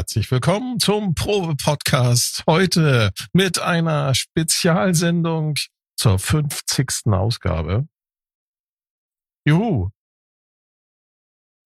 [0.00, 2.44] Herzlich willkommen zum Probe-Podcast.
[2.46, 5.56] Heute mit einer Spezialsendung
[5.94, 7.12] zur 50.
[7.12, 7.86] Ausgabe.
[9.44, 9.90] Juhu.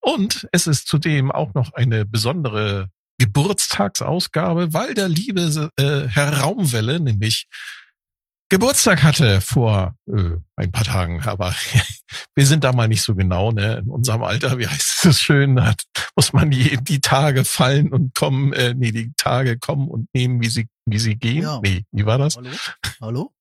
[0.00, 6.98] Und es ist zudem auch noch eine besondere Geburtstagsausgabe, weil der liebe äh, Herr Raumwelle
[6.98, 7.46] nämlich
[8.50, 11.54] Geburtstag hatte vor äh, ein paar Tagen, aber
[12.34, 13.78] wir sind da mal nicht so genau, ne?
[13.78, 15.82] In unserem Alter, wie heißt es schön, hat,
[16.14, 20.40] muss man die, die Tage fallen und kommen, äh, nee, die Tage kommen und nehmen,
[20.40, 21.42] wie sie, wie sie gehen.
[21.42, 21.60] Ja.
[21.62, 22.36] Nee, wie war das?
[22.36, 22.50] Hallo?
[23.00, 23.34] Hallo?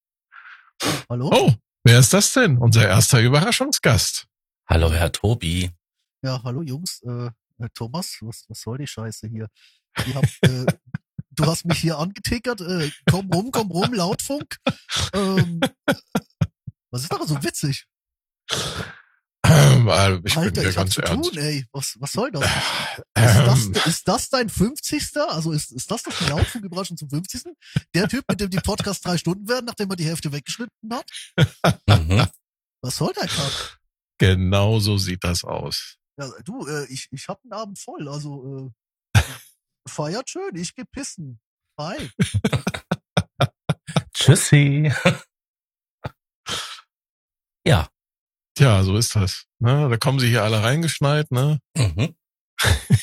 [1.08, 1.30] Hallo?
[1.32, 1.52] Oh,
[1.84, 2.58] wer ist das denn?
[2.58, 4.26] Unser erster Überraschungsgast.
[4.66, 5.70] Hallo, Herr Tobi.
[6.22, 7.02] Ja, hallo Jungs.
[7.02, 7.30] Äh,
[7.74, 9.48] Thomas, was, was soll die Scheiße hier?
[10.06, 10.66] Ihr habt äh,
[11.36, 14.56] du hast mich hier angetickert, äh, komm rum, komm rum, Lautfunk.
[15.12, 15.60] Ähm,
[16.90, 17.86] was ist daran so witzig?
[19.46, 21.30] Ähm, also ich Alter, bin ich hab ganz zu ernst.
[21.34, 21.66] tun, ey.
[21.72, 22.44] Was, was soll das?
[23.14, 25.16] Ähm, Ist das, ist das dein 50.
[25.28, 27.42] Also ist, ist das doch die Lautfunküberraschung zum 50.
[27.94, 31.08] Der Typ, mit dem die Podcasts drei Stunden werden, nachdem er die Hälfte weggeschnitten hat?
[31.88, 32.26] Mhm.
[32.82, 33.78] Was soll der Kack?
[34.18, 35.96] genau so sieht das aus.
[36.18, 38.70] Ja, du, äh, ich, ich hab den Abend voll, also äh,
[39.86, 41.40] feiert schön, ich geh pissen.
[41.78, 42.10] Hi.
[44.14, 44.92] Tschüssi.
[47.66, 47.88] ja.
[48.56, 49.46] Tja, so ist das.
[49.58, 49.88] Ne?
[49.88, 51.60] Da kommen sie hier alle reingeschneit, ne?
[51.76, 52.14] Mhm.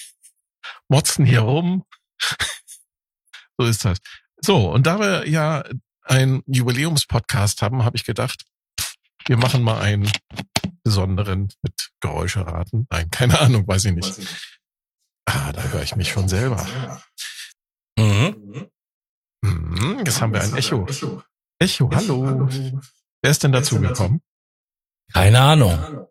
[0.88, 1.86] motzen hier rum.
[3.58, 4.00] so ist das.
[4.38, 5.64] So, und da wir ja
[6.04, 8.45] einen Jubiläumspodcast haben, habe ich gedacht,
[9.26, 10.12] wir machen mal einen
[10.84, 12.88] besonderen mit Geräuscheraten.
[12.90, 14.20] Nein, keine Ahnung, weiß ich nicht.
[15.34, 16.68] Ah, da höre ich mich schon selber.
[17.98, 18.70] Mhm.
[19.46, 20.86] Hm, jetzt haben wir ein Echo.
[21.58, 22.50] Echo, hallo.
[23.22, 24.22] Wer ist denn dazu gekommen?
[25.14, 26.08] Keine Ahnung.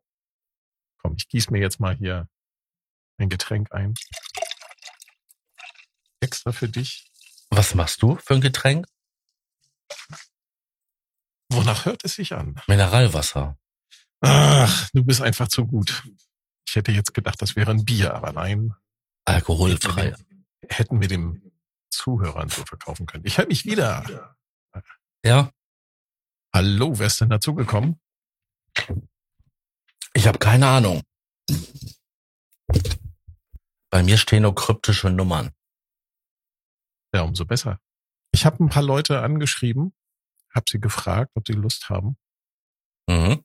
[1.03, 2.29] Komm, ich gieße mir jetzt mal hier
[3.19, 3.93] ein Getränk ein.
[6.21, 7.11] Extra für dich.
[7.51, 8.87] Was machst du für ein Getränk?
[11.53, 12.59] Wonach hört es sich an?
[12.69, 13.59] Mineralwasser.
[14.23, 16.05] Ach, du bist einfach zu gut.
[16.67, 18.75] Ich hätte jetzt gedacht, das wäre ein Bier, aber nein,
[19.35, 20.15] Alkoholfrei.
[20.69, 21.53] hätten wir dem
[21.91, 23.25] Zuhörern so verkaufen können.
[23.27, 24.37] Ich höre mich wieder.
[25.25, 25.53] Ja.
[26.55, 28.01] Hallo, wer ist denn dazugekommen?
[30.15, 31.03] Ich habe keine Ahnung.
[33.91, 35.51] Bei mir stehen nur kryptische Nummern.
[37.13, 37.81] Ja, umso besser.
[38.33, 39.93] Ich habe ein paar Leute angeschrieben,
[40.55, 42.17] habe sie gefragt, ob sie Lust haben.
[43.09, 43.45] Mhm.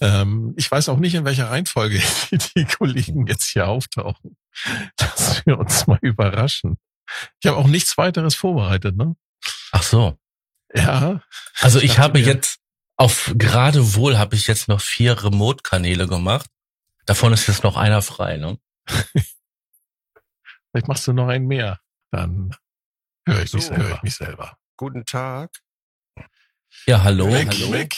[0.00, 2.00] Ähm, ich weiß auch nicht, in welcher Reihenfolge
[2.56, 4.36] die Kollegen jetzt hier auftauchen,
[4.96, 6.78] dass wir uns mal überraschen.
[7.40, 9.16] Ich habe auch nichts weiteres vorbereitet, ne?
[9.72, 10.18] Ach so.
[10.74, 11.22] Ja,
[11.60, 12.58] Also ich dachte habe mir- jetzt
[12.98, 16.50] auf gerade wohl habe ich jetzt noch vier Remote-Kanäle gemacht.
[17.04, 18.58] Davon ist jetzt noch einer frei, ne?
[20.70, 21.80] vielleicht machst du noch einen mehr.
[22.10, 22.54] Dann
[23.26, 23.68] höre ich, mich So.
[23.68, 23.84] selber.
[23.88, 24.58] Hör ich mich selber.
[24.76, 25.50] Guten Tag.
[26.86, 27.32] Ja, hallo.
[27.32, 27.72] Weg, hallo.
[27.72, 27.96] weg.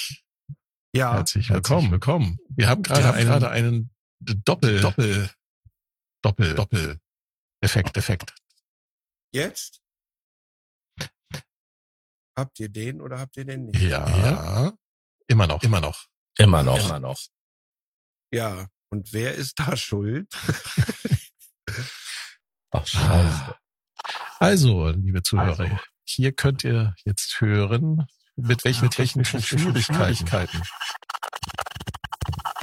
[0.99, 2.41] Ja, Herzlich willkommen, willkommen.
[2.49, 5.31] Wir haben gerade Wir haben einen, gerade gerade einen Doppel, Doppel,
[6.23, 7.01] Doppel, Doppel
[7.61, 8.35] Effekt, Effekt.
[9.31, 9.81] jetzt?
[12.37, 13.81] Habt ihr den oder habt ihr den nicht?
[13.81, 14.73] Ja,
[15.29, 16.07] immer noch, immer noch.
[16.37, 16.85] Immer noch.
[16.85, 17.21] Immer noch.
[18.33, 18.67] Ja.
[18.91, 20.29] Und wer ist da schuld?
[22.73, 23.57] Ach, scheiße.
[24.41, 28.09] Also, liebe Zuhörer, hier könnt ihr jetzt hören,
[28.39, 30.63] mit welchen technischen Schwierigkeiten.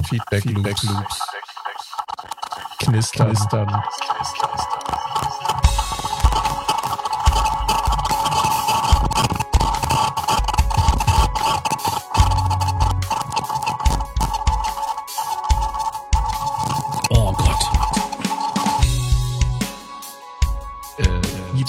[0.08, 1.20] Feedback, Feedback Loops,
[2.78, 3.82] Knistern, Knistern.
[4.42, 4.55] Oh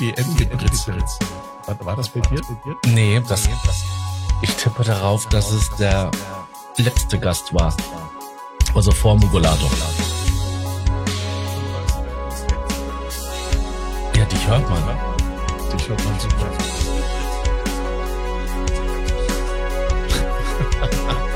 [0.02, 1.04] äh, IDM-Gebritzel.
[1.66, 2.42] War, war das bei dir?
[2.86, 3.50] Nee, das,
[4.42, 6.12] ich tippe darauf, dass es der
[6.78, 7.76] letzte Gast war.
[8.76, 9.70] Also vor Mugolato.
[14.16, 14.84] Ja, dich hört man.
[15.78, 16.48] Ich hört man super.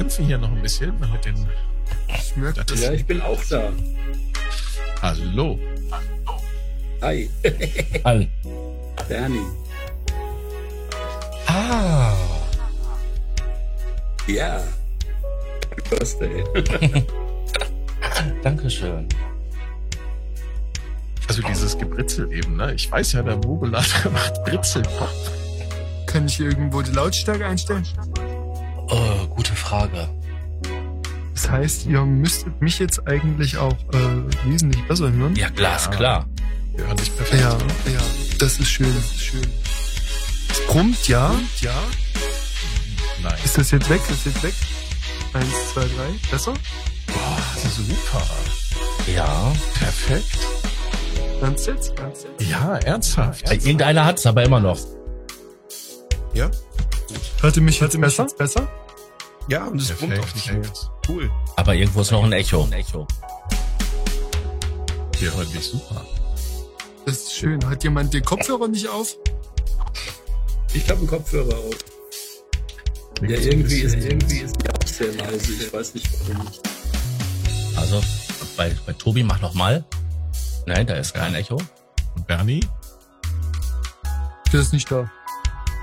[0.00, 1.46] Wir kämpfen hier noch ein bisschen mit den.
[2.22, 3.70] Schmeckt Das Ja, ich bin auch da.
[5.02, 5.58] Hallo.
[7.02, 7.28] Hi,
[8.02, 8.26] All.
[9.06, 9.44] Bernie.
[11.48, 12.14] Ah.
[14.26, 14.62] Ja.
[15.90, 16.44] Birthday.
[18.42, 19.06] Dankeschön.
[21.28, 22.72] Also dieses Gebritzel eben, ne?
[22.72, 25.10] Ich weiß ja, der Mogulator macht Britzelpop.
[26.06, 27.86] Kann ich irgendwo die Lautstärke einstellen?
[28.90, 30.08] Oh, gute Frage.
[31.34, 35.34] Das heißt, ihr müsstet mich jetzt eigentlich auch äh, wesentlich besser hören.
[35.36, 36.26] Ja, glasklar.
[36.74, 37.40] Wir hören dich perfekt.
[37.42, 37.50] Ja,
[37.92, 38.00] ja,
[38.38, 39.46] das ist schön, das ist schön.
[40.50, 41.74] Es brummt, ja, ja.
[43.22, 43.34] Nein.
[43.44, 44.00] Ist das jetzt weg?
[44.08, 44.54] Ist das jetzt weg?
[45.32, 46.30] Eins, zwei, drei.
[46.30, 46.54] Besser?
[47.06, 47.38] Boah,
[47.68, 48.26] super.
[49.14, 49.52] Ja.
[49.78, 50.38] Perfekt.
[51.40, 51.98] Ernst jetzt?
[51.98, 52.50] Ernst jetzt?
[52.50, 53.50] Ja, ernsthaft.
[53.50, 54.78] Äh, Irgendeiner hat's aber immer noch.
[56.34, 56.50] Ja?
[57.40, 58.26] Hörte mich jetzt besser?
[58.38, 58.68] besser?
[59.50, 60.62] Ja, und es brummt auch nicht mehr.
[61.08, 61.28] Cool.
[61.56, 62.62] Aber irgendwo ist noch ein Echo.
[62.66, 63.08] Ein Echo.
[65.18, 66.04] Wir hören dich super.
[67.04, 67.68] Das ist schön.
[67.68, 69.16] Hat jemand den Kopfhörer nicht auf?
[70.72, 71.74] Ich habe einen Kopfhörer auf.
[73.22, 75.52] Ja, irgendwie ist, irgendwie ist der auch sehr leise.
[75.52, 76.46] Ich weiß nicht warum.
[77.74, 78.00] Also,
[78.56, 79.84] bei, bei Tobi mach noch mal.
[80.66, 81.60] Nein, da ist kein Echo.
[82.14, 82.64] Und Bernie?
[84.52, 85.10] Der ist nicht da.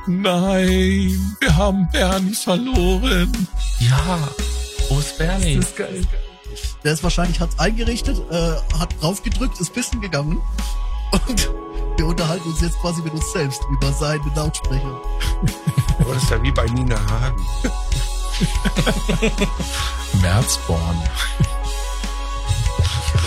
[0.07, 3.47] Nein, wir haben Bernie verloren.
[3.79, 4.19] Ja.
[4.89, 5.57] Wo ist Bernie?
[5.57, 6.07] Das ist geil.
[6.83, 10.41] Der ist wahrscheinlich, hat's eingerichtet, äh, hat draufgedrückt, ist pissen gegangen.
[11.11, 11.51] Und
[11.97, 15.01] wir unterhalten uns jetzt quasi mit uns selbst über seine Lautsprecher.
[15.99, 17.45] Aber das ist ja wie bei Nina Hagen.
[20.21, 21.03] Merzborn.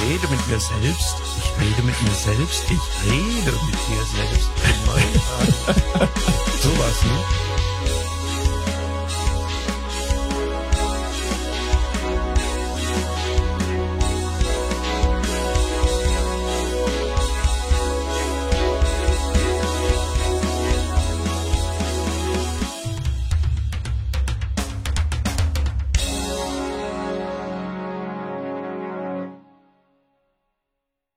[0.02, 1.16] Ich rede mit mir selbst.
[1.38, 2.64] Ich rede mit mir selbst.
[2.70, 4.50] Ich rede mit mir selbst.
[4.86, 6.08] Gott.
[6.62, 7.49] Sowas, ne?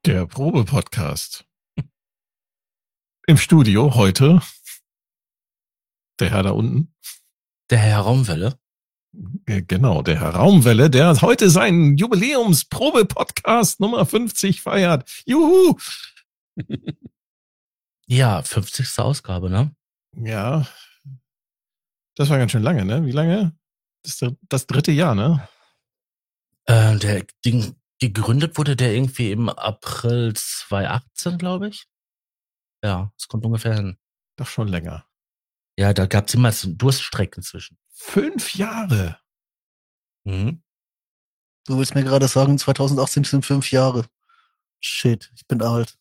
[0.06, 1.46] Der Probe-Podcast.
[3.26, 4.42] Im Studio heute.
[6.20, 6.94] Der Herr da unten.
[7.70, 8.60] Der Herr Raumwelle.
[9.46, 15.10] Genau, der Herr Raumwelle, der heute seinen Jubiläums-Probe-Podcast Nummer 50 feiert.
[15.26, 15.78] Juhu!
[18.06, 19.00] Ja, 50.
[19.00, 19.74] Ausgabe, ne?
[20.18, 20.68] Ja.
[22.16, 23.06] Das war ganz schön lange, ne?
[23.06, 23.58] Wie lange?
[24.04, 24.20] Das,
[24.50, 25.48] das dritte Jahr, ne?
[26.66, 27.78] Äh, der Ding,
[28.12, 31.86] gegründet wurde der irgendwie im April 2018, glaube ich.
[32.84, 33.98] Ja, es kommt ungefähr hin.
[34.36, 35.06] Doch schon länger.
[35.78, 37.78] Ja, da gab's immer so Durststrecken zwischen.
[37.88, 39.20] Fünf Jahre.
[40.26, 40.62] Mhm.
[41.66, 44.06] Du willst mir gerade sagen, 2018 sind fünf Jahre.
[44.82, 45.98] Shit, ich bin alt.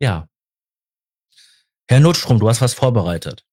[0.00, 0.26] Ja.
[1.86, 3.44] Herr Notstrom, du hast was vorbereitet.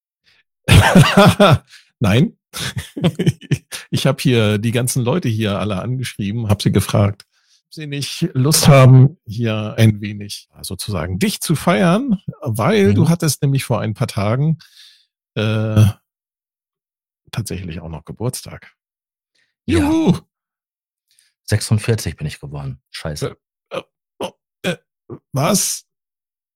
[2.00, 2.38] Nein.
[3.92, 7.27] ich habe hier die ganzen Leute hier alle angeschrieben, habe sie gefragt,
[7.78, 12.96] sie nicht Lust haben, hier ein wenig sozusagen dich zu feiern, weil Mhm.
[12.96, 14.58] du hattest nämlich vor ein paar Tagen
[15.36, 15.86] äh,
[17.32, 18.76] tatsächlich auch noch Geburtstag.
[19.66, 19.80] Ja.
[19.80, 20.18] Juhu!
[21.44, 22.82] 46 bin ich geworden.
[22.92, 23.38] Scheiße.
[25.32, 25.86] Was?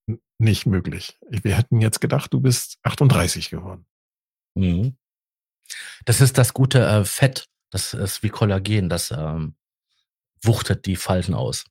[0.08, 1.18] N- Nicht möglich.
[1.30, 3.86] Wir hätten jetzt gedacht, du bist 38 geworden.
[4.56, 4.98] Mhm.
[6.06, 7.48] Das ist das gute äh, Fett.
[7.70, 8.90] Das ist wie Kollagen.
[8.90, 9.56] Das ähm,
[10.44, 11.66] wuchtet die Falten aus.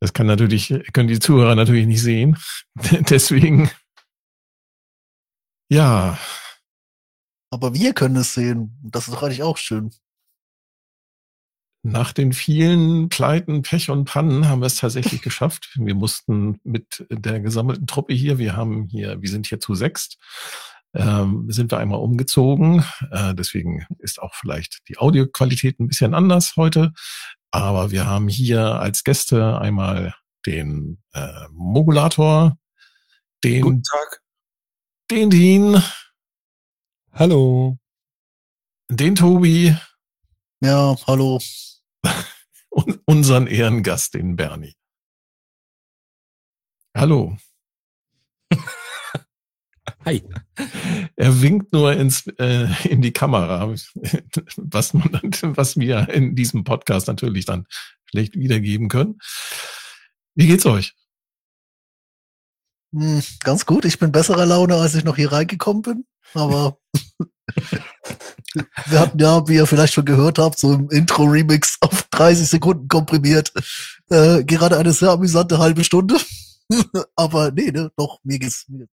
[0.00, 2.38] Das kann natürlich, können die Zuhörer natürlich nicht sehen.
[3.10, 3.70] Deswegen,
[5.70, 6.18] ja,
[7.50, 8.78] Aber wir können es sehen.
[8.82, 9.92] Das ist doch eigentlich auch schön.
[11.82, 15.70] nach den vielen Pleiten, Pech und Pannen haben wir es tatsächlich geschafft.
[15.76, 20.18] Wir mussten mit der gesammelten Truppe hier, wir haben hier, wir sind hier zu sechst,
[20.94, 22.84] ähm, sind wir einmal umgezogen.
[23.10, 26.92] Äh, deswegen ist auch vielleicht die Audioqualität ein bisschen anders heute.
[27.52, 30.14] Aber wir haben hier als Gäste einmal
[30.46, 32.56] den äh, Mogulator,
[33.42, 34.22] den, Guten Tag.
[35.10, 35.82] den Dean,
[37.12, 37.78] Hallo.
[38.88, 39.76] den Tobi
[40.62, 41.40] Ja, hallo.
[42.70, 44.76] und unseren Ehrengast, den Bernie.
[46.96, 47.36] Hallo.
[50.04, 50.22] Hi.
[51.16, 53.68] Er winkt nur ins, äh, in die Kamera,
[54.56, 57.66] was, man, was wir in diesem Podcast natürlich dann
[58.06, 59.18] schlecht wiedergeben können.
[60.34, 60.94] Wie geht's euch?
[62.94, 63.84] Hm, ganz gut.
[63.84, 66.06] Ich bin besserer Laune, als ich noch hier reingekommen bin.
[66.32, 66.78] Aber
[68.86, 72.88] wir hatten ja, wie ihr vielleicht schon gehört habt, so im Intro-Remix auf 30 Sekunden
[72.88, 73.52] komprimiert.
[74.08, 76.16] Äh, gerade eine sehr amüsante halbe Stunde.
[77.16, 78.66] Aber nee, ne, doch, mir geht's.
[78.68, 78.86] Mir.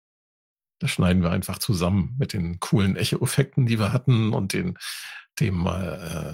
[0.79, 4.77] Das schneiden wir einfach zusammen mit den coolen Echo-Effekten, die wir hatten und den,
[5.39, 6.33] dem, äh,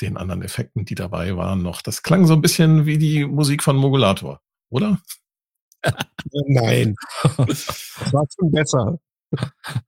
[0.00, 1.82] den anderen Effekten, die dabei waren noch.
[1.82, 4.40] Das klang so ein bisschen wie die Musik von Mogulator.
[4.70, 5.00] oder?
[6.46, 6.96] Nein.
[7.36, 8.98] Das war schon besser.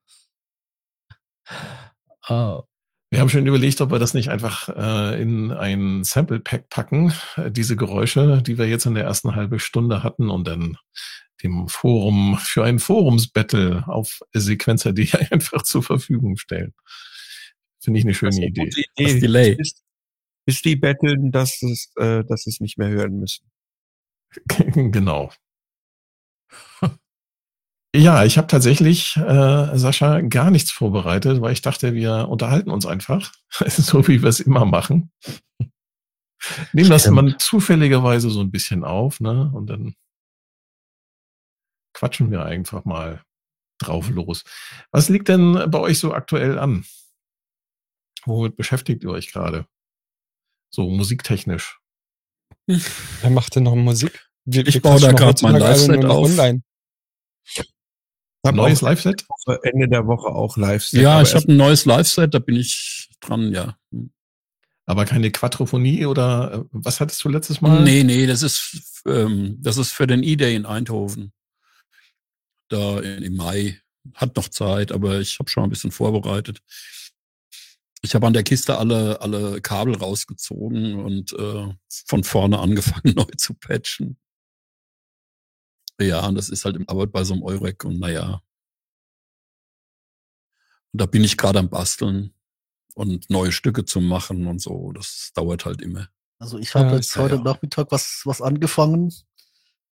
[2.28, 2.62] Oh.
[3.10, 7.12] Wir haben schon überlegt, ob wir das nicht einfach äh, in ein Sample Pack packen,
[7.36, 10.76] äh, diese Geräusche, die wir jetzt in der ersten halben Stunde hatten und dann
[11.42, 16.74] dem Forum für ein Forumsbattle auf Sequencer.de einfach zur Verfügung stellen.
[17.82, 18.64] Finde ich eine schöne Idee.
[18.64, 19.20] Gute Das Idee.
[19.20, 19.54] Delay.
[19.56, 19.82] Bis,
[20.46, 23.50] bis die betteln, dass es, äh, dass sie es nicht mehr hören müssen.
[24.92, 25.30] genau.
[27.94, 32.86] Ja, ich habe tatsächlich, äh, Sascha, gar nichts vorbereitet, weil ich dachte, wir unterhalten uns
[32.86, 33.32] einfach,
[33.66, 35.10] so wie wir es immer machen.
[36.72, 39.50] Nehmen das man zufälligerweise so ein bisschen auf, ne?
[39.52, 39.94] Und dann
[41.92, 43.22] quatschen wir einfach mal
[43.78, 44.44] drauf los.
[44.90, 46.84] Was liegt denn bei euch so aktuell an?
[48.24, 49.66] Womit beschäftigt ihr euch gerade?
[50.70, 51.80] So musiktechnisch.
[52.66, 54.28] Wer macht denn noch Musik?
[54.44, 56.28] Wir, Ich wir baue da grad mein Live-Set auf.
[56.28, 56.62] Online.
[58.46, 59.26] Hab Neues Live-Set?
[59.62, 63.52] Ende der Woche auch live Ja, ich habe ein neues Live-Set, da bin ich dran,
[63.52, 63.76] ja.
[64.86, 67.82] Aber keine Quadrophonie oder äh, was hattest du letztes Mal?
[67.84, 71.32] Nee, nee, das ist, ähm, das ist für den E-Day in Eindhoven.
[72.70, 73.80] Da im Mai.
[74.14, 76.62] Hat noch Zeit, aber ich habe schon ein bisschen vorbereitet.
[78.00, 81.68] Ich habe an der Kiste alle, alle Kabel rausgezogen und äh,
[82.06, 84.16] von vorne angefangen neu zu patchen.
[86.00, 88.42] Ja, und das ist halt im Arbeit bei so einem Eurek und naja.
[90.92, 92.32] Und da bin ich gerade am Basteln
[92.94, 94.92] und neue Stücke zu machen und so.
[94.92, 96.08] Das dauert halt immer.
[96.38, 97.42] Also ich habe Ja, jetzt ja, heute ja.
[97.42, 99.12] Nachmittag was, was angefangen.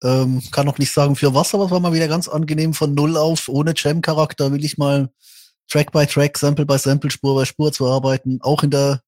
[0.03, 2.95] Ähm, kann noch nicht sagen für was, aber es war mal wieder ganz angenehm von
[2.95, 5.11] Null auf, ohne Jam-Charakter will ich mal
[5.69, 8.39] Track by Track, Sample by Sample, Spur by Spur zu arbeiten.
[8.41, 9.03] Auch in der,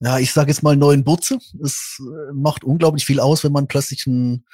[0.00, 1.38] ja, ich sage jetzt mal neuen Butze.
[1.62, 4.44] Es äh, macht unglaublich viel aus, wenn man plötzlich ein,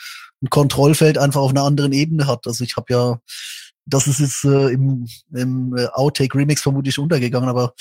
[0.43, 2.47] ein Kontrollfeld einfach auf einer anderen Ebene hat.
[2.47, 3.19] Also ich habe ja,
[3.87, 7.75] das ist jetzt äh, im, im äh, Outtake Remix vermutlich untergegangen, aber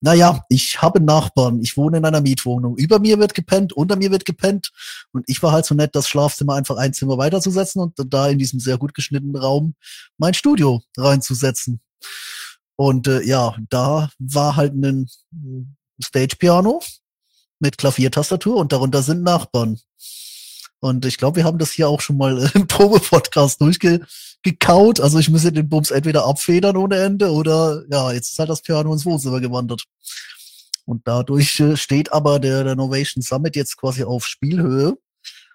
[0.00, 1.60] naja, ich habe Nachbarn.
[1.60, 2.76] Ich wohne in einer Mietwohnung.
[2.78, 4.70] Über mir wird gepennt, unter mir wird gepennt.
[5.12, 8.38] Und ich war halt so nett, das Schlafzimmer einfach ein Zimmer weiterzusetzen und da in
[8.38, 9.74] diesem sehr gut geschnittenen Raum
[10.16, 11.80] mein Studio reinzusetzen.
[12.76, 15.06] Und äh, ja, da war halt ein
[16.02, 16.82] Stage-Piano
[17.58, 19.78] mit Klaviertastatur und darunter sind Nachbarn.
[20.80, 25.00] Und ich glaube, wir haben das hier auch schon mal äh, im Probe-Podcast durchgekaut.
[25.00, 28.62] Also ich müsste den Bums entweder abfedern ohne Ende oder ja, jetzt ist halt das
[28.62, 29.84] Piano ins Wohnzimmer gewandert.
[30.86, 34.96] Und dadurch äh, steht aber der, der Novation Summit jetzt quasi auf Spielhöhe.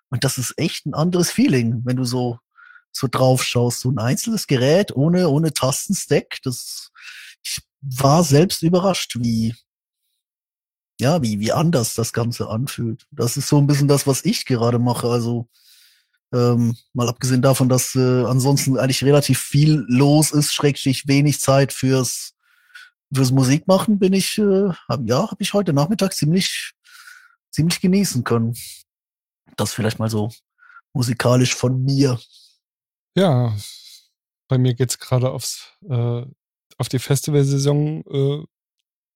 [0.09, 2.37] Und das ist echt ein anderes Feeling, wenn du so,
[2.91, 3.81] so drauf schaust.
[3.81, 6.37] So ein einzelnes Gerät ohne, ohne Tastenstack.
[6.43, 6.91] Das,
[7.43, 9.55] ich war selbst überrascht, wie,
[10.99, 13.05] ja, wie, wie anders das Ganze anfühlt.
[13.11, 15.07] Das ist so ein bisschen das, was ich gerade mache.
[15.07, 15.47] Also,
[16.33, 21.73] ähm, mal abgesehen davon, dass äh, ansonsten eigentlich relativ viel los ist, schrägstrich wenig Zeit
[21.73, 22.33] fürs,
[23.13, 26.73] fürs Musikmachen, bin ich, äh, hab, ja, habe ich heute Nachmittag ziemlich,
[27.51, 28.55] ziemlich genießen können.
[29.57, 30.31] Das vielleicht mal so
[30.93, 32.19] musikalisch von mir.
[33.15, 33.55] Ja,
[34.47, 36.25] bei mir geht's gerade aufs äh,
[36.77, 38.45] auf die Festivalsaison äh,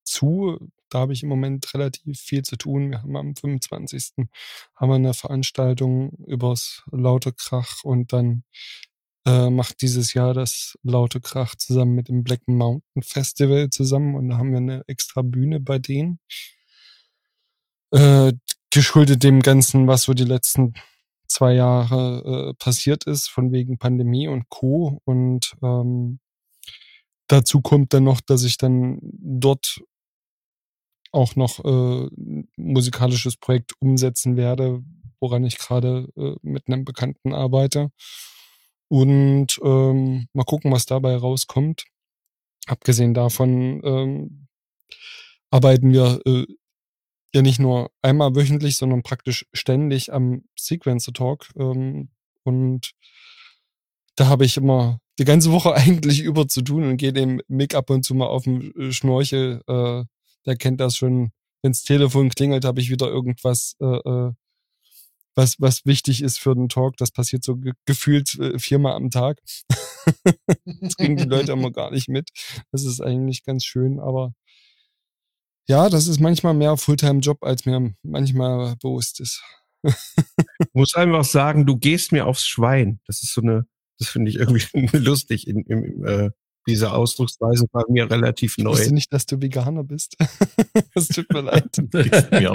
[0.04, 0.72] zu.
[0.90, 2.92] Da habe ich im Moment relativ viel zu tun.
[2.92, 4.28] Wir haben am 25.
[4.76, 8.44] haben wir eine Veranstaltung übers Laute Krach und dann
[9.26, 14.30] äh, macht dieses Jahr das Laute Krach zusammen mit dem Black Mountain Festival zusammen und
[14.30, 16.20] da haben wir eine extra Bühne bei denen.
[17.92, 18.34] Äh,
[18.72, 20.74] geschuldet dem Ganzen, was so die letzten
[21.28, 25.02] zwei Jahre äh, passiert ist, von wegen Pandemie und Co.
[25.06, 26.20] Und ähm,
[27.28, 29.82] dazu kommt dann noch, dass ich dann dort
[31.12, 32.08] auch noch äh,
[32.56, 34.84] musikalisches Projekt umsetzen werde,
[35.20, 37.92] woran ich gerade äh, mit einem Bekannten arbeite.
[38.90, 41.86] Und ähm, mal gucken, was dabei rauskommt.
[42.68, 44.48] Abgesehen davon ähm,
[45.52, 46.46] arbeiten wir äh,
[47.34, 51.50] ja nicht nur einmal wöchentlich, sondern praktisch ständig am Sequencer Talk.
[51.56, 52.10] Ähm,
[52.44, 52.94] und
[54.16, 57.76] da habe ich immer die ganze Woche eigentlich über zu tun und gehe dem Mick
[57.76, 59.62] ab und zu mal auf den Schnorchel.
[59.68, 60.06] Äh,
[60.46, 61.32] der kennt das schon.
[61.62, 64.32] Wenns Telefon klingelt, habe ich wieder irgendwas, äh, äh,
[65.36, 66.96] was, was wichtig ist für den Talk.
[66.98, 69.42] Das passiert so ge gefühlt äh, viermal am Tag.
[70.82, 72.30] das kriegen die Leute immer gar nicht mit.
[72.72, 74.34] Das ist eigentlich ganz schön, aber
[75.68, 79.44] ja, das ist manchmal mehr Fulltime-Job, als mir manchmal bewusst ist.
[79.84, 79.94] Ich
[80.74, 83.00] muss einfach sagen, du gehst mir aufs Schwein.
[83.06, 83.68] Das ist so eine,
[84.00, 84.66] das finde ich irgendwie
[84.98, 86.32] lustig in, im, äh,
[86.70, 88.72] diese Ausdrucksweise bei mir relativ Ich neu.
[88.72, 90.16] wusste nicht, dass du Veganer bist.
[90.96, 91.66] Es tut mir leid.
[92.32, 92.52] Mir.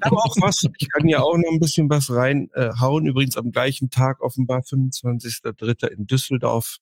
[0.00, 2.50] Aber auch was, ich kann ja auch noch ein bisschen was reinhauen.
[2.54, 3.06] Äh, hauen.
[3.06, 5.86] Übrigens am gleichen Tag, offenbar 25.03.
[5.88, 6.78] in Düsseldorf,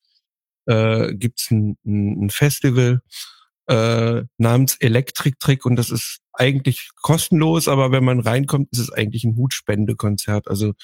[0.67, 3.01] äh, gibt's ein, ein ein Festival
[3.67, 8.93] äh, namens Electric Trick und das ist eigentlich kostenlos, aber wenn man reinkommt, ist es
[8.93, 10.49] eigentlich ein Hutspendekonzert.
[10.49, 10.75] Also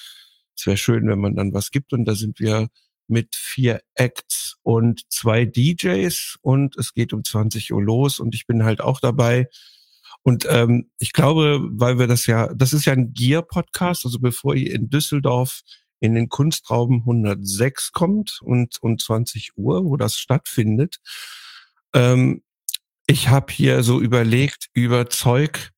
[0.56, 2.68] es wäre schön, wenn man dann was gibt und da sind wir
[3.12, 8.46] mit vier Acts und zwei DJs und es geht um 20 Uhr los und ich
[8.46, 9.48] bin halt auch dabei.
[10.22, 14.54] Und ähm, ich glaube, weil wir das ja, das ist ja ein Gear-Podcast, also bevor
[14.54, 15.60] ihr in Düsseldorf
[16.00, 20.96] in den Kunstraum 106 kommt und um 20 Uhr, wo das stattfindet.
[21.94, 22.42] Ähm,
[23.06, 25.70] ich habe hier so überlegt über Zeug,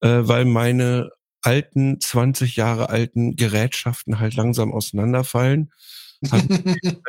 [0.00, 1.10] äh, weil meine
[1.42, 5.72] alten, 20 Jahre alten Gerätschaften halt langsam auseinanderfallen.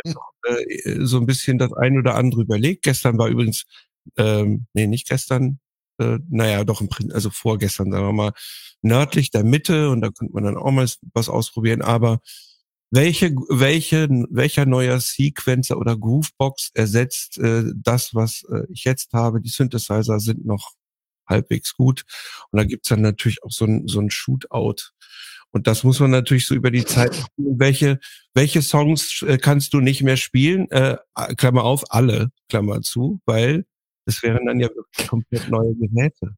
[0.47, 2.83] Äh, so ein bisschen das ein oder andere überlegt.
[2.83, 3.65] Gestern war übrigens,
[4.15, 5.59] ähm, nee, nicht gestern,
[5.97, 8.33] äh, naja, doch im Prinzip, also vorgestern, sagen wir mal,
[8.83, 12.19] nördlich der Mitte und da könnte man dann auch mal was ausprobieren, aber
[12.91, 19.41] welche, welche, welcher neuer Sequencer oder Groovebox ersetzt äh, das, was äh, ich jetzt habe?
[19.41, 20.73] Die Synthesizer sind noch
[21.27, 22.03] halbwegs gut.
[22.51, 24.91] Und da gibt's dann natürlich auch so ein, so ein Shootout.
[25.55, 27.11] Und das muss man natürlich so über die Zeit.
[27.37, 27.55] machen.
[27.57, 27.99] Welche,
[28.33, 30.69] welche Songs äh, kannst du nicht mehr spielen?
[30.69, 30.97] Äh,
[31.37, 33.65] Klammer auf, alle, Klammer zu, weil
[34.05, 36.35] es wären dann ja wirklich komplett neue Geräte.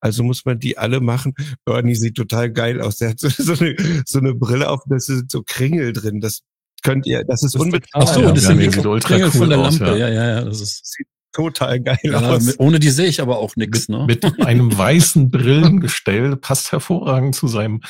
[0.00, 1.34] Also muss man die alle machen.
[1.64, 2.98] Bernie sieht total geil aus.
[2.98, 3.74] Der hat so, so, eine,
[4.06, 6.20] so eine Brille auf, da sind so Kringel drin.
[6.20, 6.42] Das
[6.84, 8.08] könnt ihr, das ist unbezahlbar.
[8.08, 9.98] Ach so, ja, das ja, sind die die Kringel cool von der aus, Lampe.
[9.98, 10.08] ja.
[10.08, 10.44] Ja, ja, ja.
[10.44, 12.42] Das ist, Sieht total geil ja, aus.
[12.44, 13.88] mit- ohne die sehe ich aber auch nichts.
[13.88, 14.04] Mit, Ne?
[14.06, 17.80] mit einem weißen Brillengestell passt hervorragend zu seinem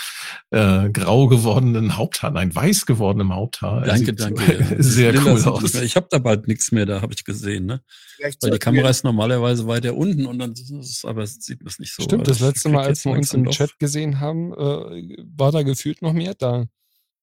[0.51, 3.83] äh, grau gewordenen Haupthaar, nein, weiß gewordenen Haupthaar.
[3.83, 4.77] Danke, sieht danke.
[4.83, 5.75] Sehr cool aus.
[5.75, 7.67] Ich habe da bald nichts mehr, da habe ich gesehen.
[7.67, 7.83] Ne?
[8.17, 11.61] Vielleicht Weil die Kamera ist normalerweise weiter unten und dann ist es, aber es sieht
[11.65, 12.03] das nicht so.
[12.05, 15.63] Stimmt, das ich letzte Mal, als wir uns im Chat gesehen haben, äh, war da
[15.63, 16.67] gefühlt noch mehr da.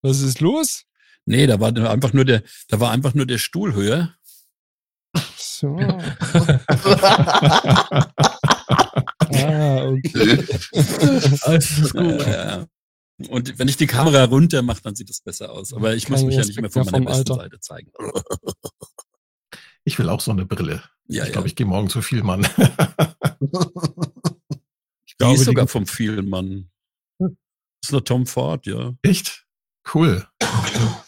[0.02, 0.84] Was ist los?
[1.26, 4.14] Nee, da war einfach nur der, da war einfach nur der Stuhl höher.
[5.60, 5.76] So.
[5.78, 6.08] ah,
[9.90, 10.46] okay.
[11.44, 12.22] Alles ist gut.
[12.26, 12.66] Ja, ja.
[13.28, 15.74] Und wenn ich die Kamera runter mache, dann sieht es besser aus.
[15.74, 17.92] Aber ich muss Kein mich ja nicht mehr von Respekt meiner besten vom Seite zeigen.
[19.84, 20.82] Ich will auch so eine Brille.
[21.08, 21.34] Ja, ich ja.
[21.34, 22.44] glaube, ich gehe morgen zu viel, Mann.
[22.44, 22.48] Die
[25.18, 26.70] glaube, ist die- sogar vom vielen Mann.
[27.18, 27.32] Das
[27.84, 28.94] ist nur Tom Ford, ja.
[29.02, 29.46] Echt?
[29.94, 30.26] Cool.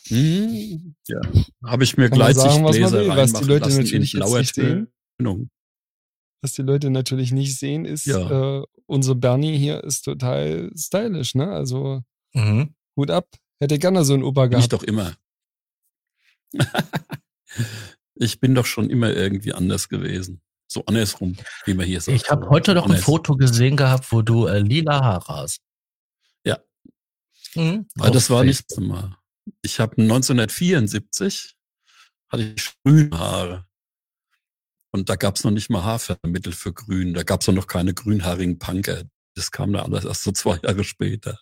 [0.08, 1.22] Hm, ja.
[1.66, 4.88] Habe ich mir gleich sagen, was man will, was die Leute lassen natürlich nicht sehen.
[6.44, 8.60] Was die Leute natürlich nicht sehen, ist, Ja.
[8.60, 11.50] äh, unser Bernie hier ist total stylisch, ne?
[11.52, 12.02] Also
[12.34, 12.74] Mhm.
[12.98, 13.28] Hut ab.
[13.60, 14.74] Hätte gerne so einen Opa Bin ich gehabt.
[14.74, 15.14] doch immer.
[18.16, 20.42] ich bin doch schon immer irgendwie anders gewesen.
[20.68, 22.16] So andersrum, wie man hier sagt.
[22.16, 22.98] Ich habe heute noch ein.
[22.98, 25.62] Foto gesehen gehabt, wo du äh, lila Haare hast.
[27.56, 27.88] Mhm.
[27.98, 29.18] Aber das war nicht immer.
[29.62, 31.56] Ich habe 1974
[32.30, 33.66] hatte ich grüne Haare.
[34.92, 37.14] Und da gab's noch nicht mal Haarvermittel für grün.
[37.14, 39.04] Da gab's auch noch keine grünhaarigen Punker.
[39.36, 41.40] Das kam da alles erst so zwei Jahre später.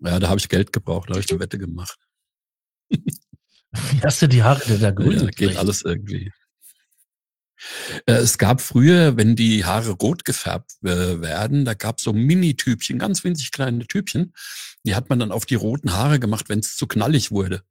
[0.00, 1.98] Ja, da habe ich Geld gebraucht, da habe ich eine Wette gemacht.
[2.88, 6.32] Wie hast du die Haare denn da grün Ja, geht alles irgendwie.
[8.06, 12.12] Äh, Es gab früher, wenn die Haare rot gefärbt äh, werden, da gab es so
[12.12, 14.32] Mini-Tübchen, ganz winzig kleine Tübchen.
[14.84, 17.62] Die hat man dann auf die roten Haare gemacht, wenn es zu knallig wurde.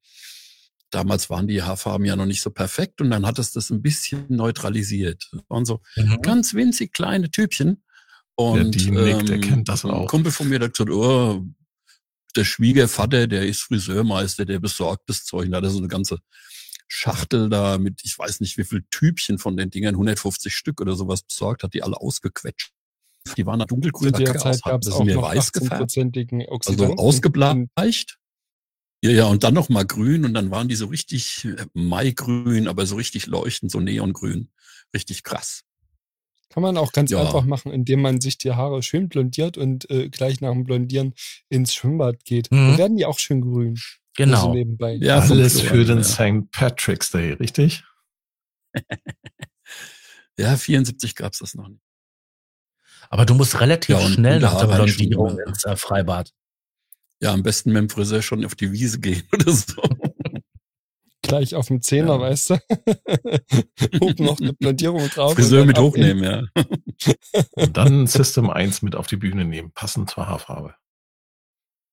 [0.90, 3.82] Damals waren die Haarfarben ja noch nicht so perfekt und dann hat es das ein
[3.82, 5.28] bisschen neutralisiert.
[5.32, 6.22] Das waren so Mhm.
[6.22, 7.84] ganz winzig kleine Tübchen.
[8.36, 10.08] Und die nickt, der kennt das ein auch.
[10.08, 11.44] Kumpel von mir, der hat gesagt, oh,
[12.36, 15.50] der Schwiegervater, der ist Friseurmeister, der besorgt das Zeug.
[15.50, 16.20] Da hat er so eine ganze
[16.88, 20.96] Schachtel da mit, ich weiß nicht wie viel Typchen von den Dingern, 150 Stück oder
[20.96, 22.72] sowas besorgt, hat die alle ausgequetscht.
[23.36, 25.92] Die waren nach dunkelgrün Zu der Zeit gab es auch noch weiß gefärbt.
[25.92, 28.18] 18-prozentigen Also ausgebleicht.
[29.04, 32.68] Ja, ja, und dann noch mal grün und dann waren die so richtig äh, Maigrün,
[32.68, 34.50] aber so richtig leuchtend, so neongrün.
[34.94, 35.64] Richtig krass.
[36.50, 37.22] Kann man auch ganz Ja.
[37.22, 41.14] einfach machen, indem man sich die Haare schön blondiert und äh, gleich nach dem Blondieren
[41.50, 42.50] ins Schwimmbad geht.
[42.52, 42.56] Mhm.
[42.70, 43.70] Dann werden die auch schön grün.
[43.70, 43.84] Nur So
[44.16, 44.54] Genau.
[44.54, 44.94] nebenbei.
[44.96, 46.04] Ja, Alles für den ja.
[46.04, 46.50] St.
[46.52, 47.84] Patrick's Day, richtig?
[50.40, 51.82] Ja, 74 gab's das noch nicht.
[53.10, 56.32] Aber du musst relativ Ja, schnell nach der Blondierung ins äh, Freibad.
[57.20, 59.82] Ja, am besten mit dem Friseur schon auf die Wiese gehen oder so.
[61.28, 62.20] Gleich auf dem Zehner, Ja.
[62.22, 62.56] weißt du?
[64.02, 65.34] Oben noch eine Blondierung drauf.
[65.34, 66.44] Friseur und mit hochnehmen, ja.
[67.56, 70.76] Und dann System 1 mit auf die Bühne nehmen, passend zur Haarfarbe.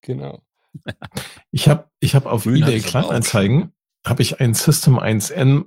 [0.03, 0.43] Genau.
[1.51, 3.73] Ich habe ich hab auf Grün eBay Kleinanzeigen
[4.07, 5.65] habe ich ein System 1N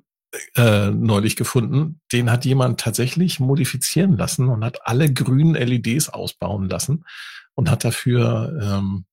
[0.55, 2.01] äh, neulich gefunden.
[2.11, 7.05] Den hat jemand tatsächlich modifizieren lassen und hat alle grünen LEDs ausbauen lassen
[7.55, 9.05] und hat dafür ähm,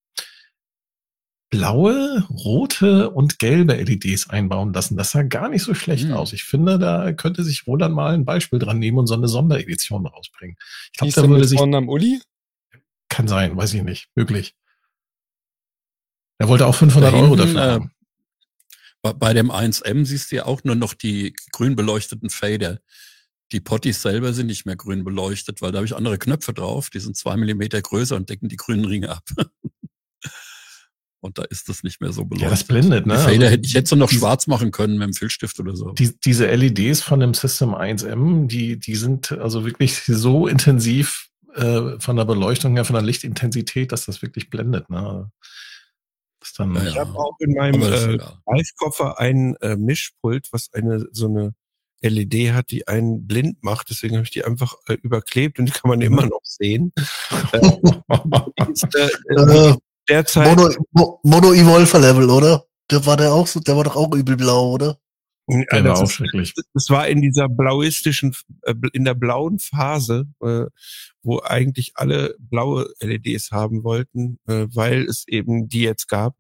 [1.59, 4.97] blaue, rote und gelbe LEDs einbauen lassen.
[4.97, 6.13] Das sah gar nicht so schlecht Hm.
[6.13, 6.33] aus.
[6.33, 10.07] Ich finde, da könnte sich Roland mal ein Beispiel dran nehmen und so eine Sonderedition
[10.07, 10.57] rausbringen.
[10.93, 12.21] Ich glaube, da würde sich, Vornamen Uli?
[13.09, 14.55] kann sein, weiß ich nicht, möglich.
[16.39, 17.91] Er wollte auch 500 Da Euro hinten, dafür äh, haben.
[19.03, 22.81] Bei, bei dem 1M siehst du ja auch nur noch die grün beleuchteten Fader.
[23.53, 26.91] Die Potties selber sind nicht mehr grün beleuchtet, weil da habe ich andere Knöpfe drauf.
[26.91, 29.23] Die sind zwei Millimeter größer und decken die grünen Ringe ab.
[31.25, 32.43] und da ist das nicht mehr so beleuchtet.
[32.45, 33.15] Ja, das blendet, ne?
[33.19, 35.75] Fader Also hätte ich hätte sie noch die- schwarz machen können mit dem Filzstift oder
[35.75, 35.91] so.
[35.93, 41.99] die, diese LEDs von dem System 1M, die, die sind also wirklich so intensiv äh,
[41.99, 44.91] von der Beleuchtung her, von der Lichtintensität, dass das wirklich blendet.
[44.91, 45.31] Ne?
[46.59, 47.01] Dann, Ja, Ich ja.
[47.01, 48.19] habe auch in meinem äh.
[48.47, 51.55] Live-Koffer ein äh, Mischpult, was eine so eine
[52.03, 53.89] LED hat, die einen blind macht.
[53.89, 56.93] Deswegen habe ich die einfach äh, überklebt und die kann man immer noch sehen.
[57.31, 59.77] Die ist, äh, Äh,
[60.09, 62.65] derzeit Mono, Mo, Mono Evolver Level, oder?
[62.91, 64.99] Der war der auch so, der war doch auch übelblau, oder?
[65.49, 66.55] Ja, der war das auch ist- schrecklich.
[66.73, 70.65] das war in dieser blauistischen, äh, in der blauen Phase, äh,
[71.23, 76.35] wo eigentlich alle blaue LEDs haben wollten, äh, weil es eben die jetzt gab.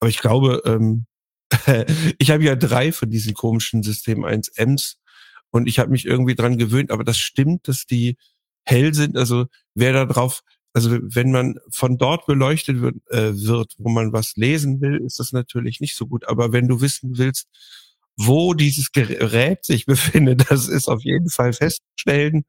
[0.00, 1.06] Aber ich glaube, ähm,
[2.18, 4.96] ich habe ja drei von diesen komischen System 1Ms
[5.50, 8.16] und ich habe mich irgendwie dran gewöhnt, aber das stimmt, dass die
[8.64, 9.16] hell sind.
[9.16, 10.42] Also wer da drauf,
[10.74, 15.18] also wenn man von dort beleuchtet wird, äh, wird, wo man was lesen will, ist
[15.18, 16.26] das natürlich nicht so gut.
[16.28, 17.48] Aber wenn du wissen willst,
[18.16, 22.44] wo dieses Gerät sich befindet, das ist auf jeden Fall festzustellen.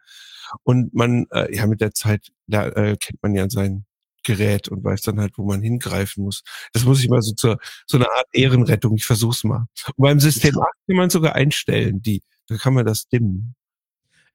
[0.64, 3.86] Und man, äh, ja, mit der Zeit, da äh, kennt man ja sein
[4.24, 6.44] Gerät und weiß dann halt, wo man hingreifen muss.
[6.72, 7.58] Das muss ich mal so zur,
[7.88, 9.68] so eine Art Ehrenrettung, ich versuch's mal.
[9.96, 13.56] Und beim System 8 kann man sogar einstellen, die, da kann man das dimmen.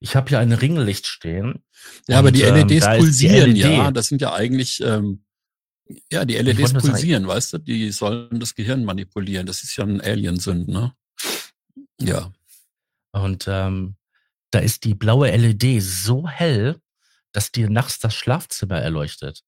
[0.01, 1.65] Ich habe hier ein Ringlicht stehen.
[2.07, 3.57] Ja, aber die ähm, LEDs ist die pulsieren, LED.
[3.65, 3.91] ja.
[3.91, 5.25] Das sind ja eigentlich, ähm,
[6.13, 7.59] ja, die LEDs sagen- pulsieren, weißt du?
[7.59, 9.47] Die sollen das Gehirn manipulieren.
[9.47, 10.95] Das ist ja ein Alien-Sünd, ne?
[12.01, 12.33] Ja.
[13.13, 13.97] Und ähm,
[14.51, 16.81] da ist die blaue LED so hell,
[17.33, 19.43] dass dir nachts das Schlafzimmer erleuchtet.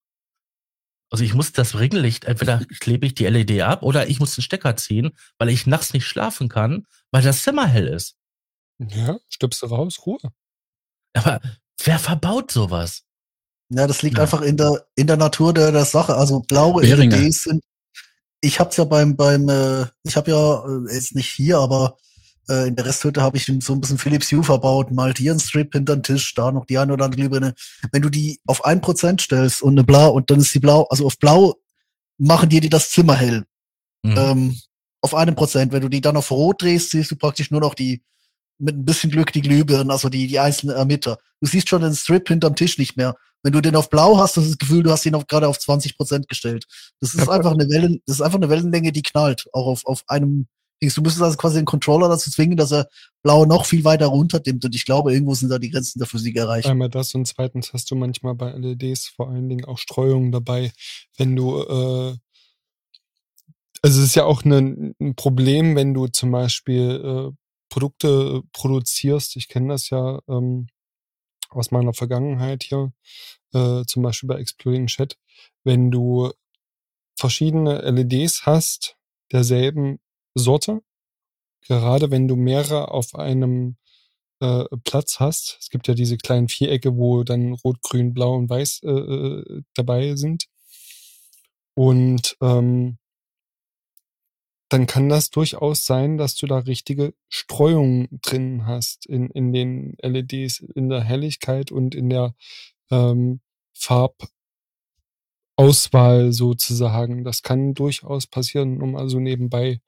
[1.12, 4.42] Also ich muss das Ringlicht, entweder klebe ich die LED ab oder ich muss den
[4.42, 8.16] Stecker ziehen, weil ich nachts nicht schlafen kann, weil das Zimmer hell ist.
[8.78, 10.18] Ja, stirbst du raus, Ruhe.
[11.14, 11.40] Aber
[11.85, 13.03] wer verbaut sowas?
[13.68, 14.23] Ja, das liegt Ja.
[14.23, 16.16] einfach in der, in der Natur der, der Sache.
[16.16, 17.16] Also blaue Behringer.
[17.16, 17.62] LEDs sind,
[18.40, 21.96] ich hab's ja beim, beim, äh, ich habe ja, äh, jetzt nicht hier, aber
[22.49, 25.40] äh, in der Resthütte habe ich so ein bisschen Philips Hue verbaut, mal hier einen
[25.40, 27.55] Strip hinter den Tisch, da noch die eine oder andere Glühbirne.
[27.92, 30.85] Wenn du die auf ein Prozent stellst und eine blau, und dann ist die blau,
[30.90, 31.55] also auf blau
[32.18, 33.44] machen dir die das Zimmer hell.
[34.05, 34.16] Hm.
[34.16, 34.61] Ähm,
[35.03, 35.73] auf einem Prozent.
[35.73, 38.03] Wenn du die dann auf rot drehst, siehst du praktisch nur noch die,
[38.61, 41.18] mit ein bisschen Glück die Glühbirnen, also die, die einzelnen Emitter.
[41.40, 43.14] Du siehst schon den Strip hinterm Tisch nicht mehr.
[43.42, 45.49] Wenn du den auf blau hast, hast du das Gefühl, du hast ihn auf, gerade
[45.49, 46.66] auf 20 Prozent gestellt.
[47.01, 49.46] Das ist einfach eine Wellen, das ist einfach eine Wellenlänge, die knallt.
[49.53, 50.46] Auch auf, auf einem.
[50.83, 52.88] Du müsstest also quasi den Controller dazu zwingen, dass er
[53.23, 54.64] blau noch viel weiter runterdimmt.
[54.64, 56.66] Und ich glaube, irgendwo sind da die Grenzen der Physik erreicht.
[56.68, 60.73] Einmal das und zweitens hast du manchmal bei LEDs vor allen Dingen auch Streuungen dabei,
[61.18, 62.16] wenn du äh,
[63.83, 67.37] also es ist ja auch ein Problem, wenn du zum Beispiel äh,
[67.70, 69.37] Produkte produzierst.
[69.37, 70.66] Ich kenne das ja ähm,
[71.48, 72.92] aus meiner Vergangenheit hier,
[73.54, 75.16] äh, zum Beispiel bei Exploding Chat,
[75.64, 76.30] wenn du
[77.16, 78.96] verschiedene LEDs hast
[79.33, 79.98] derselben
[80.35, 80.83] Sorte,
[81.62, 83.76] gerade wenn du mehrere auf einem
[84.40, 85.59] äh, Platz hast.
[85.61, 89.62] Es gibt ja diese kleinen Vierecke, wo dann Rot, Grün, Blau und Weiß äh, äh,
[89.74, 90.46] dabei sind.
[91.74, 92.98] Und ähm,
[94.70, 99.96] dann kann das durchaus sein, dass du da richtige Streuungen drin hast in, in den
[99.98, 102.35] LEDs, in der Helligkeit und in der
[102.90, 103.40] ähm,
[105.56, 107.24] Farbauswahl sozusagen.
[107.24, 109.80] Das kann durchaus passieren, nur mal so nebenbei.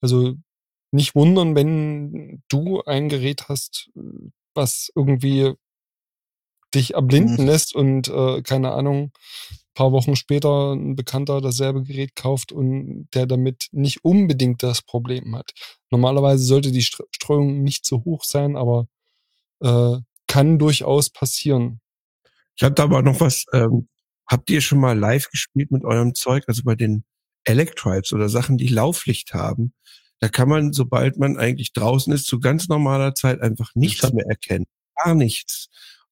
[0.00, 0.34] Also
[0.92, 3.90] nicht wundern, wenn du ein Gerät hast,
[4.54, 5.54] was irgendwie
[6.74, 7.46] dich erblinden Mhm.
[7.46, 9.12] lässt und äh, keine Ahnung,
[9.76, 15.36] paar Wochen später ein Bekannter dasselbe Gerät kauft und der damit nicht unbedingt das Problem
[15.36, 15.52] hat.
[15.90, 18.88] Normalerweise sollte die Stre- Streuung nicht so hoch sein, aber
[19.60, 21.80] äh, kann durchaus passieren.
[22.56, 23.88] Ich habe da aber noch was, ähm,
[24.26, 27.04] habt ihr schon mal live gespielt mit eurem Zeug, also bei den
[27.44, 29.74] Electribes oder Sachen, die Lauflicht haben?
[30.20, 34.26] Da kann man, sobald man eigentlich draußen ist, zu ganz normaler Zeit einfach nichts mehr
[34.26, 34.64] erkennen.
[35.04, 35.68] Gar nichts.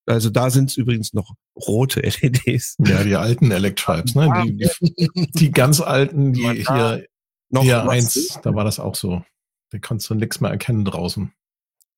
[0.07, 2.77] Also da sind es übrigens noch rote LEDs.
[2.85, 4.45] Ja, die alten Electribes, ne?
[4.47, 7.07] Die, die, die ganz alten, die hier,
[7.51, 9.25] Noch hier eins, da war das auch so.
[9.71, 11.33] Da kannst du nichts mehr erkennen draußen.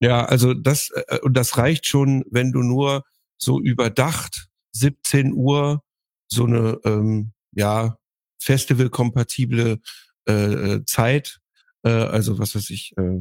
[0.00, 3.04] Ja, also das, äh, und das reicht schon, wenn du nur
[3.38, 5.82] so überdacht 17 Uhr
[6.28, 7.98] so eine, ähm, ja,
[8.38, 9.80] festivalkompatible
[10.28, 11.38] äh, äh, Zeit,
[11.82, 13.20] äh, also was weiß ich, äh,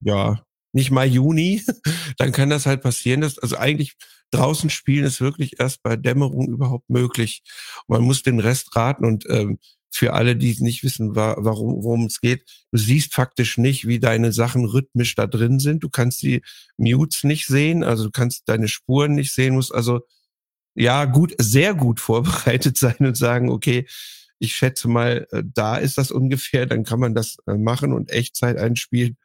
[0.00, 1.62] ja, nicht mal Juni,
[2.18, 3.20] dann kann das halt passieren.
[3.20, 3.94] Dass, also eigentlich
[4.30, 7.42] draußen spielen ist wirklich erst bei Dämmerung überhaupt möglich.
[7.88, 9.58] man muss den Rest raten und ähm,
[9.90, 14.32] für alle, die nicht wissen, warum, worum es geht, du siehst faktisch nicht, wie deine
[14.32, 15.84] Sachen rhythmisch da drin sind.
[15.84, 16.42] Du kannst die
[16.76, 20.00] Mutes nicht sehen, also du kannst deine Spuren nicht sehen, musst also
[20.74, 23.86] ja gut, sehr gut vorbereitet sein und sagen, okay,
[24.40, 28.10] ich schätze mal, äh, da ist das ungefähr, dann kann man das äh, machen und
[28.10, 29.16] Echtzeit einspielen.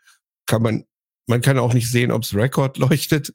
[0.46, 0.86] Kann man,
[1.30, 3.34] man kann auch nicht sehen, ob es Rekord leuchtet.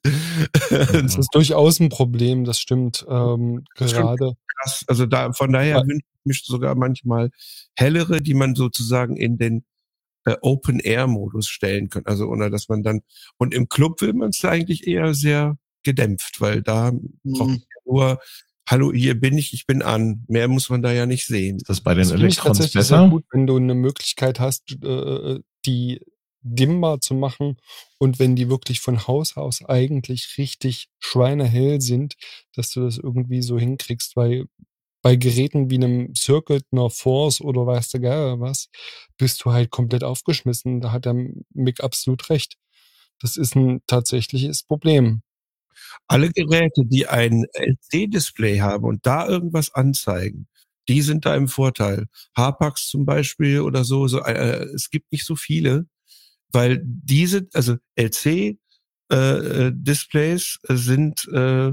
[0.68, 4.32] Das ist durchaus ein Problem, das stimmt ähm, gerade.
[4.58, 4.84] Krass.
[4.88, 5.82] Also da, von daher ja.
[5.86, 7.30] wünsche ich mich sogar manchmal
[7.76, 9.64] hellere, die man sozusagen in den
[10.24, 12.04] äh, Open-Air-Modus stellen kann.
[12.06, 13.02] Also, oder dass man dann,
[13.38, 17.12] und im Club will man es eigentlich eher sehr gedämpft, weil da mhm.
[17.22, 18.18] braucht man nur
[18.68, 20.24] hallo, hier bin ich, ich bin an.
[20.26, 21.58] Mehr muss man da ja nicht sehen.
[21.58, 23.08] Ist das bei den das Elektrons besser?
[23.08, 26.00] Gut, wenn du eine Möglichkeit hast, äh, die
[26.44, 27.56] dimmbar zu machen
[27.98, 32.14] und wenn die wirklich von Haus aus eigentlich richtig schweinehell sind,
[32.54, 34.46] dass du das irgendwie so hinkriegst, weil
[35.02, 38.68] bei Geräten wie einem Circuit, einer Force oder weiß der Geil was,
[39.18, 40.80] bist du halt komplett aufgeschmissen.
[40.80, 41.14] Da hat der
[41.52, 42.56] Mick absolut recht.
[43.20, 45.22] Das ist ein tatsächliches Problem.
[46.08, 50.48] Alle Geräte, die ein LC-Display haben und da irgendwas anzeigen,
[50.88, 52.06] die sind da im Vorteil.
[52.36, 55.86] Harpax zum Beispiel oder so, so äh, es gibt nicht so viele,
[56.54, 61.72] weil diese, also LC-Displays äh, sind äh,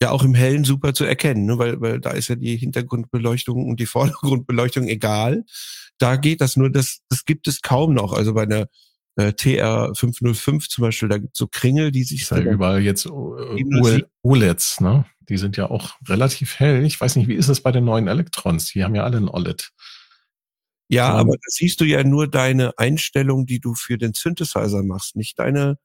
[0.00, 1.58] ja auch im Hellen super zu erkennen, ne?
[1.58, 5.44] weil, weil da ist ja die Hintergrundbeleuchtung und die Vordergrundbeleuchtung egal.
[5.98, 8.12] Da geht das nur, das, das gibt es kaum noch.
[8.12, 8.68] Also bei einer
[9.16, 12.22] äh, TR505 zum Beispiel, da gibt es so Kringel, die sich...
[12.22, 15.04] Ist ja überall jetzt äh, OLEDs, ne?
[15.28, 16.84] Die sind ja auch relativ hell.
[16.84, 18.72] Ich weiß nicht, wie ist es bei den neuen Elektrons?
[18.72, 19.72] Die haben ja alle ein OLED.
[20.88, 25.16] Ja, aber da siehst du ja nur deine Einstellung, die du für den Synthesizer machst,
[25.16, 25.78] nicht deine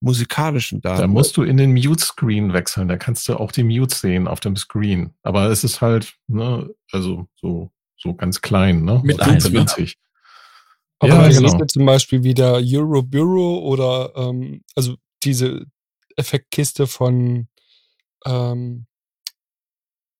[0.00, 1.00] musikalischen Daten.
[1.00, 2.88] Da musst du in den Mute-Screen wechseln.
[2.88, 5.14] Da kannst du auch die Mute sehen auf dem Screen.
[5.22, 9.00] Aber es ist halt, ne, also so, so ganz klein, ne?
[9.04, 9.98] Mit ganz winzig.
[10.98, 11.62] Aber ja, genau.
[11.62, 15.66] ist zum Beispiel wieder Euro Bureau oder ähm, also diese
[16.16, 17.48] Effektkiste von
[18.26, 18.86] ähm,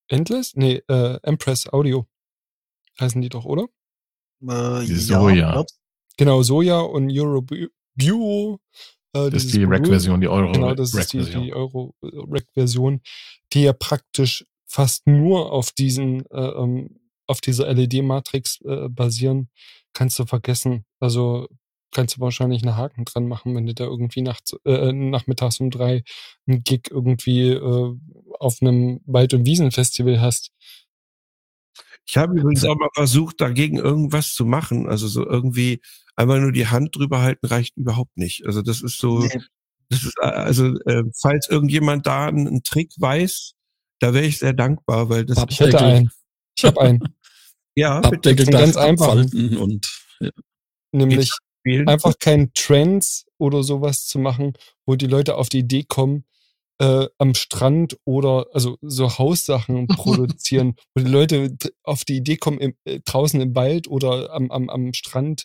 [0.09, 0.57] Endless?
[0.57, 2.07] Nee, äh, Empress Audio
[3.01, 3.69] heißen die doch, oder?
[4.49, 5.55] Äh, Soja.
[5.55, 5.65] Ja,
[6.17, 7.45] genau, Soja und Euro
[7.95, 8.61] Bureau.
[9.15, 10.53] Äh, das ist die Rack-Version, die Euro.
[10.53, 13.01] Genau, das ist die, die Euro-Rack-Version,
[13.53, 19.51] die ja praktisch fast nur auf diesen, äh, ähm, auf dieser LED-Matrix äh, basieren
[19.93, 20.85] kannst du vergessen.
[21.01, 21.49] Also
[21.91, 25.71] kannst du wahrscheinlich einen Haken dran machen, wenn du da irgendwie nachts, äh, nachmittags um
[25.71, 26.03] drei
[26.47, 27.95] einen Gig irgendwie äh,
[28.39, 30.53] auf einem Wald- und Wiesenfestival hast.
[32.07, 34.89] Ich habe übrigens auch mal versucht, dagegen irgendwas zu machen.
[34.89, 35.81] Also so irgendwie
[36.17, 38.45] einmal nur die Hand drüber halten reicht überhaupt nicht.
[38.47, 39.27] Also das ist so,
[39.89, 43.55] das ist also äh, falls irgendjemand da einen, einen Trick weiß,
[44.01, 45.45] da wäre ich sehr dankbar, weil das.
[45.49, 46.11] Ich hätte einen.
[46.55, 47.03] Ich habe einen.
[47.75, 49.15] Ja, Abdeckel ganz einfach.
[49.15, 50.31] Und, ja.
[50.93, 51.31] Nämlich
[51.87, 54.53] einfach kein Trends oder sowas zu machen,
[54.85, 56.25] wo die Leute auf die Idee kommen,
[56.83, 62.59] äh, am Strand oder also so Haussachen produzieren, wo die Leute auf die Idee kommen,
[62.59, 65.45] im, äh, draußen im Wald oder am, am, am Strand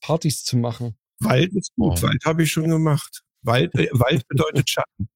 [0.00, 0.96] Partys zu machen.
[1.20, 2.02] Wald ist gut, oh.
[2.02, 3.22] Wald habe ich schon gemacht.
[3.42, 5.08] Wald, äh, Wald bedeutet Schatten.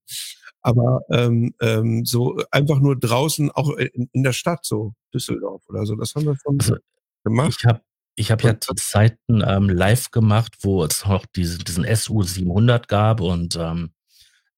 [0.63, 5.85] Aber ähm, ähm, so einfach nur draußen, auch in, in, der Stadt, so Düsseldorf oder
[5.85, 6.77] so, das haben wir schon also,
[7.25, 7.57] gemacht.
[7.59, 7.81] Ich habe
[8.15, 13.21] ich hab ja Zeiten ähm, live gemacht, wo es noch diese, diesen SU 700 gab
[13.21, 13.91] und ähm,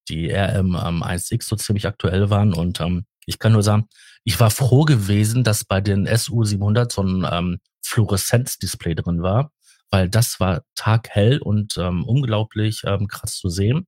[0.09, 2.55] die RM ähm, 1X so ziemlich aktuell waren.
[2.55, 3.89] Und ähm, ich kann nur sagen,
[4.25, 9.53] ich war froh gewesen, dass bei den SU 700 so ein ähm, Fluoreszenzdisplay drin war,
[9.91, 13.87] weil das war taghell und ähm, unglaublich ähm, krass zu sehen.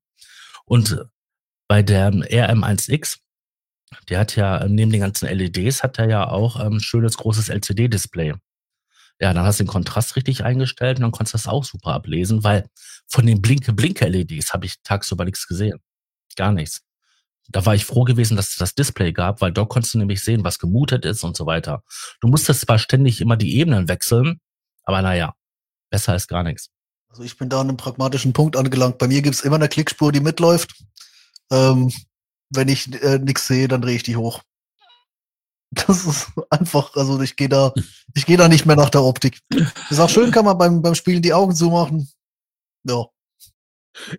[0.64, 1.04] Und
[1.68, 3.18] bei der RM1X,
[4.08, 7.48] der hat ja neben den ganzen LEDs, hat er ja auch ein ähm, schönes großes
[7.48, 8.34] LCD-Display.
[9.20, 11.92] Ja, dann hast du den Kontrast richtig eingestellt und dann konntest du das auch super
[11.92, 12.66] ablesen, weil
[13.06, 15.78] von den Blinke-Blinke-LEDs habe ich tagsüber nichts gesehen.
[16.36, 16.82] Gar nichts.
[17.48, 20.22] Da war ich froh gewesen, dass es das Display gab, weil dort konntest du nämlich
[20.22, 21.82] sehen, was gemutet ist und so weiter.
[22.20, 24.40] Du musstest zwar ständig immer die Ebenen wechseln,
[24.84, 25.34] aber naja,
[25.90, 26.70] besser als gar nichts.
[27.08, 28.98] Also ich bin da an einem pragmatischen Punkt angelangt.
[28.98, 30.72] Bei mir gibt's immer eine Klickspur, die mitläuft.
[31.50, 31.92] Ähm,
[32.50, 34.42] wenn ich äh, nichts sehe, dann drehe ich die hoch.
[35.72, 37.72] Das ist einfach, also ich gehe da,
[38.14, 39.38] ich gehe da nicht mehr nach der Optik.
[39.88, 42.10] Ist auch schön, kann man beim, beim Spielen die Augen zumachen.
[42.82, 43.06] Ja.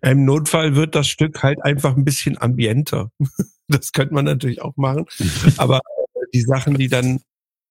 [0.02, 3.10] Im Notfall wird das Stück halt einfach ein bisschen ambienter.
[3.68, 5.06] Das könnte man natürlich auch machen.
[5.56, 7.20] Aber äh, die Sachen, die dann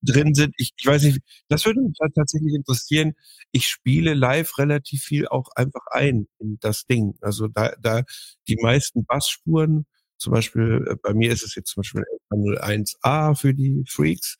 [0.01, 3.13] drin sind, ich, ich weiß nicht, das würde mich halt tatsächlich interessieren.
[3.51, 7.15] Ich spiele live relativ viel auch einfach ein in das Ding.
[7.21, 8.03] Also da, da
[8.47, 9.85] die meisten Bassspuren,
[10.17, 14.37] zum Beispiel, äh, bei mir ist es jetzt zum Beispiel 01A für die Freaks,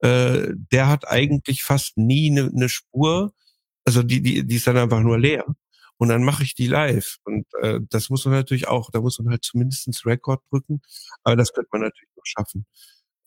[0.00, 3.32] äh, der hat eigentlich fast nie eine ne Spur,
[3.84, 5.44] also die, die, die ist dann einfach nur leer
[6.00, 7.18] und dann mache ich die live.
[7.24, 10.80] Und äh, das muss man natürlich auch, da muss man halt zumindestens Rekord drücken,
[11.24, 12.64] aber das könnte man natürlich noch schaffen.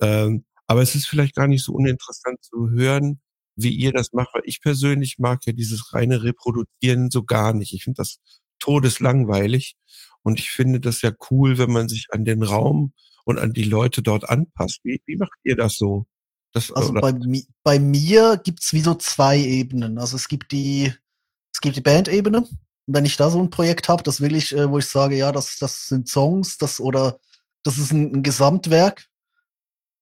[0.01, 3.21] Ähm, aber es ist vielleicht gar nicht so uninteressant zu hören,
[3.55, 7.73] wie ihr das macht, weil ich persönlich mag ja dieses reine Reproduzieren so gar nicht.
[7.73, 8.17] Ich finde das
[8.57, 9.75] todeslangweilig
[10.23, 13.65] und ich finde das ja cool, wenn man sich an den Raum und an die
[13.65, 14.79] Leute dort anpasst.
[14.83, 16.07] Wie, wie macht ihr das so?
[16.53, 17.13] Das, also bei,
[17.61, 19.99] bei mir gibt's wie so zwei Ebenen.
[19.99, 20.91] Also es gibt die
[21.63, 22.47] gibt die Band-Ebene.
[22.85, 25.31] Wenn ich da so ein Projekt habe, das will ich, äh, wo ich sage, ja,
[25.31, 27.17] das, das sind Songs, das oder
[27.63, 29.07] das ist ein, ein Gesamtwerk,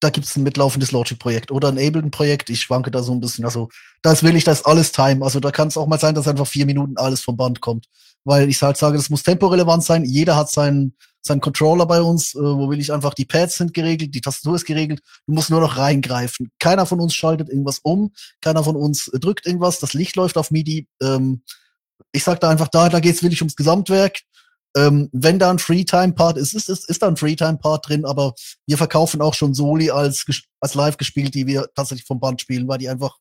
[0.01, 2.49] da gibt es ein mitlaufendes Logic-Projekt oder ein Ableton-Projekt.
[2.49, 3.45] Ich schwanke da so ein bisschen.
[3.45, 3.69] Also,
[4.01, 5.23] das will ich, das alles Time.
[5.23, 7.85] Also, da kann es auch mal sein, dass einfach vier Minuten alles vom Band kommt.
[8.23, 10.03] Weil ich halt sage, das muss temporelevant sein.
[10.03, 13.73] Jeder hat seinen, seinen Controller bei uns, äh, wo will ich einfach, die Pads sind
[13.73, 15.01] geregelt, die Tastatur ist geregelt.
[15.27, 16.51] Du musst nur noch reingreifen.
[16.59, 18.11] Keiner von uns schaltet irgendwas um.
[18.41, 19.79] Keiner von uns drückt irgendwas.
[19.79, 20.87] Das Licht läuft auf MIDI.
[21.01, 21.43] Ähm,
[22.11, 24.19] ich sag da einfach, da, da geht's wirklich ums Gesamtwerk.
[24.75, 28.33] Ähm, wenn da ein Freetime-Part ist, ist, ist, ist da ein Freetime-Part drin, aber
[28.67, 30.25] wir verkaufen auch schon Soli als,
[30.61, 33.17] als live gespielt, die wir tatsächlich vom Band spielen, weil die einfach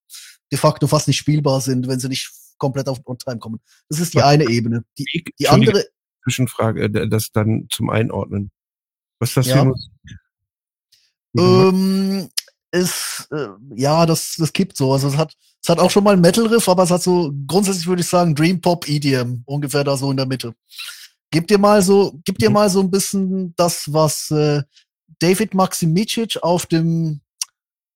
[0.52, 3.60] de facto fast nicht spielbar sind, wenn sie nicht komplett auf On-Time kommen.
[3.88, 4.84] Das ist die eine Ebene.
[4.96, 5.84] Die, die andere.
[6.22, 8.50] Zwischenfrage, äh, das dann zum Einordnen.
[9.18, 9.58] Was ist das ja.
[9.58, 9.92] für Musik?
[11.38, 12.28] Ähm,
[12.72, 14.92] ist, äh, ja, das, das kippt so.
[14.92, 17.86] Also es hat, es hat auch schon mal einen Metal-Riff, aber es hat so, grundsätzlich
[17.86, 20.54] würde ich sagen, Dream Pop EDM, ungefähr da so in der Mitte.
[21.30, 22.54] Gib dir mal so, gib dir mhm.
[22.54, 24.62] mal so ein bisschen das, was äh,
[25.20, 27.20] David Maximicic auf dem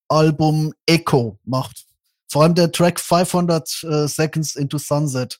[0.07, 1.85] Album Echo macht.
[2.29, 5.39] Vor allem der Track 500 äh, Seconds into Sunset.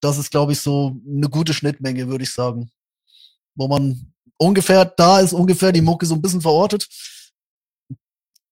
[0.00, 2.70] Das ist, glaube ich, so eine gute Schnittmenge, würde ich sagen.
[3.54, 6.88] Wo man ungefähr, da ist ungefähr die Mucke so ein bisschen verortet.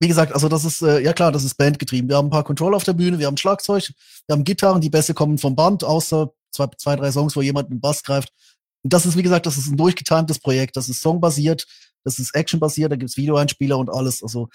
[0.01, 2.09] Wie gesagt, also das ist, äh, ja klar, das ist bandgetrieben.
[2.09, 3.93] Wir haben ein paar Controller auf der Bühne, wir haben Schlagzeug,
[4.27, 7.71] wir haben Gitarren, die Bässe kommen vom Band, außer zwei, zwei drei Songs, wo jemand
[7.71, 8.33] mit Bass greift.
[8.83, 10.77] Und das ist, wie gesagt, das ist ein durchgetimtes Projekt.
[10.77, 11.67] Das ist songbasiert,
[12.05, 14.23] das ist actionbasiert, da gibt's Videoeinspieler und alles.
[14.23, 14.49] Also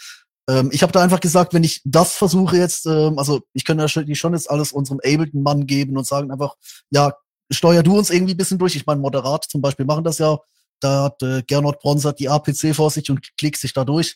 [0.49, 3.83] ähm, ich habe da einfach gesagt, wenn ich das versuche jetzt, ähm, also ich könnte
[3.83, 6.55] natürlich schon jetzt alles unserem Ableton-Mann geben und sagen einfach,
[6.89, 7.13] ja,
[7.51, 8.75] steuer du uns irgendwie ein bisschen durch.
[8.75, 10.37] Ich meine, Moderat zum Beispiel machen das ja.
[10.79, 14.15] Da hat äh, Gernot Bronsert die APC vor sich und klickt sich da durch.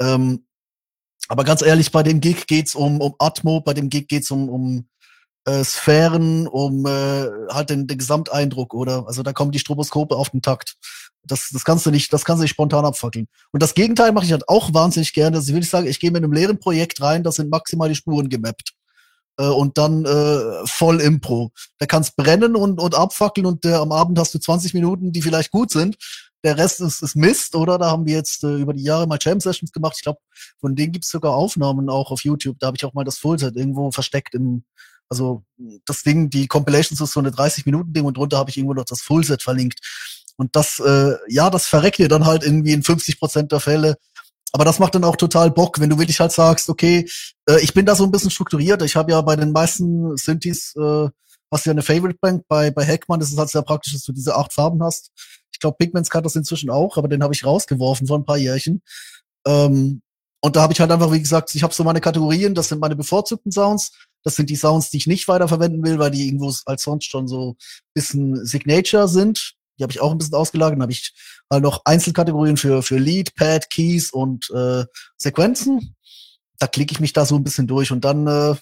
[0.00, 0.46] Ähm,
[1.28, 4.48] aber ganz ehrlich, bei dem Gig geht's um, um Atmo, bei dem Gig geht's um,
[4.48, 4.88] um
[5.48, 9.06] äh, Sphären, um äh, halt den, den Gesamteindruck, oder?
[9.06, 10.76] Also da kommen die Stroboskope auf den Takt.
[11.24, 13.26] Das, das kannst du nicht, das kannst du nicht spontan abfackeln.
[13.52, 15.38] Und das Gegenteil mache ich halt auch wahnsinnig gerne.
[15.38, 17.94] Ich will nicht sagen, ich gehe mit einem leeren Projekt rein, da sind maximal die
[17.94, 18.74] Spuren gemappt.
[19.38, 21.50] Äh, und dann äh, voll Impro.
[21.78, 25.22] Da kannst brennen und, und abfackeln und äh, am Abend hast du 20 Minuten, die
[25.22, 25.96] vielleicht gut sind.
[26.44, 27.78] Der Rest ist, ist Mist, oder?
[27.78, 29.94] Da haben wir jetzt äh, über die Jahre mal Jam-Sessions gemacht.
[29.96, 30.20] Ich glaube,
[30.60, 32.58] von denen gibt's sogar Aufnahmen auch auf YouTube.
[32.60, 34.64] Da habe ich auch mal das Fullset irgendwo versteckt im,
[35.08, 35.42] also
[35.86, 39.00] das Ding, die Compilations ist so eine 30-Minuten-Ding und drunter habe ich irgendwo noch das
[39.00, 39.80] Fullset verlinkt.
[40.36, 43.96] Und das, äh, ja, das verreckt dir dann halt irgendwie in 50 Prozent der Fälle.
[44.52, 47.08] Aber das macht dann auch total Bock, wenn du wirklich halt sagst, okay,
[47.48, 48.82] äh, ich bin da so ein bisschen strukturiert.
[48.82, 51.08] Ich habe ja bei den meisten Synthes, äh,
[51.50, 52.44] hast du ja eine Favorite Bank.
[52.48, 55.10] Bei, bei Heckman ist es halt sehr praktisch, dass du diese acht Farben hast.
[55.52, 58.38] Ich glaube, Pigments kann das inzwischen auch, aber den habe ich rausgeworfen vor ein paar
[58.38, 58.82] Jährchen.
[59.46, 60.02] Ähm,
[60.40, 62.80] und da habe ich halt einfach, wie gesagt, ich habe so meine Kategorien, das sind
[62.80, 63.92] meine bevorzugten Sounds.
[64.24, 67.28] Das sind die Sounds, die ich nicht weiterverwenden will, weil die irgendwo als sonst schon
[67.28, 67.56] so
[67.94, 69.54] bisschen Signature sind.
[69.78, 70.76] Die habe ich auch ein bisschen ausgelagert.
[70.76, 71.14] Dann habe ich
[71.50, 74.84] halt noch Einzelkategorien für, für Lead, Pad, Keys und äh,
[75.16, 75.94] Sequenzen.
[76.58, 78.56] Da klicke ich mich da so ein bisschen durch und dann äh,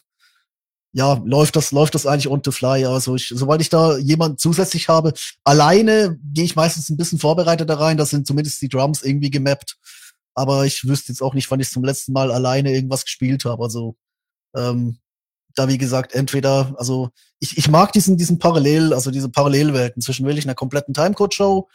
[0.97, 2.87] ja, läuft das, läuft das eigentlich on the fly.
[2.87, 5.13] Also ich, sobald ich da jemand zusätzlich habe,
[5.45, 7.99] alleine gehe ich meistens ein bisschen vorbereitet da rein.
[7.99, 9.77] Das sind zumindest die Drums irgendwie gemappt.
[10.35, 13.63] Aber ich wüsste jetzt auch nicht, wann ich zum letzten Mal alleine irgendwas gespielt habe.
[13.63, 13.97] Also
[14.55, 14.99] ähm,
[15.57, 20.27] da wie gesagt entweder, also ich, ich mag diesen, diesen Parallel, also diese Parallelwelten zwischen
[20.27, 21.69] wirklich einer kompletten Timecode-Show,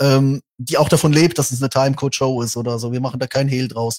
[0.00, 2.92] ähm, die auch davon lebt, dass es eine Timecode-Show ist oder so.
[2.92, 3.98] Wir machen da kein Hehl draus.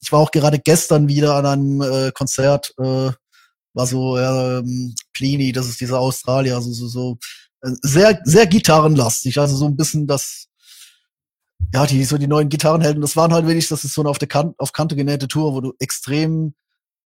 [0.00, 3.10] Ich war auch gerade gestern wieder an einem äh, Konzert, äh,
[3.72, 7.18] war so ähm, Plini, das ist dieser Australier, also so, so
[7.62, 10.46] äh, sehr, sehr gitarrenlastig, also so ein bisschen das,
[11.72, 14.18] ja, die, so die neuen Gitarrenhelden, das waren halt wirklich, das ist so eine auf
[14.18, 16.54] der Kante, auf Kante genähte Tour, wo du extrem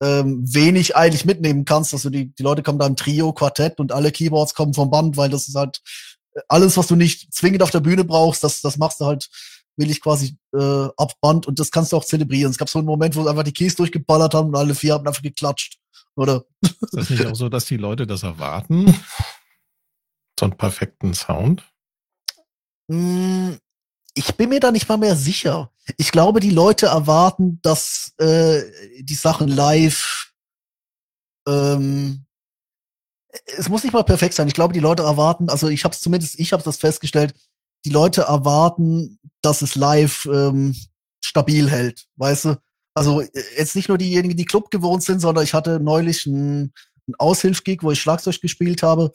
[0.04, 1.94] ähm, wenig eigentlich mitnehmen kannst.
[1.94, 5.16] Also die, die Leute kommen da im Trio, Quartett und alle Keyboards kommen vom Band,
[5.16, 5.80] weil das ist halt
[6.34, 9.28] äh, alles, was du nicht zwingend auf der Bühne brauchst, das, das machst du halt
[9.76, 12.50] will ich quasi äh, ab Band und das kannst du auch zelebrieren.
[12.50, 15.06] Es gab so einen Moment, wo einfach die Keys durchgeballert haben und alle vier haben
[15.06, 15.78] einfach geklatscht.
[16.16, 16.44] Oder?
[16.60, 18.94] Ist das nicht auch so, dass die Leute das erwarten?
[20.38, 21.64] So einen perfekten Sound?
[22.88, 23.52] Mm,
[24.14, 25.70] ich bin mir da nicht mal mehr sicher.
[25.96, 28.62] Ich glaube, die Leute erwarten, dass äh,
[29.00, 30.32] die Sachen live
[31.46, 32.24] ähm,
[33.58, 34.48] es muss nicht mal perfekt sein.
[34.48, 37.34] Ich glaube, die Leute erwarten, also ich habe es zumindest, ich habe das festgestellt,
[37.84, 40.74] die Leute erwarten, dass es live ähm,
[41.22, 42.56] stabil hält, weißt du?
[42.94, 43.22] Also
[43.56, 46.72] jetzt nicht nur diejenigen, die Club gewohnt sind, sondern ich hatte neulich einen,
[47.06, 49.10] einen Aushilfgig, wo ich Schlagzeug gespielt habe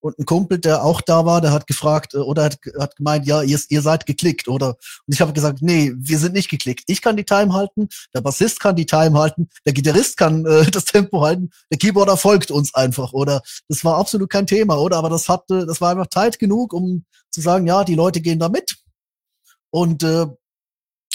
[0.00, 3.26] und ein Kumpel, der auch da war, der hat gefragt äh, oder hat, hat gemeint,
[3.26, 4.70] ja, ihr, ihr seid geklickt, oder?
[5.06, 6.84] Und ich habe gesagt, nee, wir sind nicht geklickt.
[6.86, 10.64] Ich kann die Time halten, der Bassist kann die Time halten, der Gitarrist kann äh,
[10.70, 13.42] das Tempo halten, der Keyboarder folgt uns einfach, oder?
[13.68, 14.96] Das war absolut kein Thema, oder?
[14.96, 18.38] Aber das hatte, das war einfach tight genug, um zu sagen, ja, die Leute gehen
[18.38, 18.76] da mit.
[19.70, 20.26] Und äh,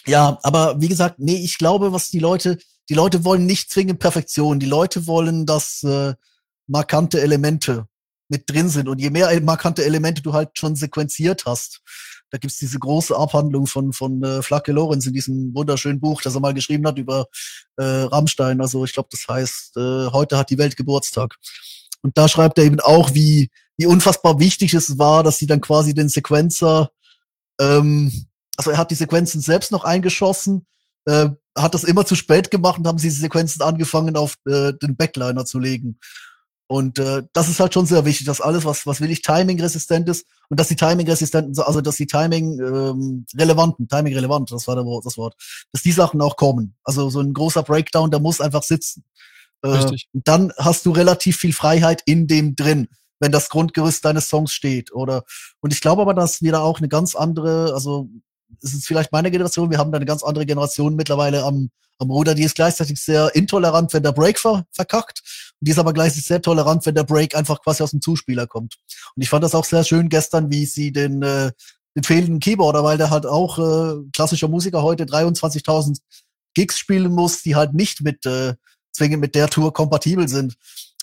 [0.07, 2.57] ja, aber wie gesagt, nee, ich glaube, was die Leute,
[2.89, 4.59] die Leute wollen nicht zwingend Perfektion.
[4.59, 6.13] Die Leute wollen, dass äh,
[6.67, 7.87] markante Elemente
[8.29, 8.87] mit drin sind.
[8.89, 11.81] Und je mehr markante Elemente du halt schon sequenziert hast,
[12.31, 16.35] da gibt's diese große Abhandlung von, von äh, Flake Lorenz in diesem wunderschönen Buch, das
[16.35, 17.27] er mal geschrieben hat über
[17.77, 18.61] äh, Rammstein.
[18.61, 21.35] Also ich glaube, das heißt, äh, heute hat die Welt Geburtstag.
[22.01, 25.61] Und da schreibt er eben auch, wie, wie unfassbar wichtig es war, dass sie dann
[25.61, 26.91] quasi den Sequenzer,
[27.59, 28.11] ähm,
[28.57, 30.65] also er hat die Sequenzen selbst noch eingeschossen,
[31.05, 34.73] äh, hat das immer zu spät gemacht und haben sie die Sequenzen angefangen auf äh,
[34.73, 35.99] den Backliner zu legen.
[36.67, 40.09] Und äh, das ist halt schon sehr wichtig, dass alles, was, was will ich, timing-resistent
[40.09, 45.35] ist und dass die timing-resistenten, also dass die timing-relevanten, ähm, timing-relevant, das war das Wort,
[45.71, 46.75] dass die Sachen auch kommen.
[46.83, 49.03] Also so ein großer Breakdown, der muss einfach sitzen.
[49.61, 50.09] Äh, Richtig.
[50.13, 52.87] Und dann hast du relativ viel Freiheit in dem drin,
[53.19, 54.91] wenn das Grundgerüst deines Songs steht.
[54.91, 55.23] Oder
[55.61, 58.09] und ich glaube aber, dass wir da auch eine ganz andere, also
[58.61, 62.11] es ist vielleicht meine Generation, wir haben da eine ganz andere Generation mittlerweile am, am
[62.11, 65.21] Ruder, die ist gleichzeitig sehr intolerant, wenn der Break ver verkackt.
[65.59, 68.47] Und die ist aber gleichzeitig sehr tolerant, wenn der Break einfach quasi aus dem Zuspieler
[68.47, 68.75] kommt.
[69.15, 71.51] Und ich fand das auch sehr schön gestern, wie sie den, äh,
[71.95, 75.99] den fehlenden Keyboarder, weil der halt auch äh, klassischer Musiker heute 23.000
[76.53, 78.55] Gigs spielen muss, die halt nicht mit äh,
[78.91, 80.55] zwingend mit der Tour kompatibel sind.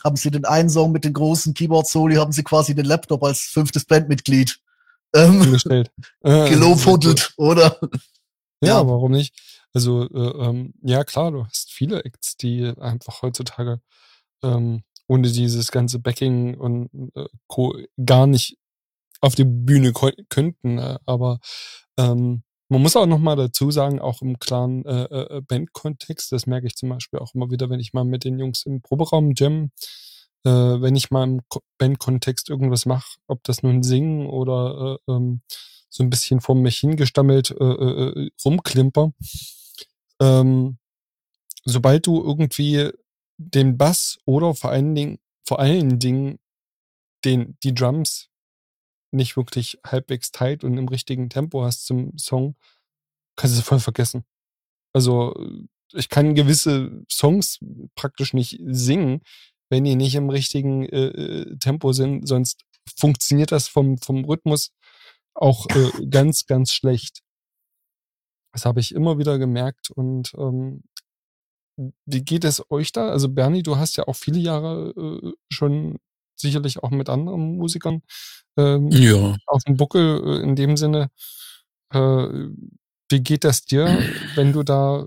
[0.03, 3.41] Haben sie den einen Song mit den großen Keyboard-Soli, haben sie quasi den Laptop als
[3.41, 4.59] fünftes Bandmitglied
[5.15, 7.79] ähm, gelobhudelt, oder?
[8.63, 9.35] Ja, ja, warum nicht?
[9.75, 13.81] Also, äh, ähm, ja klar, du hast viele Acts, die einfach heutzutage
[14.43, 17.75] ähm, ohne dieses ganze Backing und äh, Co.
[18.05, 18.57] gar nicht
[19.21, 19.93] auf die Bühne
[20.29, 20.79] könnten.
[20.79, 21.41] Äh, aber
[21.99, 26.47] ähm, man muss auch noch mal dazu sagen, auch im klaren äh, äh, Bandkontext, das
[26.47, 29.33] merke ich zum Beispiel auch immer wieder, wenn ich mal mit den Jungs im Proberaum
[29.37, 29.71] jam,
[30.45, 31.41] äh, wenn ich mal im
[31.79, 35.43] Bandkontext irgendwas mache, ob das nun Singen oder äh, ähm,
[35.89, 39.13] so ein bisschen vor mich hingestammelt äh, äh, rumklimper,
[40.21, 40.79] ähm,
[41.65, 42.91] sobald du irgendwie
[43.37, 46.39] den Bass oder vor allen Dingen, vor allen Dingen
[47.25, 48.29] den, die Drums
[49.13, 52.57] nicht wirklich halbwegs tight und im richtigen Tempo hast zum Song,
[53.37, 54.25] kannst du es voll vergessen.
[54.95, 55.35] Also
[55.93, 57.59] ich kann gewisse Songs
[57.95, 59.21] praktisch nicht singen,
[59.73, 62.61] wenn die nicht im richtigen äh, äh Tempo sind, sonst
[62.95, 64.71] funktioniert das vom, vom Rhythmus
[65.35, 67.21] auch äh, ganz, ganz schlecht.
[68.53, 70.83] Das habe ich immer wieder gemerkt und ähm,
[72.05, 73.09] wie geht es euch da?
[73.09, 75.97] Also Bernie, du hast ja auch viele Jahre äh, schon
[76.39, 78.03] sicherlich auch mit anderen Musikern
[78.59, 79.39] ähm, ja.
[79.47, 81.11] auf dem Buckel äh, in dem Sinne.
[81.95, 82.29] Äh,
[83.11, 83.87] wie geht das dir,
[84.35, 85.07] wenn du da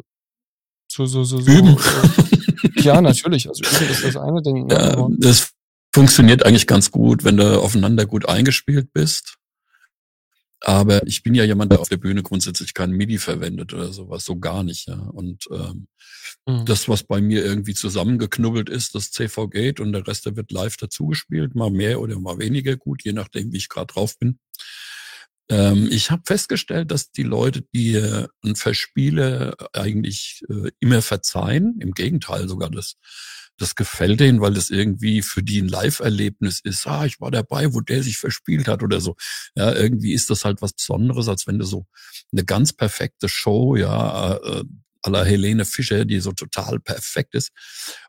[0.92, 1.78] so, so, so, so Üben.
[2.76, 3.48] Ja, natürlich.
[3.48, 4.68] Also üben ist das eine Ding.
[4.68, 4.74] Ne?
[4.74, 5.52] Ja, das
[5.94, 9.38] funktioniert eigentlich ganz gut, wenn du aufeinander gut eingespielt bist.
[10.62, 14.26] Aber ich bin ja jemand, der auf der Bühne grundsätzlich kein MIDI verwendet oder sowas,
[14.26, 14.88] so gar nicht.
[14.88, 14.96] Ja.
[14.96, 15.88] Und ähm,
[16.48, 16.66] mhm.
[16.66, 20.52] das, was bei mir irgendwie zusammengeknubbelt ist, das CV Gate und der Rest, der wird
[20.52, 24.40] live dazugespielt, mal mehr oder mal weniger gut, je nachdem, wie ich gerade drauf bin.
[25.50, 31.78] Ähm, ich habe festgestellt, dass die Leute, die äh, ein Verspiele eigentlich äh, immer verzeihen,
[31.80, 32.96] im Gegenteil sogar das
[33.58, 36.86] das gefällt denen, weil das irgendwie für die ein Live-Erlebnis ist.
[36.88, 39.16] Ah, ich war dabei, wo der sich verspielt hat oder so.
[39.56, 41.86] Ja, irgendwie ist das halt was Besonderes, als wenn du so
[42.32, 44.64] eine ganz perfekte Show, ja, äh,
[45.02, 47.52] aller Helene Fischer, die so total perfekt ist,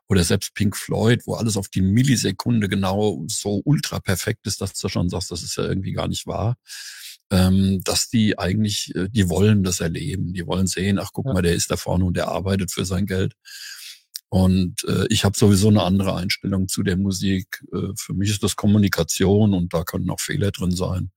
[0.09, 4.73] oder selbst Pink Floyd, wo alles auf die Millisekunde genau so ultra perfekt ist, dass
[4.73, 6.57] du schon sagst, das ist ja irgendwie gar nicht wahr.
[7.29, 11.33] Ähm, dass die eigentlich, äh, die wollen das erleben, die wollen sehen, ach guck ja.
[11.33, 13.33] mal, der ist da vorne und der arbeitet für sein Geld.
[14.29, 17.63] Und äh, ich habe sowieso eine andere Einstellung zu der Musik.
[17.73, 21.11] Äh, für mich ist das Kommunikation und da können auch Fehler drin sein.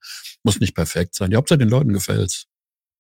[0.45, 1.31] Muss nicht perfekt sein.
[1.31, 2.47] Die Hauptsache den Leuten gefällt's.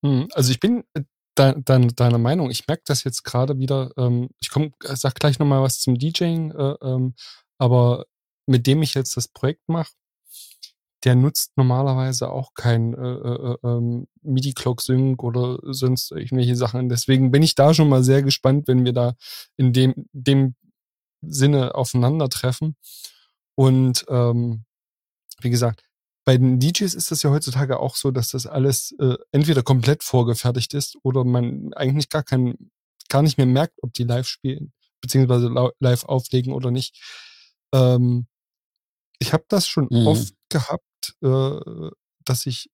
[0.04, 1.02] Hm, also ich bin äh,
[1.38, 2.50] de, de, deiner Meinung.
[2.50, 3.92] Ich merke das jetzt gerade wieder.
[3.96, 7.14] Ähm, ich komm, sag gleich noch mal was zum DJing, äh, ähm,
[7.58, 8.06] aber
[8.46, 9.92] mit dem ich jetzt das Projekt mache,
[11.04, 16.88] der nutzt normalerweise auch kein äh, äh, ähm, MIDI-Clock-Sync oder sonst irgendwelche Sachen.
[16.88, 19.14] Deswegen bin ich da schon mal sehr gespannt, wenn wir da
[19.56, 20.54] in dem, dem
[21.22, 22.76] Sinne aufeinandertreffen.
[23.54, 24.64] Und ähm,
[25.40, 25.84] wie gesagt,
[26.24, 30.02] bei den DJs ist das ja heutzutage auch so, dass das alles äh, entweder komplett
[30.02, 32.70] vorgefertigt ist oder man eigentlich gar kein,
[33.08, 37.02] gar nicht mehr merkt, ob die live spielen, beziehungsweise live auflegen oder nicht.
[37.74, 38.26] Ähm,
[39.18, 40.06] ich habe das schon mhm.
[40.06, 40.84] oft gehabt,
[41.22, 41.90] äh,
[42.24, 42.70] dass ich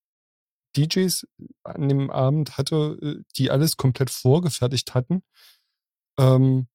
[0.77, 1.27] DJs
[1.65, 5.23] an dem Abend hatte, äh, die alles komplett vorgefertigt hatten.
[6.19, 6.69] Ähm,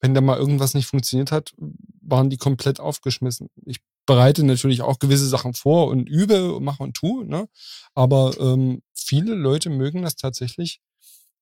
[0.00, 1.54] wenn da mal irgendwas nicht funktioniert hat,
[2.02, 3.48] waren die komplett aufgeschmissen.
[3.64, 7.48] Ich bereite natürlich auch gewisse Sachen vor und übe und mache und tue, ne?
[7.94, 10.80] Aber ähm, viele Leute mögen das tatsächlich,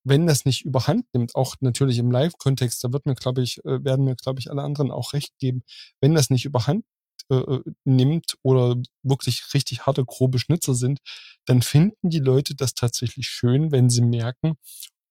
[0.05, 3.85] wenn das nicht überhand nimmt, auch natürlich im Live-Kontext, da wird mir, glaube ich, äh,
[3.85, 5.63] werden mir, glaube ich, alle anderen auch recht geben,
[6.01, 6.85] wenn das nicht überhand
[7.31, 11.01] äh, äh, nimmt oder wirklich richtig harte, grobe Schnitzer sind,
[11.47, 14.55] dann finden die Leute das tatsächlich schön, wenn sie merken,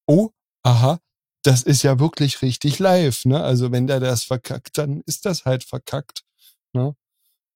[0.05, 0.29] oh,
[0.63, 0.99] aha,
[1.43, 3.25] das ist ja wirklich richtig live.
[3.25, 3.43] Ne?
[3.43, 6.21] Also wenn der das verkackt, dann ist das halt verkackt.
[6.73, 6.95] Ne?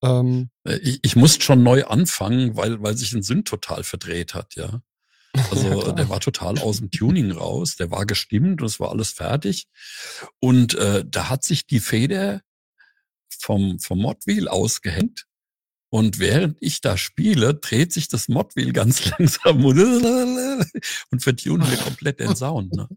[0.03, 4.33] Ähm, äh, ich, ich musste schon neu anfangen, weil, weil sich ein Sinn total verdreht
[4.33, 4.81] hat, ja.
[5.51, 8.89] Also ja, der war total aus dem Tuning raus, der war gestimmt und es war
[8.89, 9.67] alles fertig.
[10.39, 12.41] Und äh, da hat sich die Feder
[13.39, 15.25] vom, vom Modwheel ausgehängt.
[15.89, 19.77] Und während ich da spiele, dreht sich das Modwheel ganz langsam und
[21.23, 22.73] vertunen mir komplett den Sound.
[22.73, 22.87] Ne?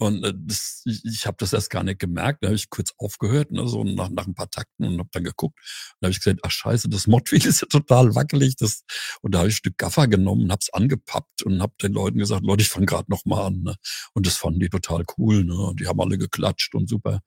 [0.00, 2.42] Und äh, das, ich, ich habe das erst gar nicht gemerkt.
[2.42, 5.24] Da habe ich kurz aufgehört, ne, so nach, nach ein paar Takten und habe dann
[5.24, 5.58] geguckt.
[6.00, 8.56] Da habe ich gesagt, ach scheiße, das Modwheel ist ja total wackelig.
[8.56, 8.82] Das,
[9.20, 11.92] und da habe ich ein Stück Gaffer genommen und habe es angepappt und habe den
[11.92, 13.60] Leuten gesagt, Leute, ich fange gerade noch mal an.
[13.62, 13.76] Ne?
[14.14, 15.44] Und das fanden die total cool.
[15.44, 15.54] Ne?
[15.54, 17.20] Und die haben alle geklatscht und super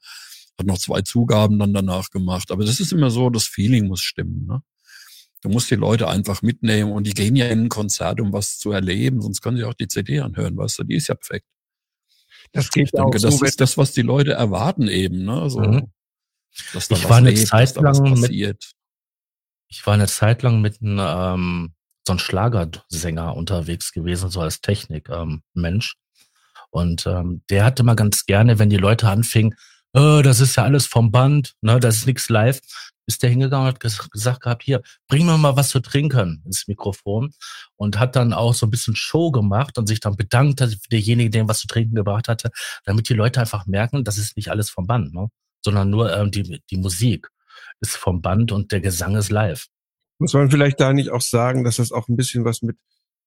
[0.58, 2.52] hat noch zwei Zugaben dann danach gemacht.
[2.52, 4.46] Aber das ist immer so, das Feeling muss stimmen.
[4.46, 4.62] Ne?
[5.42, 8.58] Du musst die Leute einfach mitnehmen und die gehen ja in ein Konzert, um was
[8.60, 11.46] zu erleben, sonst können sie auch die CD anhören, weißt du, die ist ja perfekt.
[12.54, 15.50] Das geht ich denke, das so, ist das, was die Leute erwarten eben, ne?
[15.50, 15.92] So, mhm.
[16.72, 18.32] dass da ich was war eine lebt, Zeit lang mit,
[19.68, 21.74] ich war eine Zeit lang mit einem ähm,
[22.06, 25.42] so einem Schlagersänger unterwegs gewesen, so als Technik ähm.
[26.70, 29.56] Und ähm, der hatte mal ganz gerne, wenn die Leute anfingen,
[29.94, 32.60] äh, das ist ja alles vom Band, ne, das ist nichts live,
[33.06, 36.68] ist der hingegangen und hat gesagt gehabt, hier, bring mir mal was zu trinken ins
[36.68, 37.34] Mikrofon.
[37.76, 41.30] Und hat dann auch so ein bisschen Show gemacht und sich dann bedankt, dass derjenige,
[41.30, 42.50] der was zu trinken gebracht hatte,
[42.86, 45.28] damit die Leute einfach merken, das ist nicht alles vom Band, ne,
[45.64, 47.30] sondern nur ähm, die, die Musik
[47.82, 49.68] ist vom Band und der Gesang ist live.
[50.20, 52.78] Muss man vielleicht da nicht auch sagen, dass das auch ein bisschen was mit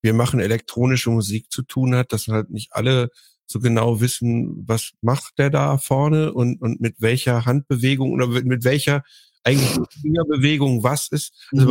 [0.03, 3.09] wir machen elektronische Musik zu tun hat, dass halt nicht alle
[3.47, 8.65] so genau wissen, was macht der da vorne und, und mit welcher Handbewegung oder mit,
[8.65, 9.05] welcher
[9.45, 9.71] eigentlich
[10.01, 11.33] Fingerbewegung was ist.
[11.53, 11.71] Also mhm.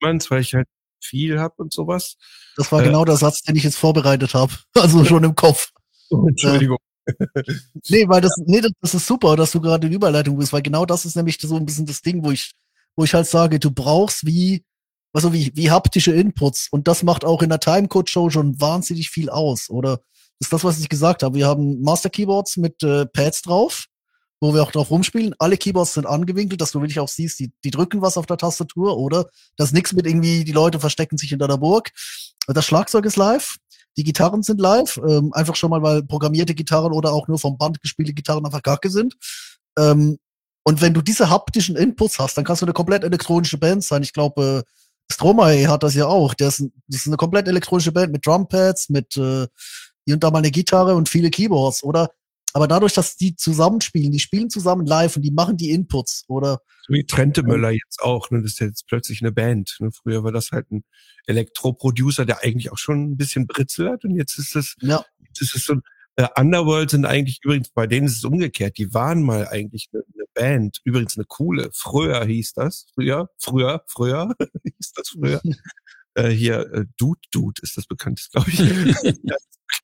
[0.00, 0.68] bei mir, weil ich halt
[1.02, 2.16] viel hab und sowas.
[2.56, 4.52] Das war äh, genau der Satz, den ich jetzt vorbereitet habe.
[4.74, 5.72] Also schon im Kopf.
[6.10, 6.78] Entschuldigung.
[7.06, 7.42] Äh,
[7.88, 10.84] nee, weil das, nee, das ist super, dass du gerade in Überleitung bist, weil genau
[10.84, 12.52] das ist nämlich so ein bisschen das Ding, wo ich,
[12.96, 14.64] wo ich halt sage, du brauchst wie,
[15.12, 19.30] also wie, wie haptische Inputs und das macht auch in der Timecode-Show schon wahnsinnig viel
[19.30, 20.00] aus, oder?
[20.38, 21.34] Ist das, was ich gesagt habe.
[21.34, 23.86] Wir haben Master Keyboards mit äh, Pads drauf,
[24.40, 25.34] wo wir auch drauf rumspielen.
[25.38, 28.36] Alle Keyboards sind angewinkelt, dass du wirklich auch siehst, die, die drücken was auf der
[28.36, 29.26] Tastatur oder
[29.56, 31.90] das nix mit irgendwie, die Leute verstecken sich hinter der Burg.
[32.46, 33.56] Das Schlagzeug ist live.
[33.96, 37.56] Die Gitarren sind live, ähm, einfach schon mal, weil programmierte Gitarren oder auch nur vom
[37.56, 39.14] Band gespielte Gitarren einfach kacke sind.
[39.78, 40.18] Ähm,
[40.64, 44.02] und wenn du diese haptischen Inputs hast, dann kannst du eine komplett elektronische Band sein.
[44.02, 44.70] Ich glaube, äh,
[45.12, 46.34] Stromae hat das ja auch.
[46.34, 49.46] Der ist, das ist eine komplett elektronische Band mit Drumpads, mit äh,
[50.06, 52.10] hier und da mal eine Gitarre und viele Keyboards, oder?
[52.54, 56.62] Aber dadurch, dass die zusammenspielen, die spielen zusammen live und die machen die Inputs, oder?
[56.86, 58.40] So wie Trente Möller jetzt auch, ne?
[58.40, 59.76] Das ist jetzt plötzlich eine Band.
[59.80, 59.90] Ne?
[59.92, 60.84] Früher war das halt ein
[61.26, 65.04] Elektroproducer, der eigentlich auch schon ein bisschen Britzel hat und jetzt ist es, ja.
[65.18, 65.74] jetzt ist es so
[66.16, 68.78] äh, Underworld sind eigentlich übrigens, bei denen ist es umgekehrt.
[68.78, 71.68] Die waren mal eigentlich eine, eine Band, übrigens eine coole.
[71.72, 75.42] Früher hieß das, früher, früher, früher hieß das früher.
[76.14, 78.60] äh, hier äh, Dude Dude ist das bekannt, glaube ich.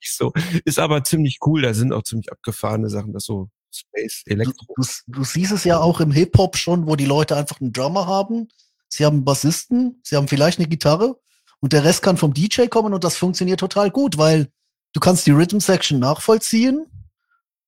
[0.02, 0.32] nicht so.
[0.64, 1.62] Ist aber ziemlich cool.
[1.62, 4.74] Da sind auch ziemlich abgefahrene Sachen, das so Space, Elektro.
[4.76, 7.72] Du, du, du siehst es ja auch im Hip-Hop schon, wo die Leute einfach einen
[7.72, 8.48] Drummer haben.
[8.88, 11.18] Sie haben einen Bassisten, sie haben vielleicht eine Gitarre
[11.60, 14.52] und der Rest kann vom DJ kommen und das funktioniert total gut, weil
[14.92, 16.86] du kannst die Rhythm Section nachvollziehen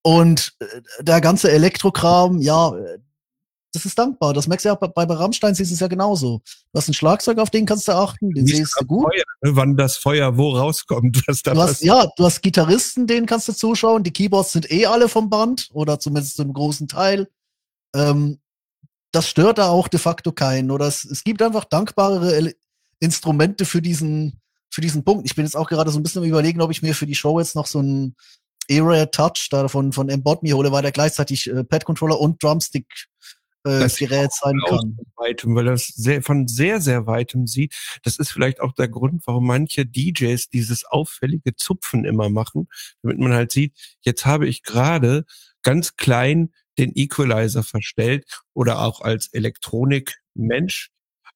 [0.02, 2.98] Und äh, der ganze Elektrokram, ja, äh,
[3.74, 4.32] das ist dankbar.
[4.32, 6.40] Das merkst du ja auch bei, bei Rammstein, siehst du es ja genauso.
[6.72, 9.04] Du hast ein Schlagzeug, auf den kannst du achten, den Nicht siehst du gut.
[9.12, 11.94] Feuer, ne, wann das Feuer wo rauskommt, was da Du hast, passiert.
[11.94, 14.02] ja, du hast Gitarristen, denen kannst du zuschauen.
[14.02, 17.28] Die Keyboards sind eh alle vom Band oder zumindest zu einem großen Teil.
[17.94, 18.38] Ähm,
[19.12, 20.70] das stört da auch de facto keinen.
[20.70, 22.54] Oder es, es gibt einfach dankbarere Ele-
[23.00, 25.26] Instrumente für diesen, für diesen Punkt.
[25.26, 27.38] Ich bin jetzt auch gerade so ein bisschen überlegen, ob ich mir für die Show
[27.38, 28.16] jetzt noch so ein
[28.70, 32.86] Area Touch da von, von Embot mir hole, weil der gleichzeitig äh, Pad-Controller und Drumstick
[33.64, 34.96] äh, Das Gerät sein kann.
[35.16, 37.74] weitem, weil das sehr, von sehr, sehr weitem sieht.
[38.02, 42.68] Das ist vielleicht auch der Grund, warum manche DJs dieses auffällige Zupfen immer machen,
[43.02, 45.24] damit man halt sieht, jetzt habe ich gerade
[45.62, 50.90] ganz klein den Equalizer verstellt oder auch als Elektronikmensch.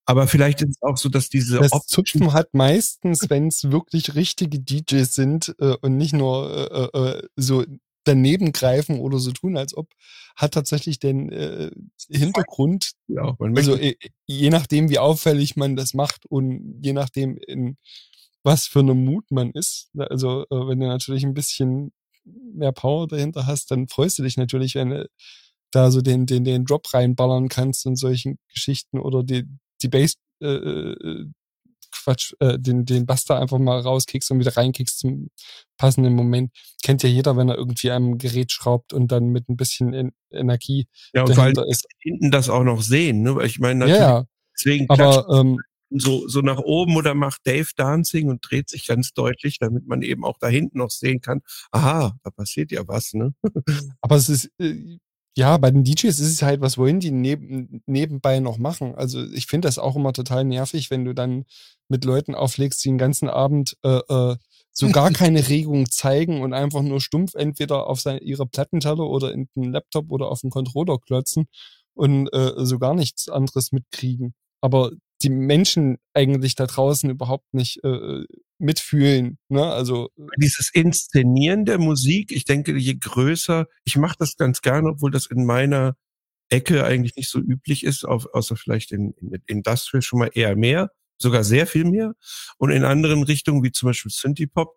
[0.04, 3.70] Aber vielleicht ist es auch so, dass diese Das optischen Zupfen hat meistens, wenn es
[3.70, 7.64] wirklich richtige DJs sind äh, und nicht nur äh, äh, so
[8.04, 9.88] daneben greifen oder so tun, als ob,
[10.36, 11.70] hat tatsächlich den äh,
[12.08, 13.96] Hintergrund, ja, also äh,
[14.26, 17.76] je nachdem, wie auffällig man das macht und je nachdem, in
[18.42, 19.90] was für einem Mut man ist.
[19.96, 21.92] Also äh, wenn du natürlich ein bisschen
[22.24, 25.08] mehr Power dahinter hast, dann freust du dich natürlich, wenn du
[25.70, 29.44] da so den, den, den Drop reinballern kannst und solchen Geschichten oder die,
[29.82, 31.26] die Bass, äh, äh,
[32.02, 35.30] Quatsch, äh, den, den da einfach mal rauskickst und wieder reinkickst zum
[35.76, 36.52] passenden Moment.
[36.82, 40.12] Kennt ja jeder, wenn er irgendwie am Gerät schraubt und dann mit ein bisschen en
[40.30, 41.86] Energie ja, und dahinter ist.
[41.98, 43.36] hinten das auch noch sehen, ne?
[43.36, 44.24] Weil ich meine, Ja, natürlich, ja,
[44.54, 45.58] deswegen aber ähm,
[45.90, 50.02] so, so nach oben oder macht Dave Dancing und dreht sich ganz deutlich, damit man
[50.02, 51.40] eben auch da hinten noch sehen kann,
[51.70, 53.34] aha, da passiert ja was, ne?
[54.00, 54.98] Aber es ist, äh,
[55.36, 58.94] ja, bei den DJs ist es halt, was wollen die neben, nebenbei noch machen?
[58.96, 61.44] Also ich finde das auch immer total nervig, wenn du dann
[61.88, 64.36] mit Leuten auflegst, die den ganzen Abend äh, äh,
[64.72, 69.32] so gar keine Regung zeigen und einfach nur stumpf entweder auf seine, ihre Plattenteller oder
[69.32, 71.46] in den Laptop oder auf den Controller klotzen
[71.94, 74.34] und äh, so gar nichts anderes mitkriegen.
[74.60, 74.90] Aber
[75.22, 78.24] die Menschen eigentlich da draußen überhaupt nicht äh,
[78.58, 79.38] mitfühlen.
[79.48, 79.64] Ne?
[79.64, 85.10] Also Dieses Inszenieren der Musik, ich denke, je größer, ich mache das ganz gerne, obwohl
[85.10, 85.96] das in meiner
[86.50, 90.56] Ecke eigentlich nicht so üblich ist, auf, außer vielleicht in, in Industrial schon mal eher
[90.56, 92.14] mehr, sogar sehr viel mehr.
[92.58, 94.76] Und in anderen Richtungen, wie zum Beispiel Synthie-Pop,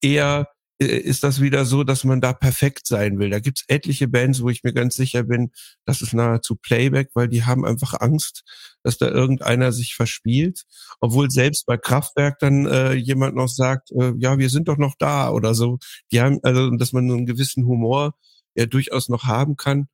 [0.00, 3.30] eher äh, ist das wieder so, dass man da perfekt sein will.
[3.30, 5.52] Da gibt's etliche Bands, wo ich mir ganz sicher bin,
[5.84, 8.42] das ist nahezu Playback, weil die haben einfach Angst,
[8.82, 10.64] dass da irgendeiner sich verspielt.
[11.00, 14.94] Obwohl selbst bei Kraftwerk dann äh, jemand noch sagt, äh, ja, wir sind doch noch
[14.98, 15.78] da oder so.
[16.10, 18.14] Die haben, also, dass man so einen gewissen Humor
[18.54, 19.88] ja durchaus noch haben kann.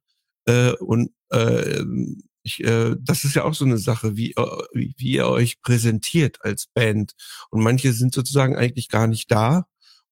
[0.47, 1.83] Äh, und äh,
[2.43, 5.61] ich, äh, das ist ja auch so eine Sache, wie, äh, wie, wie ihr euch
[5.61, 7.13] präsentiert als Band.
[7.51, 9.67] Und manche sind sozusagen eigentlich gar nicht da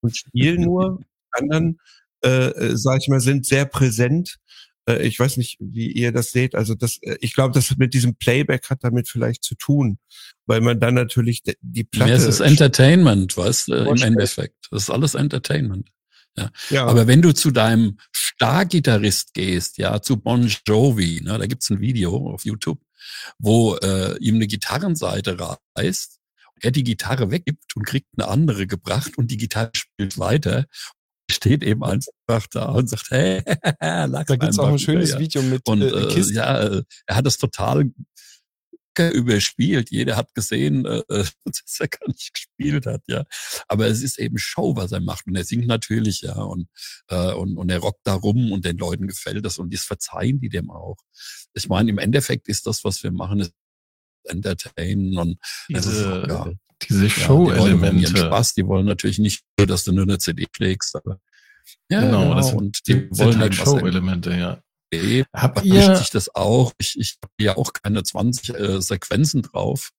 [0.07, 1.01] und spielen nur.
[1.33, 1.79] Anderen,
[2.25, 4.39] äh, äh, sag ich mal, sind sehr präsent.
[4.89, 6.55] Äh, ich weiß nicht, wie ihr das seht.
[6.55, 9.99] Also das, äh, ich glaube, das mit diesem Playback hat damit vielleicht zu tun,
[10.47, 12.13] weil man dann natürlich die Platte.
[12.13, 14.03] Ja, es ist Entertainment, weißt du, im.
[14.03, 14.69] Endeffekt.
[14.71, 15.91] Das ist alles Entertainment.
[16.71, 21.71] ja, Aber wenn du zu deinem Stargitarrist gehst, ja, zu Bon Jovi, ne, da gibt's
[21.71, 22.81] ein Video auf YouTube,
[23.39, 25.37] wo äh, ihm eine Gitarrenseite
[25.77, 26.21] reißt,
[26.61, 30.67] er die Gitarre weggibt und kriegt eine andere gebracht und die Gitarre spielt weiter,
[31.31, 33.43] steht eben einfach da und sagt, hey,
[33.81, 35.21] lag's da gibt's auch ein schönes wieder.
[35.21, 37.91] Video mit Und äh, äh, Kiss ja, äh, er hat das total
[38.99, 39.91] überspielt.
[39.91, 41.03] Jeder hat gesehen, äh,
[41.45, 43.25] dass er gar nicht gespielt hat, ja.
[43.69, 45.27] Aber es ist eben Show, was er macht.
[45.27, 46.69] Und er singt natürlich, ja, und,
[47.09, 50.41] äh, und, und er rockt da rum und den Leuten gefällt das und das verzeihen
[50.41, 50.97] die dem auch.
[51.53, 53.53] Ich meine, im Endeffekt ist das, was wir machen, ist
[54.29, 56.51] Entertainen und das ist, Diese, ja,
[56.83, 58.17] diese ja, die Show-Elemente.
[58.17, 61.19] Spaß, die wollen natürlich nicht dass du nur eine CD schlägst, aber
[61.91, 64.61] ja, Genau, genau, das und die wollen halt was Show-Elemente, ja.
[65.33, 66.73] Habt ihr, sich das auch.
[66.79, 69.91] Ich, ich habe ja auch keine 20 äh, Sequenzen drauf.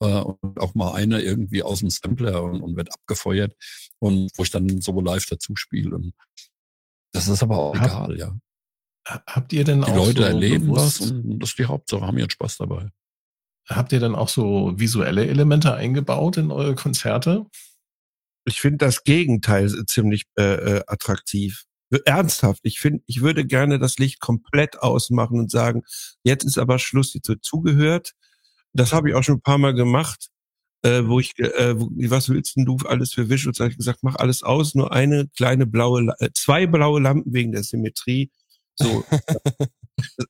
[0.00, 3.54] Äh, und auch mal eine irgendwie aus dem Sampler und, und wird abgefeuert.
[3.98, 5.96] Und wo ich dann so live dazu spiele.
[5.96, 6.14] Und
[7.12, 8.38] das ist aber auch Hab- egal, ja.
[9.04, 12.02] habt ihr denn Die auch Leute so erleben bewusst, was und das ist die Hauptsache,
[12.02, 12.88] haben ihren Spaß dabei.
[13.70, 17.46] Habt ihr denn auch so visuelle Elemente eingebaut in eure Konzerte?
[18.44, 20.42] ich finde das Gegenteil ziemlich äh,
[20.78, 21.64] äh, attraktiv.
[22.04, 25.82] Ernsthaft, ich finde, ich würde gerne das Licht komplett ausmachen und sagen,
[26.22, 28.12] jetzt ist aber Schluss, jetzt wird zugehört.
[28.72, 30.28] Das habe ich auch schon ein paar Mal gemacht,
[30.82, 33.58] äh, wo ich, äh, wo, was willst denn du alles für Visuals?
[33.58, 37.00] Da habe ich gesagt, mach alles aus, nur eine kleine blaue, La- äh, zwei blaue
[37.00, 38.30] Lampen wegen der Symmetrie,
[38.76, 39.04] so,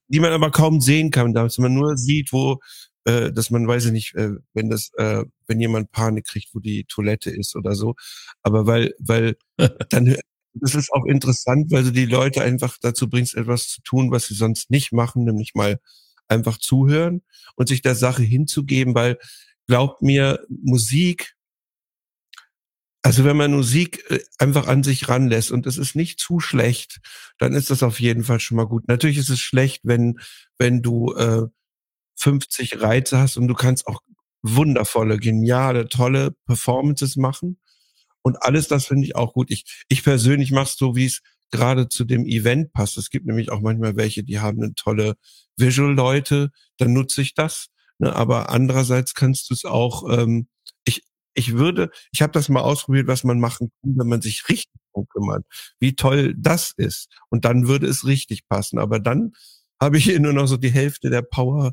[0.09, 2.59] die man aber kaum sehen kann, dass man nur sieht, wo,
[3.11, 6.61] äh, dass man weiß ich nicht, äh, wenn das, äh, wenn jemand Panik kriegt, wo
[6.61, 7.94] die Toilette ist oder so,
[8.42, 9.36] aber weil, weil
[9.90, 10.16] dann
[10.54, 14.26] Das ist auch interessant, weil du die Leute einfach dazu bringst, etwas zu tun, was
[14.26, 15.80] sie sonst nicht machen, nämlich mal
[16.28, 17.22] einfach zuhören
[17.56, 19.18] und sich der Sache hinzugeben, weil
[19.68, 21.36] glaubt mir, Musik,
[23.02, 27.00] also wenn man Musik äh, einfach an sich ranlässt und es ist nicht zu schlecht,
[27.38, 28.88] dann ist das auf jeden Fall schon mal gut.
[28.88, 30.20] Natürlich ist es schlecht, wenn,
[30.58, 31.46] wenn du äh,
[32.21, 34.01] 50 Reize hast und du kannst auch
[34.43, 37.59] wundervolle, geniale, tolle Performances machen.
[38.23, 39.51] Und alles das finde ich auch gut.
[39.51, 42.99] Ich, ich persönlich mache es so, wie es gerade zu dem Event passt.
[42.99, 45.16] Es gibt nämlich auch manchmal welche, die haben eine tolle
[45.57, 47.68] Visual-Leute, dann nutze ich das.
[47.99, 48.14] Ne?
[48.14, 50.49] Aber andererseits kannst du es auch, ähm,
[50.85, 51.03] ich,
[51.35, 54.81] ich würde, ich habe das mal ausprobiert, was man machen kann, wenn man sich richtig
[54.93, 55.45] drum kümmert,
[55.79, 57.09] wie toll das ist.
[57.31, 58.79] Und dann würde es richtig passen.
[58.79, 59.33] Aber dann
[59.81, 61.73] habe ich hier nur noch so die Hälfte der Power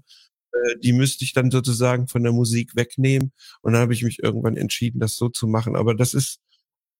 [0.66, 3.32] äh, die müsste ich dann sozusagen von der Musik wegnehmen.
[3.62, 5.76] Und dann habe ich mich irgendwann entschieden, das so zu machen.
[5.76, 6.39] Aber das ist,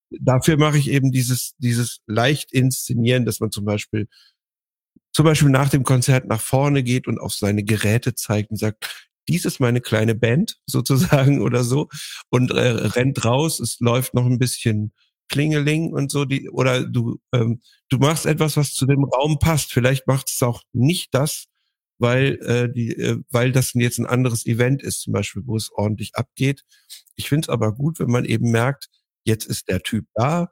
[0.10, 4.08] dafür mache ich eben dieses, dieses leicht inszenieren, dass man zum Beispiel,
[5.14, 9.08] zum Beispiel nach dem Konzert nach vorne geht und auf seine Geräte zeigt und sagt,
[9.28, 11.90] dies ist meine kleine Band sozusagen oder so
[12.30, 14.94] und äh, rennt raus, es läuft noch ein bisschen
[15.30, 19.74] Klingeling und so die oder du ähm, du machst etwas, was zu dem Raum passt.
[19.74, 21.48] Vielleicht macht es auch nicht das,
[22.00, 25.72] weil äh, die, äh, weil das jetzt ein anderes Event ist, zum Beispiel, wo es
[25.72, 26.64] ordentlich abgeht.
[27.16, 28.90] Ich finde es aber gut, wenn man eben merkt,
[29.24, 30.52] jetzt ist der Typ da,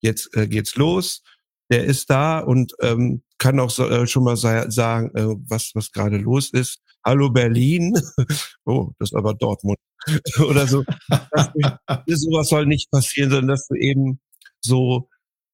[0.00, 1.22] jetzt äh, geht's los,
[1.70, 5.72] der ist da und ähm, kann auch so, äh, schon mal sa sagen, äh, was
[5.74, 6.80] was gerade los ist.
[7.04, 7.94] Hallo Berlin,
[8.64, 9.78] oh, das ist aber Dortmund
[10.38, 10.84] oder so.
[11.08, 11.50] Das,
[12.20, 14.20] sowas soll nicht passieren, sondern dass du eben
[14.60, 15.08] so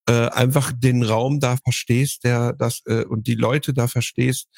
[0.09, 4.49] äh, einfach den Raum da verstehst, der das äh, und die Leute da verstehst,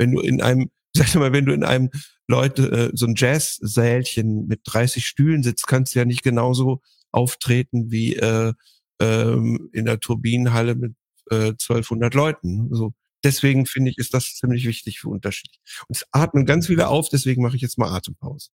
[0.00, 1.90] wenn du in einem, sag mal, wenn du in einem
[2.26, 6.80] Leute, äh, so ein Jazz-Sälchen mit 30 Stühlen sitzt, kannst du ja nicht genauso
[7.12, 8.52] auftreten wie äh,
[9.00, 10.94] ähm, in der Turbinenhalle mit
[11.30, 12.72] äh, 1200 Leuten.
[12.72, 12.92] So.
[13.22, 15.50] Deswegen finde ich, ist das ziemlich wichtig für Unterschied.
[15.88, 18.50] Und es atmen ganz viele auf, deswegen mache ich jetzt mal Atempause.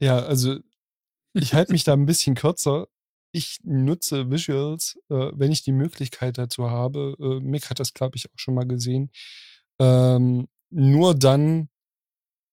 [0.00, 0.58] Ja, also
[1.34, 2.86] ich halte mich da ein bisschen kürzer.
[3.32, 7.14] Ich nutze Visuals, äh, wenn ich die Möglichkeit dazu habe.
[7.20, 9.10] Äh, Mick hat das, glaube ich, auch schon mal gesehen.
[9.78, 11.68] Ähm, nur dann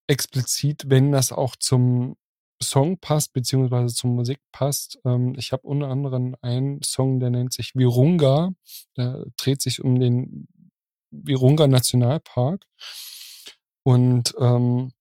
[0.08, 2.16] explizit, wenn das auch zum
[2.62, 5.00] Song passt, beziehungsweise zur Musik passt.
[5.06, 8.52] Ähm, ich habe unter anderem einen Song, der nennt sich Virunga.
[8.98, 10.48] Der dreht sich um den
[11.12, 12.66] Virunga Nationalpark
[13.84, 14.92] und ähm,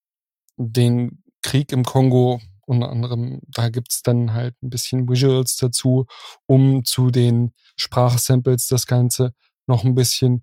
[0.57, 6.07] den Krieg im Kongo unter anderem, da gibt's dann halt ein bisschen Visuals dazu,
[6.47, 9.35] um zu den Sprachsamples das Ganze
[9.67, 10.43] noch ein bisschen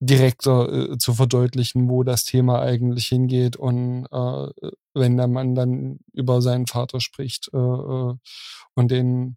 [0.00, 3.56] direkter äh, zu verdeutlichen, wo das Thema eigentlich hingeht.
[3.56, 8.14] Und äh, wenn der Mann dann über seinen Vater spricht äh, äh,
[8.74, 9.36] und den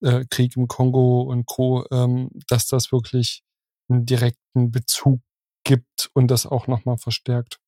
[0.00, 3.42] äh, Krieg im Kongo und Co., ähm, dass das wirklich
[3.88, 5.20] einen direkten Bezug
[5.64, 7.60] gibt und das auch nochmal verstärkt.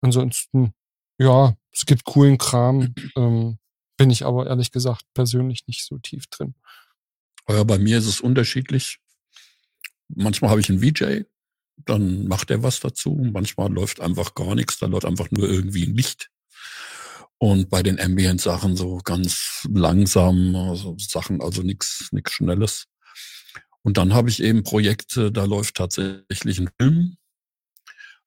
[0.00, 0.74] Ansonsten,
[1.18, 3.58] ja, es gibt coolen Kram, ähm,
[3.96, 6.54] bin ich aber ehrlich gesagt persönlich nicht so tief drin.
[7.48, 8.98] Ja, bei mir ist es unterschiedlich.
[10.08, 11.24] Manchmal habe ich einen VJ,
[11.86, 13.28] dann macht er was dazu.
[13.32, 16.30] Manchmal läuft einfach gar nichts, da läuft einfach nur irgendwie ein Licht.
[17.38, 22.86] Und bei den Ambient-Sachen so ganz langsam, also Sachen, also nichts nichts Schnelles.
[23.82, 27.16] Und dann habe ich eben Projekte, da läuft tatsächlich ein Film.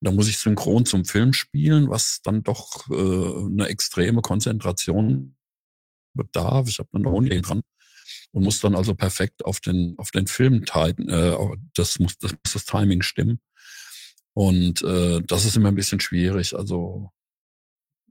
[0.01, 5.35] Da muss ich synchron zum Film spielen, was dann doch äh, eine extreme Konzentration
[6.13, 6.67] bedarf.
[6.67, 7.61] Ich habe eine Only dran
[8.35, 11.07] und muss dann also perfekt auf den auf den Film teilen.
[11.07, 11.37] Äh,
[11.73, 13.39] das muss das muss das Timing stimmen.
[14.33, 16.53] Und äh, das ist immer ein bisschen schwierig.
[16.53, 17.11] Also,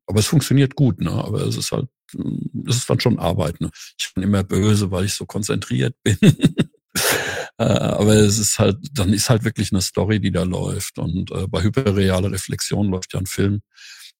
[0.06, 1.10] aber es funktioniert gut, ne?
[1.10, 3.60] Aber es ist halt, mm, es ist dann schon Arbeit.
[3.60, 3.70] Ne?
[3.98, 6.16] Ich bin immer böse, weil ich so konzentriert bin.
[7.58, 10.98] äh, aber es ist halt, dann ist halt wirklich eine Story, die da läuft.
[10.98, 13.60] Und äh, bei hyperreale Reflexion läuft ja ein Film,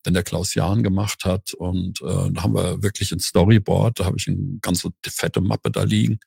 [0.06, 1.54] den der Klaus Jahn gemacht hat.
[1.54, 5.70] Und äh, da haben wir wirklich ein Storyboard, da habe ich eine ganze fette Mappe
[5.70, 6.18] da liegen,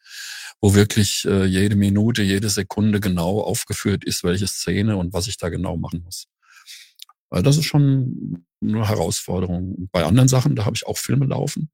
[0.62, 5.38] wo wirklich äh, jede Minute, jede Sekunde genau aufgeführt ist, welche Szene und was ich
[5.38, 6.28] da genau machen muss.
[7.30, 9.90] Weil das ist schon eine Herausforderung.
[9.92, 11.70] Bei anderen Sachen, da habe ich auch Filme laufen.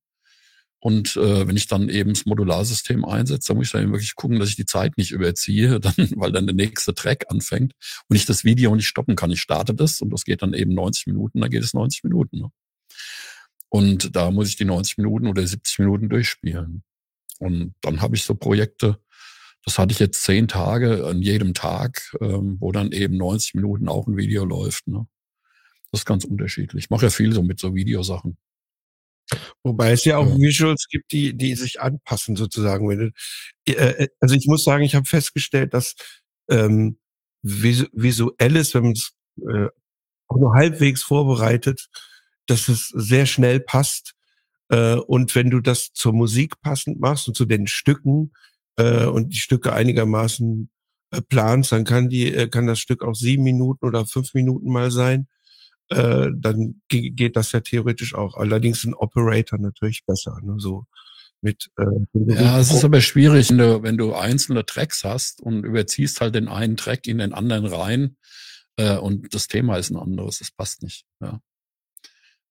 [0.83, 4.41] Und äh, wenn ich dann eben das Modularsystem einsetze, dann muss ich dann wirklich gucken,
[4.41, 7.71] dass ich die Zeit nicht überziehe, dann, weil dann der nächste Track anfängt
[8.09, 9.31] und ich das Video nicht stoppen kann.
[9.31, 12.37] Ich starte das und das geht dann eben 90 Minuten, dann geht es 90 Minuten.
[12.37, 12.49] Ne?
[13.69, 16.83] Und da muss ich die 90 Minuten oder 70 Minuten durchspielen.
[17.39, 18.99] Und dann habe ich so Projekte,
[19.63, 23.87] das hatte ich jetzt zehn Tage an jedem Tag, ähm, wo dann eben 90 Minuten
[23.87, 24.85] auch ein Video läuft.
[24.89, 25.07] Ne?
[25.91, 26.83] Das ist ganz unterschiedlich.
[26.83, 28.37] Ich mache ja viel so mit so Videosachen.
[29.63, 30.37] Wobei es ja auch.
[30.37, 33.13] Visuals gibt, die, die sich anpassen sozusagen.
[33.65, 35.95] Äh, äh, also ich muss sagen, ich habe festgestellt, dass
[36.49, 36.97] ähm,
[37.41, 39.67] visu visuelles, wenn man es äh,
[40.27, 41.87] auch nur halbwegs vorbereitet,
[42.47, 44.15] dass es sehr schnell passt.
[44.69, 48.33] Äh, und wenn du das zur Musik passend machst und zu den Stücken
[48.77, 50.69] äh, und die Stücke einigermaßen
[51.11, 54.69] äh, planst, dann kann die, äh, kann das Stück auch sieben Minuten oder fünf Minuten
[54.71, 55.27] mal sein.
[55.93, 58.35] Äh, dann ge geht das ja theoretisch auch.
[58.37, 60.55] Allerdings ein Operator natürlich besser, ne?
[60.57, 60.85] so
[61.41, 61.69] mit.
[61.77, 61.85] Äh,
[62.35, 66.35] Ja, es ist aber schwierig, wenn du, wenn du einzelne Tracks hast und überziehst halt
[66.35, 68.15] den einen Track in den anderen rein
[68.77, 71.05] äh, und das Thema ist ein anderes, das passt nicht.
[71.21, 71.39] Ja.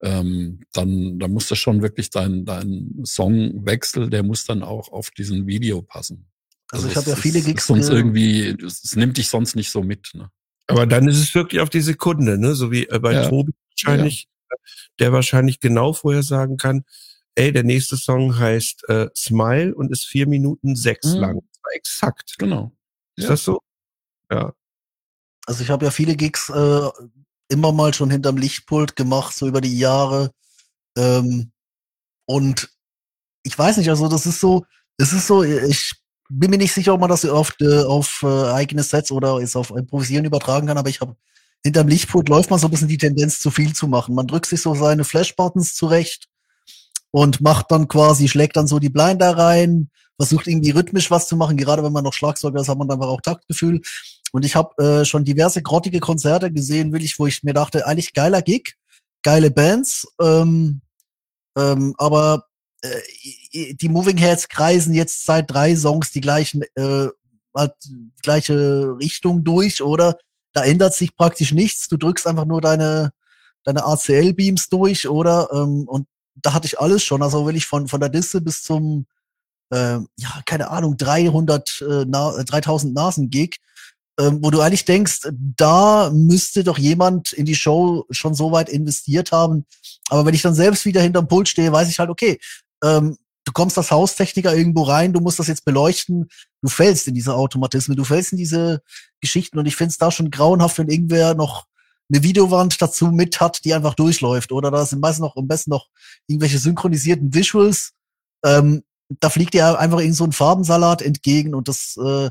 [0.04, 5.10] Ähm, dann, dann muss das schon wirklich dein, dein Songwechsel, der muss dann auch auf
[5.10, 6.26] diesen Video passen.
[6.70, 9.70] Also ich es habe ja viele Gigs sonst ge- irgendwie, es nimmt dich sonst nicht
[9.70, 10.10] so mit.
[10.14, 10.28] Ne?
[10.68, 12.54] Aber dann ist es wirklich auf die Sekunde, ne?
[12.54, 13.28] So wie äh, bei Ja.
[13.28, 14.56] Tobi wahrscheinlich, äh,
[15.00, 16.84] der wahrscheinlich genau vorher sagen kann,
[17.34, 21.20] ey, der nächste Song heißt äh, Smile und ist vier Minuten sechs Mhm.
[21.20, 21.42] lang.
[21.74, 22.34] Exakt.
[22.38, 22.72] Genau.
[23.16, 23.30] Ist Ja.
[23.30, 23.60] das so?
[24.30, 24.52] Ja.
[25.46, 26.88] Also ich habe ja viele Gigs äh,
[27.48, 30.30] immer mal schon hinterm Lichtpult gemacht, so über die Jahre.
[30.96, 31.52] Ähm,
[32.26, 32.70] und
[33.42, 34.64] ich weiß nicht, also das ist so,
[34.98, 35.92] es ist so, ich
[36.38, 39.56] bin mir nicht sicher, ob man das auf, äh, auf äh, eigene Sets oder ist
[39.56, 41.16] auf Improvisieren übertragen kann, aber ich habe
[41.64, 44.14] hinterm Lichtpult läuft man so ein bisschen die Tendenz, zu viel zu machen.
[44.14, 46.26] Man drückt sich so seine Flash-Buttons zurecht
[47.10, 51.36] und macht dann quasi, schlägt dann so die Blinder rein, versucht irgendwie rhythmisch was zu
[51.36, 51.56] machen.
[51.56, 53.80] Gerade wenn man noch Schlagzeuger ist, hat man einfach auch Taktgefühl.
[54.32, 57.86] Und ich habe äh, schon diverse grottige Konzerte gesehen, will ich, wo ich mir dachte,
[57.86, 58.74] eigentlich geiler Gig,
[59.22, 60.80] geile Bands, ähm,
[61.56, 62.46] ähm, aber
[62.82, 67.08] äh, die Moving Heads kreisen jetzt seit drei Songs die gleichen, äh,
[67.84, 70.18] die gleiche Richtung durch, oder?
[70.52, 71.88] Da ändert sich praktisch nichts.
[71.88, 73.12] Du drückst einfach nur deine,
[73.64, 75.48] deine ACL-Beams durch, oder?
[75.52, 77.22] Ähm, und da hatte ich alles schon.
[77.22, 79.06] Also will ich von, von der Disse bis zum,
[79.70, 83.58] äh, ja, keine Ahnung, 300, äh, Na äh, 3000 Nasen-Gig,
[84.18, 88.68] ähm, wo du eigentlich denkst, da müsste doch jemand in die Show schon so weit
[88.68, 89.64] investiert haben.
[90.10, 92.38] Aber wenn ich dann selbst wieder hinterm Pult stehe, weiß ich halt, okay,
[92.82, 96.28] ähm, du kommst als Haustechniker irgendwo rein, du musst das jetzt beleuchten,
[96.62, 98.82] du fällst in diese Automatismen, du fällst in diese
[99.20, 101.66] Geschichten und ich finde es da schon grauenhaft, wenn irgendwer noch
[102.12, 104.52] eine Videowand dazu mit hat, die einfach durchläuft.
[104.52, 105.88] Oder da sind meistens noch am besten noch
[106.26, 107.92] irgendwelche synchronisierten Visuals.
[108.44, 108.82] Ähm,
[109.20, 112.30] da fliegt dir einfach irgend so ein Farbensalat entgegen und das, äh,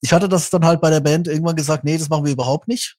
[0.00, 2.68] ich hatte das dann halt bei der Band irgendwann gesagt, nee, das machen wir überhaupt
[2.68, 2.96] nicht.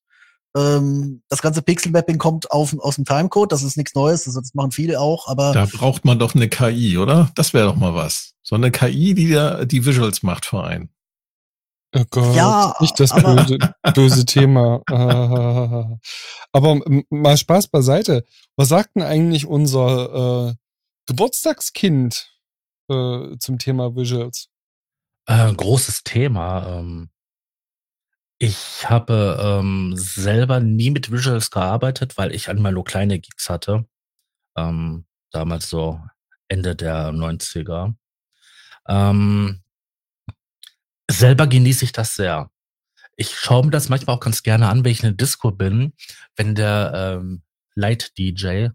[0.55, 4.53] Ähm, das ganze Pixel-Mapping kommt auf, aus dem Timecode, das ist nichts Neues, also das
[4.53, 7.31] machen viele auch, aber Da braucht man doch eine KI, oder?
[7.35, 8.33] Das wäre doch mal was.
[8.43, 10.89] So eine KI, die da die Visuals macht für einen.
[11.95, 13.57] Oh Gott, Ja, nicht das aber- böse,
[13.93, 14.81] böse Thema.
[14.89, 15.97] Ah.
[16.53, 16.79] Aber
[17.09, 18.25] mal Spaß beiseite.
[18.57, 20.53] Was sagt denn eigentlich unser äh,
[21.07, 22.29] Geburtstagskind
[22.89, 24.47] äh, zum Thema Visuals?
[25.27, 26.79] Äh, großes Thema.
[26.79, 27.09] Ähm,
[28.43, 33.85] ich habe ähm, selber nie mit Visuals gearbeitet, weil ich einmal nur kleine Gigs hatte.
[34.57, 36.01] Ähm, damals so
[36.47, 37.93] Ende der 90er.
[38.87, 39.61] Ähm,
[41.07, 42.49] selber genieße ich das sehr.
[43.15, 45.93] Ich schaue mir das manchmal auch ganz gerne an, wenn ich in der Disco bin,
[46.35, 47.43] wenn der ähm,
[47.75, 48.69] Light-DJ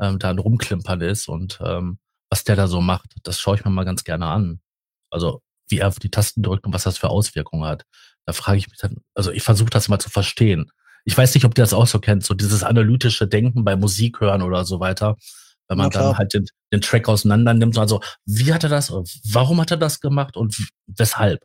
[0.00, 1.98] ähm, da rumklimpern ist und ähm,
[2.28, 3.16] was der da so macht.
[3.22, 4.60] Das schaue ich mir mal ganz gerne an.
[5.08, 7.86] Also wie er auf die Tasten drückt und was das für Auswirkungen hat.
[8.28, 10.70] Da frage ich mich dann, also ich versuche das mal zu verstehen.
[11.06, 14.20] Ich weiß nicht, ob ihr das auch so kennt, so dieses analytische Denken bei Musik
[14.20, 15.16] hören oder so weiter.
[15.66, 18.92] Wenn man dann halt den, den Track auseinander nimmt, also wie hat er das,
[19.32, 20.54] warum hat er das gemacht und
[20.86, 21.40] weshalb?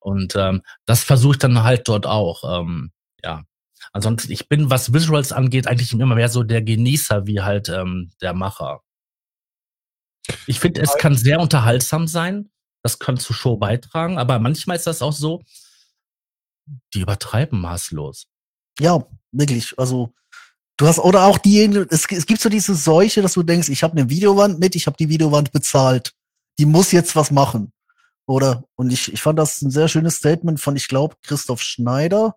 [0.00, 2.62] Und ähm, das versuche ich dann halt dort auch.
[2.62, 2.90] Ähm,
[3.22, 3.44] ja.
[3.92, 8.10] Ansonsten, ich bin, was Visuals angeht, eigentlich immer mehr so der Genießer wie halt ähm,
[8.20, 8.80] der Macher.
[10.48, 12.50] Ich finde, es kann sehr unterhaltsam sein.
[12.82, 15.44] Das kann zur Show beitragen, aber manchmal ist das auch so,
[16.94, 18.26] die übertreiben maßlos.
[18.78, 19.78] Ja, wirklich.
[19.78, 20.12] Also
[20.76, 23.82] du hast oder auch diejenigen, es, es gibt so diese Seuche, dass du denkst, ich
[23.82, 26.12] habe eine Videowand mit, ich habe die Videowand bezahlt.
[26.58, 27.72] Die muss jetzt was machen.
[28.26, 32.36] Oder und ich, ich fand das ein sehr schönes Statement von, ich glaube, Christoph Schneider.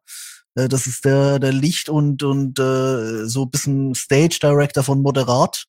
[0.55, 5.65] Äh, das ist der der Licht und und äh, so bisschen Stage Director von Moderat.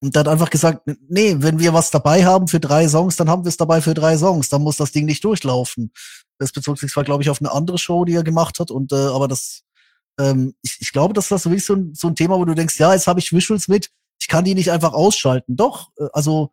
[0.00, 3.30] Und der hat einfach gesagt, nee, wenn wir was dabei haben für drei Songs, dann
[3.30, 4.50] haben wir es dabei für drei Songs.
[4.50, 5.92] Dann muss das Ding nicht durchlaufen.
[6.38, 8.92] Das bezog sich zwar, glaube ich, auf eine andere Show, die er gemacht hat, und
[8.92, 9.62] äh, aber das,
[10.18, 12.78] ähm, ich, ich glaube, dass das wirklich so ein, so ein Thema, wo du denkst,
[12.78, 15.56] ja, jetzt habe ich Visuals mit, ich kann die nicht einfach ausschalten.
[15.56, 16.52] Doch, äh, also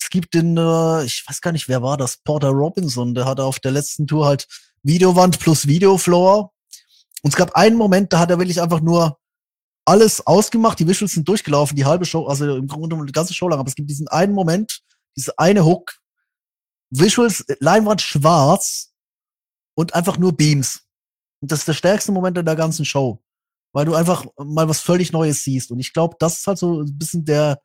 [0.00, 3.44] es gibt den, äh, ich weiß gar nicht, wer war das, Porter Robinson, der hatte
[3.44, 4.46] auf der letzten Tour halt
[4.82, 6.52] Videowand plus Videofloor.
[7.22, 9.18] Und es gab einen Moment, da hat er wirklich einfach nur
[9.84, 13.34] alles ausgemacht, die Visuals sind durchgelaufen, die halbe Show, also im Grunde genommen die ganze
[13.34, 14.82] Show lang, aber es gibt diesen einen Moment,
[15.16, 15.98] diese eine Hook,
[16.90, 18.89] Visuals, Leinwand schwarz
[19.80, 20.82] und einfach nur Beams.
[21.40, 23.22] Und das ist der stärkste Moment in der ganzen Show.
[23.72, 25.70] Weil du einfach mal was völlig Neues siehst.
[25.70, 27.62] Und ich glaube, das ist halt so ein bisschen der,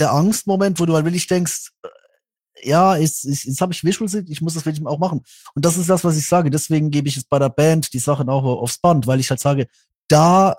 [0.00, 4.14] der Angstmoment, wo du halt wirklich denkst, äh, ja, jetzt, jetzt, jetzt habe ich Visuals,
[4.14, 5.22] ich muss das wirklich auch machen.
[5.54, 6.50] Und das ist das, was ich sage.
[6.50, 9.40] Deswegen gebe ich es bei der Band die Sachen auch aufs Band, weil ich halt
[9.40, 9.68] sage,
[10.08, 10.56] da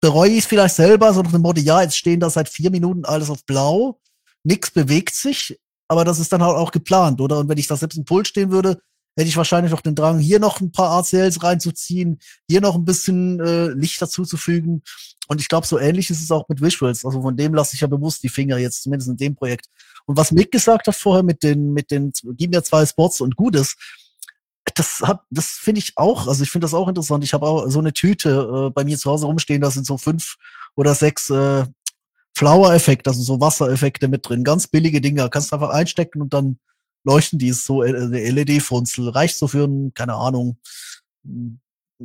[0.00, 2.70] bereue ich es vielleicht selber, so nach dem Motto, ja, jetzt stehen da seit vier
[2.70, 3.98] Minuten alles auf blau,
[4.44, 5.58] nix bewegt sich,
[5.88, 7.38] aber das ist dann halt auch geplant, oder?
[7.38, 8.80] Und wenn ich da selbst im Pult stehen würde,
[9.16, 12.84] hätte ich wahrscheinlich noch den Drang, hier noch ein paar ACLs reinzuziehen, hier noch ein
[12.84, 14.82] bisschen äh, Licht dazuzufügen.
[15.28, 17.04] Und ich glaube, so ähnlich ist es auch mit Visuals.
[17.04, 19.66] Also von dem lasse ich ja bewusst die Finger jetzt, zumindest in dem Projekt.
[20.06, 23.36] Und was Mick gesagt hat vorher mit den, mit den, gib mir zwei Spots und
[23.36, 23.76] Gutes,
[24.74, 27.24] das hat, das finde ich auch, also ich finde das auch interessant.
[27.24, 29.98] Ich habe auch so eine Tüte äh, bei mir zu Hause rumstehen, da sind so
[29.98, 30.36] fünf
[30.76, 31.64] oder sechs äh,
[32.36, 35.28] Flower-Effekte, also so Wassereffekte mit drin, ganz billige Dinger.
[35.28, 36.58] Kannst du einfach einstecken und dann
[37.04, 39.08] leuchten die so äh, eine LED-Funzel.
[39.08, 40.58] Reicht so für ein, keine Ahnung,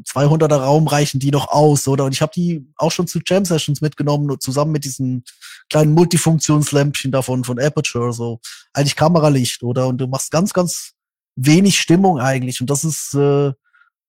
[0.03, 2.05] 200er Raum reichen die noch aus, oder?
[2.05, 5.23] Und ich habe die auch schon zu Jam Sessions mitgenommen, zusammen mit diesen
[5.69, 8.39] kleinen Multifunktionslämpchen davon von Aperture, so
[8.73, 9.87] eigentlich Kameralicht, oder?
[9.87, 10.93] Und du machst ganz, ganz
[11.35, 12.59] wenig Stimmung eigentlich.
[12.59, 13.53] Und das ist, äh,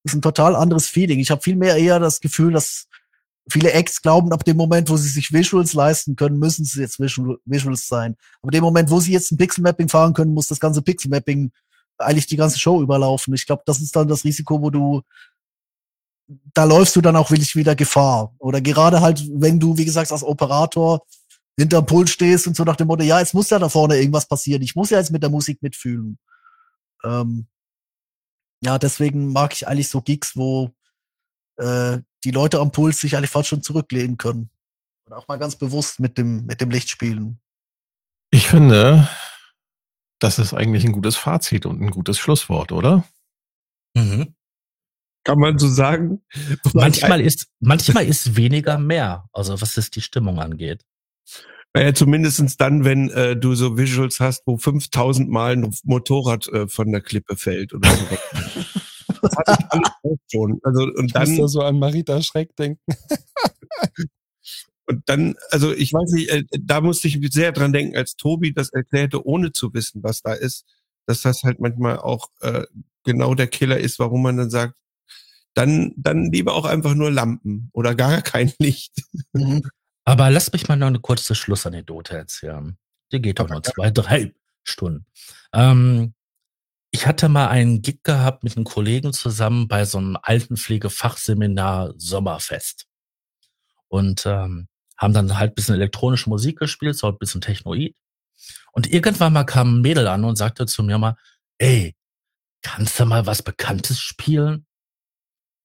[0.03, 1.20] ist ein total anderes Feeling.
[1.20, 2.89] Ich habe viel mehr eher das Gefühl, dass
[3.49, 6.99] viele Acts glauben, ab dem Moment, wo sie sich Visuals leisten können, müssen sie jetzt
[6.99, 8.16] Visual, Visuals sein.
[8.42, 11.53] Aber dem Moment, wo sie jetzt ein Pixel-Mapping fahren können, muss das ganze Pixel-Mapping
[11.99, 13.34] eigentlich die ganze Show überlaufen.
[13.34, 15.03] Ich glaube, das ist dann das Risiko, wo du
[16.55, 18.34] da läufst du dann auch wirklich wieder Gefahr.
[18.38, 21.07] Oder gerade halt, wenn du, wie gesagt, als Operator
[21.59, 24.26] hinterm Pult stehst und so nach dem Motto, ja, jetzt muss ja da vorne irgendwas
[24.26, 24.62] passieren.
[24.62, 26.18] Ich muss ja jetzt mit der Musik mitfühlen.
[27.05, 27.47] Ähm,
[28.62, 30.72] ja, deswegen mag ich eigentlich so Gigs, wo
[31.57, 34.50] äh, die Leute am Puls sich eigentlich fast schon zurücklehnen können.
[35.07, 37.40] Und auch mal ganz bewusst mit dem, mit dem Licht spielen.
[38.30, 39.09] Ich finde,
[40.18, 43.04] das ist eigentlich ein gutes Fazit und ein gutes Schlusswort, oder?
[43.94, 44.34] Mhm.
[45.24, 46.22] Kann man so sagen?
[46.72, 50.84] Manchmal ist, manchmal ist weniger mehr, also was es die Stimmung angeht.
[51.76, 56.68] Naja, zumindestens dann, wenn äh, du so Visuals hast, wo 5000 Mal ein Motorrad äh,
[56.68, 58.04] von der Klippe fällt oder so.
[59.20, 60.58] das hatte ich alles schon.
[60.62, 62.80] Also, und Ich dann, muss da so an Marita Schreck denken.
[64.86, 68.54] und dann, also ich weiß nicht, äh, da musste ich sehr dran denken, als Tobi
[68.54, 70.64] das erklärte, ohne zu wissen, was da ist,
[71.04, 72.64] dass das halt manchmal auch äh,
[73.04, 74.76] genau der Killer ist, warum man dann sagt,
[75.52, 78.94] dann, dann lieber auch einfach nur Lampen oder gar kein Licht.
[79.34, 79.60] Mhm.
[80.07, 82.78] Aber lass mich mal noch eine kurze Schlussanekdote erzählen.
[83.12, 84.32] Die geht doch nur zwei, drei
[84.62, 85.04] Stunden.
[85.52, 86.14] Ähm,
[86.92, 92.86] ich hatte mal einen Gig gehabt mit einem Kollegen zusammen bei so einem Altenpflegefachseminar Sommerfest.
[93.88, 97.96] Und ähm, haben dann halt ein bisschen elektronische Musik gespielt, so ein bisschen Technoid.
[98.72, 101.16] Und irgendwann mal kam ein Mädel an und sagte zu mir mal,
[101.59, 101.96] ey,
[102.62, 104.66] kannst du mal was Bekanntes spielen?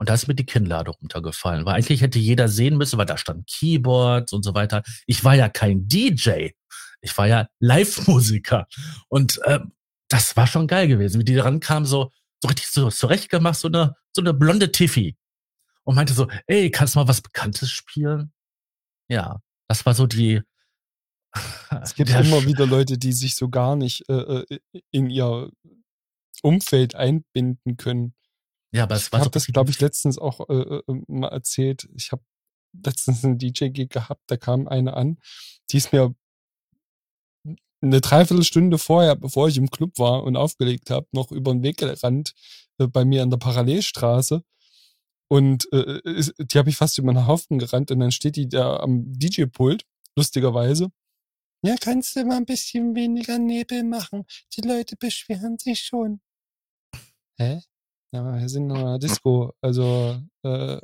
[0.01, 3.19] Und da ist mir die Kinnlade runtergefallen, weil eigentlich hätte jeder sehen müssen, weil da
[3.19, 4.81] stand Keyboards und so weiter.
[5.05, 6.49] Ich war ja kein DJ,
[7.01, 8.65] ich war ja Live-Musiker.
[9.09, 9.73] Und ähm,
[10.09, 12.09] das war schon geil gewesen, wie die dran kam, so,
[12.41, 15.17] so richtig so zurechtgemacht, so eine, so eine blonde Tiffy.
[15.83, 18.33] Und meinte so, ey, kannst du mal was Bekanntes spielen?
[19.07, 20.41] Ja, das war so die.
[21.79, 25.51] Es gibt der immer wieder Leute, die sich so gar nicht äh, äh, in ihr
[26.41, 28.15] Umfeld einbinden können.
[28.71, 31.27] Ja, aber es Ich war habe so das, glaube ich, letztens auch äh, äh, mal
[31.29, 31.89] erzählt.
[31.95, 32.23] Ich habe
[32.73, 35.17] letztens einen DJ-Gig gehabt, da kam eine an,
[35.71, 36.15] die ist mir
[37.81, 41.77] eine Dreiviertelstunde vorher, bevor ich im Club war und aufgelegt habe, noch über den Weg
[41.77, 42.33] gerannt
[42.77, 44.43] äh, bei mir an der Parallelstraße.
[45.29, 48.49] Und äh, ist, die habe ich fast über den Haufen gerannt und dann steht die
[48.49, 50.91] da am DJ-Pult, lustigerweise.
[51.63, 54.25] Ja, kannst du mal ein bisschen weniger Nebel machen?
[54.55, 56.21] Die Leute beschweren sich schon.
[57.39, 57.61] Hä?
[58.13, 59.53] Ja, wir sind in einer Disco.
[59.61, 60.81] Also, äh,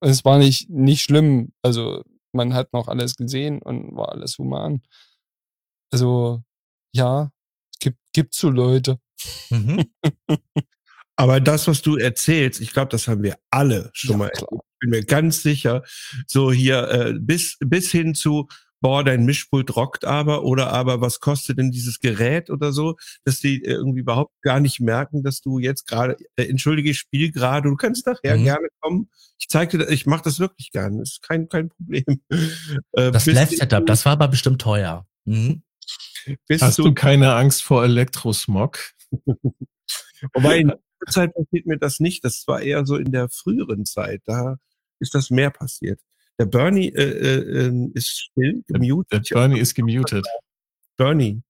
[0.00, 1.52] es war nicht, nicht schlimm.
[1.62, 2.02] Also,
[2.32, 4.82] man hat noch alles gesehen und war alles human.
[5.92, 6.42] Also,
[6.94, 7.30] ja,
[7.72, 8.98] es gibt, gibt so Leute.
[9.50, 9.84] Mhm.
[11.16, 14.48] Aber das, was du erzählst, ich glaube, das haben wir alle schon Ja, mal klar.
[14.52, 15.82] Ich bin mir ganz sicher.
[16.28, 18.46] So hier äh, bis bis hin zu
[18.80, 23.40] boah, dein Mischpult rockt aber oder aber was kostet denn dieses Gerät oder so, dass
[23.40, 27.32] die äh, irgendwie überhaupt gar nicht merken, dass du jetzt gerade äh, entschuldige, ich spiel
[27.32, 28.44] gerade, du kannst nachher Mhm.
[28.44, 29.10] gerne kommen.
[29.40, 32.04] Ich zeig dir, das- ich mache das wirklich gerne, ist kein kein Problem.
[32.92, 35.06] Äh, Das Live-Setup, hin das war aber bestimmt teuer.
[35.24, 35.62] Mhm.
[36.60, 38.78] Hast zu- du keine Angst vor Elektrosmog?
[40.34, 40.68] Wobei in
[41.06, 42.24] der Zeit passiert mir das nicht.
[42.24, 44.22] Das war eher so in der früheren Zeit.
[44.26, 44.56] Da
[45.00, 46.00] ist das mehr passiert.
[46.38, 49.30] Der Bernie äh, äh, ähm, ist still, gemutet.
[49.30, 50.26] Der Bernie ist gemutet.
[50.96, 51.42] Bernie.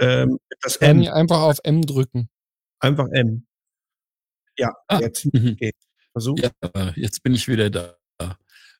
[0.00, 0.80] Ähm, das M.
[0.80, 2.28] Bernie einfach auf M drücken.
[2.80, 3.46] Einfach M.
[4.58, 5.56] Ja, Ah, jetzt mhm.
[5.56, 5.76] geht.
[6.12, 6.38] Versuch.
[6.38, 6.50] Ja,
[6.96, 7.96] jetzt bin ich wieder da.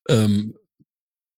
[0.09, 0.55] Ähm,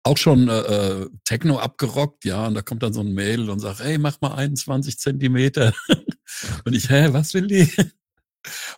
[0.07, 3.59] auch schon äh, äh, Techno abgerockt, ja, und da kommt dann so ein Mail und
[3.59, 5.73] sagt, hey, mach mal 21 Zentimeter.
[6.65, 7.69] und ich, hä, was will die?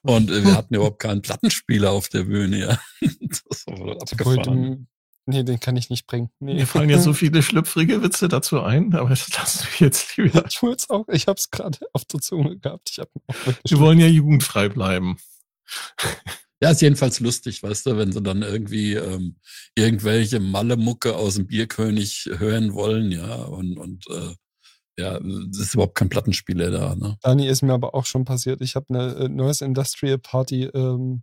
[0.02, 2.80] Und äh, wir hatten überhaupt keinen Plattenspieler auf der Bühne, ja.
[3.20, 4.88] Das war abgefahren.
[5.30, 6.30] Nee, den kann ich nicht bringen.
[6.40, 6.54] Nee.
[6.54, 10.42] Mir fallen ja so viele schlüpfrige Witze dazu ein, aber das lassen wir jetzt lieber.
[10.48, 12.88] Ich wollte auch, ich hab's gerade auf der Zunge gehabt.
[12.90, 13.10] Ich hab
[13.62, 15.18] Wir wollen ja jugendfrei bleiben.
[16.62, 19.36] Ja, ist jedenfalls lustig, weißt du, wenn sie dann irgendwie ähm,
[19.74, 24.34] irgendwelche Malle-Mucke aus dem Bierkönig hören wollen, ja, und, und äh,
[24.98, 27.18] ja, es ist überhaupt kein Plattenspieler da, ne?
[27.20, 28.62] Dani ist mir aber auch schon passiert.
[28.62, 31.22] Ich habe eine äh, neues Industrial Party ähm,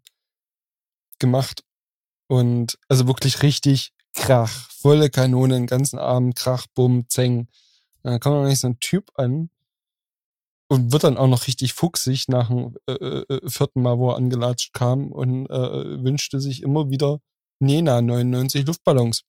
[1.20, 1.64] gemacht
[2.28, 7.48] und also wirklich richtig Krach, volle Kanone, den ganzen Abend Krach, Bumm, Zeng.
[8.04, 9.50] Dann kommt noch nicht so ein Typ an
[10.68, 14.18] und wird dann auch noch richtig fuchsig nach dem äh, äh, vierten Mal, wo er
[14.18, 17.20] angelatscht kam und äh, wünschte sich immer wieder
[17.60, 19.24] Nena 99 Luftballons.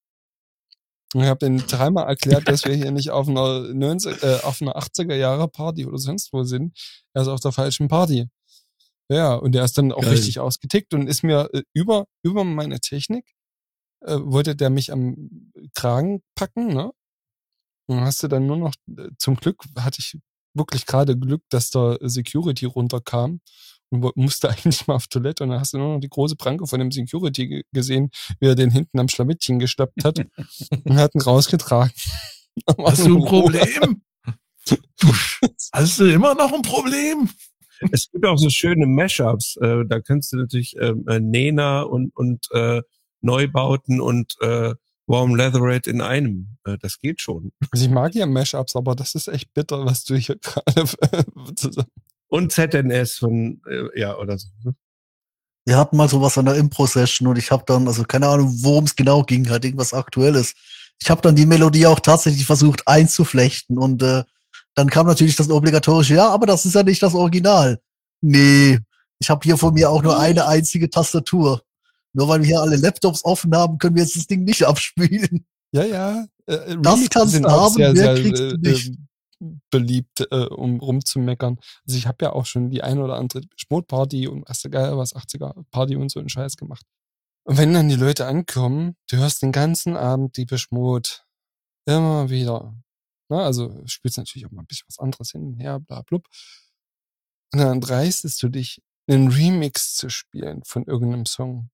[1.14, 4.60] Und ich habe den dreimal erklärt, dass wir hier nicht auf einer 90, äh, auf
[4.60, 6.76] einer 80er Jahre Party oder sonst wo sind.
[7.12, 8.26] Er ist auf der falschen Party.
[9.08, 10.10] Ja, und der ist dann auch Geil.
[10.12, 13.35] richtig ausgetickt und ist mir äh, über, über meine Technik,
[14.06, 16.92] äh, wollte der mich am Kragen packen, ne?
[17.88, 20.18] Und dann hast du dann nur noch, äh, zum Glück hatte ich
[20.54, 23.40] wirklich gerade Glück, dass der Security runterkam
[23.90, 26.66] und musste eigentlich mal auf Toilette und dann hast du nur noch die große Pranke
[26.66, 30.18] von dem Security ge- gesehen, wie er den hinten am Schlawittchen geschleppt hat
[30.84, 31.92] und hat ihn rausgetragen.
[32.78, 34.02] Hast du ein Problem?
[34.98, 35.12] Du,
[35.74, 37.28] hast du immer noch ein Problem?
[37.92, 39.56] Es gibt auch so schöne Mashups.
[39.58, 42.80] Äh, da kannst du natürlich ähm, äh, Nena und, und äh,
[43.20, 44.74] Neubauten und äh,
[45.06, 46.58] Warm Leatherette in einem.
[46.64, 47.52] Äh, das geht schon.
[47.70, 50.84] Also ich mag ja Mashups, aber das ist echt bitter, was du hier gerade
[51.54, 51.90] zusammen.
[52.28, 54.48] Und ZNS von, äh, ja, oder so.
[55.64, 58.84] Wir hatten mal sowas an der Impro-Session und ich habe dann, also keine Ahnung, worum
[58.84, 60.54] es genau ging, halt irgendwas Aktuelles.
[61.00, 64.22] Ich habe dann die Melodie auch tatsächlich versucht einzuflechten und äh,
[64.74, 67.80] dann kam natürlich das obligatorische, ja, aber das ist ja nicht das Original.
[68.20, 68.78] Nee,
[69.18, 71.62] ich habe hier von mir auch nur eine einzige Tastatur.
[72.16, 75.46] Nur weil wir hier alle Laptops offen haben, können wir jetzt das Ding nicht abspielen.
[75.72, 76.26] Ja, ja.
[76.46, 78.88] Äh, Das Remixes kannst du haben, sehr, mehr sehr kriegst du äh, nicht.
[79.40, 81.58] äh, beliebt, äh, um rumzumeckern.
[81.86, 85.14] Also ich habe ja auch schon die eine oder andere Schmutparty und was geil was
[85.14, 86.86] 80er Party und so einen Scheiß gemacht.
[87.44, 91.26] Und wenn dann die Leute ankommen, du hörst den ganzen Abend die Beschmut
[91.86, 92.74] immer wieder.
[93.28, 96.26] Na, also spielst natürlich auch mal ein bisschen was anderes hin und her, bla blub.
[97.52, 101.70] Und dann dreistest du dich, einen Remix zu spielen von irgendeinem Song.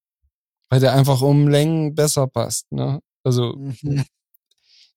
[0.73, 2.99] Weil der einfach um Längen besser passt, ne?
[3.23, 4.05] Also, Mhm.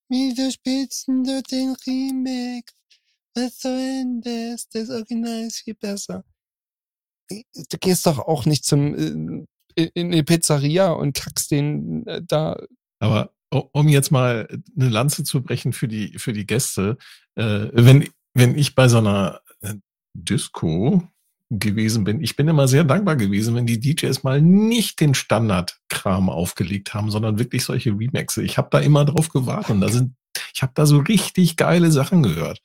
[0.08, 2.72] Wieso spielst denn du den Remix?
[3.34, 4.70] Was soll denn das?
[4.70, 6.24] Das Original ist viel besser.
[7.28, 9.44] Du gehst doch auch nicht zum
[9.76, 12.56] äh, in die Pizzeria und kackst den äh, da.
[12.98, 16.96] Aber um jetzt mal eine Lanze zu brechen für die, für die Gäste,
[17.34, 19.74] äh, wenn, wenn ich bei so einer äh,
[20.14, 21.06] Disco
[21.50, 26.28] gewesen bin, ich bin immer sehr dankbar gewesen, wenn die DJs mal nicht den Standardkram
[26.28, 28.42] aufgelegt haben, sondern wirklich solche Remixe.
[28.42, 30.16] Ich habe da immer drauf gewartet und da sind,
[30.54, 32.60] ich habe da so richtig geile Sachen gehört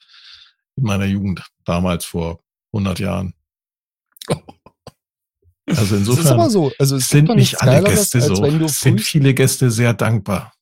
[0.76, 2.40] in meiner Jugend, damals vor
[2.74, 3.34] 100 Jahren.
[5.68, 6.72] Also Das ist insofern aber so.
[6.80, 8.44] Also es sind nicht alle Gäste als so.
[8.44, 10.54] Es sind viele Gäste sehr dankbar.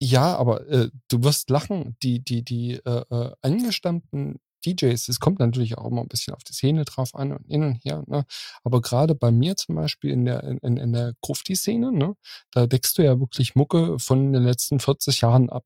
[0.00, 1.96] Ja, aber äh, du wirst lachen.
[2.02, 6.44] Die, die, die äh, äh, angestammten DJs, es kommt natürlich auch immer ein bisschen auf
[6.44, 8.24] die Szene drauf an und hin und her, ne?
[8.64, 12.16] Aber gerade bei mir zum Beispiel in der, in, in der Grufti-Szene, ne,
[12.50, 15.64] da deckst du ja wirklich Mucke von den letzten 40 Jahren ab.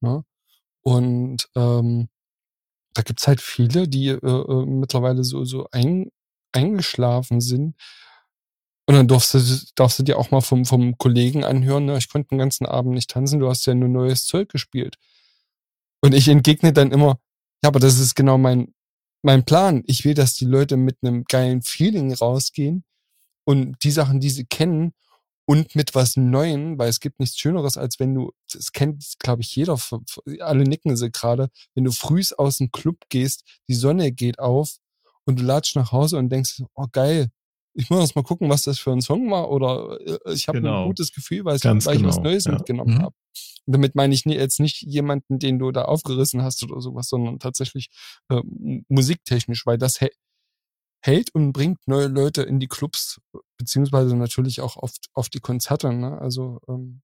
[0.00, 0.24] Ne?
[0.82, 2.08] Und ähm,
[2.94, 6.10] da gibt's halt viele, die äh, äh, mittlerweile so, so ein,
[6.52, 7.76] eingeschlafen sind.
[8.86, 9.40] Und dann darfst du,
[9.74, 12.94] darfst du dir auch mal vom, vom Kollegen anhören, ne, ich konnte den ganzen Abend
[12.94, 14.96] nicht tanzen, du hast ja nur neues Zeug gespielt.
[16.00, 17.18] Und ich entgegne dann immer,
[17.62, 18.74] ja, aber das ist genau mein,
[19.22, 19.82] mein Plan.
[19.86, 22.84] Ich will, dass die Leute mit einem geilen Feeling rausgehen
[23.44, 24.92] und die Sachen, die sie kennen
[25.46, 29.42] und mit was Neuem, weil es gibt nichts Schöneres, als wenn du, das kennt, glaube
[29.42, 29.78] ich, jeder,
[30.40, 34.76] alle nicken sie gerade, wenn du frühs aus dem Club gehst, die Sonne geht auf
[35.24, 37.30] und du latsch nach Hause und denkst, oh geil,
[37.78, 40.60] ich muss erst mal gucken, was das für ein Song war oder äh, ich habe
[40.60, 40.82] Genau.
[40.82, 42.52] ein gutes Gefühl, weil, ich- Ganz weil ich was genau, Neues ja.
[42.52, 43.02] mitgenommen Mhm.
[43.02, 43.14] habe.
[43.66, 47.90] Damit meine ich jetzt nicht jemanden, den du da aufgerissen hast oder sowas, sondern tatsächlich
[48.30, 50.10] äh, mu- musiktechnisch, weil das hä-
[51.04, 53.20] hält und bringt neue Leute in die Clubs,
[53.58, 55.92] beziehungsweise natürlich auch auf, auf die Konzerte.
[55.92, 56.18] Ne?
[56.20, 57.02] Also ähm,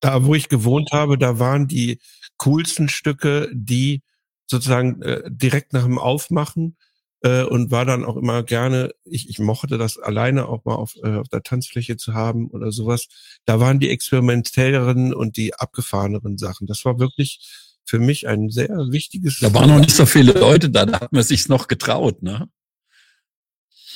[0.00, 1.98] da, wo ich gewohnt habe, da waren die
[2.36, 4.02] coolsten Stücke, die
[4.50, 6.76] sozusagen äh, direkt nach dem Aufmachen
[7.22, 10.94] äh, und war dann auch immer gerne, ich, ich mochte das alleine auch mal auf,
[11.02, 13.08] äh, auf der Tanzfläche zu haben oder sowas.
[13.44, 16.66] Da waren die experimentelleren und die abgefahreneren Sachen.
[16.66, 17.40] Das war wirklich
[17.84, 19.40] für mich ein sehr wichtiges.
[19.40, 22.48] Da waren noch nicht so viele Leute da, da hat man sich's noch getraut, ne?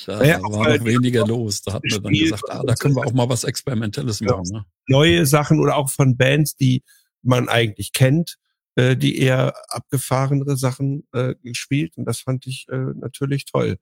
[0.05, 1.61] Da ja, war noch weniger los.
[1.61, 4.49] Da hat man dann gesagt, ah, da können wir auch mal was Experimentelles machen.
[4.51, 4.65] Ne?
[4.87, 6.83] Neue Sachen oder auch von Bands, die
[7.21, 8.37] man eigentlich kennt,
[8.75, 11.97] äh, die eher abgefahrenere Sachen äh, gespielt.
[11.97, 13.77] Und das fand ich äh, natürlich toll.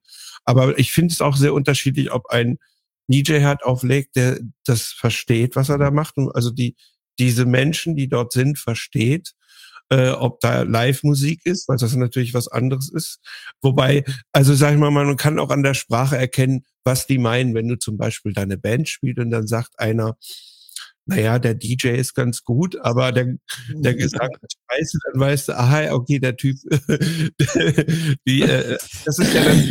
[0.45, 2.57] Aber ich finde es auch sehr unterschiedlich, ob ein
[3.07, 6.17] DJ hat auflegt, der das versteht, was er da macht.
[6.17, 6.75] Und also die,
[7.19, 9.33] diese Menschen, die dort sind, versteht
[9.91, 13.19] äh, ob da Live-Musik ist, weil das natürlich was anderes ist.
[13.61, 17.53] Wobei, also sag ich mal, man kann auch an der Sprache erkennen, was die meinen,
[17.53, 20.17] wenn du zum Beispiel deine Band spielst und dann sagt einer,
[21.11, 23.35] naja, der DJ ist ganz gut, aber der,
[23.69, 26.55] der Gesang ist scheiße, dann weißt du, aha, okay, der Typ,
[28.25, 29.61] die, äh, das ist ja dann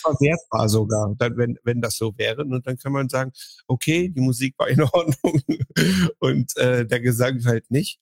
[0.00, 2.42] verwertbar sogar, dann, wenn, wenn das so wäre.
[2.42, 3.30] Und dann kann man sagen,
[3.68, 5.40] okay, die Musik war in Ordnung
[6.18, 8.00] und äh, der Gesang halt nicht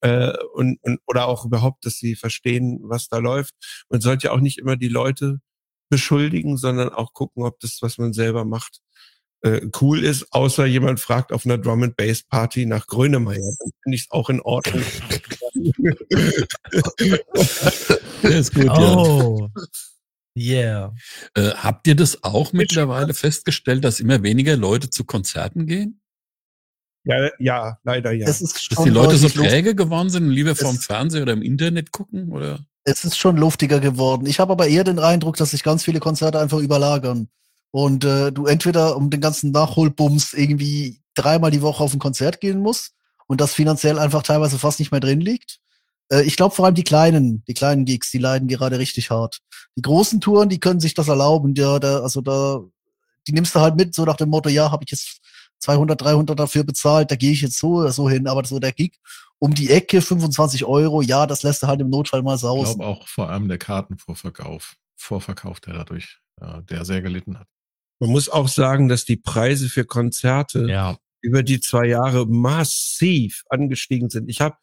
[0.00, 3.54] äh, und, und oder auch überhaupt, dass sie verstehen, was da läuft.
[3.88, 5.38] Man sollte ja auch nicht immer die Leute
[5.90, 8.80] beschuldigen, sondern auch gucken, ob das, was man selber macht,
[9.46, 13.54] äh, cool ist, außer jemand fragt auf einer Drum and Bass Party nach Grönemeyer.
[13.58, 14.84] Dann finde ich es auch in Ordnung.
[18.22, 19.48] Der ist gut, oh.
[20.34, 20.36] ja.
[20.36, 20.94] Yeah.
[21.34, 26.00] Äh, habt ihr das auch mittlerweile festgestellt, dass immer weniger Leute zu Konzerten gehen?
[27.04, 28.26] Ja, ja, leider ja.
[28.26, 31.42] Es ist Dass die Leute so träge geworden sind und lieber vorm Fernseher oder im
[31.42, 32.66] Internet gucken, oder?
[32.82, 34.26] Es ist schon luftiger geworden.
[34.26, 37.28] Ich habe aber eher den Eindruck, dass sich ganz viele Konzerte einfach überlagern.
[37.70, 42.40] Und äh, du entweder um den ganzen Nachholbums irgendwie dreimal die Woche auf ein Konzert
[42.40, 42.92] gehen musst
[43.26, 45.58] und das finanziell einfach teilweise fast nicht mehr drin liegt.
[46.10, 49.40] Äh, ich glaube vor allem die kleinen, die kleinen Gigs, die leiden gerade richtig hart.
[49.76, 51.54] Die großen Touren, die können sich das erlauben.
[51.54, 52.60] Ja, da, also da,
[53.26, 55.20] die nimmst du halt mit, so nach dem Motto, ja, habe ich jetzt
[55.58, 58.98] 200, 300 dafür bezahlt, da gehe ich jetzt so so hin, aber so der Gig
[59.38, 62.72] um die Ecke, 25 Euro, ja, das lässt du halt im Notfall mal sausen.
[62.72, 67.48] Ich glaube auch vor allem der Kartenvorverkauf, Vorverkauf, der dadurch, ja, der sehr gelitten hat.
[67.98, 70.98] Man muss auch sagen, dass die Preise für Konzerte ja.
[71.20, 74.28] über die zwei Jahre massiv angestiegen sind.
[74.28, 74.56] Ich habe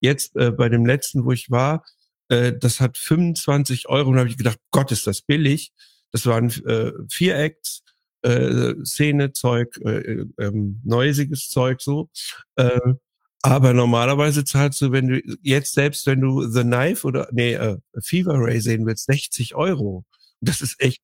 [0.00, 1.84] jetzt äh, bei dem letzten, wo ich war,
[2.28, 5.72] äh, das hat 25 Euro und habe ich gedacht, Gott, ist das billig.
[6.12, 7.82] Das waren äh, vier Acts
[8.22, 12.10] äh, Szene-Zeug, äh, ähm, neusiges Zeug so.
[12.56, 12.78] Äh,
[13.42, 17.78] aber normalerweise zahlst du, wenn du jetzt selbst, wenn du The Knife oder nee, äh,
[18.02, 20.04] Fever Ray sehen willst, 60 Euro.
[20.40, 21.02] Das ist echt.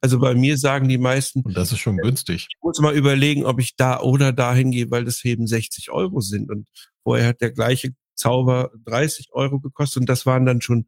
[0.00, 1.40] Also bei mir sagen die meisten.
[1.42, 2.48] Und das ist schon günstig.
[2.50, 6.20] Ich muss mal überlegen, ob ich da oder dahin gehe, weil das eben 60 Euro
[6.20, 6.50] sind.
[6.50, 6.68] Und
[7.02, 10.86] vorher hat der gleiche Zauber 30 Euro gekostet und das waren dann schon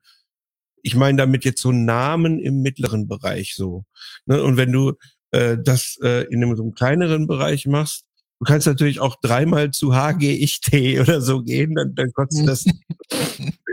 [0.86, 3.84] ich meine damit jetzt so Namen im mittleren Bereich so.
[4.24, 4.40] Ne?
[4.40, 4.92] Und wenn du
[5.32, 8.04] äh, das äh, in einem so einem kleineren Bereich machst,
[8.38, 12.64] du kannst natürlich auch dreimal zu HGIT oder so gehen, dann, dann kostet das.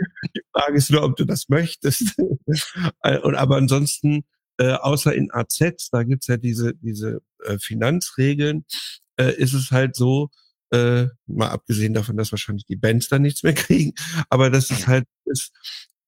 [0.64, 2.16] Frage ist nur, ob du das möchtest.
[3.24, 4.24] Und aber ansonsten,
[4.58, 8.66] äh, außer in AZ, da gibt's ja diese, diese äh, Finanzregeln,
[9.18, 10.30] äh, ist es halt so,
[10.72, 13.94] äh, mal abgesehen davon, dass wahrscheinlich die Bands dann nichts mehr kriegen,
[14.30, 15.52] aber das ist halt ist,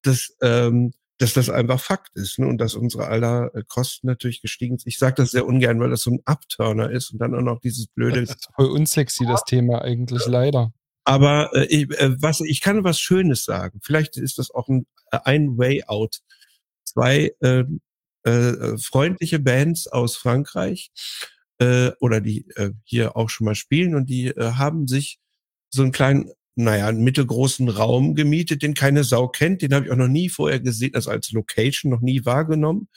[0.02, 2.48] dass ähm, dass das einfach Fakt ist ne?
[2.48, 4.88] und dass unsere aller äh, Kosten natürlich gestiegen sind.
[4.88, 7.61] Ich sage das sehr ungern, weil das so ein Upturner ist und dann auch noch
[7.61, 8.22] dieses blöde.
[8.22, 10.73] Das ist voll unsexy, das Thema eigentlich leider.
[11.06, 13.80] Aber äh, ich, äh, was, ich kann was Schönes sagen.
[13.82, 16.19] Vielleicht ist das auch ein, äh, ein Way Out.
[16.84, 17.64] Zwei äh,
[18.23, 20.91] äh, freundliche Bands aus Frankreich
[21.60, 25.19] äh, oder die äh, hier auch schon mal spielen und die äh, haben sich
[25.69, 29.61] so einen kleinen naja, einen mittelgroßen Raum gemietet, den keine Sau kennt.
[29.61, 32.88] Den habe ich auch noch nie vorher gesehen, also als Location noch nie wahrgenommen.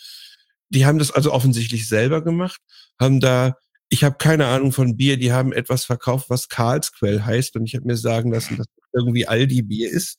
[0.70, 2.60] Die haben das also offensichtlich selber gemacht,
[3.01, 3.56] haben da,
[3.89, 7.74] ich habe keine Ahnung von Bier, die haben etwas verkauft, was Karlsquell heißt und ich
[7.74, 10.19] habe mir sagen lassen, dass irgendwie Aldi Bier ist.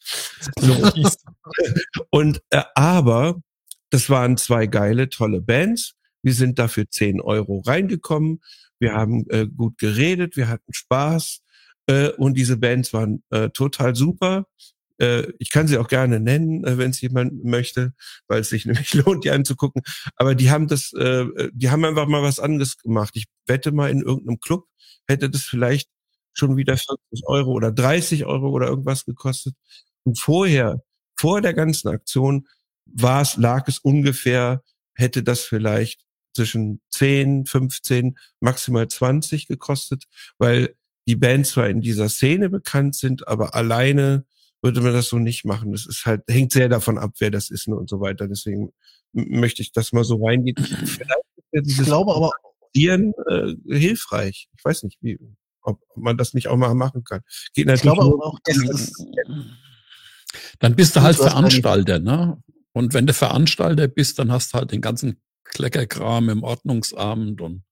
[0.60, 0.74] So.
[2.12, 3.42] und äh, aber
[3.90, 5.96] das waren zwei geile, tolle Bands.
[6.22, 8.42] Wir sind dafür 10 Euro reingekommen.
[8.80, 11.42] Wir haben äh, gut geredet, wir hatten Spaß
[11.88, 14.46] äh, und diese Bands waren äh, total super.
[15.00, 17.94] Äh, ich kann sie auch gerne nennen, äh, wenn es jemand möchte,
[18.28, 19.84] weil es sich nämlich lohnt, die anzugucken.
[20.16, 23.12] Aber die haben das, äh, die haben einfach mal was anderes gemacht.
[23.16, 24.66] Ich wette mal in irgendeinem Club
[25.08, 25.90] hätte das vielleicht
[26.34, 29.56] schon wieder 40 Euro oder 30 Euro oder irgendwas gekostet.
[30.04, 30.82] Und vorher,
[31.18, 32.48] vor der ganzen Aktion,
[32.86, 34.64] war es, lag es ungefähr
[34.94, 36.02] hätte das vielleicht
[36.36, 40.06] zwischen 10, 15, maximal 20 gekostet,
[40.38, 40.76] weil
[41.08, 44.26] die Bands zwar in dieser Szene bekannt sind, aber alleine
[44.62, 45.72] würde man das so nicht machen.
[45.72, 48.28] Das ist halt, hängt sehr davon ab, wer das ist ne, und so weiter.
[48.28, 48.72] Deswegen
[49.14, 50.56] möchte ich das mal so reingehen.
[50.58, 51.00] Vielleicht
[51.52, 52.32] ist ja Ich glaube aber,
[52.76, 54.50] Dieren, äh, hilfreich.
[54.56, 55.20] Ich weiß nicht, wie,
[55.62, 57.22] ob man das nicht auch mal machen kann.
[57.54, 58.94] Geht ich natürlich glaube nur, aber auch, dass das,
[60.60, 62.42] Dann bist du halt Veranstalter, ne?
[62.74, 67.64] Und wenn du Veranstalter bist, dann hast du halt den ganzen Kleckerkram im Ordnungsamt und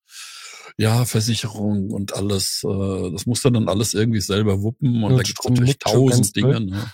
[0.78, 2.62] ja, Versicherung und alles.
[2.64, 5.78] Äh, das musst du dann alles irgendwie selber wuppen und Ja, da gibt's Strom natürlich
[5.78, 6.60] tausend Dinge.
[6.60, 6.86] Ne?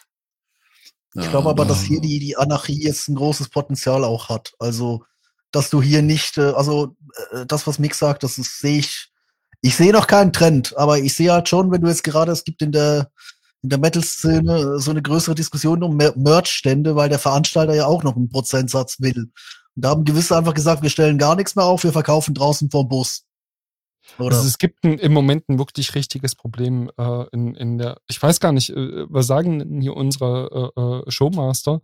[1.17, 4.53] ich glaube aber, dass da- hier die, die Anarchie jetzt ein großes Potenzial auch hat.
[4.59, 5.05] Also,
[5.53, 6.97] dass du hier nicht, äh, also
[7.33, 9.11] äh, das, was Mick sagt, das ist- sehe ich,
[9.61, 12.45] ich sehe noch keinen Trend, aber ich sehe halt schon, wenn du jetzt gerade, es
[12.45, 13.11] gibt in der
[13.63, 17.87] in der Metal-Szene äh, so eine größere Diskussion um Mer- Merch-Stände, weil der Veranstalter ja
[17.87, 19.17] auch noch einen Prozentsatz will.
[19.75, 22.71] Und da haben gewisse einfach gesagt, wir stellen gar nichts mehr auf, wir verkaufen draußen
[22.71, 23.23] vom Bus.
[24.19, 24.37] Oder?
[24.37, 28.23] Also es gibt ein, im Moment ein wirklich richtiges Problem äh, in, in der, ich
[28.23, 31.81] weiß gar nicht, äh, was sagen denn hier unsere äh, äh, Showmaster?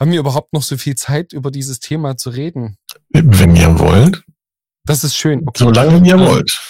[0.00, 2.76] Haben wir überhaupt noch so viel Zeit, über dieses Thema zu reden?
[3.10, 4.24] Wenn ihr wollt,
[4.84, 5.42] Das ist schön.
[5.46, 5.64] Okay.
[5.64, 6.60] solange ihr Ähm, wollt.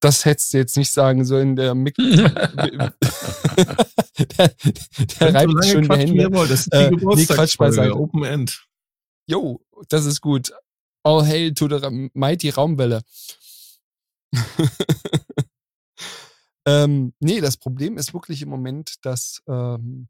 [0.00, 1.56] Das hättest du jetzt nicht sagen sollen.
[1.56, 2.92] Der Mick, der,
[5.20, 6.32] der reibt schon die Hände.
[6.32, 6.50] wollt.
[6.50, 7.94] Das ist Äh, nee, Quatsch beiseite.
[7.96, 8.66] Open End.
[9.26, 10.52] Jo, das ist gut.
[11.06, 13.02] All hail to the mighty Raumwelle.
[16.66, 20.08] ähm, nee, das Problem ist wirklich im Moment, dass ähm,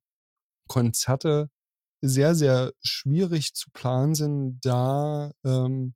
[0.68, 1.50] Konzerte
[2.00, 5.94] sehr, sehr schwierig zu planen sind, da ähm,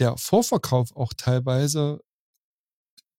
[0.00, 2.00] der Vorverkauf auch teilweise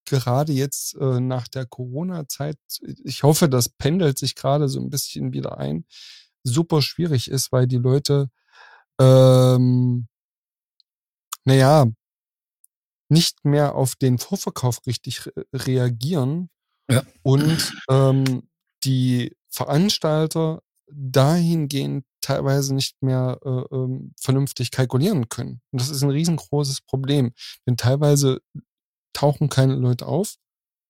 [0.04, 2.58] gerade jetzt äh, nach der Corona-Zeit,
[3.06, 5.86] ich hoffe, das pendelt sich gerade so ein bisschen wieder ein,
[6.44, 8.30] super schwierig ist, weil die Leute
[9.00, 10.10] ähm,
[11.46, 11.88] naja,
[13.10, 16.50] nicht mehr auf den Vorverkauf richtig re reagieren
[16.90, 17.04] Ja.
[17.24, 18.48] und ähm,
[18.84, 25.62] die Veranstalter dahingehend teilweise nicht mehr äh, ähm, vernünftig kalkulieren können.
[25.72, 27.34] Und das ist ein riesengroßes Problem,
[27.68, 28.42] denn teilweise
[29.14, 30.36] tauchen keine Leute auf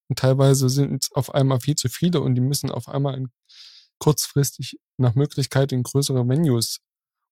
[0.10, 3.32] und teilweise sind es auf einmal viel zu viele und die müssen auf einmal in,
[4.00, 6.80] kurzfristig nach Möglichkeit in größere Venues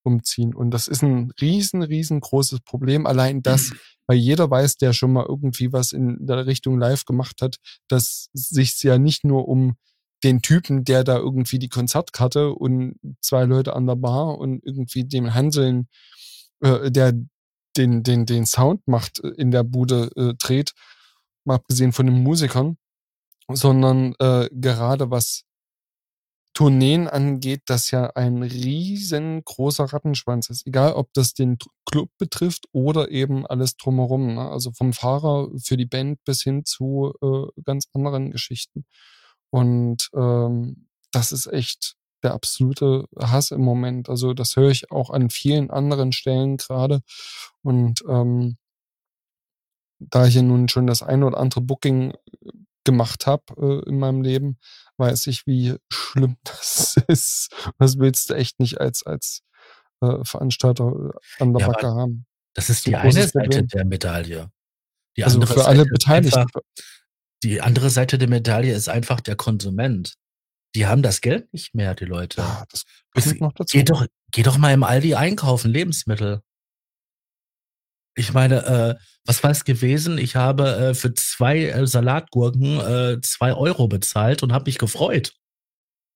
[0.03, 0.53] umziehen.
[0.53, 3.05] Und das ist ein riesen, riesengroßes Problem.
[3.05, 3.71] Allein das,
[4.07, 7.57] weil jeder weiß, der schon mal irgendwie was in der Richtung live gemacht hat,
[7.88, 9.76] dass sich ja nicht nur um
[10.23, 15.05] den Typen, der da irgendwie die Konzertkarte und zwei Leute an der Bar und irgendwie
[15.05, 15.88] dem Hanseln,
[16.61, 17.13] äh, der
[17.77, 20.73] den, den, den Sound macht, äh, in der Bude äh, dreht,
[21.45, 22.77] mal abgesehen von den Musikern,
[23.47, 25.43] sondern äh, gerade was
[26.53, 30.67] Tourneen angeht, das ja ein riesengroßer Rattenschwanz ist.
[30.67, 34.35] Egal, ob das den Club betrifft oder eben alles drumherum.
[34.35, 34.49] Ne?
[34.49, 38.85] Also vom Fahrer für die Band bis hin zu äh, ganz anderen Geschichten.
[39.51, 44.09] Und ähm, das ist echt der absolute Hass im Moment.
[44.09, 47.01] Also das höre ich auch an vielen anderen Stellen gerade.
[47.63, 48.57] Und ähm,
[49.99, 52.17] da ich ja nun schon das ein oder andere Booking äh,
[52.91, 53.44] gemacht habe
[53.86, 54.57] äh, in meinem Leben,
[54.98, 57.49] weiß ich, wie schlimm das ist.
[57.78, 59.41] Das willst du echt nicht als, als
[60.02, 60.86] äh, Veranstalter
[61.38, 62.26] äh, an der Ja, Backe haben.
[62.56, 64.49] Das ist die eine Seite der Medaille.
[65.18, 66.40] Die Also andere für alle Seite Beteiligten.
[66.40, 66.61] Einfach,
[67.44, 70.16] die andere Seite der Medaille ist einfach der Konsument.
[70.76, 72.41] Die haben das Geld nicht mehr, die Leute.
[72.41, 72.84] Ja, das
[73.16, 73.78] Es- kommt noch dazu.
[73.78, 76.41] Geh doch, geh doch mal im Aldi einkaufen, Lebensmittel.
[78.15, 78.95] Ich meine, äh,
[79.26, 80.18] was war es gewesen?
[80.18, 85.34] Ich habe äh, für zwei äh, Salatgurken äh, zwei Euro bezahlt und habe mich gefreut.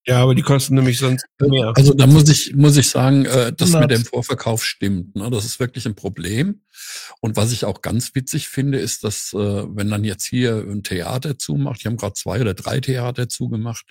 [0.06, 1.72] Ja, aber die kosten nämlich sonst mehr.
[1.76, 5.15] Also da muss ich, muss ich sagen, äh, das mit dem Vorverkauf stimmt.
[5.15, 5.30] Ne?
[5.30, 6.61] Das ist wirklich ein Problem.
[7.22, 10.84] Und was ich auch ganz witzig finde, ist, dass äh, wenn dann jetzt hier ein
[10.84, 13.86] Theater zumacht, die haben gerade zwei oder drei Theater zugemacht,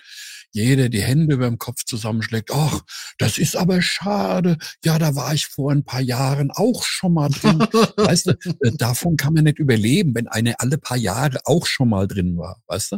[0.53, 2.51] jeder die Hände über dem Kopf zusammenschlägt.
[2.53, 2.81] Ach,
[3.17, 4.57] das ist aber schade.
[4.85, 7.59] Ja, da war ich vor ein paar Jahren auch schon mal drin.
[7.97, 8.31] weißt du,
[8.61, 12.37] äh, davon kann man nicht überleben, wenn eine alle paar Jahre auch schon mal drin
[12.37, 12.61] war.
[12.67, 12.97] Weißt du?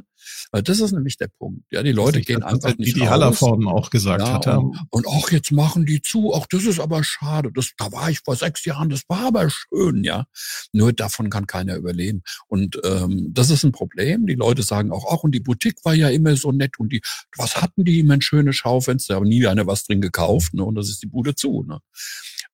[0.52, 1.64] Weil das ist nämlich der Punkt.
[1.72, 3.10] Ja, die Leute gehen einfach die nicht die raus.
[3.10, 4.48] Hallervorden auch gesagt Ja, hat.
[4.48, 6.34] und, und ach, jetzt machen die zu.
[6.36, 7.52] Ach, das ist aber schade.
[7.54, 10.26] Das, da war ich vor sechs Jahren, das war aber schön, ja.
[10.72, 12.22] Nur davon kann keiner überleben.
[12.48, 14.26] Und ähm, das ist ein Problem.
[14.28, 17.02] Die Leute sagen auch, ach, und die Boutique war ja immer so nett und die,
[17.38, 20.64] was hatten die immer ein schönes Schaufenster, aber nie einer was drin gekauft, ne?
[20.64, 21.80] Und das ist die Bude zu, ne?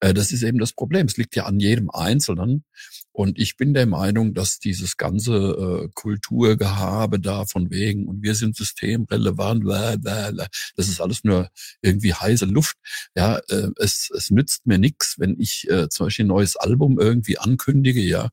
[0.00, 1.06] Äh, Das ist eben das Problem.
[1.06, 2.64] Es liegt ja an jedem Einzelnen.
[3.12, 8.34] Und ich bin der Meinung, dass dieses ganze äh, Kulturgehabe da von wegen und wir
[8.34, 11.50] sind systemrelevant, bla, bla, bla, das ist alles nur
[11.82, 12.76] irgendwie heiße Luft.
[13.14, 16.98] Ja, äh, es, es nützt mir nichts, wenn ich äh, zum Beispiel ein neues Album
[16.98, 18.30] irgendwie ankündige, ja,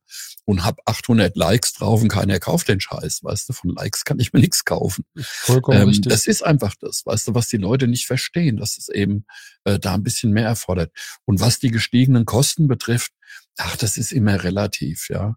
[0.50, 4.18] und habe 800 Likes drauf und keiner kauft den Scheiß, weißt du, von Likes kann
[4.18, 5.06] ich mir nichts kaufen.
[5.16, 6.12] Vollkommen Ähm, richtig.
[6.12, 9.26] das ist einfach das, weißt du, was die Leute nicht verstehen, dass es eben
[9.66, 10.92] äh, da ein bisschen mehr erfordert.
[11.26, 13.12] Und was die gestiegenen Kosten betrifft,
[13.58, 15.36] ach, das ist immer relativ, ja.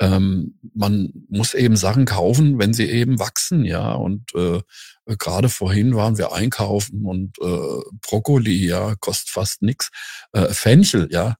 [0.00, 3.92] Ähm, man muss eben Sachen kaufen, wenn sie eben wachsen, ja.
[3.92, 4.60] Und äh,
[5.18, 9.90] gerade vorhin waren wir einkaufen und äh, Brokkoli, ja, kostet fast nix.
[10.32, 11.36] Äh, Fenchel, ja,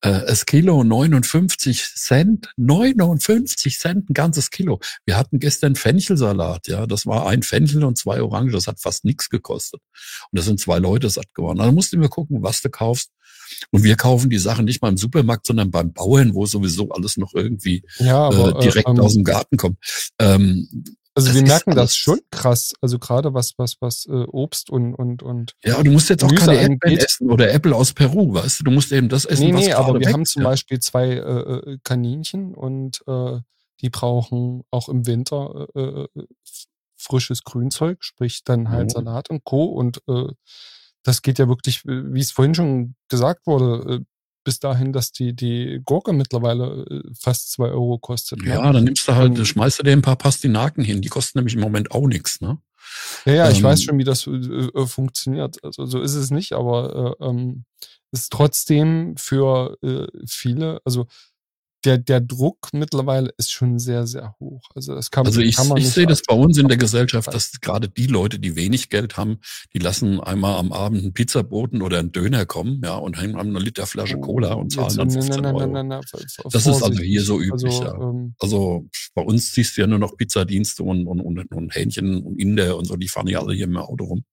[0.00, 4.80] das Kilo 59 Cent, 59 Cent ein ganzes Kilo.
[5.04, 9.04] Wir hatten gestern Fenchelsalat, ja, das war ein Fenchel und zwei Orangen, das hat fast
[9.04, 9.80] nichts gekostet.
[10.30, 11.58] Und da sind zwei Leute satt geworden.
[11.58, 13.10] Da musst du immer gucken, was du kaufst.
[13.70, 17.16] Und wir kaufen die Sachen nicht mal im Supermarkt, sondern beim Bauern, wo sowieso alles
[17.16, 19.78] noch irgendwie ja, aber äh, direkt äh, ähm, aus dem Garten kommt.
[20.18, 20.68] Ähm,
[21.14, 22.74] Also das wir merken das schon krass.
[22.80, 26.28] Also gerade was, was, was äh, Obst und, und, und ja, du musst jetzt auch
[26.28, 28.64] Gemüse keine Erdbeeren essen oder Äpfel aus Peru, weißt du?
[28.64, 30.48] Du musst eben das essen, Nee, was nee, aber wir haben wächst, zum ja.
[30.48, 33.40] Beispiel zwei äh, äh, Kaninchen und äh,
[33.80, 36.08] die brauchen auch im Winter äh, äh,
[36.96, 38.90] frisches Grünzeug, sprich dann halt Mhm.
[38.90, 39.64] Salat und Co.
[39.64, 40.28] Und äh,
[41.02, 44.04] das geht ja wirklich, wie es vorhin schon gesagt wurde, äh,
[44.44, 48.42] bis dahin, dass die, die Gurke mittlerweile äh, fast zwei Euro kostet.
[48.42, 48.50] Ne?
[48.50, 51.02] Ja, dann nimmst du halt, schmeißt du dir ein paar Pastinaken hin.
[51.02, 52.58] Die kosten nämlich im Moment auch nichts, ne?
[53.24, 55.62] Ja, ja, ich Ähm, weiß schon, wie das äh, äh, funktioniert.
[55.62, 57.64] Also so ist es nicht, aber äh, ähm,
[58.12, 61.06] ist trotzdem für äh, viele, also
[61.84, 64.62] der, der Druck mittlerweile ist schon sehr, sehr hoch.
[64.74, 67.32] Also das kann, Also ich, kann man ich sehe das bei uns in der Gesellschaft,
[67.32, 69.38] dass gerade die Leute, die wenig Geld haben,
[69.72, 73.58] die lassen einmal am Abend einen Pizzaboten oder einen Döner kommen, ja, und hängen eine
[73.58, 75.72] Liter Flasche Cola und zahlen dann nein, 15 nein, nein, Euro.
[75.72, 77.94] nein, nein, ver- ver- Das ist also hier so üblich, also, ja.
[77.94, 82.22] Ähm, Also bei uns ziehst du ja nur noch Pizzadienste und, und, und, und Hähnchen
[82.22, 84.24] und Inder und so, die fahren ja alle hier im Auto rum.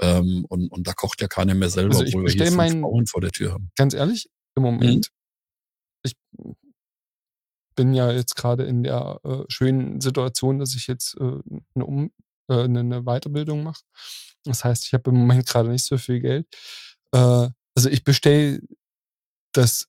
[0.00, 2.80] Ähm, und, und da kocht ja keiner mehr selber, Also ich obwohl wir hier fünf
[2.80, 3.70] Bauern vor der Tür haben.
[3.76, 5.08] ganz ehrlich, im Moment,
[6.02, 6.14] ich
[7.80, 11.38] bin ja jetzt gerade in der äh, schönen Situation, dass ich jetzt äh,
[11.74, 12.12] eine, um,
[12.50, 13.82] äh, eine, Weiterbildung mache.
[14.44, 16.46] Das heißt, ich habe im Moment gerade nicht so viel Geld.
[17.14, 18.60] Äh, also ich bestelle
[19.54, 19.88] das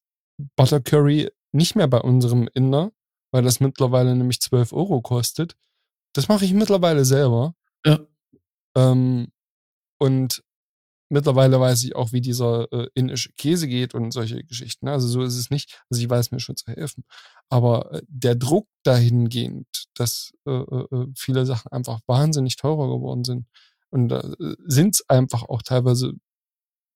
[0.55, 2.93] Butter Curry nicht mehr bei unserem Inder,
[3.33, 5.57] weil das mittlerweile nämlich 12 Euro kostet.
[6.13, 7.55] Das mache ich mittlerweile selber.
[7.85, 7.99] Ja.
[8.77, 9.33] Ähm,
[9.99, 10.45] und
[11.11, 14.85] mittlerweile weiß ich auch, wie dieser äh, indische Käse geht und solche Geschichten.
[14.85, 14.93] ne?
[14.93, 15.83] Also so ist es nicht.
[15.89, 17.03] Also ich weiß mir schon zu helfen.
[17.49, 23.47] Aber äh, der Druck dahingehend, dass äh, äh, viele Sachen einfach wahnsinnig teurer geworden sind.
[23.89, 26.13] Und da äh, sind es einfach auch teilweise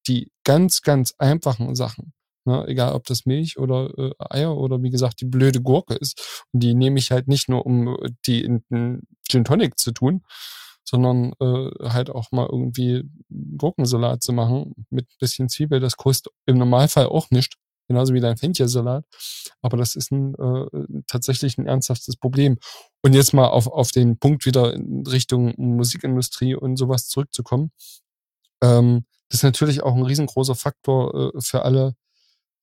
[0.07, 2.13] die ganz, ganz einfachen Sachen.
[2.45, 2.65] Ne?
[2.67, 6.45] Egal, ob das Milch oder äh, Eier oder wie gesagt die blöde Gurke ist.
[6.53, 9.91] Und die nehme ich halt nicht nur, um äh, die in den Gin Tonic zu
[9.91, 10.23] tun,
[10.85, 13.03] sondern äh, halt auch mal irgendwie
[13.57, 15.79] Gurkensalat zu machen mit ein bisschen Zwiebel.
[15.79, 17.55] Das kostet im Normalfall auch nicht,
[17.87, 19.05] genauso wie dein Fenchelsalat.
[19.61, 22.57] Aber das ist ein, äh, tatsächlich ein ernsthaftes Problem.
[23.01, 27.71] Und jetzt mal auf, auf den Punkt wieder in Richtung Musikindustrie und sowas zurückzukommen.
[28.61, 31.95] Ähm, das ist natürlich auch ein riesengroßer Faktor äh, für alle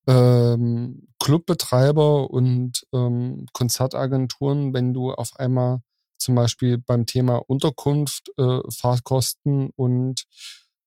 [0.06, 5.80] ähm, Clubbetreiber und ähm, Konzertagenturen, wenn du auf einmal
[6.22, 10.24] zum Beispiel beim Thema Unterkunft, äh, Fahrtkosten und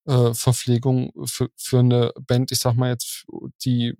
[0.05, 3.25] äh, Verpflegung für, für eine Band, ich sag mal jetzt,
[3.63, 3.93] die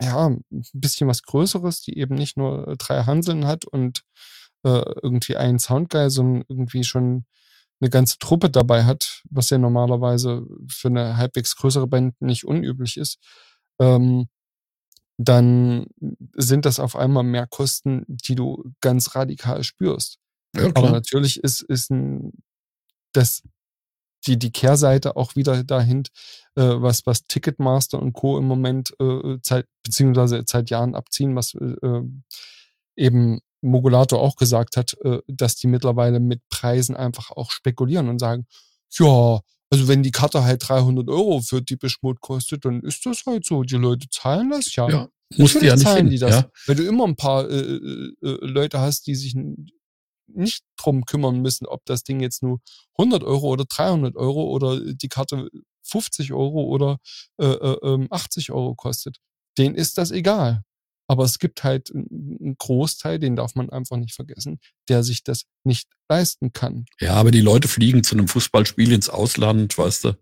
[0.00, 4.02] ja ein bisschen was Größeres, die eben nicht nur drei Hanseln hat und
[4.64, 7.24] äh, irgendwie einen Soundguy, sondern irgendwie schon
[7.80, 12.96] eine ganze Truppe dabei hat, was ja normalerweise für eine halbwegs größere Band nicht unüblich
[12.96, 13.18] ist,
[13.78, 14.28] ähm,
[15.18, 15.86] dann
[16.34, 20.18] sind das auf einmal mehr Kosten, die du ganz radikal spürst.
[20.56, 22.32] Ja, Aber natürlich ist, ist ein,
[23.12, 23.42] das,
[24.26, 26.04] die, die Kehrseite auch wieder dahin,
[26.56, 28.38] äh, was, was Ticketmaster und Co.
[28.38, 32.00] im Moment äh, Zeit, beziehungsweise seit Jahren abziehen, was äh,
[32.96, 38.18] eben Mogulator auch gesagt hat, äh, dass die mittlerweile mit Preisen einfach auch spekulieren und
[38.18, 38.46] sagen,
[38.92, 43.24] ja, also wenn die Karte halt 300 Euro für Deepish Mode kostet, dann ist das
[43.26, 43.62] halt so.
[43.64, 44.88] Die Leute zahlen das ja.
[44.88, 46.30] Ja, musst du ja nicht zahlen hin, die das.
[46.30, 46.50] ja.
[46.66, 49.34] Weil du immer ein paar äh, äh, äh, Leute hast, die sich
[50.28, 52.60] nicht drum kümmern müssen, ob das Ding jetzt nur
[52.98, 55.48] 100 Euro oder 300 Euro oder die Karte
[55.84, 56.98] 50 Euro oder
[57.38, 59.18] äh, äh, ähm, 80 Euro kostet.
[59.58, 60.62] Denen ist das egal.
[61.08, 64.58] Aber es gibt halt einen Großteil, den darf man einfach nicht vergessen,
[64.88, 66.84] der sich das nicht leisten kann.
[67.00, 70.16] Ja, aber die Leute fliegen zu einem Fußballspiel ins Ausland, weißt du.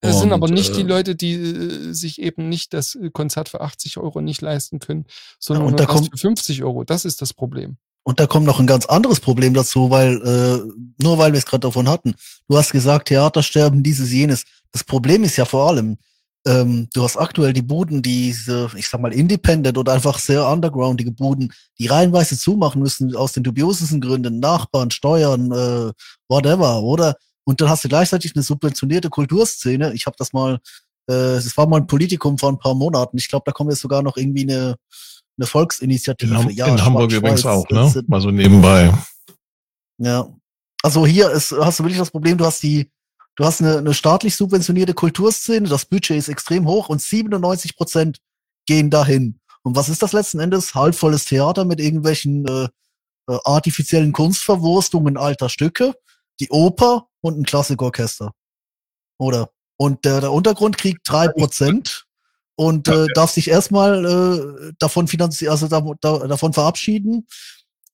[0.00, 3.10] Es sind Und, aber nicht die äh, Leute, die äh, sich eben nicht das äh,
[3.10, 5.06] Konzert für 80 Euro nicht leisten können,
[5.40, 6.84] sondern und nur da kommt- für 50 Euro.
[6.84, 7.78] Das ist das Problem.
[8.04, 11.46] Und da kommt noch ein ganz anderes Problem dazu, weil äh, nur weil wir es
[11.46, 12.14] gerade davon hatten,
[12.48, 14.44] du hast gesagt, Theatersterben, dieses, jenes.
[14.72, 15.98] Das Problem ist ja vor allem,
[16.44, 21.12] ähm, du hast aktuell die Buden, diese, ich sag mal, independent oder einfach sehr undergroundige
[21.12, 25.92] Buden, die reihenweise zumachen müssen aus den dubiosesten Gründen, Nachbarn, Steuern, äh,
[26.28, 27.16] whatever, oder?
[27.44, 29.92] Und dann hast du gleichzeitig eine subventionierte Kulturszene.
[29.94, 30.58] Ich habe das mal,
[31.08, 33.18] äh, es war mal ein Politikum vor ein paar Monaten.
[33.18, 34.76] Ich glaube, da kommt jetzt sogar noch irgendwie eine,
[35.38, 36.34] eine Volksinitiative.
[36.34, 37.92] In, Ja, in Hamburg übrigens auch, ne?
[38.06, 38.92] Mal so nebenbei.
[39.98, 40.28] ja.
[40.84, 42.90] Also hier ist, hast du wirklich das Problem, du hast die,
[43.36, 48.18] du hast eine, eine staatlich subventionierte Kulturszene, das Budget ist extrem hoch und 97 Prozent
[48.66, 49.38] gehen dahin.
[49.62, 50.74] Und was ist das letzten Endes?
[50.74, 52.68] Halbvolles Theater mit irgendwelchen äh,
[53.28, 55.94] äh, artifiziellen Kunstverwurstungen alter Stücke,
[56.40, 58.32] die Oper und ein Klassikorchester.
[59.18, 59.50] Oder?
[59.76, 62.06] Und der, der Untergrund kriegt drei Prozent
[62.62, 67.26] und äh, darf sich erstmal äh, davon finanzieren, also da, da, davon verabschieden,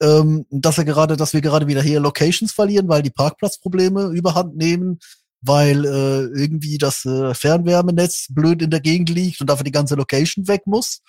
[0.02, 4.56] ähm, dass er gerade, dass wir gerade wieder hier Locations verlieren, weil die Parkplatzprobleme überhand
[4.56, 4.98] nehmen,
[5.40, 9.94] weil äh, irgendwie das äh, Fernwärmenetz blöd in der Gegend liegt und dafür die ganze
[9.94, 11.00] Location weg muss.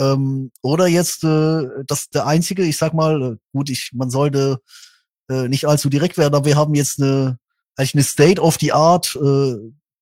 [0.00, 4.58] Ähm, oder jetzt, äh, das der einzige, ich sag mal, gut, ich, man sollte
[5.30, 7.38] äh, nicht allzu direkt werden, aber wir haben jetzt eine,
[7.76, 9.54] eigentlich eine State of the Art äh,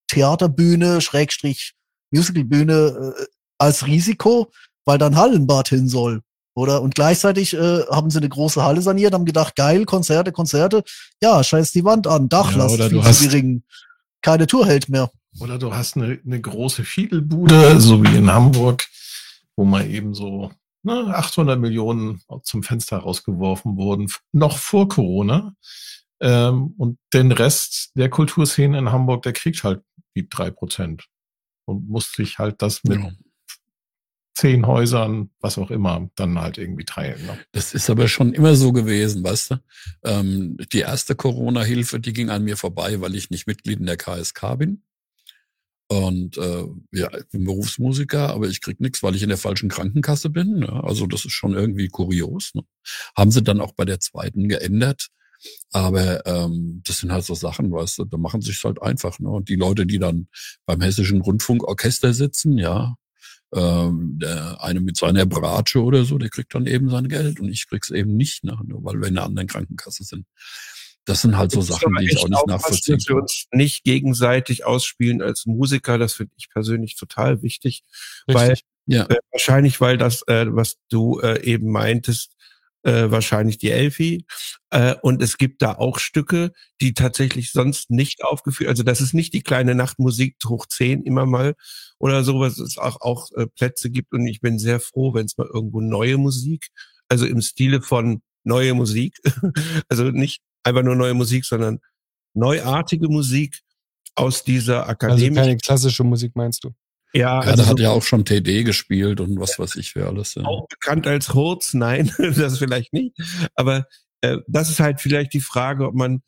[0.09, 1.75] Theaterbühne, Schrägstrich
[2.15, 3.25] Musicalbühne äh,
[3.59, 4.51] als Risiko,
[4.85, 6.23] weil dann Hallenbad hin soll.
[6.55, 6.83] Oder?
[6.83, 10.85] Und gleichzeitig äh, haben sie eine große Halle saniert, haben gedacht, geil, Konzerte, Konzerte.
[11.21, 13.63] Ja, scheiß die Wand an, Dachlast Ja, oder viel zu gering.
[14.23, 15.11] Keine Tour hält mehr.
[15.41, 18.87] Oder du hast eine, eine große Fiedelbude, so wie in Hamburg,
[19.57, 20.53] wo mal eben so
[20.85, 25.55] ne, 800 Millionen zum Fenster rausgeworfen wurden, noch vor Corona.
[26.21, 29.83] Ähm, und den Rest der Kulturszene in Hamburg, der kriegt halt
[30.15, 31.09] die drei Prozent
[31.65, 33.11] und muss sich halt das mit Ja.
[34.35, 37.25] zehn Häusern, was auch immer, dann halt irgendwie teilen.
[37.25, 37.39] Ne?
[37.53, 39.57] Das ist aber schon immer so gewesen, weißt du?
[40.05, 43.97] Ähm, die erste Corona-Hilfe, die ging an mir vorbei, weil ich nicht Mitglied in der
[43.97, 44.83] KSK bin.
[45.89, 49.69] Und äh, ja, ich bin Berufsmusiker, aber ich krieg nichts, weil ich in der falschen
[49.69, 50.63] Krankenkasse bin.
[50.63, 52.53] Ja, also das ist schon irgendwie kurios.
[52.55, 52.63] Ne?
[53.17, 55.09] Haben sie dann auch bei der zweiten geändert.
[55.73, 59.19] Aber ähm, das sind halt so Sachen, weißt du, da machen sie es halt einfach.
[59.19, 59.29] Ne?
[59.29, 60.29] Und die Leute, die dann
[60.67, 62.97] beim Hessischen Rundfunkorchester sitzen, ja,
[63.55, 67.49] ähm, der eine mit seiner Bratsche oder so, der kriegt dann eben sein Geld und
[67.49, 68.59] ich krieg's eben nicht, ne?
[68.65, 70.27] nur weil wir in einer anderen Krankenkasse sind.
[71.05, 73.23] Das sind halt so Sachen, die ich auch nicht nachvollziehen Dass wir kann.
[73.23, 77.85] uns nicht gegenseitig ausspielen als Musiker, das finde ich persönlich total wichtig.
[78.27, 78.67] Weil Richtig.
[78.87, 82.33] Ja, äh, wahrscheinlich, weil das, äh, was du äh, eben meintest,
[82.85, 84.25] äh, wahrscheinlich die Elfi.
[84.71, 88.71] Äh, und es gibt da auch Stücke, die tatsächlich sonst nicht aufgeführt.
[88.71, 91.55] Also das ist nicht die kleine Nachtmusik hoch 10 immer mal
[91.99, 94.13] oder so, was es auch, auch äh, Plätze gibt.
[94.13, 96.69] Und ich bin sehr froh, wenn es mal irgendwo neue Musik,
[97.09, 99.19] also im Stile von neue Musik,
[99.89, 101.81] also nicht einfach nur neue Musik, sondern
[102.35, 103.61] neuartige Musik
[104.15, 105.35] aus dieser Also akademischen.
[105.35, 106.71] keine klassische Musik meinst du?
[107.15, 110.07] Ja, ja, also hat so- ja auch schon TD gespielt und was weiß ich für
[110.07, 110.35] alles.
[110.35, 110.45] Ja.
[110.45, 113.17] auch bekannt als Hurz, nein, das vielleicht nicht.
[113.55, 113.87] Aber
[114.21, 116.23] äh, das ist halt vielleicht die Frage, ob man,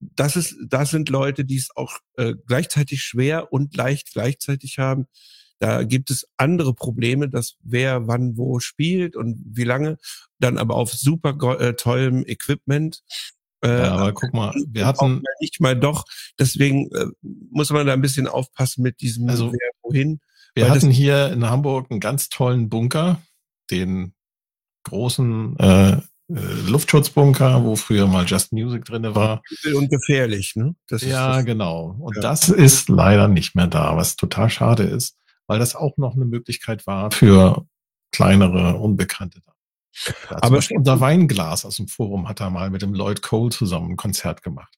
[0.00, 5.06] das ist, das sind Leute, die es auch äh, gleichzeitig schwer und leicht gleichzeitig haben.
[5.58, 9.96] Da gibt es andere Probleme, dass wer wann wo spielt und wie lange,
[10.38, 13.02] dann aber auf super äh, tollem Equipment.
[13.66, 16.04] Äh, Ja, aber guck mal, wir hatten, nicht mal doch.
[16.38, 17.06] Deswegen äh,
[17.50, 20.20] muss man da ein bisschen aufpassen mit diesem Also, wer wohin.
[20.54, 23.20] wir hatten hier in Hamburg einen ganz tollen Bunker,
[23.70, 24.14] den
[24.84, 26.00] großen äh, äh,
[26.68, 29.42] Luftschutzbunker, wo früher mal Just Music drinne war.
[29.74, 30.74] Und gefährlich, ne?
[30.88, 31.96] Das Ja, das- genau.
[32.00, 32.22] Und Ja.
[32.22, 35.16] das ist leider nicht mehr da, was total schade ist,
[35.46, 37.66] weil das auch noch eine Möglichkeit war für
[38.12, 39.40] kleinere Unbekannte.
[40.30, 43.92] Aber- Beispiel unser Weinglas aus dem Forum hat er mal mit dem Lloyd Cole zusammen
[43.92, 44.72] ein Konzert gemacht.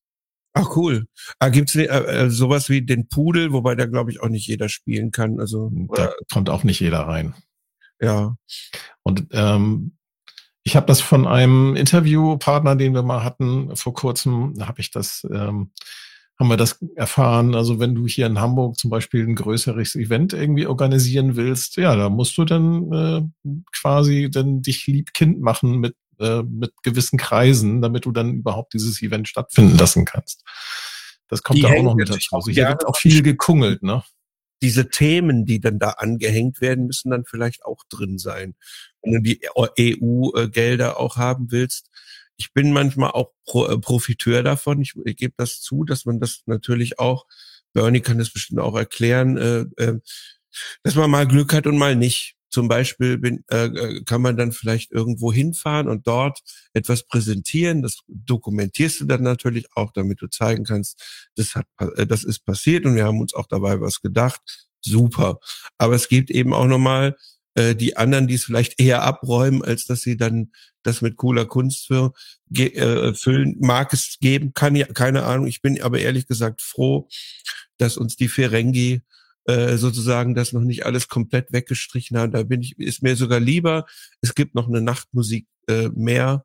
[0.55, 1.07] Ach cool.
[1.39, 4.69] Ah, gibt's äh, äh, sowas wie den Pudel, wobei da glaube ich auch nicht jeder
[4.69, 5.39] spielen kann.
[5.39, 7.35] Also Und Da oder, kommt auch nicht jeder rein.
[8.01, 8.36] ja.
[9.03, 9.93] Und ähm,
[10.65, 15.27] ich habe das von einem Interviewpartner, den wir mal hatten vor kurzem, habe ich das,
[15.32, 15.70] ähm,
[16.39, 17.55] haben wir das erfahren.
[17.55, 21.97] Also wenn du hier in Hamburg zum Beispiel ein größeres Event irgendwie organisieren willst, ja,
[21.97, 23.23] da musst du dann äh,
[23.77, 29.01] quasi dann dich liebkind machen mit äh, mit gewissen Kreisen, damit du dann überhaupt dieses
[29.02, 30.44] Event stattfinden lassen kannst.
[31.28, 32.35] Das kommt Die da auch noch mit dazu.
[32.35, 34.02] Also hier wird auch viel gekungelt, ne?
[34.60, 38.56] Diese Themen, die dann da angehängt werden, müssen dann vielleicht auch drin sein.
[39.02, 39.40] Wenn du die
[39.78, 41.89] EU-Gelder auch haben willst.
[42.39, 44.81] Ich bin manchmal auch Pro, äh, Profiteur davon.
[44.81, 47.27] Ich, ich gebe das zu, dass man das natürlich auch
[47.73, 50.01] Bernie kann das bestimmt auch erklären, äh, äh,
[50.82, 52.35] dass man mal Glück hat und mal nicht.
[52.51, 56.40] Zum Beispiel bin, äh, äh, kann man dann vielleicht irgendwo hinfahren und dort
[56.73, 57.82] etwas präsentieren.
[57.82, 61.66] Das dokumentierst du dann natürlich auch, damit du zeigen kannst, das hat,
[61.97, 64.40] äh, das ist passiert und wir haben uns auch dabei was gedacht.
[64.81, 65.40] Super.
[65.77, 67.16] Aber es gibt eben auch nochmal
[67.59, 70.52] äh, die anderen, die es vielleicht eher abräumen, als dass sie dann
[70.85, 72.12] das mit cooler Kunst für,
[72.56, 73.56] äh, füllen.
[73.59, 75.48] Mag es geben, kann ja, keine Ahnung.
[75.48, 77.09] Ich bin aber ehrlich gesagt froh,
[77.76, 79.02] dass uns die Ferengi
[79.47, 82.30] äh, sozusagen das noch nicht alles komplett weggestrichen haben.
[82.30, 83.86] Da bin ich, ist mir sogar lieber,
[84.20, 86.44] es gibt noch eine Nachtmusik äh, mehr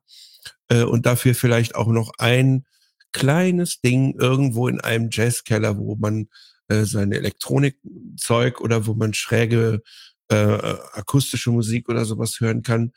[0.68, 2.66] äh, und dafür vielleicht auch noch ein
[3.12, 6.28] kleines Ding irgendwo in einem Jazzkeller, wo man
[6.66, 9.82] äh, seine Elektronikzeug oder wo man schräge
[10.28, 12.92] äh, akustische Musik oder sowas hören kann,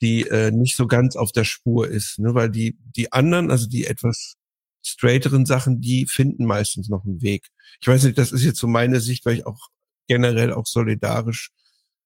[0.00, 2.34] die äh, nicht so ganz auf der Spur ist, ne?
[2.34, 4.36] weil die die anderen, also die etwas
[4.82, 7.48] straighteren Sachen, die finden meistens noch einen Weg.
[7.80, 9.68] Ich weiß nicht, das ist jetzt so meine Sicht, weil ich auch
[10.08, 11.50] generell auch solidarisch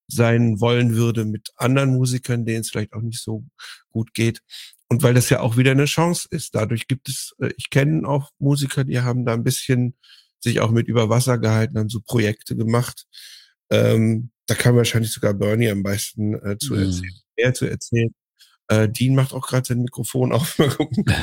[0.08, 3.44] sein wollen würde mit anderen Musikern, denen es vielleicht auch nicht so
[3.90, 4.40] gut geht.
[4.88, 6.54] Und weil das ja auch wieder eine Chance ist.
[6.54, 9.96] Dadurch gibt es, äh, ich kenne auch Musiker, die haben da ein bisschen
[10.40, 13.06] sich auch mit über Wasser gehalten, haben so Projekte gemacht.
[13.70, 16.82] Ähm, da kann wahrscheinlich sogar Bernie am meisten äh, zu mhm.
[16.82, 18.14] erzählen, mehr zu erzählen.
[18.68, 20.58] Äh, Dean macht auch gerade sein Mikrofon auf.
[20.58, 20.66] ich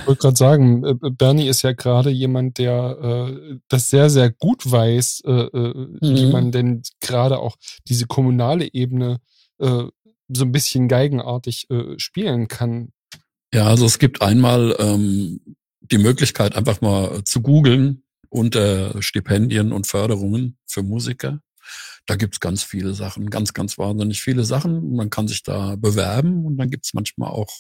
[0.06, 4.70] wollte gerade sagen, äh, Bernie ist ja gerade jemand, der äh, das sehr, sehr gut
[4.70, 5.98] weiß, äh, äh, mhm.
[6.02, 7.58] wie man denn gerade auch
[7.88, 9.20] diese kommunale Ebene
[9.60, 9.86] äh,
[10.34, 12.90] so ein bisschen geigenartig äh, spielen kann.
[13.54, 19.88] Ja, also es gibt einmal ähm, die Möglichkeit, einfach mal zu googeln unter Stipendien und
[19.88, 21.42] Förderungen für Musiker.
[22.06, 24.96] Da gibt's ganz viele Sachen, ganz, ganz wahnsinnig viele Sachen.
[24.96, 27.52] Man kann sich da bewerben und dann gibt's manchmal auch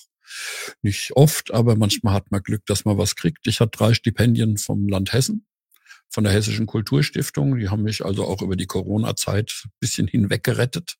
[0.81, 3.47] nicht oft, aber manchmal hat man Glück, dass man was kriegt.
[3.47, 5.45] Ich hatte drei Stipendien vom Land Hessen,
[6.09, 7.57] von der Hessischen Kulturstiftung.
[7.57, 10.95] Die haben mich also auch über die Corona-Zeit bisschen hinweg gerettet.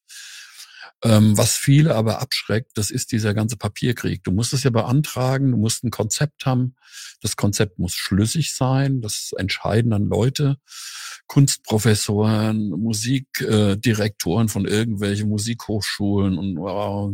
[1.03, 4.23] Ähm, was viele aber abschreckt, das ist dieser ganze Papierkrieg.
[4.23, 6.75] Du musst es ja beantragen, du musst ein Konzept haben.
[7.21, 10.57] Das Konzept muss schlüssig sein, das entscheiden dann Leute.
[11.27, 17.11] Kunstprofessoren, Musikdirektoren von irgendwelchen Musikhochschulen und wow,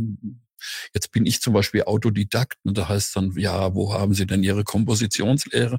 [0.93, 4.43] Jetzt bin ich zum Beispiel Autodidakt und da heißt dann, ja, wo haben Sie denn
[4.43, 5.77] Ihre Kompositionslehre?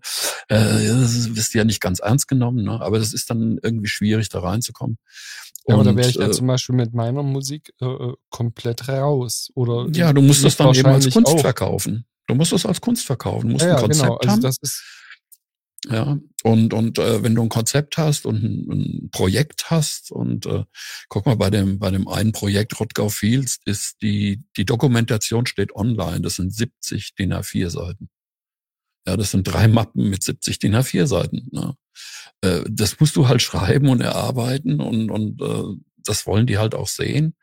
[0.48, 2.80] Äh, das du ja nicht ganz ernst genommen, ne?
[2.80, 4.98] aber das ist dann irgendwie schwierig, da reinzukommen.
[5.66, 8.88] Ja, aber da wäre ich ja äh, zum Beispiel mit meiner Musik äh, äh komplett
[8.88, 9.50] raus.
[9.54, 11.40] Oder ja, du musst das dann eben als Kunst auch.
[11.40, 12.06] verkaufen.
[12.26, 13.48] Du musst das als Kunst verkaufen.
[13.48, 14.16] Du musst ja, ein Konzept genau.
[14.16, 14.42] also haben.
[14.42, 14.82] Das ist
[15.86, 20.44] ja, und, und äh, wenn du ein Konzept hast und ein, ein Projekt hast und
[20.46, 20.64] äh,
[21.08, 25.74] guck mal, bei dem, bei dem einen Projekt Rottgau Fields ist die, die Dokumentation steht
[25.76, 28.08] online, das sind 70 DIN A4 Seiten.
[29.08, 31.48] Ja, das sind drei Mappen mit 70 DIN A4 Seiten.
[31.50, 31.74] Ne?
[32.42, 36.74] Äh, das musst du halt schreiben und erarbeiten und, und äh, das wollen die halt
[36.74, 37.34] auch sehen.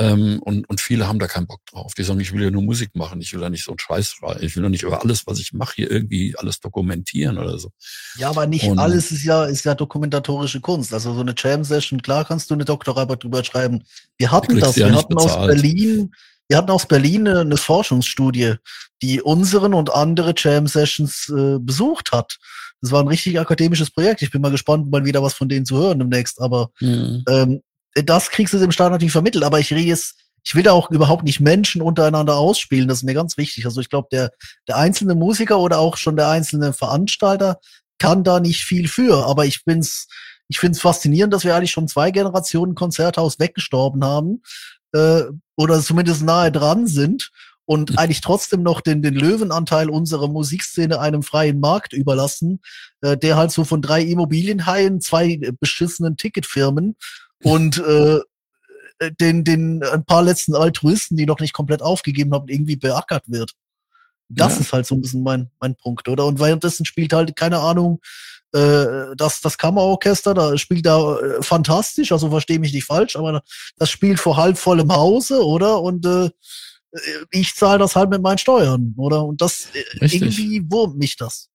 [0.00, 1.94] Ähm, und, und viele haben da keinen Bock drauf.
[1.94, 4.10] Die sagen, ich will ja nur Musik machen, ich will da nicht so einen Scheiß
[4.10, 4.38] frei.
[4.40, 7.70] Ich will doch nicht über alles, was ich mache, hier irgendwie alles dokumentieren oder so.
[8.16, 10.92] Ja, aber nicht und, alles ist ja, ist ja dokumentatorische Kunst.
[10.92, 13.84] Also so eine Jam-Session, klar kannst du eine Doktorarbeit drüber schreiben.
[14.16, 15.38] Wir hatten das, wir hatten bezahlt.
[15.38, 16.12] aus Berlin,
[16.50, 18.56] wir hatten aus Berlin eine, Forschungsstudie,
[19.02, 22.38] die unseren und andere Jam-Sessions äh, besucht hat.
[22.80, 24.20] Das war ein richtig akademisches Projekt.
[24.22, 26.40] Ich bin mal gespannt, mal wieder was von denen zu hören demnächst.
[26.40, 27.22] Aber mhm.
[27.28, 27.62] ähm,
[27.94, 30.90] das kriegst du dem Staat natürlich vermittelt, aber ich rede jetzt, ich will da auch
[30.90, 33.64] überhaupt nicht Menschen untereinander ausspielen, das ist mir ganz wichtig.
[33.64, 34.32] Also ich glaube, der,
[34.66, 37.60] der einzelne Musiker oder auch schon der einzelne Veranstalter
[37.98, 40.08] kann da nicht viel für, aber ich bin's,
[40.48, 44.42] ich finde es faszinierend, dass wir eigentlich schon zwei Generationen Konzerthaus weggestorben haben
[44.92, 45.22] äh,
[45.56, 47.30] oder zumindest nahe dran sind
[47.64, 52.60] und eigentlich trotzdem noch den, den Löwenanteil unserer Musikszene einem freien Markt überlassen,
[53.00, 56.96] äh, der halt so von drei Immobilienhaien, zwei beschissenen Ticketfirmen
[57.42, 58.20] und äh,
[59.20, 63.52] den, den ein paar letzten Altruisten, die noch nicht komplett aufgegeben haben, irgendwie beackert wird.
[64.28, 64.60] Das ja.
[64.60, 66.26] ist halt so ein bisschen mein, mein Punkt, oder?
[66.26, 68.00] Und währenddessen spielt halt, keine Ahnung,
[68.52, 73.42] äh, das, das Kammerorchester, da spielt da äh, fantastisch, also verstehe mich nicht falsch, aber
[73.76, 75.80] das spielt vor halb vollem Hause, oder?
[75.80, 76.30] Und äh,
[77.30, 79.24] ich zahle das halt mit meinen Steuern, oder?
[79.24, 80.22] Und das äh, Richtig.
[80.22, 81.48] irgendwie wurmt mich das.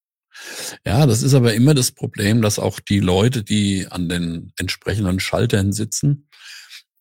[0.86, 5.20] Ja, das ist aber immer das Problem, dass auch die Leute, die an den entsprechenden
[5.20, 6.28] Schaltern sitzen,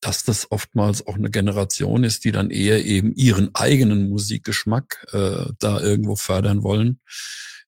[0.00, 5.46] dass das oftmals auch eine Generation ist, die dann eher eben ihren eigenen Musikgeschmack äh,
[5.58, 7.00] da irgendwo fördern wollen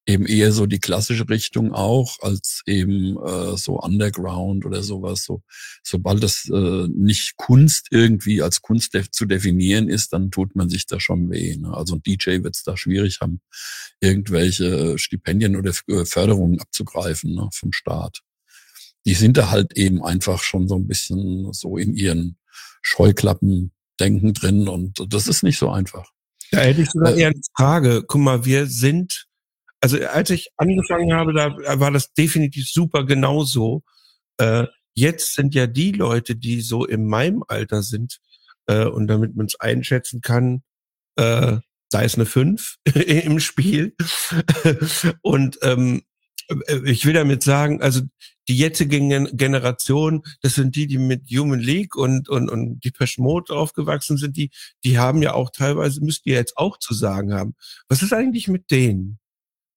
[0.07, 5.25] eben eher so die klassische Richtung auch, als eben äh, so Underground oder sowas.
[5.25, 5.43] So,
[5.83, 10.69] sobald das äh, nicht Kunst irgendwie als Kunst def zu definieren ist, dann tut man
[10.69, 11.57] sich da schon weh.
[11.57, 11.75] Ne?
[11.75, 13.41] Also ein DJ wird es da schwierig haben,
[14.01, 18.21] irgendwelche Stipendien oder äh, Förderungen abzugreifen ne, vom Staat.
[19.07, 22.39] die sind da halt eben einfach schon so ein bisschen so in ihren
[22.81, 26.13] Scheuklappen denken drin und das ist nicht so einfach.
[26.53, 28.05] Da hätte ich sogar eher eine Frage.
[28.07, 29.27] Guck mal, wir sind,
[29.81, 33.83] also als ich angefangen habe, da war das definitiv super genauso.
[34.39, 38.19] Äh, jetzt sind ja die Leute, die so in meinem Alter sind,
[38.67, 40.63] äh, und damit man es einschätzen kann,
[41.17, 41.59] äh,
[41.91, 43.95] da ist eine 5 im Spiel.
[45.23, 46.03] und ähm,
[46.49, 48.03] äh, ich will damit sagen, also
[48.49, 49.01] die jetzige
[49.33, 54.37] Generation, das sind die, die mit Human League und, und, und die Mode aufgewachsen sind,
[54.37, 54.51] die,
[54.85, 57.55] die haben ja auch teilweise, müsst ihr jetzt auch zu sagen haben.
[57.89, 59.19] Was ist eigentlich mit denen?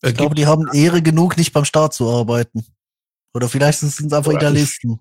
[0.01, 2.65] Äh, ich glaube, die haben Ehre genug, nicht beim Staat zu arbeiten.
[3.33, 4.99] Oder vielleicht sind es einfach Idealisten.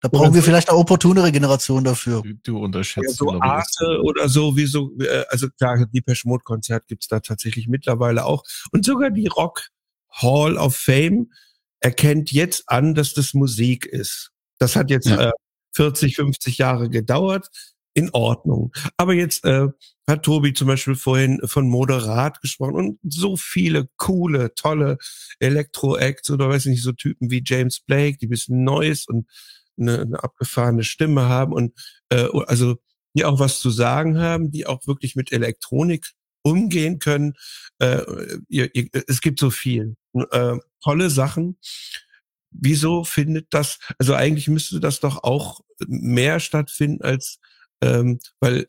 [0.00, 2.22] Da brauchen wir vielleicht eine opportunere Generation dafür.
[2.22, 6.44] Du, du unterschätzt ja, so Arte oder so, wie so, äh, also klar, die Mode
[6.44, 8.44] Konzert gibt's da tatsächlich mittlerweile auch.
[8.70, 9.68] Und sogar die Rock
[10.10, 11.32] Hall of Fame
[11.80, 14.30] erkennt jetzt an, dass das Musik ist.
[14.58, 15.30] Das hat jetzt ja.
[15.30, 15.32] äh,
[15.74, 17.48] 40, 50 Jahre gedauert.
[17.98, 18.72] In Ordnung.
[18.96, 19.66] Aber jetzt äh,
[20.06, 24.98] hat Tobi zum Beispiel vorhin von Moderat gesprochen und so viele coole, tolle
[25.40, 29.28] Elektro-Acts oder weiß ich nicht, so Typen wie James Blake, die bisschen Neues und
[29.76, 31.72] eine, eine abgefahrene Stimme haben und
[32.10, 32.76] äh, also
[33.14, 36.12] die auch was zu sagen haben, die auch wirklich mit Elektronik
[36.42, 37.34] umgehen können.
[37.80, 38.02] Äh,
[38.48, 39.96] ihr, ihr, es gibt so viel.
[40.30, 41.58] Äh, tolle Sachen.
[42.52, 47.40] Wieso findet das, also eigentlich müsste das doch auch mehr stattfinden als,
[47.82, 48.66] ähm, weil,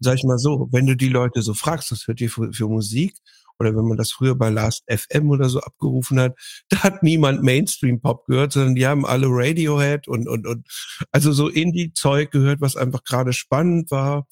[0.00, 2.68] sag ich mal so, wenn du die Leute so fragst, was hört ihr für, für
[2.68, 3.16] Musik?
[3.58, 6.36] Oder wenn man das früher bei Last FM oder so abgerufen hat,
[6.68, 10.66] da hat niemand Mainstream-Pop gehört, sondern die haben alle Radiohead und, und, und
[11.12, 14.26] also so Indie-Zeug gehört, was einfach gerade spannend war.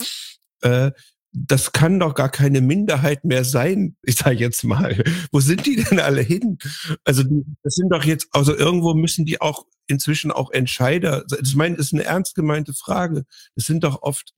[0.61, 0.93] Äh,
[1.37, 5.03] das kann doch gar keine Minderheit mehr sein, ich sage jetzt mal.
[5.33, 6.59] Wo sind die denn alle hin?
[7.05, 7.25] Also
[7.63, 11.87] das sind doch jetzt, also irgendwo müssen die auch inzwischen auch Entscheider, ich meine, das
[11.87, 13.25] ist eine ernst gemeinte Frage.
[13.55, 14.33] Das sind doch oft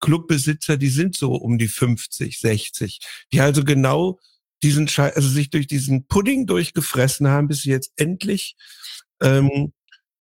[0.00, 3.00] Clubbesitzer, die sind so um die 50, 60,
[3.32, 4.18] die also genau
[4.62, 8.56] diesen Schei also sich durch diesen Pudding durchgefressen haben, bis sie jetzt endlich
[9.20, 9.72] ähm,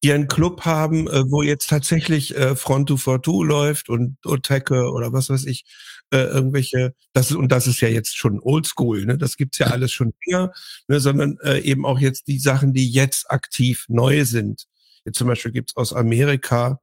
[0.02, 5.12] ihren Club haben, äh, wo jetzt tatsächlich äh, Front to Fortu läuft und Oteke oder
[5.12, 5.66] was weiß ich,
[6.12, 9.18] äh, irgendwelche, das ist, und das ist ja jetzt schon oldschool, ne?
[9.18, 10.54] Das gibt's ja alles schon länger,
[10.88, 11.00] ne?
[11.00, 14.68] sondern äh, eben auch jetzt die Sachen, die jetzt aktiv neu sind.
[15.06, 16.82] Jetzt zum Beispiel gibt's aus Amerika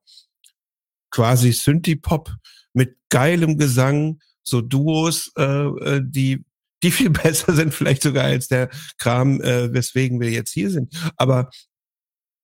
[1.11, 2.31] quasi Synthie-Pop
[2.73, 6.45] mit geilem Gesang, so Duos, äh, äh die
[6.83, 10.95] die viel besser sind, vielleicht sogar als der Kram, äh, weswegen wir jetzt hier sind.
[11.17, 11.51] Aber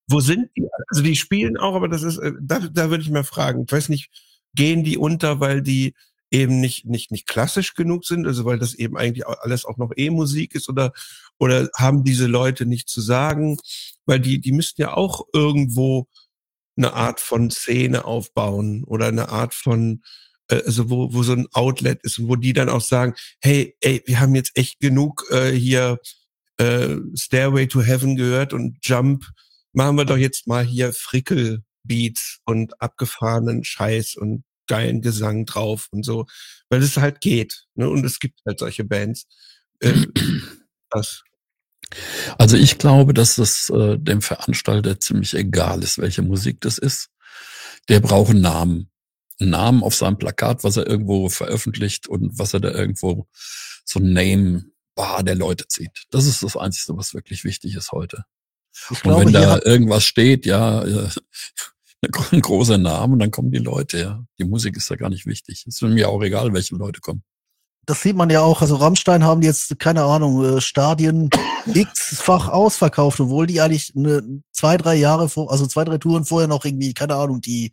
[0.09, 0.67] wo sind die?
[0.89, 3.65] Also die spielen auch, aber das ist, äh, da, da würde ich mal fragen.
[3.67, 4.11] Ich weiß nicht,
[4.55, 5.95] gehen die unter, weil die
[6.31, 9.93] eben nicht, nicht, nicht klassisch genug sind, also weil das eben eigentlich alles auch noch
[9.97, 10.93] E-Musik ist oder,
[11.39, 13.59] oder haben diese Leute nicht zu sagen,
[14.07, 16.07] weil die, die müssten ja auch irgendwo
[16.77, 20.03] eine Art von Szene aufbauen oder eine Art von,
[20.49, 23.77] äh, also wo, wo so ein Outlet ist und wo die dann auch sagen, hey,
[23.81, 25.99] ey, wir haben jetzt echt genug äh, hier
[26.59, 29.25] äh, Stairway to Heaven gehört und Jump,
[29.73, 36.05] machen wir doch jetzt mal hier Frickel-Beats und abgefahrenen Scheiß und geilen Gesang drauf und
[36.05, 36.27] so,
[36.69, 37.67] weil es halt geht.
[37.75, 37.91] Ne?
[37.91, 39.27] Und es gibt halt solche Bands.
[39.81, 40.07] Äh,
[40.91, 41.25] das.
[42.39, 47.09] Also ich glaube, dass es äh, dem Veranstalter ziemlich egal ist, welche Musik das ist.
[47.89, 48.91] Der braucht einen Namen.
[49.41, 53.27] Einen Namen auf seinem Plakat, was er irgendwo veröffentlicht und was er da irgendwo
[53.85, 56.05] so ein Name bah, der Leute zieht.
[56.11, 58.25] Das ist das Einzige, was wirklich wichtig ist heute.
[58.91, 61.09] Ich und wenn da irgendwas steht, ja, äh,
[62.33, 64.25] ein großer Name und dann kommen die Leute, ja.
[64.39, 65.65] Die Musik ist ja gar nicht wichtig.
[65.67, 67.23] Es ist mir auch egal, welche Leute kommen.
[67.87, 71.31] Das sieht man ja auch, also Rammstein haben jetzt, keine Ahnung, äh, Stadien
[71.67, 76.49] x-fach ausverkauft, obwohl die eigentlich eine, zwei, drei Jahre vor, also zwei, drei Touren vorher
[76.49, 77.73] noch irgendwie, keine Ahnung, die,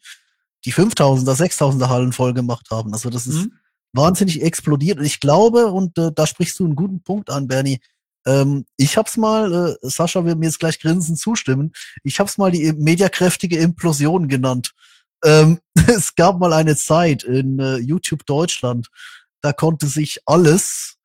[0.66, 2.94] die 5000er, 6000er Hallen voll gemacht haben.
[2.94, 3.54] Also das ist mhm.
[3.94, 4.98] wahnsinnig explodiert.
[4.99, 7.80] Und ich glaube, und äh, da sprichst du einen guten Punkt an, Bernie,
[8.28, 11.72] ähm, ich hab's mal, äh, Sascha wird mir jetzt gleich grinsen zustimmen,
[12.04, 14.74] ich hab's mal die mediakräftige Implosion genannt.
[15.24, 18.90] Ähm, es gab mal eine Zeit in äh, YouTube Deutschland,
[19.41, 20.98] da konnte sich alles,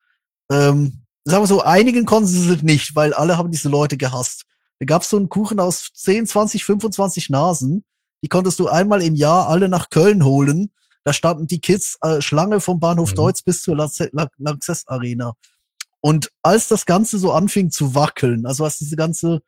[0.51, 4.43] ähm, sagen wir so, einigen konnten sie es nicht, weil alle haben diese Leute gehasst.
[4.79, 7.85] Da gab's so einen Kuchen aus 10, 20, 25 Nasen,
[8.21, 10.71] die konntest du einmal im Jahr alle nach Köln holen.
[11.05, 13.15] Da standen die Kids äh, Schlange vom Bahnhof mhm.
[13.15, 15.35] Deutz bis zur Lanxess Arena.
[16.05, 19.41] Und als das Ganze so anfing zu wackeln, also als diese ganze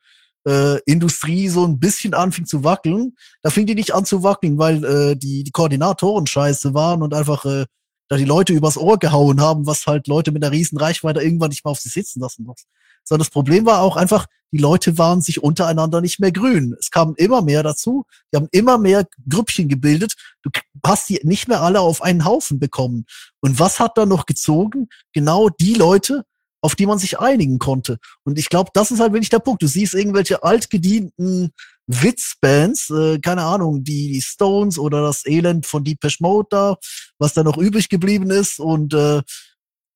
[0.48, 4.56] äh, Industrie so ein bisschen anfing zu wackeln, da fing die nicht an zu wackeln,
[4.56, 7.66] weil äh, die, die Koordinatoren scheiße waren und einfach äh,
[8.08, 11.50] da die Leute übers Ohr gehauen haben, was halt Leute mit einer riesen Reichweite irgendwann
[11.50, 12.64] nicht mal auf sie sitzen lassen muss.
[13.04, 16.74] Sondern das Problem war auch einfach, die Leute waren sich untereinander nicht mehr grün.
[16.80, 20.14] Es kamen immer mehr dazu, die haben immer mehr Grüppchen gebildet.
[20.42, 20.50] Du
[20.86, 23.04] hast die nicht mehr alle auf einen Haufen bekommen.
[23.40, 24.88] Und was hat da noch gezogen?
[25.12, 26.24] Genau die Leute,
[26.60, 27.98] auf die man sich einigen konnte.
[28.24, 29.62] Und ich glaube, das ist halt wirklich der Punkt.
[29.62, 31.52] Du siehst irgendwelche altgedienten
[31.86, 36.76] Witzbands, äh, keine Ahnung, die, die Stones oder das Elend von Deepesh Mode da,
[37.18, 39.22] was da noch übrig geblieben ist und äh,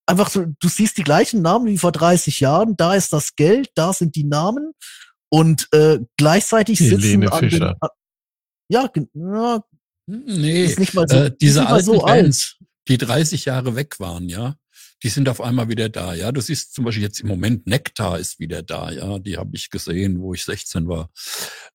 [0.07, 3.71] einfach so, du siehst die gleichen Namen wie vor 30 Jahren, da ist das Geld,
[3.75, 4.73] da sind die Namen
[5.31, 7.77] und äh, gleichzeitig sitzen Helene an den, Fischer.
[7.81, 7.89] an,
[8.69, 9.61] ja, ja,
[10.11, 12.23] Nee, ist nicht mal so, äh, diese nicht mal alten so alt.
[12.23, 12.57] Bands,
[12.89, 14.57] die 30 Jahre weg waren, ja,
[15.03, 16.31] die sind auf einmal wieder da, ja.
[16.31, 19.19] Du siehst zum Beispiel jetzt im Moment Nektar ist wieder da, ja.
[19.19, 21.11] Die habe ich gesehen, wo ich 16 war.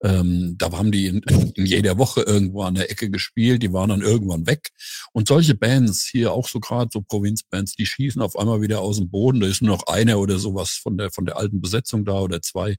[0.04, 1.22] Ähm, da haben die in,
[1.56, 4.70] in jeder Woche irgendwo an der Ecke gespielt, die waren dann irgendwann weg.
[5.12, 8.98] Und solche Bands hier auch so gerade so Provinzbands, die schießen auf einmal wieder aus
[8.98, 9.40] dem Boden.
[9.40, 12.42] Da ist nur noch einer oder sowas von der von der alten Besetzung da oder
[12.42, 12.76] zwei.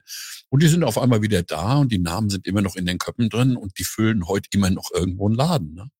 [0.48, 2.98] Und die sind auf einmal wieder da und die Namen sind immer noch in den
[2.98, 5.74] Köpfen drin und die füllen heute immer noch irgendwo einen Laden.
[5.74, 5.90] Ne?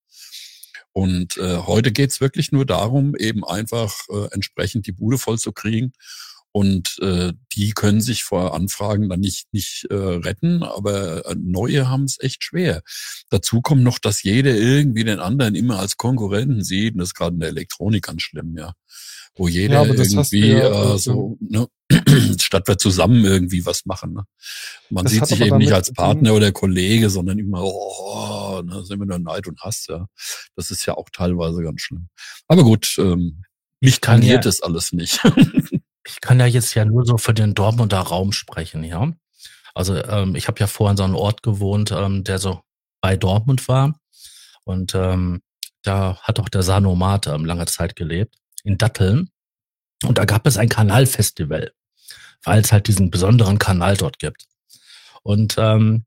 [0.97, 5.51] Und äh, heute geht's wirklich nur darum, eben einfach äh, entsprechend die Bude voll zu
[5.51, 5.93] kriegen.
[6.51, 11.87] Und äh, die können sich vor Anfragen dann nicht, nicht äh, retten, aber äh, neue
[11.87, 12.81] haben es echt schwer.
[13.29, 16.95] Dazu kommt noch, dass jeder irgendwie den anderen immer als Konkurrenten sieht.
[16.95, 18.73] Und das ist gerade in der Elektronik ganz schlimm, ja.
[19.35, 21.67] Wo jeder Ja, irgendwie ja, äh, so, ne,
[22.39, 24.13] statt wir zusammen irgendwie was machen.
[24.13, 24.23] Ne?
[24.89, 28.99] Man Das sieht sich eben nicht als Partner oder Kollege, sondern immer, oh, ne, sind
[28.99, 30.07] wir nur Neid und Hass, ja.
[30.55, 32.09] Das ist ja auch teilweise ganz schlimm.
[32.47, 33.43] Aber gut, ähm,
[33.79, 35.21] mich kann tangiert ja- es alles nicht.
[36.09, 39.11] Ich kann ja jetzt ja nur so für den Dortmunder Raum sprechen, ja.
[39.75, 42.61] Also ähm, ich habe ja vorher in so einem Ort gewohnt, ähm, der so
[43.01, 43.99] bei Dortmund war.
[44.63, 45.41] Und ähm,
[45.83, 49.29] da hat auch der Sanomat ähm, lange Zeit gelebt, in Datteln.
[50.03, 51.71] Und da gab es ein Kanalfestival,
[52.43, 54.45] weil es halt diesen besonderen Kanal dort gibt.
[55.23, 56.05] Und ähm,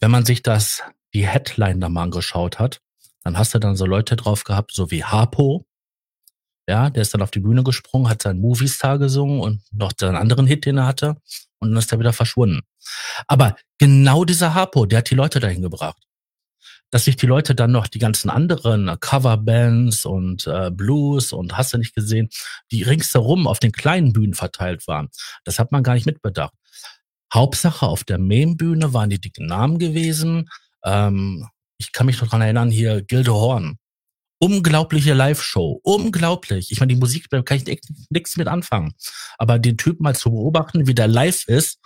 [0.00, 0.82] wenn man sich das,
[1.14, 2.80] die Headline da mal angeschaut hat,
[3.24, 5.66] dann hast du dann so Leute drauf gehabt, so wie Harpo,
[6.68, 10.16] ja, der ist dann auf die Bühne gesprungen, hat seinen Moviestar gesungen und noch seinen
[10.16, 11.16] anderen Hit, den er hatte.
[11.58, 12.62] Und dann ist er wieder verschwunden.
[13.28, 16.02] Aber genau dieser Harpo, der hat die Leute dahin gebracht.
[16.90, 21.56] Dass sich die Leute dann noch die ganzen anderen äh, Coverbands und äh, Blues und
[21.56, 22.28] hast du nicht gesehen,
[22.70, 25.08] die ringsherum auf den kleinen Bühnen verteilt waren.
[25.44, 26.54] Das hat man gar nicht mitbedacht.
[27.32, 30.48] Hauptsache auf der Mainbühne waren die dicken Namen gewesen.
[30.84, 31.48] Ähm,
[31.78, 33.78] ich kann mich noch dran erinnern, hier Gilde Horn
[34.38, 35.80] unglaubliche Live-Show.
[35.82, 36.70] Unglaublich.
[36.70, 37.80] Ich meine, die Musik, da kann ich
[38.10, 38.94] nichts mit anfangen.
[39.38, 41.78] Aber den Typ mal zu beobachten, wie der live ist,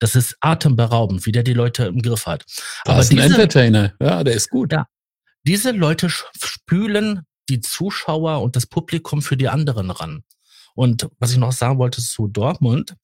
[0.00, 2.44] das ist atemberaubend, wie der die Leute im Griff hat.
[2.84, 3.94] Aber Aber ist ein diese, Entertainer.
[4.00, 4.72] Ja, der ist gut.
[4.72, 4.86] Ja.
[5.44, 10.24] diese Leute spülen die Zuschauer und das Publikum für die anderen ran.
[10.74, 12.94] Und was ich noch sagen wollte zu Dortmund,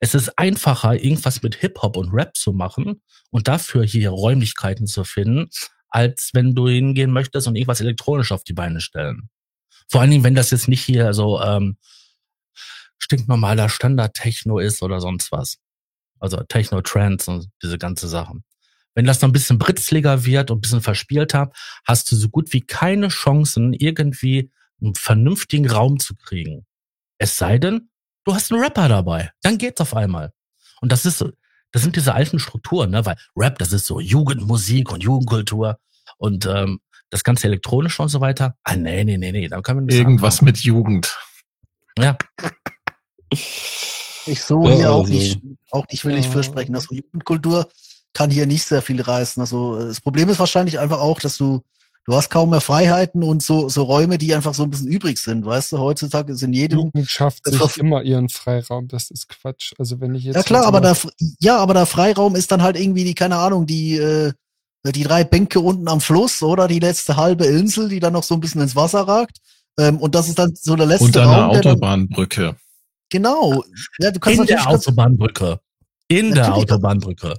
[0.00, 3.00] es ist einfacher, irgendwas mit Hip-Hop und Rap zu machen
[3.30, 5.48] und dafür hier Räumlichkeiten zu finden,
[5.88, 9.30] als wenn du hingehen möchtest und irgendwas elektronisch auf die Beine stellen.
[9.88, 11.78] Vor allen Dingen, wenn das jetzt nicht hier so ähm,
[12.98, 15.58] stinknormaler Standard-Techno ist oder sonst was.
[16.20, 18.44] Also Techno-Trends und diese ganze Sachen.
[18.94, 21.50] Wenn das noch ein bisschen britzliger wird und ein bisschen verspielter,
[21.86, 24.50] hast du so gut wie keine Chancen, irgendwie
[24.80, 26.64] einen vernünftigen Raum zu kriegen.
[27.18, 27.90] Es sei denn,
[28.24, 29.30] du hast einen Rapper dabei.
[29.42, 30.32] Dann geht's auf einmal.
[30.80, 31.30] Und das ist so,
[31.72, 33.04] das sind diese alten Strukturen, ne?
[33.04, 35.78] Weil Rap, das ist so Jugendmusik und Jugendkultur
[36.18, 36.80] und ähm,
[37.10, 38.56] das ganze elektronische und so weiter.
[38.62, 41.16] Ah, nee, nee, nee, nee, da kann man nicht Irgendwas mit Jugend.
[41.98, 42.16] Ja,
[44.26, 45.40] Ich Ja, hier auch also- nicht,
[45.74, 46.30] auch nicht will ich Ja.
[46.32, 46.74] fürsprechen.
[46.74, 47.68] Also Jugendkultur
[48.12, 49.40] kann hier nicht sehr viel reißen.
[49.40, 51.62] Also äh, das Problem ist wahrscheinlich einfach auch, dass du,
[52.06, 55.18] du hast kaum mehr Freiheiten und so, so Räume, die einfach so ein bisschen übrig
[55.18, 55.44] sind.
[55.44, 58.86] Weißt du, heutzutage ist in jedem, Jugend schafft sich war- immer ihren Freiraum.
[58.88, 59.72] Das ist Quatsch.
[59.78, 60.94] Also wenn ich jetzt ja klar, aber da,
[61.40, 64.32] ja, aber der Freiraum ist dann halt irgendwie die, keine Ahnung, die, äh,
[64.86, 68.34] die drei Bänke unten am Fluss oder die letzte halbe Insel, die dann noch so
[68.34, 69.38] ein bisschen ins Wasser ragt.
[69.78, 72.54] Ähm, und das ist dann so der letzte der Raum, dann, Autobahnbrücke.
[73.10, 73.64] genau.
[73.98, 75.58] Ja, du kannst in der Autobahnbrücke.
[76.08, 76.70] In der Natürlich.
[76.70, 77.34] Autobahnbrücke.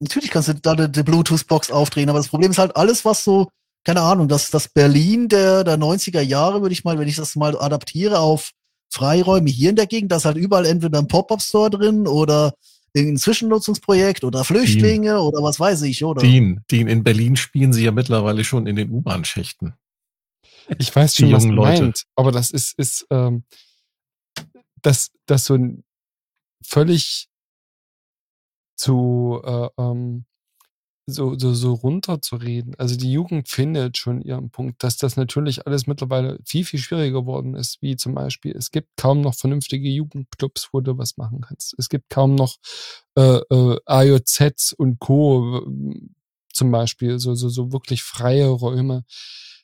[0.00, 3.24] natürlich kannst du da die, die Bluetooth-Box aufdrehen, aber das Problem ist halt alles, was
[3.24, 3.48] so,
[3.84, 7.36] keine Ahnung, das, das Berlin der, der 90er Jahre, würde ich mal, wenn ich das
[7.36, 8.50] mal adaptiere auf
[8.90, 12.52] Freiräume hier in der Gegend, da ist halt überall entweder ein Pop-Up-Store drin oder
[12.92, 16.20] irgendein Zwischennutzungsprojekt oder Flüchtlinge oder was weiß ich, oder?
[16.20, 19.74] Dean, Dean, in Berlin spielen sie ja mittlerweile schon in den U-Bahn-Schächten.
[20.78, 21.82] Ich weiß Die schon, was Leute.
[21.82, 23.44] meint, aber das ist, ist ähm,
[24.82, 25.84] das, das so ein
[26.62, 27.28] völlig
[28.82, 30.24] zu äh, ähm,
[31.06, 32.74] so, so, so runterzureden.
[32.78, 37.20] Also die Jugend findet schon ihren Punkt, dass das natürlich alles mittlerweile viel, viel schwieriger
[37.20, 41.40] geworden ist, wie zum Beispiel, es gibt kaum noch vernünftige Jugendclubs, wo du was machen
[41.40, 41.74] kannst.
[41.78, 42.56] Es gibt kaum noch
[43.16, 45.66] äh, äh, AJZs und Co.
[46.52, 49.04] zum Beispiel, so, so, so wirklich freie Räume.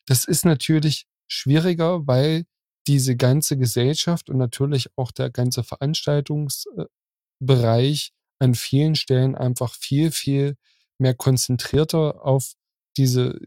[0.07, 2.47] Das ist natürlich schwieriger, weil
[2.89, 10.57] diese ganze Gesellschaft und natürlich auch der ganze Veranstaltungsbereich an vielen Stellen einfach viel, viel
[10.99, 12.53] mehr konzentrierter auf
[12.97, 13.39] diese,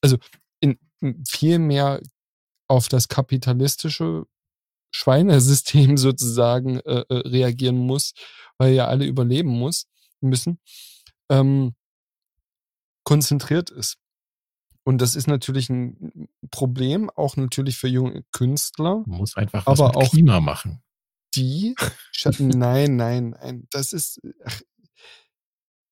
[0.00, 0.18] also
[0.60, 0.78] in,
[1.28, 2.00] viel mehr
[2.68, 4.26] auf das kapitalistische
[4.90, 8.12] Schweinesystem sozusagen äh, äh, reagieren muss,
[8.58, 9.86] weil ja alle überleben muss
[10.20, 10.58] müssen,
[11.30, 11.74] ähm,
[13.04, 13.98] konzentriert ist.
[14.84, 19.02] Und das ist natürlich ein Problem, auch natürlich für junge Künstler.
[19.06, 20.80] Man muss einfach was aber auch Klima machen.
[21.36, 21.74] Die,
[22.38, 24.60] nein, nein, nein, das ist, ach,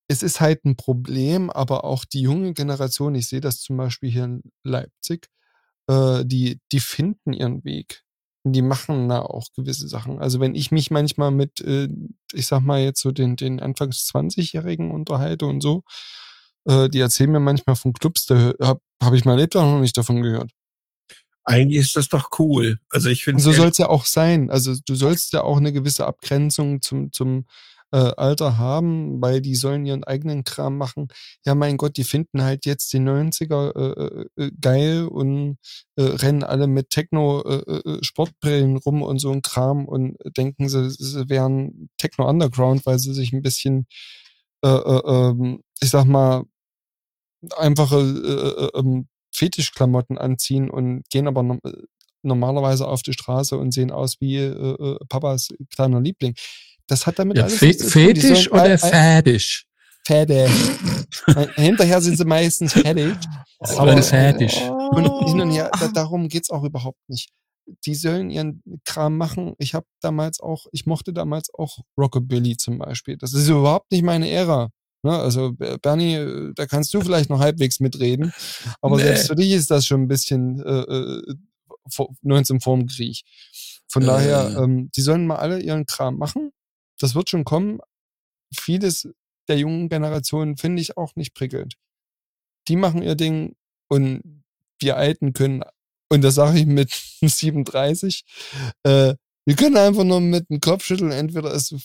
[0.07, 4.11] es ist halt ein Problem, aber auch die junge Generation, ich sehe das zum Beispiel
[4.11, 5.29] hier in Leipzig,
[5.87, 8.03] äh, die, die finden ihren Weg.
[8.45, 10.19] Die machen da auch gewisse Sachen.
[10.19, 11.89] Also wenn ich mich manchmal mit, äh,
[12.33, 15.83] ich sag mal jetzt so den, den Anfangs 20-Jährigen unterhalte und so,
[16.65, 19.97] äh, die erzählen mir manchmal von Clubs, da habe hab ich mein Leben noch nicht
[19.97, 20.51] davon gehört.
[21.45, 22.79] Eigentlich ist das doch cool.
[22.89, 24.49] Also ich finde so soll es ja auch sein.
[24.49, 27.45] Also du sollst ja auch eine gewisse Abgrenzung zum, zum
[27.91, 31.07] äh, Alter haben, weil die sollen ihren eigenen Kram machen.
[31.45, 35.57] Ja, mein Gott, die finden halt jetzt die 90er äh, äh, geil und
[35.95, 41.89] äh, rennen alle mit Techno-Sportbrillen rum und so ein Kram und denken, sie, sie wären
[41.97, 43.87] Techno-Underground, weil sie sich ein bisschen,
[44.63, 46.43] äh, äh, ähm, ich sag mal,
[47.57, 51.59] einfache äh, äh, ähm, Fetischklamotten anziehen und gehen aber no
[52.23, 56.33] normalerweise auf die Straße und sehen aus wie äh, äh, Papas kleiner Liebling.
[56.87, 58.13] Das hat damit Ja, alles fe nichts zu tun.
[58.15, 59.65] Die fetisch oder all- fetisch?
[60.07, 60.49] Fertig.
[61.55, 63.15] Hinterher sind sie meistens fertig.
[63.59, 64.59] Aber fertig.
[64.91, 67.29] Und hin und her, da, darum geht's auch überhaupt nicht.
[67.85, 69.53] Die sollen ihren Kram machen.
[69.57, 73.17] Ich habe damals auch, ich mochte damals auch Rockabilly zum Beispiel.
[73.17, 74.69] Das ist überhaupt nicht meine Ära.
[75.05, 75.17] Ne?
[75.17, 78.33] Also Ber- Bernie, äh, da kannst du vielleicht noch halbwegs mitreden.
[78.81, 79.03] Aber Nee.
[79.03, 81.35] selbst für dich ist das schon ein bisschen äh, äh,
[81.89, 83.21] vor- 19 vorm Krieg.
[83.87, 84.05] Von Äh.
[84.07, 86.51] daher, ähm, die sollen mal alle ihren Kram machen.
[86.99, 87.79] Das wird schon kommen.
[88.53, 89.07] Vieles
[89.47, 91.75] der jungen Generation finde ich auch nicht prickelnd.
[92.67, 93.55] Die machen ihr Ding
[93.89, 94.41] und
[94.79, 95.63] wir Alten können,
[96.09, 96.91] und das sage ich mit
[97.21, 98.23] 37,
[98.83, 99.13] äh,
[99.45, 101.11] wir können einfach nur mit dem Kopf schütteln.
[101.11, 101.75] Entweder es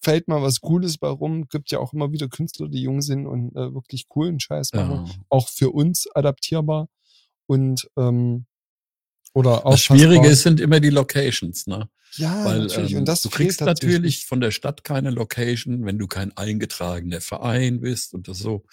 [0.00, 1.48] fällt mal was Cooles bei rum.
[1.48, 5.06] Gibt ja auch immer wieder Künstler, die jung sind und äh, wirklich coolen Scheiß machen.
[5.06, 5.14] Ja.
[5.28, 6.88] Auch für uns adaptierbar.
[7.46, 8.46] Und ähm,
[9.32, 11.88] oder auch Das Schwierige sind immer die Locations, ne?
[12.16, 12.92] ja, Weil natürlich.
[12.92, 17.20] ähm, und das du kriegst natürlich von der Stadt keine Location, wenn du kein eingetragener
[17.20, 18.64] Verein bist und das so.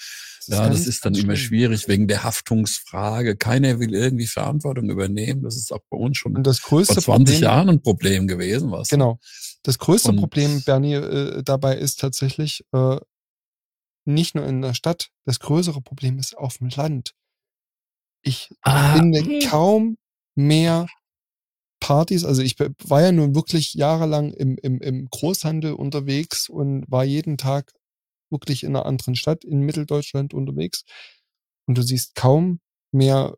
[0.48, 3.36] Das ja, das ist dann immer schwierig wegen der Haftungsfrage.
[3.36, 5.44] Keiner will irgendwie Verantwortung übernehmen.
[5.44, 8.28] Das ist auch bei uns schon Und das vor größte 20 Problem, Jahren ein Problem
[8.28, 8.88] gewesen, was?
[8.88, 9.20] Genau.
[9.68, 12.98] Das größte Und- Problem, Bernie, äh, dabei ist tatsächlich äh,
[14.06, 17.12] nicht nur in der Stadt, das größere Problem ist auf dem Land.
[18.24, 19.98] Ich Ah, finde kaum
[20.36, 20.88] mehr
[21.82, 27.04] Partys, also ich war ja nun wirklich jahrelang im, im, im Großhandel unterwegs und war
[27.04, 27.74] jeden Tag
[28.32, 30.84] wirklich in einer anderen Stadt in Mitteldeutschland unterwegs.
[31.68, 32.62] Und du siehst kaum
[32.94, 33.36] mehr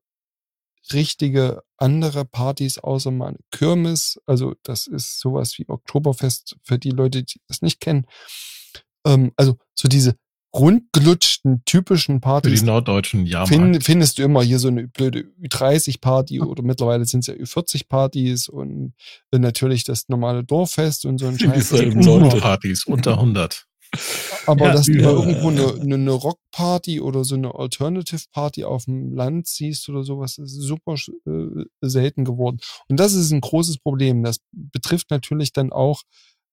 [0.94, 4.20] richtige andere Partys außer mal eine Kirmes.
[4.26, 8.06] Also das ist sowas wie Oktoberfest für die Leute, die das nicht kennen.
[9.06, 10.16] Ähm, also so diese
[10.54, 13.54] rundgelutschten, typischen Für Partys die norddeutschen Jahrmarkt.
[13.54, 18.50] find, findest du immer hier so eine blöde Ü30-Party oder mittlerweile sind es ja Ü40-Partys
[18.50, 18.94] und
[19.32, 21.70] äh, natürlich das normale Dorffest und so ein Scheiß.
[21.70, 22.38] Dieselben Leute.
[22.38, 23.66] Partys unter 100.
[24.50, 25.12] Aber Ja, dass du ja.
[25.12, 30.40] irgendwo eine, eine, eine Rockparty oder so eine Alternative-Party auf dem Land siehst oder sowas,
[30.40, 30.96] ist super
[31.28, 32.58] äh, selten geworden.
[32.88, 34.24] Und das ist ein großes Problem.
[34.24, 36.02] Das betrifft natürlich dann auch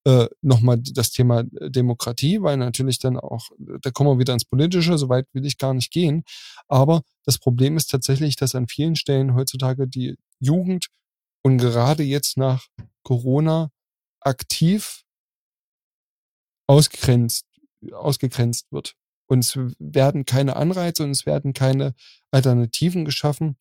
[0.04, 4.98] äh, nochmal das Thema Demokratie, weil natürlich dann auch, da kommen wir wieder ins Politische,
[4.98, 6.22] so weit will ich gar nicht gehen.
[6.68, 10.88] Aber das Problem ist tatsächlich, dass an vielen Stellen heutzutage die Jugend
[11.42, 12.66] und gerade jetzt nach
[13.04, 13.70] Corona
[14.20, 15.02] aktiv
[16.68, 17.46] ausgegrenzt,
[17.92, 18.94] ausgegrenzt wird.
[19.26, 21.94] Und es werden keine Anreize und es werden keine
[22.30, 23.56] Alternativen geschaffen.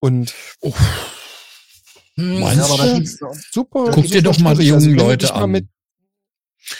[0.00, 0.34] Und
[2.14, 3.90] hm, Meinst doch- super.
[3.92, 4.70] Guck dir doch mal die.
[4.72, 5.68] Also jungen wenn du Leute an.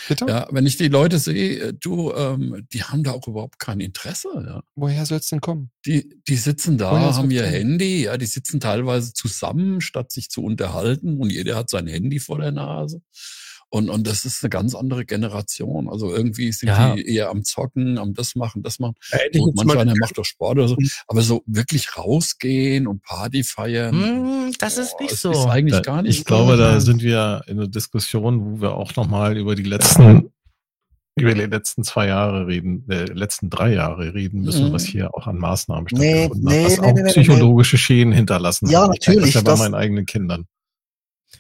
[0.09, 0.27] Bitte?
[0.29, 3.81] Ja, wenn ich die Leute sehe, äh, du, ähm, die haben da auch überhaupt kein
[3.81, 4.29] Interesse.
[4.47, 4.63] Ja.
[4.77, 5.71] Woher soll es denn kommen?
[5.87, 7.53] Die, die sitzen da, Woher haben ihr kommen?
[7.53, 12.21] Handy, ja, die sitzen teilweise zusammen, statt sich zu unterhalten und jeder hat sein Handy
[12.21, 13.03] vor der Nase.
[13.75, 15.89] Und, und das ist eine ganz andere Generation.
[15.89, 16.95] Also irgendwie sind Ja.
[16.95, 18.97] die eher am Zocken, am das machen, das machen.
[19.31, 20.77] Ich Gut, manch einer macht doch Sport oder so.
[20.79, 20.91] Mhm.
[21.09, 23.95] Aber so wirklich rausgehen und Party feiern.
[23.95, 25.31] Hm, das ist boah, nicht so.
[25.31, 26.81] Ist eigentlich Da- gar nicht ich glaube, da Ja.
[26.81, 30.31] sind wir in einer Diskussion, wo wir auch nochmal über die letzten,
[31.19, 34.73] über die letzten zwei Jahre reden, äh, letzten drei Jahre reden müssen, Mhm.
[34.75, 37.79] was hier auch an Maßnahmen Nee, stattgefunden nee, hat, was nee, auch nee, nee, psychologische
[37.79, 38.99] Schäden hinterlassen Ja, hat.
[39.01, 40.45] Ich merke natürlich, Das ja bei das- meinen eigenen Kindern.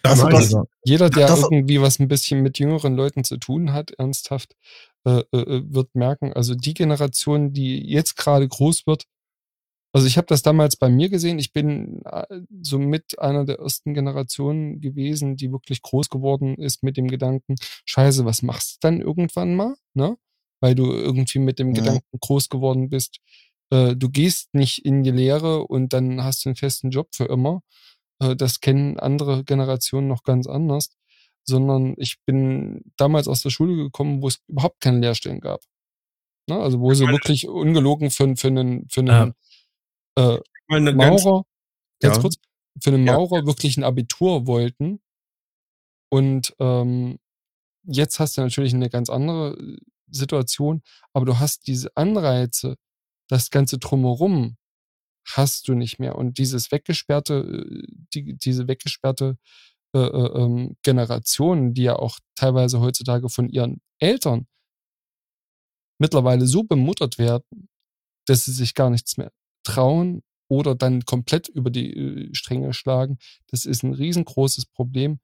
[0.02, 0.54] Also das,
[0.84, 4.54] jeder, der das- irgendwie was ein bisschen mit jüngeren Leuten zu tun hat, ernsthaft,
[5.04, 9.04] äh, äh, wird merken, also die Generation, die jetzt gerade groß wird,
[9.94, 12.24] also ich habe das damals bei mir gesehen, ich bin äh,
[12.62, 17.56] so mit einer der ersten Generationen gewesen, die wirklich groß geworden ist mit dem Gedanken,
[17.84, 20.16] scheiße, was machst du dann irgendwann mal, ne?
[20.60, 21.74] Weil du irgendwie mit dem Mhm.
[21.74, 23.18] Gedanken groß geworden bist,
[23.70, 27.26] äh, du gehst nicht in die Lehre und dann hast du einen festen Job für
[27.26, 27.60] immer.
[28.22, 30.90] Äh, das kennen andere Generationen noch ganz anders,
[31.44, 35.60] sondern ich bin damals aus der Schule gekommen, wo es überhaupt keine Lehrstellen gab.
[36.48, 36.56] Ne?
[36.56, 39.34] Also wo sie wirklich ungelogen für, für einen, für einen
[40.16, 40.38] äh,
[40.68, 41.44] mal eine Maurer,
[42.00, 42.20] ganz Ja.
[42.20, 42.36] kurz,
[42.80, 43.14] für einen Ja.
[43.14, 45.00] Maurer wirklich ein Abitur wollten.
[46.10, 47.18] Und ähm,
[47.84, 49.76] jetzt hast du natürlich eine ganz andere äh,
[50.10, 50.82] Situation,
[51.14, 52.76] aber du hast diese Anreize,
[53.28, 54.56] das Ganze drumherum
[55.26, 56.16] hast du nicht mehr.
[56.16, 59.36] Und dieses weggesperrte, äh, die, diese weggesperrte
[59.94, 64.46] äh, äh, ähm, Generation, die ja auch teilweise heutzutage von ihren Eltern
[65.98, 67.68] mittlerweile so bemuttert werden,
[68.26, 69.32] dass sie sich gar nichts mehr
[69.64, 73.18] trauen oder dann komplett über die äh, Stränge schlagen.
[73.48, 75.20] Das ist ein riesengroßes Problem.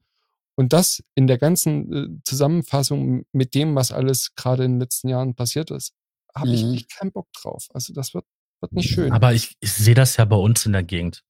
[0.56, 5.34] Und das in der ganzen Zusammenfassung mit dem, was alles gerade in den letzten Jahren
[5.34, 5.94] passiert ist,
[6.34, 6.74] habe ich Mhm.
[6.74, 7.68] echt keinen Bock drauf.
[7.74, 8.24] Also das wird,
[8.60, 9.12] wird nicht schön.
[9.12, 11.24] Aber ich, ich sehe das ja bei uns in der Gegend.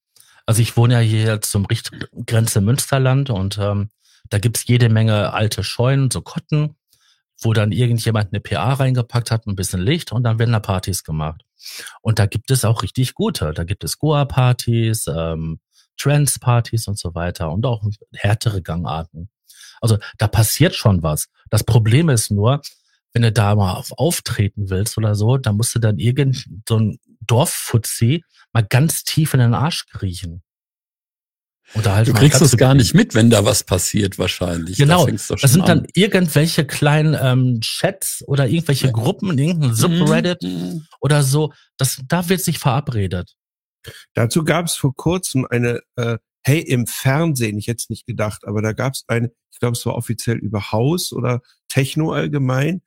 [0.47, 1.91] Also ich wohne ja hier zum Richt
[2.27, 3.91] Grenze Münsterland und ähm,
[4.31, 6.77] da gibt's jede Menge alte Scheunen, so Kotten,
[7.41, 11.05] wo dann irgendjemand eine PA reingepackt hat, ein bisschen Licht und dann werden da Partys
[11.05, 11.45] gemacht.
[12.01, 13.53] Und da gibt es auch richtig gute.
[13.53, 15.61] Da gibt es Goa-Partys, ähm,
[15.99, 17.83] Trance-Partys und so weiter und auch
[18.15, 19.29] härtere Gangarten.
[19.81, 21.29] Also da passiert schon was.
[21.51, 22.63] Das Problem ist nur,
[23.19, 26.79] wenn du da mal auf auftreten willst oder so, dann musst du dann irgend so
[26.79, 28.23] ein Dorffutzi
[28.53, 30.43] mal ganz tief in den Arsch kriechen.
[31.75, 34.77] Oder halt Du kriegst es gar nicht mit, wenn da was passiert, wahrscheinlich.
[34.79, 35.87] Genau, Da Das sind dann an.
[35.95, 38.93] irgendwelche kleinen ähm, Chats oder irgendwelche Ja.
[38.93, 40.87] Gruppen, irgendein Subreddit Mhm.
[41.01, 41.53] oder so.
[41.77, 43.35] Das, da wird sich verabredet.
[44.15, 48.43] Dazu gab es vor kurzem eine, äh, hey, im Fernsehen, ich hätte es nicht gedacht,
[48.47, 52.81] aber da gab es eine, ich glaube, es war offiziell über Haus oder Techno allgemein.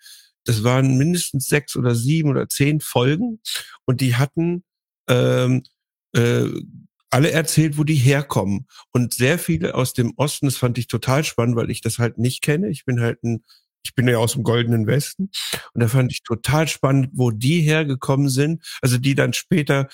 [0.46, 3.42] Das waren mindestens sechs oder sieben oder zehn Folgen
[3.86, 4.64] und die hatten
[5.08, 5.64] ähm,
[6.14, 6.46] äh,
[7.12, 8.68] alle erzählt, wo die herkommen.
[8.92, 12.18] Und sehr viele aus dem Osten, das fand ich total spannend, weil ich das halt
[12.18, 12.70] nicht kenne.
[12.70, 13.44] Ich bin halt ein,
[13.84, 15.30] ich bin ja aus dem Goldenen Westen.
[15.74, 18.64] Und da fand ich total spannend, wo die hergekommen sind.
[18.82, 19.90] Also die dann später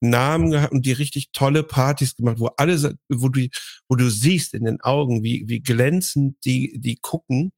[0.00, 3.48] Namen gehabt und die richtig tolle Partys gemacht, wo alle, wo du,
[3.88, 7.52] wo du siehst in den Augen, wie, wie glänzend die, die gucken,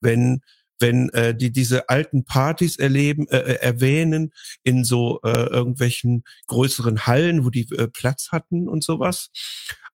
[0.00, 0.42] wenn,
[0.78, 4.32] wenn äh, die diese alten Partys erleben, äh, äh, erwähnen
[4.62, 9.30] in so äh, irgendwelchen größeren Hallen, wo die äh, Platz hatten und sowas.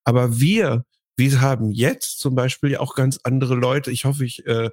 [0.04, 0.84] Aber wir,
[1.16, 3.90] wir haben jetzt zum Beispiel ja auch ganz andere Leute.
[3.90, 4.70] Ich hoffe, ich äh,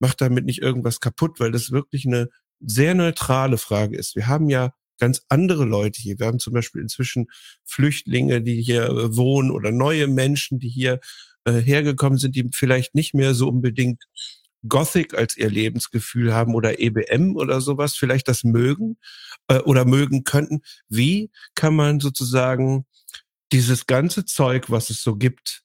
[0.00, 2.28] mache damit nicht irgendwas kaputt, weil das wirklich eine
[2.60, 4.16] sehr neutrale Frage ist.
[4.16, 6.18] Wir haben ja ganz andere Leute hier.
[6.18, 7.26] Wir haben zum Beispiel inzwischen
[7.64, 11.00] Flüchtlinge, die hier äh, wohnen oder neue Menschen, die hier
[11.44, 14.04] äh, hergekommen sind, die vielleicht nicht mehr so unbedingt
[14.68, 18.96] Gothic als ihr Lebensgefühl haben oder EBM oder sowas, vielleicht das mögen
[19.48, 20.62] äh, oder mögen könnten.
[20.88, 22.86] Wie kann man sozusagen
[23.52, 25.62] dieses ganze Zeug, was es so gibt,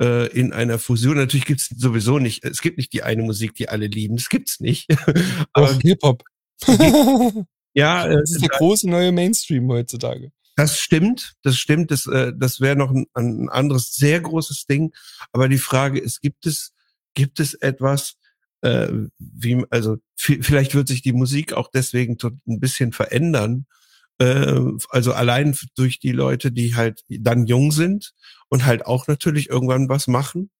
[0.00, 3.54] äh, in einer Fusion, natürlich gibt es sowieso nicht, es gibt nicht die eine Musik,
[3.54, 4.88] die alle lieben, das gibt's nicht.
[5.52, 6.22] Aber Hip-Hop.
[7.74, 10.32] ja, äh, Das ist der große neue Mainstream heutzutage.
[10.56, 14.92] Das stimmt, das stimmt, das, äh, das wäre noch ein, ein anderes sehr großes Ding.
[15.32, 16.72] Aber die Frage ist, gibt es,
[17.14, 18.16] gibt es etwas,
[18.64, 18.88] äh,
[19.18, 22.16] wie, also vi- vielleicht wird sich die Musik auch deswegen
[22.48, 23.66] ein bisschen verändern.
[24.18, 24.60] Äh,
[24.90, 28.12] also allein durch die Leute, die halt dann jung sind
[28.48, 30.50] und halt auch natürlich irgendwann was machen.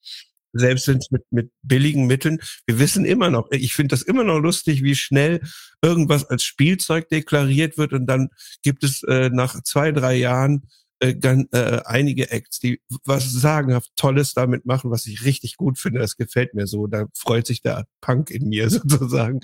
[0.57, 2.39] Selbst wenn es mit, mit billigen Mitteln.
[2.67, 5.41] Wir wissen immer noch, ich finde das immer noch lustig, wie schnell
[5.83, 8.29] irgendwas als Spielzeug deklariert wird und dann
[8.63, 10.69] gibt es äh, nach zwei, drei Jahren
[11.01, 15.79] äh, gan, äh, einige Acts, die was sagenhaft Tolles damit machen, was ich richtig gut
[15.79, 16.01] finde.
[16.01, 16.87] Das gefällt mir so.
[16.87, 19.41] Da freut sich der Punk in mir sozusagen.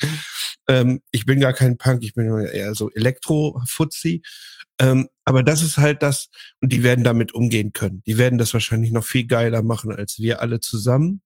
[0.68, 4.22] Ähm, ich bin gar kein Punk, ich bin eher so Elektro-Fuzzi.
[4.80, 6.28] Ähm, aber das ist halt das,
[6.60, 8.02] und die werden damit umgehen können.
[8.06, 11.22] Die werden das wahrscheinlich noch viel geiler machen als wir alle zusammen.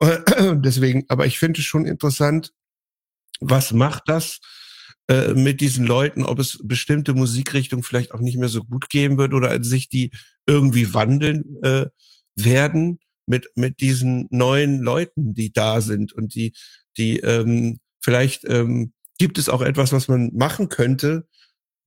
[0.00, 2.52] Deswegen, aber ich finde es schon interessant,
[3.40, 4.40] was macht das
[5.10, 9.18] äh, mit diesen Leuten, ob es bestimmte Musikrichtungen vielleicht auch nicht mehr so gut geben
[9.18, 10.12] wird oder sich die
[10.46, 11.86] irgendwie wandeln äh,
[12.36, 16.52] werden mit mit diesen neuen Leuten, die da sind und die
[16.96, 21.26] die ähm, vielleicht ähm, gibt es auch etwas, was man machen könnte,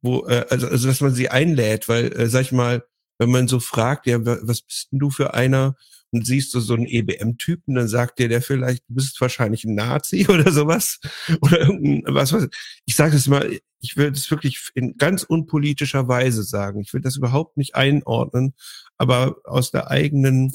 [0.01, 2.83] wo äh, also, also dass man sie einlädt, weil äh, sag ich mal,
[3.19, 5.77] wenn man so fragt, ja, was bist denn du für einer?
[6.13, 9.73] Und siehst du so einen EBM-Typen, dann sagt dir der vielleicht, du bist wahrscheinlich ein
[9.73, 10.99] Nazi oder sowas.
[11.41, 12.81] Oder irgendein, was weiß ich.
[12.85, 16.81] Ich sage es mal, ich will das wirklich in ganz unpolitischer Weise sagen.
[16.81, 18.53] Ich will das überhaupt nicht einordnen,
[18.97, 20.53] aber aus der eigenen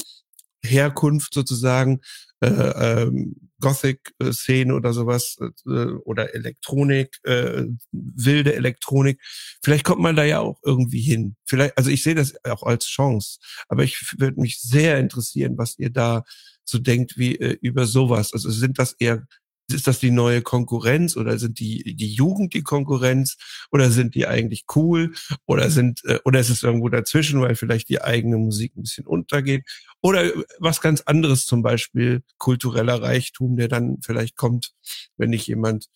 [0.64, 2.00] Herkunft sozusagen
[2.40, 5.36] äh, ähm, Gothic-Szene oder sowas
[5.66, 9.20] äh, oder Elektronik, äh, wilde Elektronik.
[9.62, 11.36] Vielleicht kommt man da ja auch irgendwie hin.
[11.46, 15.78] Vielleicht, also ich sehe das auch als Chance, aber ich würde mich sehr interessieren, was
[15.78, 16.24] ihr da
[16.64, 18.32] so denkt wie äh, über sowas.
[18.32, 19.26] Also sind das eher
[19.70, 23.36] ist das die neue Konkurrenz oder sind die die Jugend die Konkurrenz
[23.70, 25.12] oder sind die eigentlich cool
[25.46, 29.06] oder sind äh, oder ist es irgendwo dazwischen, weil vielleicht die eigene Musik ein bisschen
[29.06, 29.64] untergeht
[30.00, 34.72] oder was ganz anderes zum Beispiel kultureller Reichtum, der dann vielleicht kommt,
[35.16, 35.88] wenn nicht jemand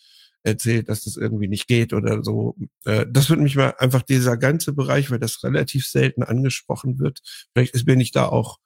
[0.42, 2.56] erzählt, dass das irgendwie nicht geht oder so.
[2.84, 7.20] Äh, das würde mich mal einfach dieser ganze Bereich, weil das relativ selten angesprochen wird.
[7.52, 8.58] Vielleicht bin ich da auch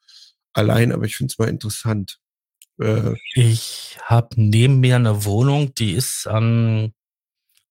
[0.52, 2.18] allein, aber ich finde es mal interessant.
[2.80, 6.92] Äh, ich habe neben mir eine Wohnung, die ist an,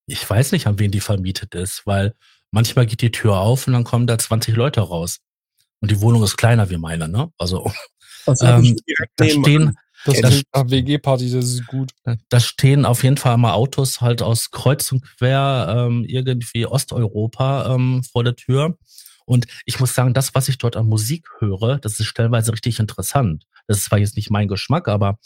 [0.05, 2.15] ich weiß nicht, an wen die vermietet ist, weil
[2.51, 5.19] manchmal geht die Tür auf und dann kommen da 20 Leute raus.
[5.85, 7.31] Und die Wohnung ist kleiner wie meine, ne?
[7.37, 7.71] Also,
[8.25, 8.75] also ähm,
[9.17, 11.91] da stehen, das da, ist WG-Party, das ist gut.
[12.29, 17.71] Da stehen auf jeden Fall mal Autos halt aus Kreuz und Quer ähm, irgendwie Osteuropa
[17.75, 18.79] ähm, vor der Tür.
[19.27, 22.79] Und ich muss sagen, das, was ich dort an Musik höre, das ist stellenweise richtig
[22.79, 23.45] interessant.
[23.67, 25.19] Das ist zwar jetzt nicht mein Geschmack, aber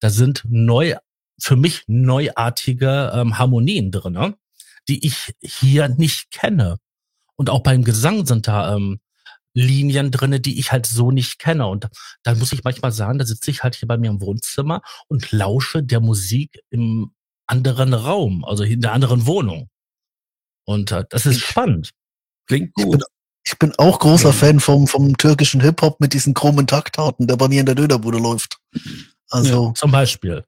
[0.00, 0.96] da sind neu,
[1.38, 4.34] für mich neuartige ähm, Harmonien drin, ne?
[4.88, 6.78] die ich hier nicht kenne.
[7.36, 8.98] Und auch beim Gesang sind da ähm,
[9.54, 11.66] Linien drinne, die ich halt so nicht kenne.
[11.66, 11.88] Und
[12.22, 15.32] da muss ich manchmal sagen, da sitze ich halt hier bei mir im Wohnzimmer und
[15.32, 17.12] lausche der Musik im
[17.46, 19.68] anderen Raum, also in der anderen Wohnung.
[20.64, 21.90] Und äh, das ist spannend.
[22.46, 23.02] Klingt gut.
[23.44, 24.32] Ich bin auch großer ja.
[24.32, 28.18] Fan vom, vom türkischen Hip-Hop mit diesen krummen Taktarten, der bei mir in der Dönerbude
[28.18, 28.58] läuft.
[29.30, 29.68] Also.
[29.68, 30.44] Ja, zum Beispiel.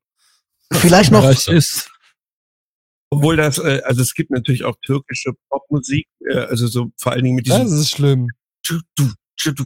[0.72, 1.24] Vielleicht noch.
[1.24, 1.90] Ist,
[3.10, 7.24] obwohl das, äh, also es gibt natürlich auch türkische Popmusik, äh, also so vor allen
[7.24, 7.62] Dingen mit diesem.
[7.62, 8.28] Das ist schlimm.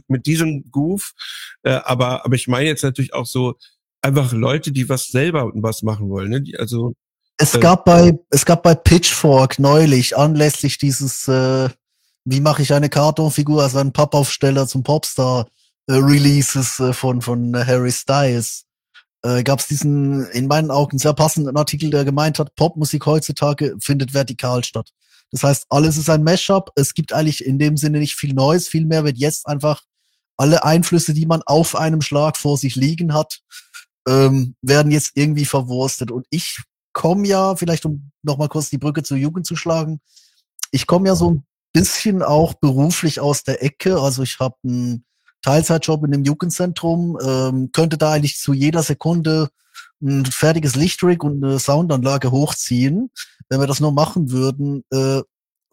[0.07, 1.11] Mit diesem Goof.
[1.63, 3.55] Äh, aber, aber ich meine jetzt natürlich auch so
[4.01, 6.29] einfach Leute, die was selber was machen wollen.
[6.29, 6.41] Ne?
[6.41, 6.93] Die, also
[7.37, 11.69] es äh, gab bei es gab bei Pitchfork neulich anlässlich dieses äh,
[12.29, 15.47] wie mache ich eine Kartonfigur, also einen Pappaufsteller zum Popstar
[15.87, 18.65] äh, Releases äh, von, von Harry Styles.
[19.23, 23.77] Äh, Gab es diesen, in meinen Augen, sehr passenden Artikel, der gemeint hat, Popmusik heutzutage
[23.79, 24.89] findet vertikal statt.
[25.31, 26.71] Das heißt, alles ist ein Mashup.
[26.75, 28.67] Es gibt eigentlich in dem Sinne nicht viel Neues.
[28.67, 29.81] Vielmehr wird jetzt einfach
[30.37, 33.39] alle Einflüsse, die man auf einem Schlag vor sich liegen hat,
[34.07, 36.11] ähm, werden jetzt irgendwie verwurstet.
[36.11, 36.59] Und ich
[36.93, 39.99] komme ja, vielleicht um nochmal kurz die Brücke zur Jugend zu schlagen,
[40.71, 43.99] ich komme ja so ein bisschen auch beruflich aus der Ecke.
[43.99, 45.05] Also ich habe einen
[45.41, 49.49] Teilzeitjob in dem Jugendzentrum, ähm, könnte da eigentlich zu jeder Sekunde
[50.01, 53.09] ein fertiges Lichtrig und eine Soundanlage hochziehen,
[53.49, 54.83] wenn wir das nur machen würden.
[54.91, 55.21] Äh,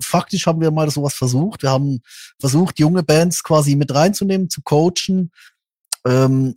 [0.01, 1.63] faktisch haben wir mal sowas versucht.
[1.63, 2.01] Wir haben
[2.41, 5.31] versucht, junge Bands quasi mit reinzunehmen, zu coachen.
[6.07, 6.57] Ähm,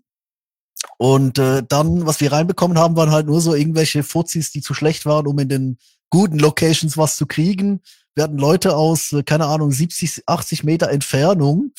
[0.97, 4.73] und äh, dann, was wir reinbekommen haben, waren halt nur so irgendwelche Fuzis, die zu
[4.73, 5.77] schlecht waren, um in den
[6.09, 7.81] guten Locations was zu kriegen.
[8.15, 11.73] Wir hatten Leute aus, äh, keine Ahnung, 70, 80 Meter Entfernung,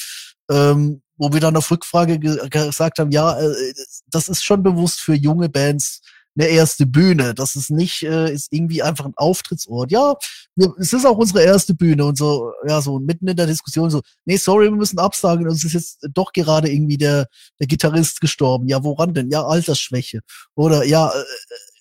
[0.50, 3.74] ähm, wo wir dann auf Rückfrage ge gesagt haben, ja, äh,
[4.10, 6.00] das ist schon bewusst für junge Bands
[6.38, 7.34] eine erste Bühne.
[7.34, 9.90] Das ist nicht, äh, ist irgendwie einfach ein Auftrittsort.
[9.90, 10.14] Ja,
[10.54, 13.90] wir, es ist auch unsere erste Bühne und so, ja, so mitten in der Diskussion
[13.90, 17.26] so, nee, sorry, wir müssen absagen, uns ist jetzt doch gerade irgendwie der,
[17.58, 18.68] der Gitarrist gestorben.
[18.68, 19.30] Ja, woran denn?
[19.30, 20.20] Ja, Altersschwäche.
[20.54, 21.24] Oder ja, äh,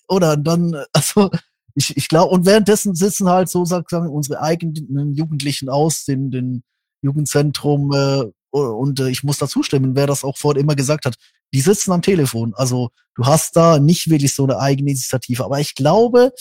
[0.08, 1.30] oder dann, also
[1.74, 6.64] ich, ich glaube, und währenddessen sitzen halt so, sagen unsere eigenen Jugendlichen aus, den, den
[7.02, 11.16] Jugendzentrum, äh, und äh, ich muss da zustimmen, wer das auch vorhin immer gesagt hat,
[11.52, 12.54] die sitzen am Telefon.
[12.54, 15.44] Also du hast da nicht wirklich so eine eigene Initiative.
[15.44, 16.32] Aber ich glaube,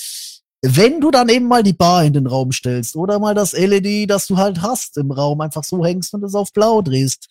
[0.61, 4.09] wenn du dann eben mal die Bar in den Raum stellst oder mal das LED,
[4.09, 7.27] das du halt hast im Raum, einfach so hängst und es auf blau drehst,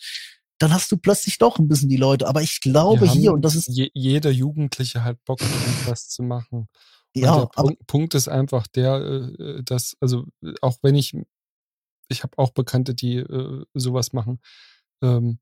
[0.59, 2.29] dann hast du plötzlich doch ein bisschen die Leute.
[2.29, 3.69] Aber ich glaube hier, und das ist.
[3.69, 6.69] Je, jeder Jugendliche halt Bock, irgendwas zu machen.
[7.15, 8.97] Ja, der Punkt, Punkt, ist einfach der,
[9.39, 10.25] äh, dass, also
[10.61, 11.15] auch wenn ich,
[12.09, 14.41] ich habe auch Bekannte, die äh, sowas machen,
[15.03, 15.39] ähm,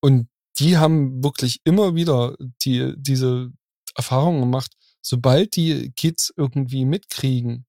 [0.00, 3.52] und die haben wirklich immer wieder die, diese
[3.94, 7.66] Erfahrung gemacht, sobald die Kids irgendwie mitkriegen,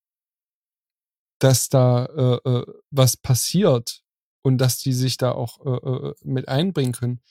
[1.39, 4.03] dass da äh, äh, was passiert
[4.43, 7.21] und dass die sich da auch äh, äh, mit einbringen können,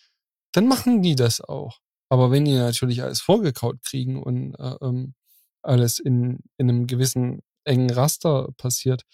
[0.52, 1.78] dann machen die das auch.
[2.08, 5.14] Aber wenn die natürlich alles vorgekaut kriegen und äh, ähm,
[5.62, 9.04] alles in, in einem gewissen engen Raster passiert,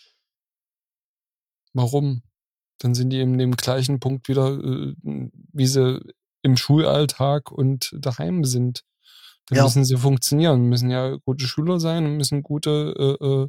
[1.77, 2.23] warum?
[2.79, 4.95] Dann sind die in dem gleichen Punkt wieder, äh,
[5.53, 6.01] wie sie
[6.43, 8.83] im Schulalltag und daheim sind.
[9.49, 9.65] Dann Ja.
[9.65, 13.49] müssen sie funktionieren, müssen ja gute Schüler sein und müssen gute äh, äh,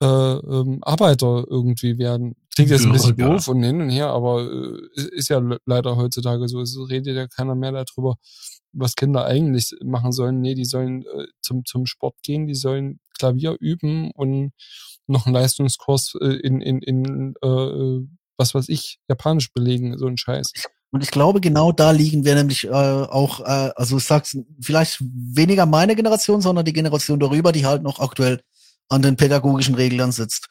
[0.00, 2.36] äh, ähm, Arbeiter irgendwie werden.
[2.54, 3.34] Klingt jetzt ein bisschen Bürger.
[3.34, 6.60] doof und hin und her, aber äh, ist- ja le- leider heutzutage so.
[6.60, 8.16] Es redet ja keiner mehr darüber,
[8.72, 10.40] was Kinder eigentlich machen sollen.
[10.40, 14.52] Nee, die sollen äh, zum, zum Sport gehen, die sollen Klavier üben und
[15.08, 18.06] noch einen Leistungskurs äh, in, in, in äh,
[18.36, 20.52] was weiß ich, Japanisch belegen, so ein Scheiß.
[20.90, 24.98] Und ich glaube, genau da liegen wir nämlich äh, auch, äh, also ich sag's vielleicht
[25.00, 28.40] weniger meine Generation, sondern die Generation darüber, die halt noch aktuell
[28.88, 30.48] an den pädagogischen Reglern sitzt.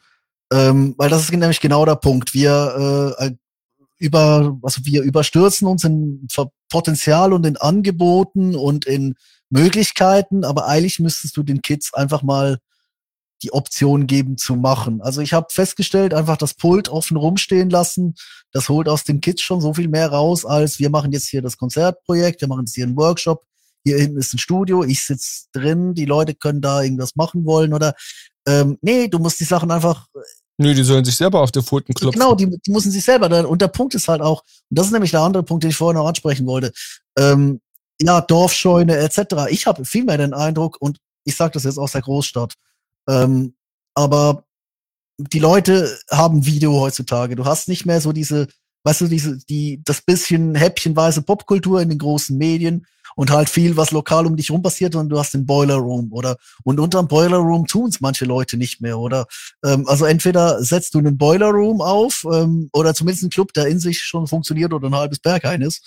[0.54, 2.34] Ähm, weil das ist nämlich genau der Punkt.
[2.34, 3.32] Wir äh,
[4.00, 6.28] über, also wir überstürzen uns in
[6.70, 9.16] Potenzial und in Angeboten und in
[9.50, 12.60] Möglichkeiten, aber eigentlich müsstest du den Kids einfach mal
[13.44, 15.02] die Option geben zu machen.
[15.02, 18.16] Also ich habe festgestellt, einfach das Pult offen rumstehen lassen,
[18.52, 21.42] das holt aus den Kids schon so viel mehr raus, als wir machen jetzt hier
[21.42, 23.44] das Konzertprojekt, wir machen jetzt hier einen Workshop,
[23.84, 27.74] hier hinten ist ein Studio, ich sitz drin, die Leute können da irgendwas machen wollen
[27.74, 27.94] oder
[28.48, 30.08] ähm, nee, du musst die Sachen einfach
[30.60, 32.20] Nö, die sollen sich selber auf die Pfoten klopfen.
[32.20, 33.30] Genau, die, die müssen sich selber.
[33.30, 34.42] da- Und der Punkt ist halt auch,
[34.72, 36.72] und das ist nämlich der andere Punkt, den ich vorhin noch ansprechen wollte.
[37.16, 37.62] Ähm,
[38.02, 39.20] ja, Dorfscheune etc.
[39.52, 42.56] Ich habe viel mehr den Eindruck, und ich sage das jetzt aus der Großstadt,
[43.08, 43.56] ähm,
[43.96, 44.44] aber
[45.18, 47.36] die Leute haben Video heutzutage.
[47.36, 48.48] Du hast nicht mehr so diese,
[48.84, 52.86] weißt du, diese, die, das bisschen häppchenweise Popkultur in den großen Medien
[53.16, 56.14] und halt viel, was lokal um dich rum passiert, und du hast den Boiler Room
[56.14, 59.26] oder und unterm Boiler Room tun's manche Leute nicht mehr oder
[59.66, 63.68] ähm, also entweder setzt du einen Boiler Room auf ähm, oder zumindest einen Club, der
[63.68, 65.84] in sich schon funktioniert oder ein halbes Berghain ist.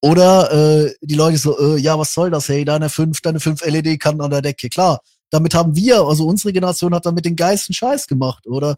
[0.00, 3.64] Oder äh, die Leute so, äh, ja, was soll das, hey, deine fünf, deine fünf
[3.64, 4.68] LED kann an der Decke.
[4.68, 8.76] Klar, damit haben wir, also unsere Generation hat damit den geilsten Scheiß gemacht, oder?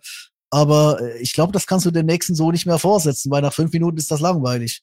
[0.51, 3.53] Aber äh, ich glaube, das kannst du dem nächsten so nicht mehr vorsetzen, weil nach
[3.53, 4.83] fünf Minuten ist das langweilig.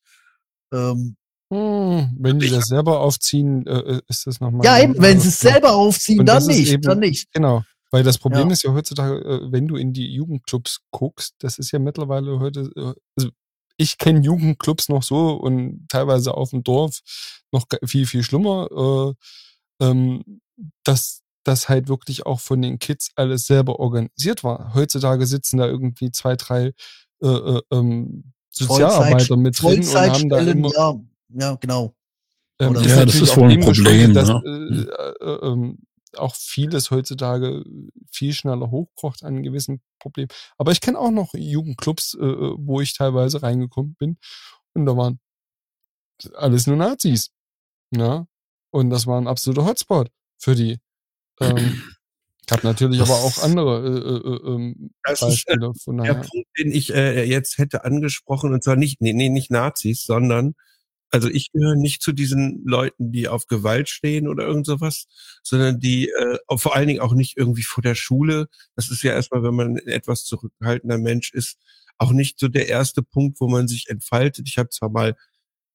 [0.73, 1.15] Ähm,
[1.51, 4.65] Hm, wenn die das selber aufziehen, äh, ist das nochmal.
[4.65, 7.31] ja, eben, wenn sie es selber aufziehen, Und dann nicht, eben- dann nicht.
[7.31, 7.63] Genau.
[7.91, 8.53] Weil das Problem Ja.
[8.53, 12.71] ist ja heutzutage, äh, wenn du in die Jugendclubs guckst, das ist ja mittlerweile heute,
[12.75, 13.29] äh, also
[13.77, 17.01] ich kenne Jugendclubs noch so und teilweise auf dem Dorf
[17.51, 19.15] noch viel, viel schlimmer,
[19.79, 20.41] äh, ähm,
[20.83, 24.73] dass das halt wirklich auch von den Kids alles selber organisiert war.
[24.73, 26.73] Heutzutage sitzen da irgendwie zwei, drei
[27.21, 30.95] äh, äh, ähm, Sozialarbeiter mit drin und haben da Vollzeitstellen, immer, ja,
[31.29, 31.95] ja, genau.
[32.59, 34.41] ähm, Ja, das natürlich ist wohl ein Problem, dass, ne?
[34.45, 35.79] äh, äh, ähm,
[36.15, 37.63] auch vieles heutzutage
[38.11, 40.29] viel schneller hochkocht an gewissen Problemen.
[40.57, 44.17] Aber ich kenne auch noch Jugendclubs, äh, äh, wo ich teilweise reingekommen bin
[44.73, 45.19] und da waren
[46.35, 47.31] alles nur Nazis.
[47.91, 48.27] Ja?
[48.71, 50.79] Und das war ein absoluter Hotspot für die.
[51.43, 51.83] Ähm,
[52.45, 56.15] ich habe natürlich aber auch andere äh, äh, äh, ähm, Das ist, äh, von Der.
[56.15, 60.55] Punkt, den ich äh, jetzt hätte angesprochen, und zwar nicht, nee, nee, nicht Nazis, sondern,
[61.09, 65.05] also ich gehöre nicht zu diesen Leuten, die auf Gewalt stehen oder irgend sowas,
[65.41, 68.47] sondern die äh, vor allen Dingen auch nicht irgendwie vor der Schule.
[68.75, 71.57] Das ist ja erstmal, wenn man ein etwas zurückhaltender Mensch ist,
[71.97, 74.49] auch nicht so der erste Punkt, wo man sich entfaltet.
[74.49, 75.15] Ich habe zwar mal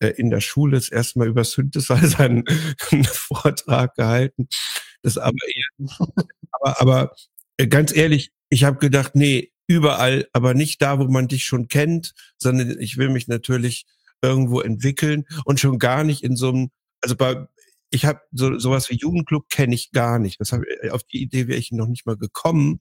[0.00, 2.44] äh, in der Schule das erste Mal über Synthesizer einen,
[2.90, 4.48] einen Vortrag gehalten,
[5.02, 5.88] das aber eher,
[6.52, 7.14] aber, aber
[7.56, 11.68] äh, ganz ehrlich, ich habe gedacht, nee, überall, aber nicht da, wo man dich schon
[11.68, 13.86] kennt, sondern ich will mich natürlich
[14.22, 16.70] irgendwo entwickeln und schon gar nicht in so einem,
[17.02, 17.46] also bei,
[17.90, 20.40] ich habe so sowas wie Jugendclub kenne ich gar nicht.
[20.40, 22.80] Das hab, ich- auf die Idee wäre ich noch nicht mal gekommen.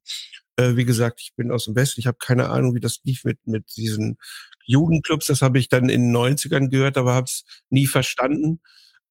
[0.57, 3.23] Äh, wie gesagt, ich bin aus dem Westen, ich habe keine Ahnung, wie das lief
[3.23, 4.17] mit mit diesen
[4.65, 5.27] Jugendclubs.
[5.27, 8.59] Das habe ich dann in den 90ern gehört, aber habe es nie verstanden,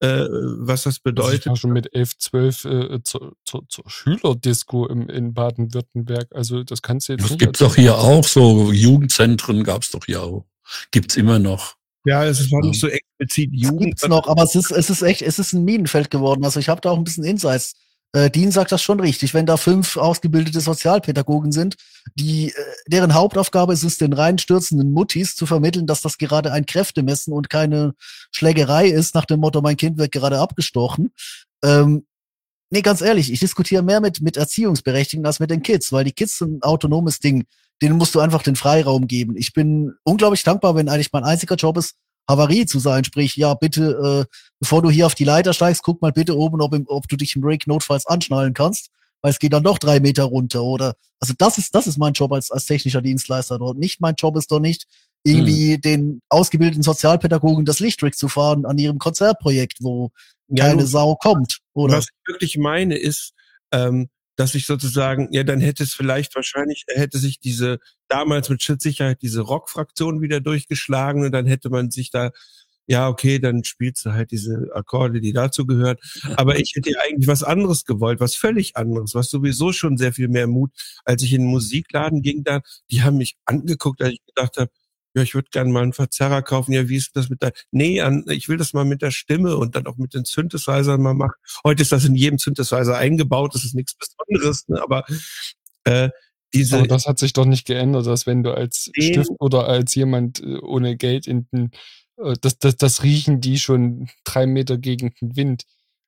[0.01, 1.47] äh, was das Also ich bedeutet.
[1.47, 6.29] war schon mit 11, 12 äh, zur, zur, zur Schülerdisco im, in Baden-Württemberg.
[6.35, 10.23] Also das kannst du jetzt Das als- doch hier auch, so Jugendzentren gab's doch hier
[10.23, 10.47] auch.
[10.91, 11.77] Gibt's immer noch.
[12.05, 13.81] Ja, es war nicht so explizit Jugend.
[13.81, 16.45] gibt's noch, aber es ist, es ist echt, es ist ein Minenfeld geworden.
[16.45, 17.75] Also ich habe da auch ein bisschen Insights.
[18.17, 19.35] Äh, Dean sagt das schon richtig.
[19.35, 21.77] Wenn da fünf ausgebildete Sozialpädagogen sind,
[22.15, 22.55] die, äh,
[22.87, 27.51] deren Hauptaufgabe ist es, den reinstürzenden Muttis zu vermitteln, dass das gerade ein Kräftemessen und
[27.51, 27.93] keine
[28.31, 31.13] Schlägerei ist, nach dem Motto, mein Kind wird gerade abgestochen.
[31.63, 32.07] Ähm,
[32.71, 36.13] nee, ganz ehrlich, ich diskutiere mehr mit, mit Erziehungsberechtigten als mit den Kids, weil die
[36.13, 37.45] Kids sind ein autonomes Ding.
[37.83, 39.37] Denen musst du einfach den Freiraum geben.
[39.37, 41.97] Ich bin unglaublich dankbar, wenn eigentlich mein einziger Job ist,
[42.29, 43.05] Havarie zu sein.
[43.05, 46.61] Sprich, ja, bitte, äh, bevor du hier auf die Leiter steigst, guck mal bitte oben,
[46.61, 48.91] ob, im, ob du dich im Break notfalls anschnallen kannst,
[49.23, 50.63] weil es geht dann doch drei Meter runter.
[50.63, 53.79] Oder also das ist, das ist mein Job als, als technischer Dienstleister dort.
[53.79, 54.87] Nicht mein Job ist doch nicht,
[55.23, 55.81] irgendwie hm.
[55.81, 60.11] den ausgebildeten Sozialpädagogen das Lichttrick zu fahren an ihrem Konzertprojekt, wo
[60.49, 61.59] ja, keine Sau kommt.
[61.75, 61.99] Oder?
[61.99, 63.33] Was ich wirklich meine ist,
[63.73, 68.63] ähm, dass ich sozusagen, ja, dann hätte es vielleicht wahrscheinlich, hätte sich diese, damals mit
[68.63, 72.31] Schutzsicherheit diese Rockfraktion wieder durchgeschlagen und dann hätte man sich da,
[72.87, 76.01] ja, okay, dann spielst du halt diese Akkorde, die dazu gehört.
[76.37, 80.29] Aber ich hätte eigentlich was anderes gewollt, was völlig anderes, was sowieso schon sehr viel
[80.29, 80.71] mehr Mut,
[81.05, 82.61] als ich in den Musikladen ging da,
[82.91, 84.71] die haben mich angeguckt, als ich gedacht habe,
[85.17, 86.73] ja, ich würde gerne mal einen Verzerrer kaufen.
[86.73, 89.57] Ja, wie ist das mit der, nee, an, ich will das mal mit der Stimme
[89.57, 91.33] und dann auch mit den Synthesizern mal machen.
[91.65, 94.83] Heute ist das in jedem Synthesizer eingebaut, das ist nichts Besonderes, ne?
[94.83, 95.05] aber
[95.85, 96.11] äh,
[96.53, 96.77] diese.
[96.77, 100.41] Aber das hat sich doch nicht geändert, dass wenn du als Stift oder als jemand
[100.43, 101.71] äh, ohne Geld in den,
[102.19, 105.65] äh, das, das, das riechen die schon drei Meter gegen den Wind.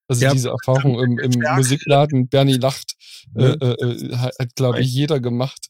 [0.06, 2.94] Also ja, diese Erfahrung im, im Musikladen, Bernie lacht,
[3.35, 5.68] äh, äh, äh hat, glaube ich, jeder gemacht.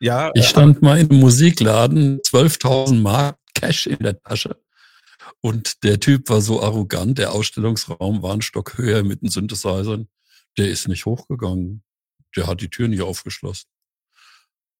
[0.00, 4.60] Ja, ich stand mal im Musikladen, 12.000 Mark Cash in der Tasche.
[5.40, 10.08] Und der Typ war so arrogant, der Ausstellungsraum war ein Stock höher mit den Synthesizern.
[10.58, 11.82] Der ist nicht hochgegangen.
[12.36, 13.68] Der hat die Tür nicht aufgeschlossen.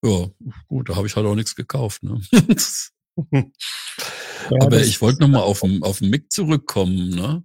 [0.04, 0.28] Ja,
[0.68, 2.02] gut, da habe ich halt auch nichts gekauft.
[2.02, 2.20] Ne?
[3.32, 3.44] ja,
[4.60, 7.10] Aber ich wollte nochmal auf den, auf den Mick zurückkommen.
[7.10, 7.44] Ne?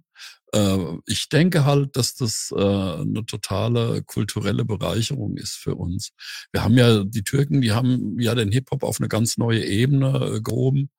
[0.52, 6.10] Äh, ich denke halt, dass das äh, eine totale kulturelle Bereicherung ist für uns.
[6.52, 10.36] Wir haben ja, die Türken, die haben ja den Hip-Hop auf eine ganz neue Ebene
[10.36, 10.90] äh, gehoben.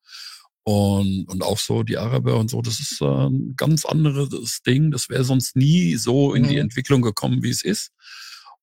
[0.64, 4.92] Und, und auch so die Araber und so, das ist äh, ein ganz anderes Ding.
[4.92, 6.62] Das wäre sonst nie so in die mhm.
[6.62, 7.90] Entwicklung gekommen, wie es ist.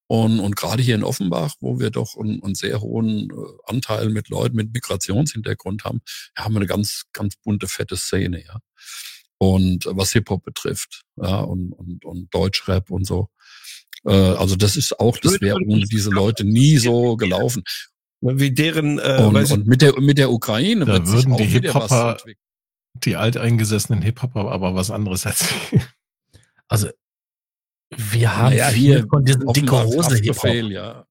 [0.08, 3.28] Und, und gerade hier in Offenbach, wo wir doch einen, einen sehr hohen
[3.66, 6.00] Anteil mit Leuten mit Migrationshintergrund haben,
[6.36, 8.60] haben wir eine ganz, ganz bunte, fette Szene, ja
[9.40, 13.30] und was Hip-Hop betrifft, ja, und, und, und Deutschrap und so.
[14.06, 17.64] Äh, also das ist auch, das wäre ohne diese Leute nie so gelaufen.
[18.22, 22.18] Wie deren äh, und, und mit der mit der Ukraine da würden die Hip-Hopper,
[22.96, 25.84] die alteingesessenen Hip-Hopper aber was anderes erzählen.
[26.68, 26.90] Also
[27.96, 30.70] wir haben ja, hier von diesen dicke Hose Hip-Hop.
[30.70, 31.08] Ja.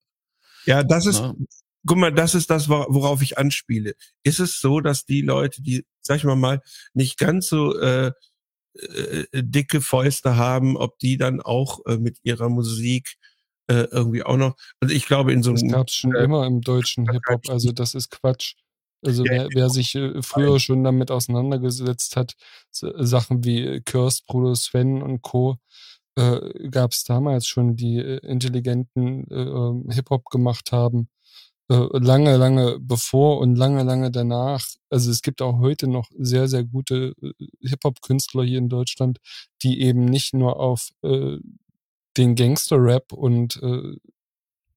[0.66, 1.34] ja, das ist, ja
[1.88, 3.94] guck mal, das ist das, worauf ich anspiele.
[4.22, 6.60] Ist es so, dass die Leute, die, sag ich mal mal,
[6.94, 8.12] nicht ganz so äh,
[8.74, 13.16] äh, dicke Fäuste haben, ob die dann auch äh, mit ihrer Musik
[13.66, 14.56] äh, irgendwie auch noch.
[14.80, 15.62] Also ich glaube, in so einem.
[15.62, 18.54] Das gab es schon äh, immer im deutschen Hip-Hop, also das ist Quatsch.
[19.04, 22.34] Also ja, wer, wer sich äh, früher schon damit auseinandergesetzt hat,
[22.70, 25.58] Sachen wie Cursed, Bruder Sven und Co.,
[26.16, 31.08] äh, gab es damals schon, die äh, intelligenten äh, ähm, Hip-Hop gemacht haben.
[31.70, 34.64] Äh, lange, lange bevor und lange, lange danach.
[34.88, 39.18] Also es gibt auch heute noch sehr, sehr gute äh, Hip-Hop-Künstler hier in Deutschland,
[39.62, 41.36] die eben nicht nur auf äh,
[42.16, 43.96] den Gangster-Rap und äh,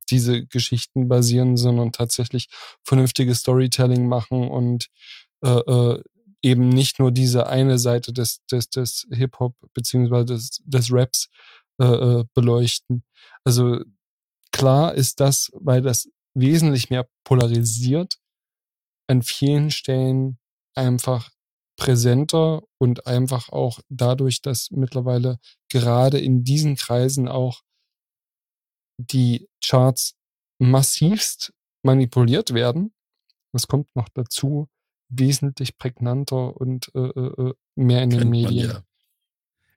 [0.09, 2.49] diese Geschichten basieren, sondern tatsächlich
[2.83, 4.87] vernünftige Storytelling machen und
[5.43, 6.03] äh, äh,
[6.41, 11.29] eben nicht nur diese eine Seite des, des, des Hip-Hop beziehungsweise des, des Raps
[11.77, 13.03] äh, beleuchten.
[13.45, 13.79] Also
[14.51, 18.17] klar ist das, weil das wesentlich mehr polarisiert,
[19.07, 20.39] an vielen Stellen
[20.75, 21.29] einfach
[21.75, 25.39] präsenter und einfach auch dadurch, dass mittlerweile
[25.69, 27.61] gerade in diesen Kreisen auch
[28.97, 30.15] die Charts
[30.59, 31.53] massivst
[31.83, 32.93] manipuliert werden.
[33.51, 34.69] Das kommt noch dazu,
[35.09, 38.69] wesentlich prägnanter und äh, äh, äh mehr in den Medien.
[38.69, 38.83] Ja.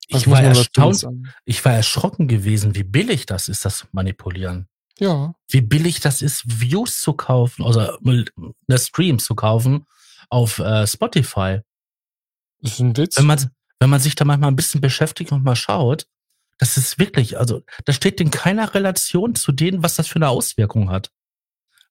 [0.09, 1.07] Ich war, erstaunt,
[1.47, 4.69] ich war erschrocken gewesen, wie billig das ist, das Manipulieren.
[4.99, 5.35] Ja.
[5.49, 9.87] Wie billig das ist, Views zu kaufen, oder eine Streams zu kaufen
[10.31, 11.61] auf äh, Spotify.
[12.61, 13.19] Das ist ein Witz.
[13.19, 13.51] Wenn man,
[13.81, 16.07] wenn man sich da manchmal ein bisschen beschäftigt und mal schaut,
[16.59, 20.29] das ist wirklich, also das steht in keiner Relation zu denen, was das für eine
[20.29, 21.11] Auswirkung hat.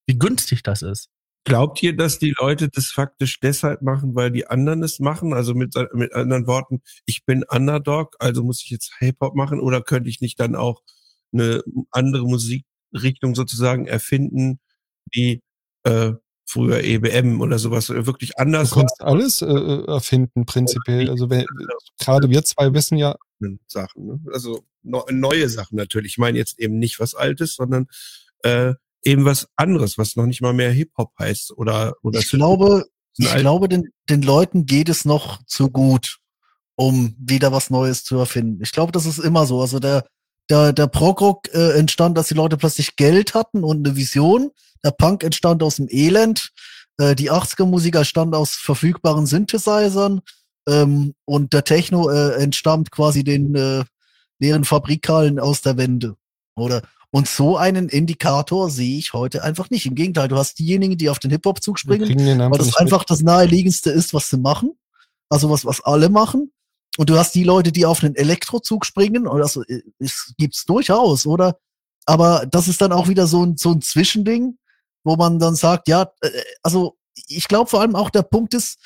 [0.05, 1.09] Wie günstig das ist.
[1.45, 5.34] Glaubt ihr, dass die Leute das faktisch deshalb machen, weil die anderen es machen?
[5.34, 9.81] Also mit, mit anderen Worten, ich bin Underdog, also muss ich jetzt Hip-Hop machen oder
[9.81, 10.81] könnte ich nicht dann auch
[11.34, 11.61] eine
[11.91, 14.60] andere Musik Richtung sozusagen erfinden,
[15.11, 15.41] wie
[15.84, 16.14] äh,
[16.45, 18.70] früher EBM oder sowas äh, wirklich anders.
[18.70, 21.10] Du kannst alles äh, äh erfinden, prinzipiell.
[21.10, 21.45] Also wenn,
[21.99, 23.15] gerade wir zwei wissen ja.
[23.68, 24.20] Sachen, ne?
[24.32, 26.14] Also no, neue Sachen natürlich.
[26.14, 27.88] Ich meine jetzt eben nicht was Altes, sondern
[28.44, 32.86] äh, eben was anderes, was noch nicht mal mehr Hip-Hop heißt oder oder Ich glaube,
[33.18, 36.20] ich glaube, den, den Leuten geht es noch zu gut,
[36.76, 38.61] um wieder was Neues zu erfinden.
[38.64, 39.61] Ich glaube, das ist immer so.
[39.61, 40.06] Also der
[40.53, 44.51] der, der Prog-Rock äh, entstand, dass die Leute plötzlich Geld hatten und eine Vision.
[44.84, 46.51] Der Punk entstand aus dem Elend.
[46.99, 50.21] Äh, die 80er-Musiker stammt aus verfügbaren Synthesizern
[50.69, 53.84] ähm, und der Techno äh, entstammt quasi den äh,
[54.39, 56.17] leeren Fabrikhallen aus der Wende.
[56.55, 56.84] Oder?
[57.09, 59.88] Und so einen Indikator sehe ich heute einfach nicht.
[59.88, 63.09] Im Gegenteil, du hast diejenigen, die auf den Hip-Hop-Zug springen, weil das einfach mit.
[63.09, 64.73] das naheliegendste ist, was sie machen.
[65.30, 66.51] Also was, was alle machen.
[66.98, 69.60] Und du hast die Leute, die auf den Elektrozug springen, und das
[69.98, 71.57] ist, gibt's durchaus, oder?
[72.06, 74.57] Aber das ist dann auch wieder so ein, so ein Zwischending,
[75.03, 76.30] wo man dann sagt, ja, äh,
[76.61, 76.98] also
[77.28, 78.80] ich glaube vor allem auch der Punkt ist,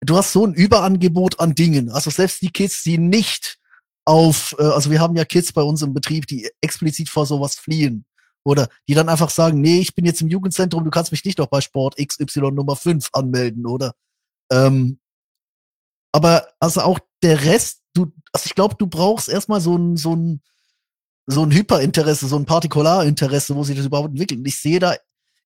[0.00, 1.90] du hast so ein Überangebot an Dingen.
[1.90, 3.58] Also selbst die Kids, die nicht
[4.04, 7.56] auf, äh, also wir haben ja Kids bei uns im Betrieb, die explizit vor sowas
[7.56, 8.04] fliehen.
[8.44, 11.38] Oder die dann einfach sagen, nee, ich bin jetzt im Jugendzentrum, du kannst mich nicht
[11.38, 13.92] noch bei Sport XY Nummer 5 anmelden, oder?
[14.50, 14.98] Ähm,
[16.12, 20.14] aber also auch der Rest, du, also ich glaube, du brauchst erstmal so ein, so
[20.14, 20.42] ein,
[21.26, 24.40] so ein Hyperinteresse, so ein Partikularinteresse, wo sich das überhaupt entwickelt.
[24.40, 24.94] Und ich sehe da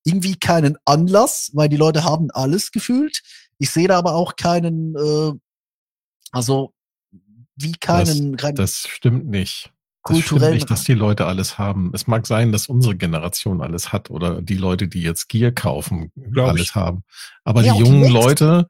[0.05, 3.23] irgendwie keinen Anlass, weil die Leute haben alles gefühlt.
[3.59, 5.33] Ich sehe da aber auch keinen, äh,
[6.31, 6.73] also
[7.57, 8.33] wie keinen.
[8.33, 9.73] Das, keinen das stimmt nicht.
[10.05, 11.93] Das stimmt nicht, dass die Leute alles haben.
[11.95, 16.11] Es mag sein, dass unsere Generation alles hat oder die Leute, die jetzt Gier kaufen,
[16.17, 16.75] Glaub alles ich.
[16.75, 17.05] haben.
[17.45, 18.67] Aber ja, die jungen die Leute,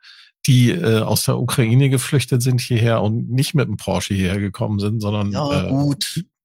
[0.46, 4.78] die äh, aus der Ukraine geflüchtet sind hierher und nicht mit dem Porsche hierher gekommen
[4.78, 5.94] sind, sondern ja, äh,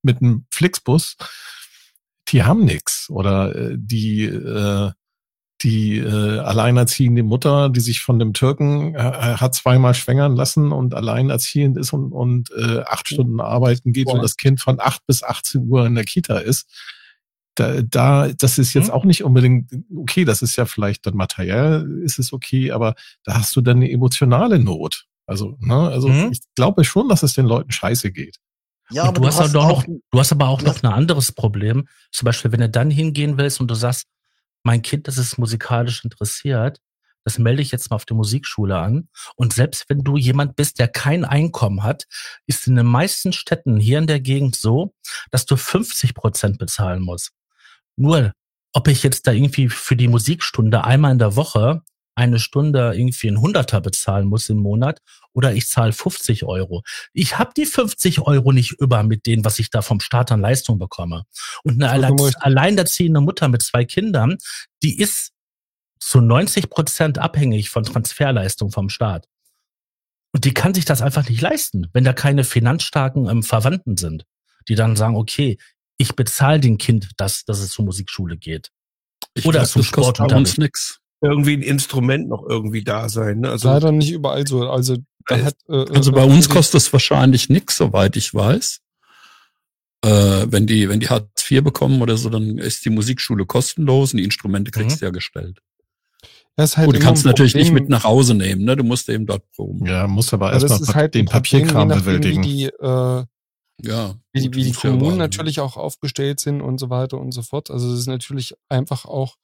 [0.04, 1.18] mit einem Flixbus,
[2.28, 3.10] die haben nix.
[3.10, 4.92] Oder äh, die äh,
[5.64, 10.94] die äh, alleinerziehende Mutter, die sich von dem Türken äh, hat zweimal schwängern lassen und
[10.94, 14.16] alleinerziehend ist und, und äh, acht Stunden arbeiten geht Boah.
[14.16, 16.70] und das Kind von acht bis 18 Uhr in der Kita ist.
[17.58, 18.94] Da, da, das ist jetzt mhm.
[18.94, 22.94] auch nicht unbedingt okay, das ist ja vielleicht dann materiell, ist es okay, aber
[23.24, 25.06] da hast du dann eine emotionale Not.
[25.26, 26.32] Also, ne, also mhm.
[26.32, 28.38] ich glaube schon, dass es den Leuten scheiße geht.
[28.92, 31.32] Ja, aber du, du hast, hast auch noch, du hast aber auch noch ein anderes
[31.32, 31.88] Problem.
[32.12, 34.06] Zum Beispiel, wenn du dann hingehen willst und du sagst,
[34.64, 36.80] mein Kind, das ist musikalisch interessiert,
[37.26, 39.10] das melde ich jetzt mal auf die Musikschule an.
[39.36, 42.06] Und selbst wenn du jemand bist, der kein Einkommen hat,
[42.46, 44.94] ist in den meisten Städten hier in der Gegend so,
[45.32, 47.32] dass du 50 Prozent bezahlen musst.
[47.98, 48.34] Nur,
[48.74, 51.82] ob ich jetzt da irgendwie für die Musikstunde einmal in der Woche
[52.16, 55.02] eine Stunde irgendwie ein Hunderter bezahlen muss im Monat
[55.34, 56.82] oder ich zahle 50 Euro.
[57.14, 60.42] Ich habe die 50 Euro nicht über mit denen, was ich da vom Staat an
[60.42, 61.26] Leistung bekomme.
[61.64, 64.38] Und eine alleinerziehende Mutter mit zwei Kindern,
[64.82, 65.32] die ist
[66.00, 69.28] zu 90 Prozent abhängig von Transferleistung vom Staat.
[70.34, 74.26] Und die kann sich das einfach nicht leisten, wenn da keine finanzstarken ähm, Verwandten sind,
[74.68, 75.58] die dann sagen, okay,
[75.98, 78.70] ich bezahle dem Kind, dass, dass es zur Musikschule geht.
[79.34, 80.20] Ich Oder glaub, zum Sport.
[80.32, 83.40] uns nix irgendwie ein Instrument noch irgendwie da sein.
[83.40, 83.50] Ne?
[83.50, 84.70] Also, Leider nicht überall so.
[84.70, 84.98] Also,
[85.30, 88.80] äh, hat, äh, also bei äh, uns kostet es wahrscheinlich nichts, soweit ich weiß.
[90.06, 94.14] Äh, wenn die, wenn die Hartz IV bekommen oder so, dann ist die Musikschule kostenlos
[94.14, 95.00] und die Instrumente kriegst mhm.
[95.00, 95.60] du ja gestellt.
[96.56, 98.76] Das ist halt Gut, du kannst natürlich nicht mit nach Hause nehmen, ne?
[98.76, 99.86] Du musst eben dort proben.
[99.86, 102.44] Ja, musst aber erstmal halt den Papierkram bewältigen.
[102.44, 103.26] Wie die, äh,
[103.82, 107.44] ja, wie, die, wie die Kommunen natürlich auch aufgestellt sind und so weiter und so
[107.44, 107.70] fort.
[107.70, 109.36] Also es ist natürlich einfach auch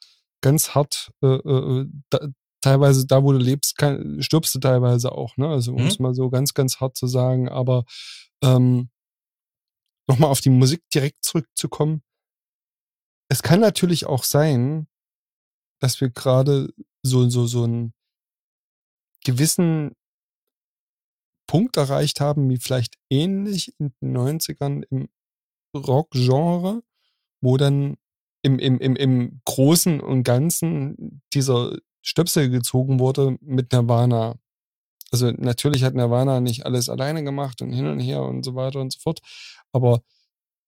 [0.42, 2.20] ganz hart, äh, äh, da,
[2.62, 5.50] teilweise da, wo du lebst, kann, stirbst du teilweise auch, ne?
[5.50, 5.88] Also um mhm.
[5.88, 7.50] es mal so ganz, ganz hart zu sagen.
[7.50, 7.84] Aber
[8.44, 8.90] ähm,
[10.08, 12.02] nochmal auf die Musik direkt zurückzukommen.
[13.30, 14.88] Es kann natürlich auch sein,
[15.80, 16.74] dass wir gerade
[17.04, 17.94] so, so, so einen
[19.24, 19.96] gewissen
[21.54, 25.08] Punkt erreicht haben, wie vielleicht ähnlich in den 90ern im
[25.78, 26.82] Rock-Genre,
[27.42, 27.98] wo dann
[28.42, 34.40] im, im, im, im Großen und Ganzen dieser Stöpsel gezogen wurde mit Nirvana.
[35.12, 38.82] Also natürlich hat Nirvana nicht alles alleine gemacht und hin und her und so weiter
[38.82, 39.20] und so fort.
[39.72, 40.02] Aber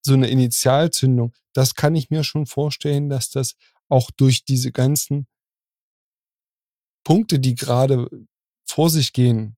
[0.04, 3.56] so eine Initialzündung, das kann ich mir schon vorstellen, dass das
[3.90, 5.26] auch durch diese ganzen
[7.04, 8.08] Punkte, die gerade
[8.68, 9.58] vor sich gehen,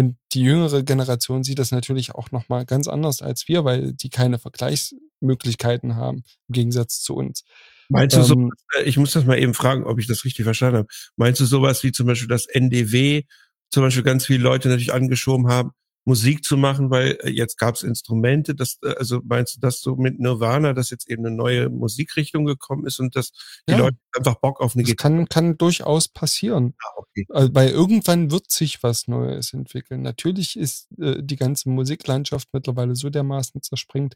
[0.00, 4.08] und die jüngere Generation sieht das natürlich auch nochmal ganz anders als wir, weil die
[4.08, 7.44] keine Vergleichsmöglichkeiten haben, im Gegensatz zu uns.
[7.90, 8.48] Meinst du ähm, so,
[8.78, 10.88] äh, ich muss das mal eben fragen, ob ich das richtig verstanden habe.
[11.16, 13.24] Meinst du sowas wie zum Beispiel das NDW,
[13.68, 15.72] zum Beispiel ganz viele Leute natürlich angeschoben haben,
[16.04, 18.54] Musik zu machen, weil äh, jetzt gab es Instrumente.
[18.54, 22.46] Das, äh, also meinst du das so mit Nirvana, dass jetzt eben eine neue Musikrichtung
[22.46, 23.32] gekommen ist und dass
[23.68, 25.14] die ja, Leute einfach Bock auf eine das Gitarre?
[25.14, 26.74] Kann, kann durchaus passieren.
[26.78, 27.26] Ah, okay.
[27.28, 30.02] Also, weil irgendwann wird sich was Neues entwickeln.
[30.02, 34.14] Natürlich ist äh, die ganze Musiklandschaft mittlerweile so dermaßen zerspringt.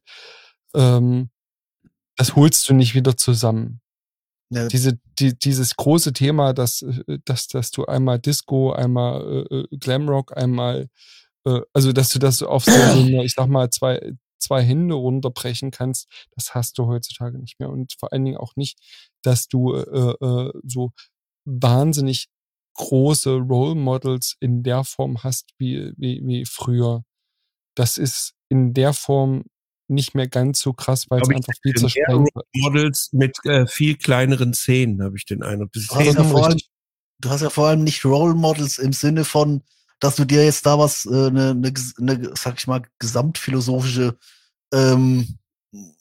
[0.75, 1.31] Ähm,
[2.17, 3.81] das holst du nicht wieder zusammen.
[4.51, 4.69] Ja.
[4.69, 10.37] Diese, die, dieses große Thema, dass, äh, dass, dass du einmal Disco, einmal äh, Glamrock,
[10.37, 10.89] einmal
[11.45, 15.71] äh, also dass du das auf so eine, ich sag mal, zwei, zwei Hände runterbrechen
[15.71, 17.71] kannst, das hast du heutzutage nicht mehr.
[17.71, 18.79] Und vor allen Dingen auch nicht,
[19.23, 20.93] dass du äh, äh, so
[21.45, 22.29] wahnsinnig
[22.75, 27.05] große Role Models in der Form hast wie, wie, wie früher.
[27.77, 29.45] Das ist in der Form
[29.89, 32.47] nicht mehr ganz so krass, weil es einfach viel zersprengt wird.
[32.55, 35.73] Models mit äh, viel kleineren Szenen, habe ich den Eindruck.
[35.73, 36.61] Du hast, ja vor allem,
[37.21, 39.63] du hast ja vor allem nicht Role Models im Sinne von,
[40.05, 44.17] dass du dir jetzt da was, äh, eine, ne, ne, sag ich mal, gesamtphilosophische
[44.73, 45.39] ähm,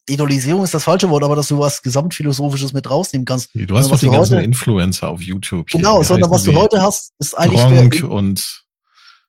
[0.08, 3.50] Idolisierung ist das falsche Wort, aber dass du was gesamtphilosophisches mit rausnehmen kannst.
[3.54, 5.70] Du hast doch was die ganzen heute- Influencer auf YouTube.
[5.70, 8.64] hier, Genau, sondern was du heute hast, ist eigentlich Gronk der, und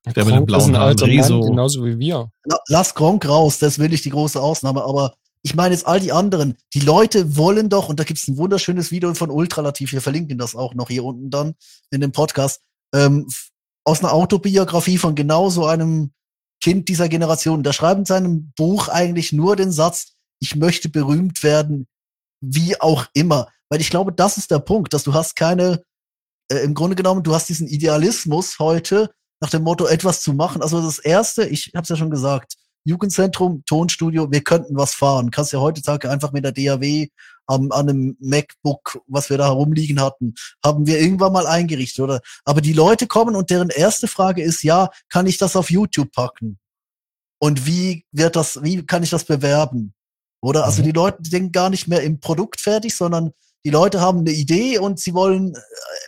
[0.05, 1.40] der mit den ist ein blauen Haaren, alter Mann, Rezo.
[1.40, 2.30] genauso wie wir.
[2.44, 6.01] La- lass Gronk raus, das will ich die große Ausnahme, aber ich meine jetzt all
[6.01, 10.01] die anderen, die Leute wollen doch, und da gibt's ein wunderschönes Video von Ultralativ, wir
[10.02, 11.55] verlinken das auch noch hier unten dann
[11.90, 12.60] in dem Podcast,
[12.92, 13.26] ähm,
[13.85, 16.12] aus einer Autobiografie von genau so einem
[16.61, 17.62] Kind dieser Generation.
[17.62, 21.86] Der schreibt in seinem Buch eigentlich nur den Satz, ich möchte berühmt werden,
[22.40, 23.48] wie auch immer.
[23.69, 25.82] Weil ich glaube, das ist der Punkt, dass du hast keine,
[26.51, 30.62] äh, im Grunde genommen, du hast diesen Idealismus heute, nach dem Motto, etwas zu machen.
[30.62, 32.55] Also das Erste, ich habe es ja schon gesagt,
[32.85, 35.31] Jugendzentrum, Tonstudio, wir könnten was fahren.
[35.31, 37.09] Kannst ja heutzutage einfach mit der DAW
[37.47, 40.35] am, an einem MacBook, was wir da herumliegen hatten,
[40.65, 42.20] haben wir irgendwann mal eingerichtet, oder?
[42.44, 46.12] Aber die Leute kommen und deren erste Frage ist, ja, kann ich das auf YouTube
[46.12, 46.59] packen?
[47.39, 49.94] Und wie wird das, wie kann ich das bewerben?
[50.43, 50.65] Oder?
[50.65, 50.86] Also Mhm.
[50.86, 53.32] die Leute denken gar nicht mehr im Produkt fertig, sondern
[53.65, 55.61] die Leute haben eine Idee und sie wollen, äh,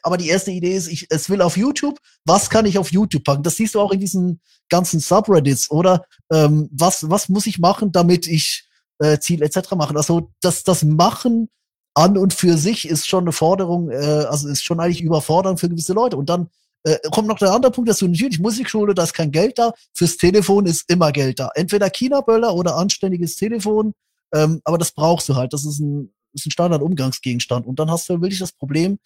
[0.03, 3.25] aber die erste Idee ist, ich, es will auf YouTube, was kann ich auf YouTube
[3.25, 3.43] packen?
[3.43, 6.05] Das siehst du auch in diesen ganzen Subreddits, oder?
[6.33, 8.69] Ähm, was, was muss ich machen, damit ich
[8.99, 9.73] äh, Ziel etc.
[9.73, 9.97] machen?
[9.97, 11.49] Also das, das Machen
[11.95, 15.69] an und für sich ist schon eine Forderung, äh, also ist schon eigentlich überfordernd für
[15.69, 16.17] gewisse Leute.
[16.19, 16.51] Und dann
[16.85, 19.73] äh, kommt noch der andere Punkt, dass du natürlich Musikschule, da ist kein Geld da,
[19.95, 21.51] fürs Telefon ist immer Geld da.
[21.55, 23.95] Entweder China-Böller oder anständiges Telefon,
[24.35, 25.53] ähm, aber das brauchst du halt.
[25.53, 27.67] Das ist ein, ist ein Standard-Umgangsgegenstand.
[27.67, 28.99] Und dann hast du wirklich das Problem,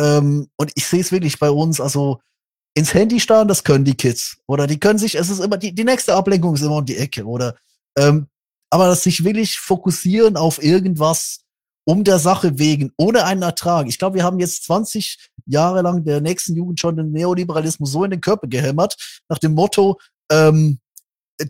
[0.00, 2.20] ähm, und ich sehe es wirklich bei uns, also
[2.74, 4.38] ins Handy starren, das können die Kids.
[4.46, 6.96] Oder die können sich, es ist immer, die, die nächste Ablenkung ist immer um die
[6.96, 7.56] Ecke, oder?
[7.96, 8.26] Ähm,
[8.70, 11.40] aber das sich wirklich fokussieren auf irgendwas
[11.86, 13.86] um der Sache wegen, ohne einen Ertrag.
[13.88, 18.04] Ich glaube, wir haben jetzt 20 Jahre lang der nächsten Jugend schon den Neoliberalismus so
[18.04, 18.96] in den Körper gehämmert,
[19.28, 20.00] nach dem Motto,
[20.32, 20.78] ähm,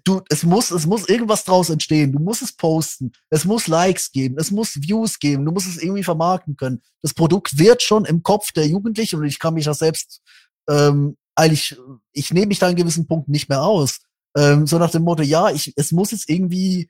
[0.04, 2.12] du, es muss, es muss irgendwas draus entstehen.
[2.12, 3.12] Du musst es posten.
[3.30, 4.36] Es muss Likes geben.
[4.38, 5.44] Es muss Views geben.
[5.44, 6.82] Du musst es irgendwie vermarkten können.
[7.02, 10.22] Das Produkt wird schon im Kopf der Jugendlichen und ich kann mich das selbst,
[10.68, 11.76] ähm, eigentlich,
[12.12, 14.00] ich nehme mich da an gewissen Punkten nicht mehr aus.
[14.36, 16.88] Ähm, so nach dem Motto, ja, ich, es muss jetzt irgendwie,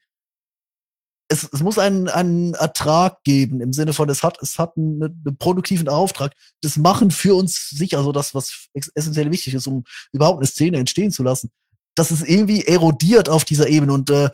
[1.29, 5.03] es, es muss einen, einen Ertrag geben im Sinne von, es hat, es hat einen,
[5.03, 6.35] einen produktiven Auftrag.
[6.63, 10.79] Das Machen für uns sicher, also das, was essentiell wichtig ist, um überhaupt eine Szene
[10.79, 11.51] entstehen zu lassen
[11.95, 14.31] das ist irgendwie erodiert auf dieser Ebene und äh,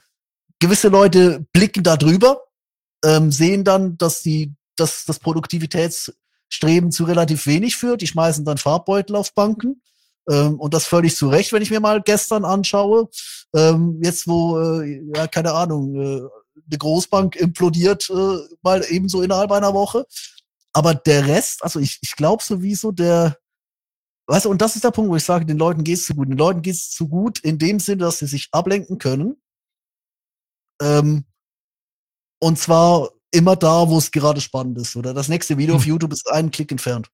[0.58, 2.42] gewisse Leute blicken da drüber,
[3.04, 8.02] ähm, sehen dann, dass die, dass das Produktivitätsstreben zu relativ wenig führt.
[8.02, 9.82] Die schmeißen dann Farbbeutel auf Banken
[10.28, 13.08] ähm, und das völlig zu Recht, wenn ich mir mal gestern anschaue,
[13.54, 16.20] ähm, jetzt wo äh, ja keine Ahnung äh,
[16.70, 20.06] eine Großbank implodiert äh, mal ebenso innerhalb einer Woche.
[20.72, 23.36] Aber der Rest, also ich, ich glaube sowieso, der,
[24.30, 26.28] Weißt du, und das ist der Punkt, wo ich sage, den Leuten geht's zu gut.
[26.28, 29.42] Den Leuten geht's zu gut in dem Sinne, dass sie sich ablenken können.
[30.80, 31.24] Ähm,
[32.38, 34.94] und zwar immer da, wo es gerade spannend ist.
[34.94, 37.08] Oder das nächste Video auf YouTube ist einen Klick entfernt.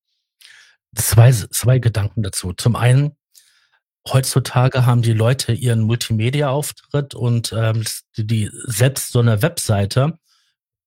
[0.95, 2.53] Zwei, zwei Gedanken dazu.
[2.53, 3.17] Zum einen,
[4.07, 7.83] heutzutage haben die Leute ihren Multimedia-Auftritt und ähm,
[8.19, 10.19] die, die selbst so eine Webseite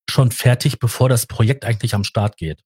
[0.07, 2.63] schon fertig, bevor das Projekt eigentlich am Start geht.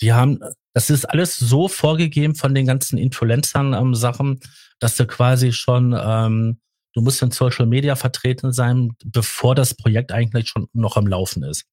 [0.00, 0.38] Die haben,
[0.72, 4.40] das ist alles so vorgegeben von den ganzen Influencern ähm, Sachen,
[4.78, 6.60] dass du quasi schon, ähm,
[6.94, 11.42] du musst in Social Media vertreten sein, bevor das Projekt eigentlich schon noch am Laufen
[11.42, 11.64] ist.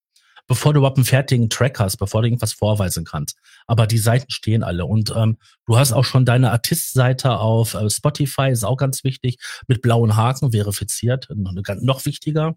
[0.47, 3.37] Bevor du überhaupt einen fertigen Track hast, bevor du irgendwas vorweisen kannst.
[3.65, 4.85] Aber die Seiten stehen alle.
[4.85, 9.39] Und ähm, du hast auch schon deine Artist-Seite auf äh, Spotify, ist auch ganz wichtig,
[9.67, 12.55] mit blauen Haken verifiziert, noch, noch wichtiger.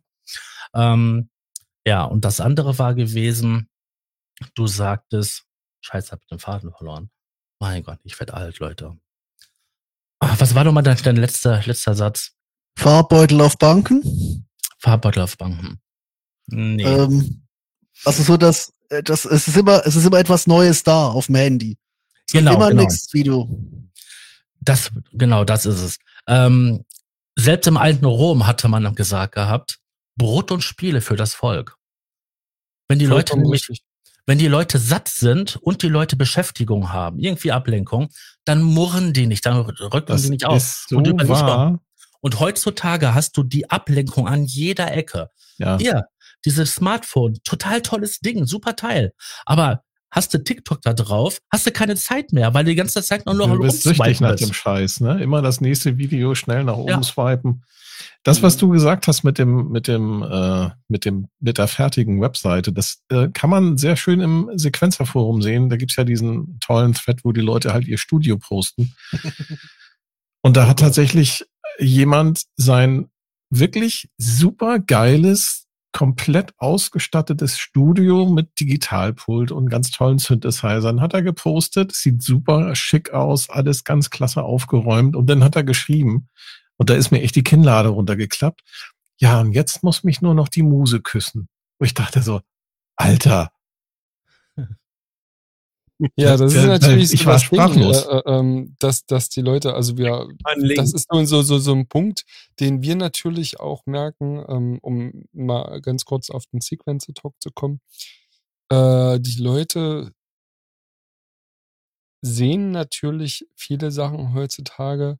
[0.72, 1.30] Ähm,
[1.84, 3.68] ja, und das andere war gewesen,
[4.54, 5.49] du sagtest,
[5.80, 7.10] Scheiße, hab ich den Faden verloren.
[7.58, 8.96] Mein Gott, ich werd alt, Leute.
[10.20, 12.32] Ach, was war nochmal dein, dein letzter, letzter Satz?
[12.76, 14.46] Farbbeutel auf Banken.
[14.78, 15.80] Farbbeutel auf Banken.
[16.46, 16.84] Nee.
[16.84, 17.46] Ähm,
[18.04, 21.26] also so, dass, äh, das, es ist immer, es ist immer etwas Neues da auf
[21.26, 21.78] dem Handy.
[22.26, 22.82] Es Genau, immer ein genau.
[22.82, 23.48] nächstes Video.
[24.60, 25.98] Das, genau, das ist es.
[26.26, 26.84] Ähm,
[27.36, 29.78] selbst im alten Rom hatte man gesagt gehabt,
[30.16, 31.76] Brot und Spiele für das Volk.
[32.88, 33.84] Wenn die Leute nämlich, richtig.
[34.30, 38.10] Wenn die Leute satt sind und die Leute Beschäftigung haben, irgendwie Ablenkung,
[38.44, 40.56] dann murren die nicht, dann rücken Das die nicht auf.
[40.56, 41.80] ist so und, wahr.
[42.20, 45.30] und heutzutage hast du die Ablenkung an jeder Ecke.
[45.58, 45.78] Ja.
[45.78, 46.04] Hier,
[46.44, 49.12] dieses Smartphone, total tolles Ding, super Teil.
[49.46, 53.02] Aber hast du TikTok da drauf, hast du keine Zeit mehr, weil du die ganze
[53.02, 55.20] Zeit nur noch Du bist süchtig nach dem Scheiß, ne?
[55.20, 57.02] Immer das nächste Video schnell nach oben Ja.
[57.02, 57.64] swipen.
[58.22, 62.20] Das, was du gesagt hast mit dem, mit dem, äh, mit dem, mit der fertigen
[62.20, 65.70] Webseite, das äh, kann man sehr schön im Sequenzerforum sehen.
[65.70, 68.94] Da gibt's ja diesen tollen Thread, wo die Leute halt ihr Studio posten.
[70.42, 71.46] Und da hat tatsächlich
[71.78, 73.08] jemand sein
[73.50, 81.92] wirklich super geiles, komplett ausgestattetes Studio mit Digitalpult und ganz tollen Synthesizern hat er gepostet.
[81.92, 85.16] Sieht super schick aus, alles ganz klasse aufgeräumt.
[85.16, 86.28] Und dann hat er geschrieben,
[86.80, 88.62] und da ist mir echt die Kinnlade runtergeklappt.
[89.20, 91.46] Ja, und jetzt muss mich nur noch die Muse küssen.
[91.78, 92.40] Und ich dachte so,
[92.96, 93.52] Alter,
[96.16, 98.06] Ja, das ist natürlich ich so war das Ding, sprachlos.
[98.06, 100.26] äh, äh, ähm, dass, dass die Leute, also wir,
[100.74, 102.24] das ist so, so, so, so ein Punkt,
[102.60, 107.82] den wir natürlich auch merken, ähm, um mal ganz kurz auf den Sequencer-Talk zu kommen.
[108.70, 110.12] Äh, die Leute
[112.22, 115.18] sehen natürlich viele Sachen heutzutage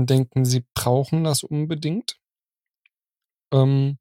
[0.00, 2.18] und denken, sie brauchen das unbedingt.
[3.52, 3.98] Ähm,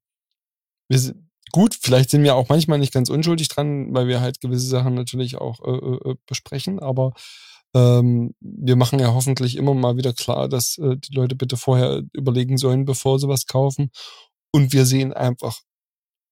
[0.87, 1.13] wir
[1.51, 4.93] gut, vielleicht sind wir auch manchmal nicht ganz unschuldig dran, weil wir halt gewisse Sachen
[4.93, 7.13] natürlich auch äh, äh, besprechen, aber
[7.75, 12.03] ähm, wir machen ja hoffentlich immer mal wieder klar, dass äh, die Leute bitte vorher
[12.13, 13.91] überlegen sollen, bevor sie was kaufen.
[14.51, 15.59] Und wir sehen einfach,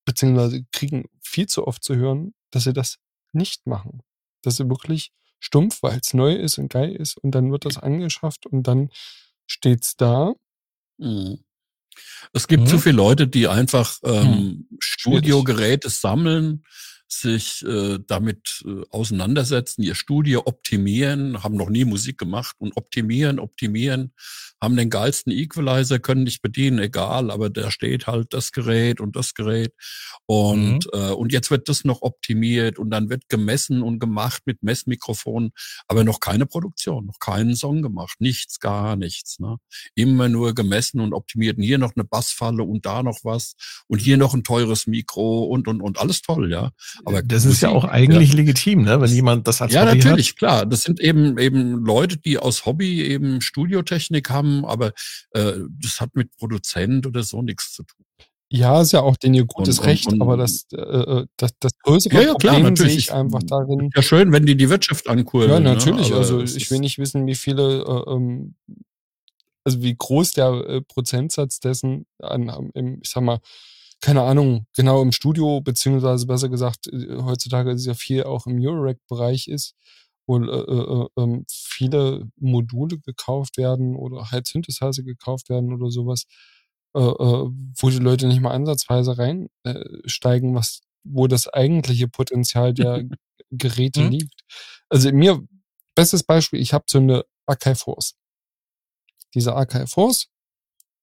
[0.06, 2.98] beziehungsweise kriegen viel zu oft zu hören, dass sie das
[3.34, 4.02] nicht machen.
[4.42, 7.78] Dass sie wirklich stumpf, weil es neu ist und geil ist und dann wird das
[7.78, 8.90] angeschafft und dann
[9.48, 10.34] steht's da.
[10.98, 11.40] Mhm.
[12.34, 12.68] Es gibt Mhm.
[12.68, 14.68] zu viele Leute, die einfach ähm, Hm.
[14.80, 16.64] Studiogeräte sammeln,
[17.12, 23.40] sich äh, damit äh, auseinandersetzen, ihr Studio optimieren, haben noch nie Musik gemacht und optimieren,
[23.40, 24.14] optimieren,
[24.62, 29.16] haben den geilsten Equalizer, können nicht bedienen, egal, aber da steht halt das Gerät und
[29.16, 29.74] das Gerät
[30.26, 34.64] und äh, und jetzt wird das noch optimiert und dann wird gemessen und gemacht mit
[34.64, 35.52] Messmikrofonen,
[35.88, 39.40] aber noch keine Produktion, noch keinen Song gemacht, nichts, gar nichts.
[39.40, 39.58] Ne?
[39.96, 41.58] Immer nur gemessen und optimiert.
[41.58, 43.56] Und hier noch eine Bassfalle und da noch was
[43.88, 46.72] und hier noch ein teures Mikro und und und alles toll, ja.
[47.06, 49.00] Aber das ist ja auch eigentlich legitim, ne?
[49.02, 50.66] Wenn jemand das als ja, Hobby natürlich, klar.
[50.66, 54.94] Das sind eben eben Leute, die aus Hobby eben Studiotechnik haben, aber
[55.32, 58.06] äh, das hat mit Produzent oder so nichts zu tun.
[58.50, 61.52] Ja, ist ja auch denen ihr gutes Und- Recht, und- aber das, äh, äh, das,
[61.60, 62.92] das größere Ja, ja, klar, Problem natürlich.
[62.94, 63.90] sehe ich einfach darin.
[63.94, 65.52] Ja, schön, wenn die die Wirtschaft ankurbeln.
[65.52, 65.76] Ja, ne?
[65.76, 66.08] natürlich.
[66.08, 68.56] Aber also ich will nicht wissen, wie viele, äh, ähm,
[69.66, 73.40] also wie groß der äh, Prozentsatz dessen an, im, ich sag mal,
[74.02, 78.60] keine Ahnung, genau im Studio, beziehungsweise besser gesagt, äh, heutzutage ist ja viel auch im
[78.60, 79.76] Eurorack-Bereich ist,
[80.28, 85.90] wo äh, äh, äh, ähm, viele Module gekauft werden oder halt Synthesizer gekauft werden oder
[85.90, 86.26] sowas,
[86.96, 92.74] äh, äh, wo die Leute nicht mal ansatzweise reinsteigen, steigen, was, wo das eigentliche Potenzial
[92.74, 93.04] der
[93.52, 94.12] Geräte Mhm.
[94.12, 94.42] liegt.
[94.90, 95.42] Also mir,
[95.96, 98.16] bestes Beispiel, ich habe so eine Akai Force.
[99.34, 100.28] Diese Akai Force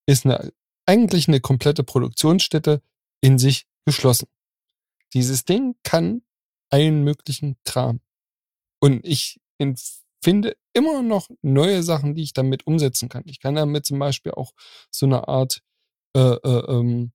[0.07, 0.53] ist eine,
[0.87, 2.83] eigentlich eine komplette Produktionsstätte
[3.21, 4.27] in sich geschlossen.
[5.13, 6.23] Dieses Ding kann
[6.71, 8.01] allen möglichen Kram.
[8.81, 9.41] Und ich
[10.23, 13.23] finde immer noch neue Sachen, die ich damit umsetzen kann.
[13.27, 14.53] Ich kann damit zum Beispiel auch
[14.91, 15.61] so eine Art
[16.17, 17.13] äh, äh, ähm,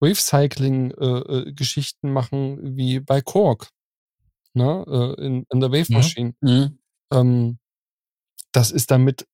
[0.00, 3.70] Wave-Cycling-Geschichten machen wie bei Korg.
[4.52, 4.84] Ne?
[4.86, 5.96] Äh, in, in der Wave Mhm.
[5.96, 6.34] Machine.
[6.40, 6.78] Mhm.
[7.12, 7.58] Ähm,
[8.52, 9.26] das ist damit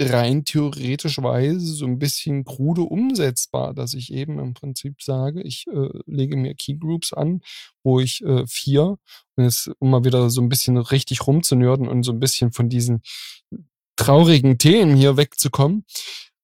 [0.00, 5.88] rein theoretischweise so ein bisschen krude umsetzbar, dass ich eben im Prinzip sage, ich äh,
[6.06, 7.40] lege mir Keygroups an,
[7.82, 8.98] wo ich äh, vier,
[9.36, 12.68] und jetzt um mal wieder so ein bisschen richtig rumzunörden und so ein bisschen von
[12.68, 13.02] diesen
[13.96, 15.84] traurigen Themen hier wegzukommen,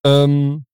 [0.05, 0.65] ähm,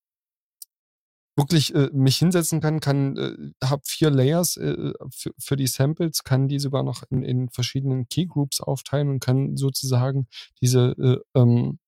[1.37, 6.25] wirklich äh, mich hinsetzen kann, kann äh, habe vier Layers äh, für, für die Samples,
[6.25, 10.29] kann die sogar noch in, in verschiedenen Keygroups aufteilen und kann sozusagen
[10.61, 11.79] diese äh, ähm,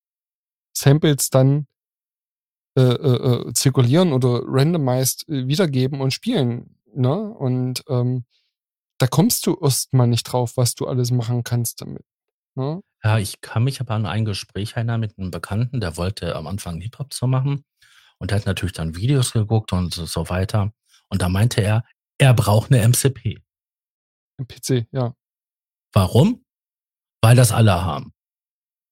[0.72, 1.66] Samples dann
[2.74, 6.78] äh, äh, äh, zirkulieren oder randomized äh, wiedergeben und spielen.
[6.94, 7.14] Ne?
[7.14, 8.24] Und ähm,
[8.98, 12.04] da kommst du erstmal nicht drauf, was du alles machen kannst damit.
[12.54, 12.82] Ne?
[13.04, 16.46] Ja, ich kann mich aber an ein Gespräch erinnern mit einem Bekannten, der wollte am
[16.46, 17.64] Anfang Hip-Hop zu machen.
[18.18, 20.72] Und der hat natürlich dann Videos geguckt und so, weiter.
[21.08, 21.84] Und da meinte er,
[22.18, 23.42] er braucht eine MCP.
[24.38, 25.14] Im PC, ja.
[25.92, 26.44] Warum?
[27.20, 28.14] Weil das alle haben.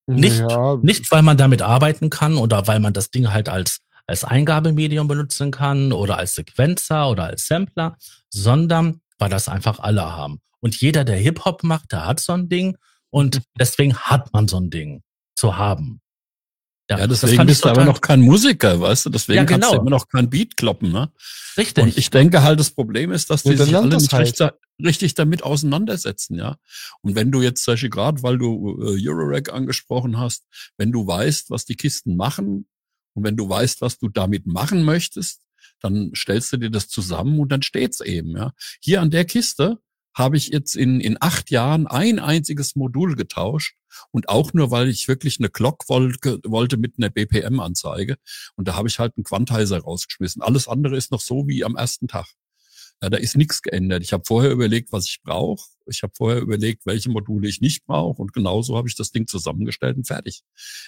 [0.07, 3.81] Nicht, ja, nicht, weil man damit arbeiten kann oder weil man das Ding halt als,
[4.07, 7.97] als Eingabemedium benutzen kann oder als Sequenzer oder als Sampler,
[8.29, 10.41] sondern weil das einfach alle haben.
[10.61, 12.77] Und jeder, der Hip-Hop macht, der hat so ein Ding
[13.11, 15.03] und deswegen hat man so ein Ding
[15.37, 16.01] zu haben.
[16.99, 19.11] Ja, deswegen bist du aber noch kein Musiker, weißt du?
[19.11, 19.81] Deswegen Ja, kannst du genau.
[19.83, 21.13] immer noch kein Beat kloppen, ne?
[21.57, 21.85] Richtig.
[21.85, 24.27] Und ich denke halt, das Problem ist, dass die Ja, sich alle nicht halt.
[24.27, 24.51] richtig,
[24.85, 26.57] richtig damit auseinandersetzen, ja.
[27.03, 30.47] Und wenn du jetzt zum Beispiel gerade, weil du äh, Eurorack angesprochen hast,
[30.79, 32.67] wenn du weißt, was die Kisten machen
[33.15, 35.43] und wenn du weißt, was du damit machen möchtest,
[35.81, 38.53] dann stellst du dir das zusammen und dann steht's eben, ja.
[38.81, 39.79] Hier an der Kiste
[40.13, 43.77] habe ich jetzt in, in acht Jahren ein einziges Modul getauscht
[44.11, 48.17] und auch nur, weil ich wirklich eine Glock wollte, wollte mit einer BPM-Anzeige
[48.57, 50.43] und da habe ich halt einen Quantizer rausgeschmissen.
[50.43, 52.27] Alles andere ist noch so wie am ersten Tag.
[53.03, 54.03] Ja, da ist nichts geändert.
[54.03, 55.65] Ich habe vorher überlegt, was ich brauche.
[55.87, 58.21] Ich habe vorher überlegt, welche Module ich nicht brauche.
[58.21, 60.43] Und genauso habe ich das Ding zusammengestellt und fertig.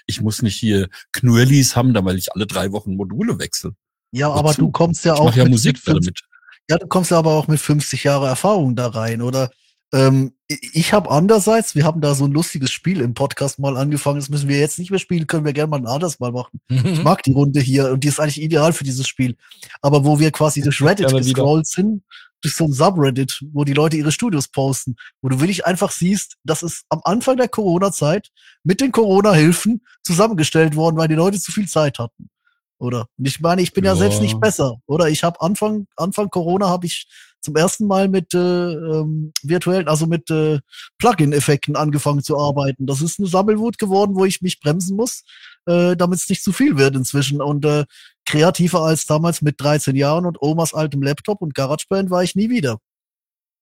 [0.06, 3.74] Ich muss nicht hier Knurlis haben, da weil ich alle drei Wochen Module wechsle.
[4.10, 4.60] Ja, aber Wozu?
[4.60, 6.20] du kommst ja Ich auch mache ja mit, Musik damit.
[6.68, 9.50] Ja, du kommst ja aber auch mit 50 Jahre Erfahrung da rein, oder?
[9.94, 14.18] Ähm, ich habe andererseits, wir haben da so ein lustiges Spiel im Podcast mal angefangen,
[14.18, 16.60] das müssen wir jetzt nicht mehr spielen, können wir gerne mal ein anderes Mal machen.
[16.68, 19.36] Ich mag die Runde hier und die ist eigentlich ideal für dieses Spiel.
[19.82, 21.18] Aber wo wir quasi durch Reddit wieder.
[21.18, 22.02] gescrollt sind,
[22.40, 26.36] durch so ein Subreddit, wo die Leute ihre Studios posten, wo du wirklich einfach siehst,
[26.42, 28.30] das ist am Anfang der Corona-Zeit
[28.64, 32.30] mit den Corona-Hilfen zusammengestellt worden, weil die Leute zu viel Zeit hatten.
[32.82, 33.06] Oder?
[33.16, 33.96] Und ich meine, ich bin ja, Ja.
[33.96, 34.76] selbst nicht besser.
[34.86, 37.06] Oder ich habe Anfang, Anfang Corona habe ich
[37.40, 40.60] zum ersten Mal mit äh, ähm, virtuellen, also mit äh,
[40.98, 42.86] Plugin-Effekten angefangen zu arbeiten.
[42.86, 45.24] Das ist eine Sammelwut geworden, wo ich mich bremsen muss,
[45.66, 47.40] äh, damit es nicht zu viel wird inzwischen.
[47.40, 47.84] Und äh,
[48.26, 52.50] kreativer als damals mit 13 Jahren und Omas altem Laptop und GarageBand war ich nie
[52.50, 52.78] wieder.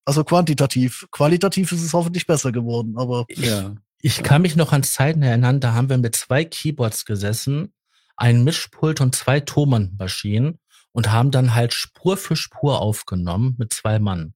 [0.07, 1.07] Also quantitativ.
[1.11, 3.75] Qualitativ ist es hoffentlich besser geworden, aber Ja.
[4.03, 7.75] Ich kann mich noch an Zeiten erinnern, da haben wir mit zwei Keyboards gesessen,
[8.21, 10.59] ein Mischpult und zwei Thomann-Maschinen
[10.93, 14.35] und haben dann halt Spur für Spur aufgenommen mit zwei Mann.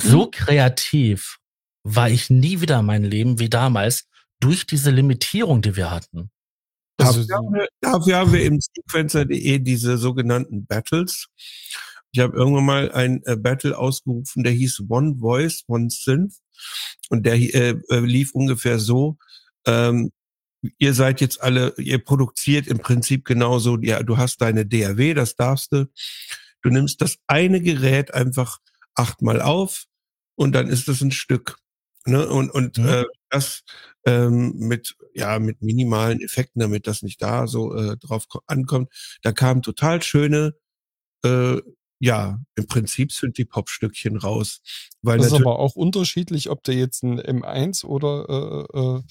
[0.00, 1.38] So kreativ
[1.82, 4.06] war ich nie wieder in meinem Leben wie damals
[4.40, 6.30] durch diese Limitierung, die wir hatten.
[6.98, 11.26] Also, dafür, haben wir, dafür haben wir im Sequencer.de diese sogenannten Battles.
[12.12, 16.34] Ich habe irgendwann mal ein äh, Battle ausgerufen, der hieß One Voice, One Synth.
[17.08, 19.16] Und der äh, äh, lief ungefähr so,
[19.66, 20.10] ähm,
[20.78, 25.36] ihr seid jetzt alle, ihr produziert im Prinzip genauso, ja, du hast deine DAW, das
[25.36, 25.86] darfst du.
[26.62, 28.58] Du nimmst das eine Gerät einfach
[28.94, 29.84] achtmal auf
[30.34, 31.58] und dann ist das ein Stück.
[32.06, 32.26] Ne?
[32.28, 32.88] Und, und Mhm.
[32.88, 33.62] äh, das
[34.06, 38.90] ähm, mit, ja, mit minimalen Effekten, damit das nicht da so äh, drauf ko- ankommt.
[39.22, 40.54] Da kamen total schöne,
[41.24, 41.58] äh,
[42.00, 44.60] ja, im Prinzip sind die Pop-Stückchen raus.
[45.02, 49.02] Weil das ist aber auch unterschiedlich, ob der jetzt ein M1 oder äh, äh,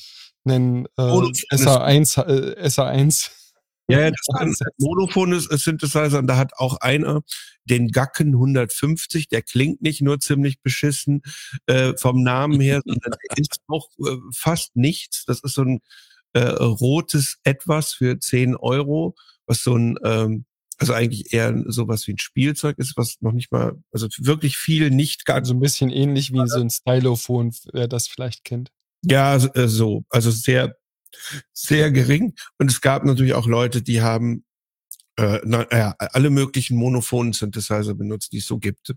[0.45, 3.32] einen äh, Monophon ist- SA1, äh, SA1.
[3.90, 7.22] Ja, ja, das kann Monophon ist ist Synthesizer und da hat auch einer
[7.66, 11.22] den Gacken 150, der klingt nicht nur ziemlich beschissen
[11.67, 15.25] äh, vom Namen her, sondern der ist auch äh, fast nichts.
[15.25, 15.80] Das ist so ein
[16.33, 20.45] äh, rotes Etwas für 10 Euro, was so ein, ähm,
[20.77, 24.91] also eigentlich eher sowas wie ein Spielzeug ist, was noch nicht mal, also wirklich viel
[24.91, 28.72] nicht ganz Also ein bisschen ähnlich wie so ein Stylophon, wer das vielleicht kennt.
[29.03, 30.06] Ja, äh, so.
[30.09, 30.77] Also sehr,
[31.53, 32.35] sehr gering.
[32.59, 34.45] Und es gab natürlich auch Leute, die haben
[35.17, 38.93] äh, na, ja, alle möglichen monophonen Synthesizer benutzt, die es so gibt.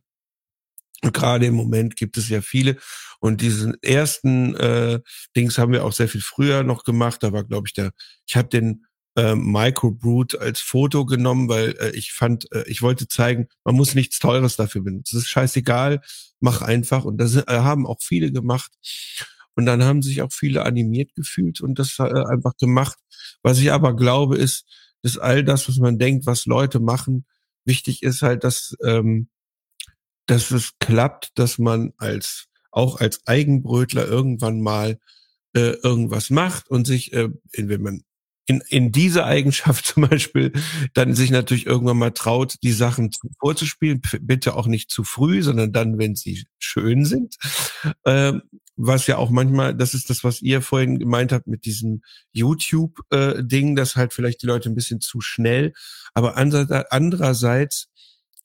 [1.02, 2.76] Und gerade im Moment gibt es ja viele.
[3.20, 5.00] Und diesen ersten äh,
[5.34, 7.22] Dings haben wir auch sehr viel früher noch gemacht.
[7.22, 7.92] Da war, glaube ich, der,
[8.26, 8.84] ich habe den
[9.16, 13.94] äh, Microbrute als Foto genommen, weil äh, ich fand, äh, ich wollte zeigen, man muss
[13.94, 15.16] nichts Teures dafür benutzen.
[15.16, 16.00] Das ist scheißegal,
[16.40, 17.04] mach einfach.
[17.04, 18.72] Und das äh, haben auch viele gemacht.
[19.56, 22.98] Und dann haben sich auch viele animiert gefühlt und das äh, einfach gemacht.
[23.42, 24.64] Was ich aber glaube, ist,
[25.02, 27.26] dass all das, was man denkt, was Leute machen,
[27.64, 29.28] wichtig ist halt, dass, ähm,
[30.26, 34.98] dass es klappt, dass man als auch als Eigenbrötler irgendwann mal
[35.54, 38.02] äh, irgendwas macht und sich, äh, wenn man
[38.50, 40.52] in, in dieser Eigenschaft zum Beispiel
[40.92, 44.02] dann sich natürlich irgendwann mal traut, die Sachen zu, vorzuspielen.
[44.20, 47.36] Bitte auch nicht zu früh, sondern dann, wenn sie schön sind.
[48.04, 48.42] Ähm,
[48.76, 53.76] was ja auch manchmal, das ist das, was ihr vorhin gemeint habt mit diesem YouTube-Ding,
[53.76, 55.72] dass halt vielleicht die Leute ein bisschen zu schnell.
[56.14, 57.88] Aber ander- andererseits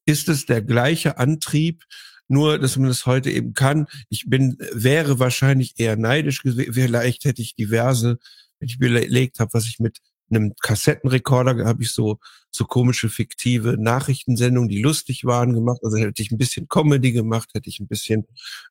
[0.06, 1.84] ist es der gleiche Antrieb,
[2.28, 3.88] nur dass man das heute eben kann.
[4.10, 6.74] Ich bin, wäre wahrscheinlich eher neidisch gewesen.
[6.74, 8.20] Vielleicht hätte ich diverse,
[8.60, 12.20] ich überlegt habe, was ich mit einem Kassettenrekorder habe ich so
[12.56, 15.82] so komische fiktive Nachrichtensendungen, die lustig waren, gemacht.
[15.84, 18.26] Also hätte ich ein bisschen Comedy gemacht, hätte ich ein bisschen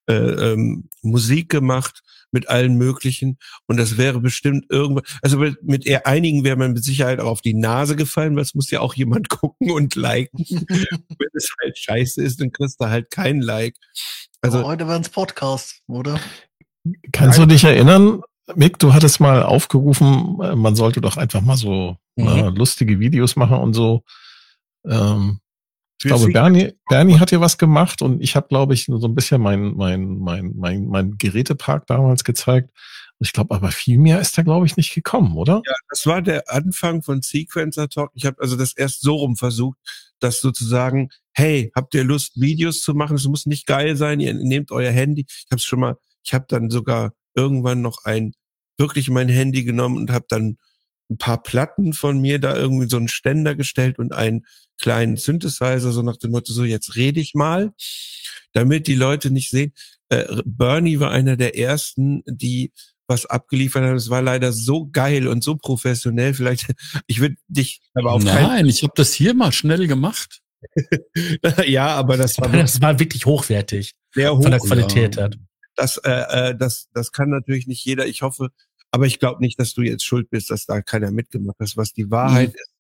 [0.07, 3.39] äh, ähm, Musik gemacht mit allen möglichen.
[3.67, 5.05] Und das wäre bestimmt irgendwas.
[5.23, 8.43] Also mit, mit eher einigen wäre man mit Sicherheit auch auf die Nase gefallen, weil
[8.43, 10.39] es muss ja auch jemand gucken und liken.
[10.49, 13.77] Wenn es halt scheiße ist, dann kriegst du halt kein Like.
[14.41, 16.19] also Also heute wären es Podcasts, oder?
[17.13, 18.23] Kannst du dich erinnern,
[18.55, 22.27] Mick, du hattest mal aufgerufen, äh, man sollte doch einfach mal so Mhm.
[22.29, 24.03] äh, lustige Videos machen und so.
[24.87, 25.41] Ähm,
[25.99, 29.15] ich glaube, Bernie, Bernie hat hier was gemacht und ich habe, glaube ich, so ein
[29.15, 32.71] bisschen mein, mein, mein, mein, mein Gerätepark damals gezeigt.
[33.21, 35.63] Ich glaube, aber viel mehr ist da, glaube ich, nicht gekommen, oder?
[35.65, 38.11] Ja, das war der Anfang von Sequencer Talk.
[38.15, 39.79] Ich habe also das erst so rum versucht,
[40.19, 43.17] dass sozusagen, hey, habt ihr Lust, Videos zu machen?
[43.17, 45.25] Es muss nicht geil sein, ihr nehmt euer Handy.
[45.29, 48.33] Ich habe schon mal, ich habe dann sogar irgendwann noch ein,
[48.79, 50.57] wirklich mein Handy genommen und habe dann
[51.11, 54.47] ein paar Platten von mir da irgendwie so einen Ständer gestellt und einen
[54.81, 57.73] kleinen Synthesizer, so nach dem Motto, so jetzt rede ich mal,
[58.53, 59.73] damit die Leute nicht sehen.
[60.09, 62.73] Äh, Bernie war einer der ersten, die
[63.07, 63.97] was abgeliefert haben.
[63.97, 66.35] Es war leider so geil und so professionell.
[66.35, 66.67] Vielleicht,
[67.07, 70.41] ich würde dich aber auf Nein, ich habe das hier mal schnell gemacht.
[71.67, 74.67] ja, aber das war das war wirklich hochwertig sehr von der hoch.
[74.67, 75.23] Qualität ja.
[75.23, 75.31] her.
[75.75, 76.11] Das, äh,
[76.51, 78.07] äh, das, das kann natürlich nicht jeder.
[78.07, 78.51] Ich hoffe,
[78.91, 81.77] aber ich glaube nicht, dass du jetzt schuld bist, dass da keiner mitgemacht hat.
[81.77, 82.55] Was die Wahrheit Mhm.
[82.55, 82.73] ist,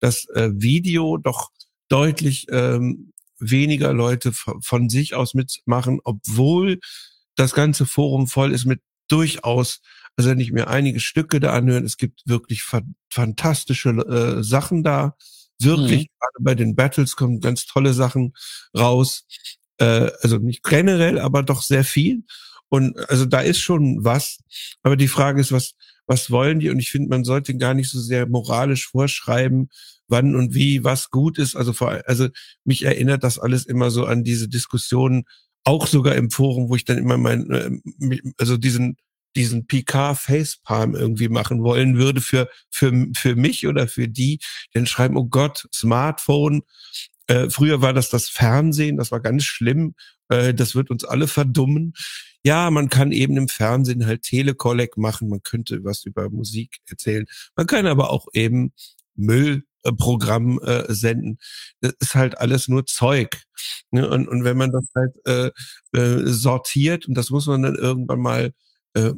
[0.00, 1.50] dass äh, Video doch
[1.88, 6.80] deutlich ähm, weniger Leute von sich aus mitmachen, obwohl
[7.36, 9.80] das ganze Forum voll ist mit durchaus,
[10.16, 14.82] also wenn ich mir einige Stücke da anhören, es gibt wirklich fa fantastische äh, Sachen
[14.84, 15.16] da.
[15.60, 18.34] Wirklich, gerade bei den Battles kommen ganz tolle Sachen
[18.76, 19.26] raus.
[19.78, 22.24] Äh, also nicht generell, aber doch sehr viel.
[22.68, 24.38] Und also da ist schon was.
[24.82, 25.74] Aber die Frage ist, was,
[26.06, 26.70] was wollen die?
[26.70, 29.70] Und ich finde, man sollte gar nicht so sehr moralisch vorschreiben,
[30.08, 31.56] wann und wie was gut ist.
[31.56, 32.28] Also vor, also
[32.64, 35.24] mich erinnert das alles immer so an diese Diskussionen,
[35.64, 38.96] auch sogar im Forum, wo ich dann immer mein, äh, also diesen
[39.36, 44.74] diesen PK Facepalm irgendwie machen wollen würde für für für mich oder für die, die
[44.74, 46.62] dann schreiben, oh Gott, Smartphone.
[47.26, 49.94] Äh, früher war das das Fernsehen, das war ganz schlimm.
[50.28, 51.94] Äh, das wird uns alle verdummen.
[52.44, 57.24] Ja, man kann eben im Fernsehen halt Telekollek machen, man könnte was über Musik erzählen.
[57.56, 58.72] Man kann aber auch eben
[59.16, 61.38] Müllprogramm äh, senden.
[61.80, 63.42] Das ist halt alles nur Zeug.
[63.90, 64.08] Ne?
[64.08, 65.50] Und, und wenn man das halt äh,
[65.98, 68.52] äh, sortiert, und das muss man dann irgendwann mal,
[68.94, 69.12] äh,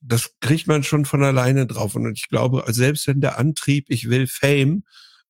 [0.00, 1.94] das kriegt man schon von alleine drauf.
[1.94, 4.82] Und ich glaube, selbst wenn der Antrieb, ich will Fame,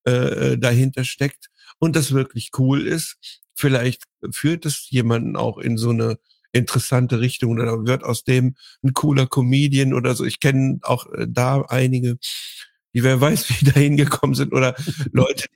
[0.04, 3.16] äh, dahinter steckt und das wirklich cool ist,
[3.54, 6.18] vielleicht führt es jemanden auch in so eine
[6.52, 10.24] interessante Richtung oder wird aus dem ein cooler Comedian oder so.
[10.24, 12.18] Ich kenne auch äh, da einige,
[12.94, 14.74] die wer weiß, wie da hingekommen sind oder
[15.12, 15.46] Leute,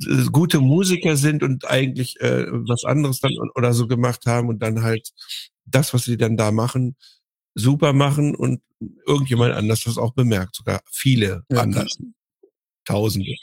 [0.00, 4.48] die äh, gute Musiker sind und eigentlich äh, was anderes dann oder so gemacht haben
[4.48, 5.10] und dann halt
[5.64, 6.96] das, was sie dann da machen,
[7.54, 8.60] super machen und
[9.06, 11.96] irgendjemand anders das auch bemerkt, sogar viele Ja, anders.
[12.84, 13.34] Tausende.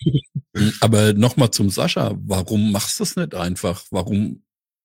[0.82, 2.14] Aber nochmal zum Sascha.
[2.20, 3.84] Warum machst du es nicht einfach?
[3.92, 4.44] Warum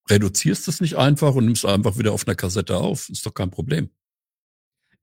[0.09, 3.09] reduzierst du es nicht einfach und nimmst einfach wieder auf einer Kassette auf?
[3.09, 3.91] Ist doch kein Problem.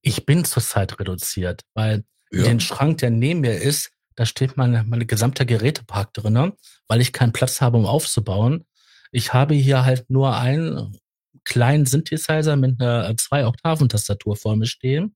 [0.02, 2.44] Ich bin zurzeit reduziert, weil in Ja.
[2.46, 6.54] den Schrank, der neben mir ist, da steht meine, meine gesamte Gerätepark drinne,
[6.88, 8.66] weil ich keinen Platz habe, um aufzubauen.
[9.12, 10.98] Ich habe hier halt nur einen
[11.44, 15.16] kleinen Synthesizer mit einer zwei Oktaven Tastatur vor mir stehen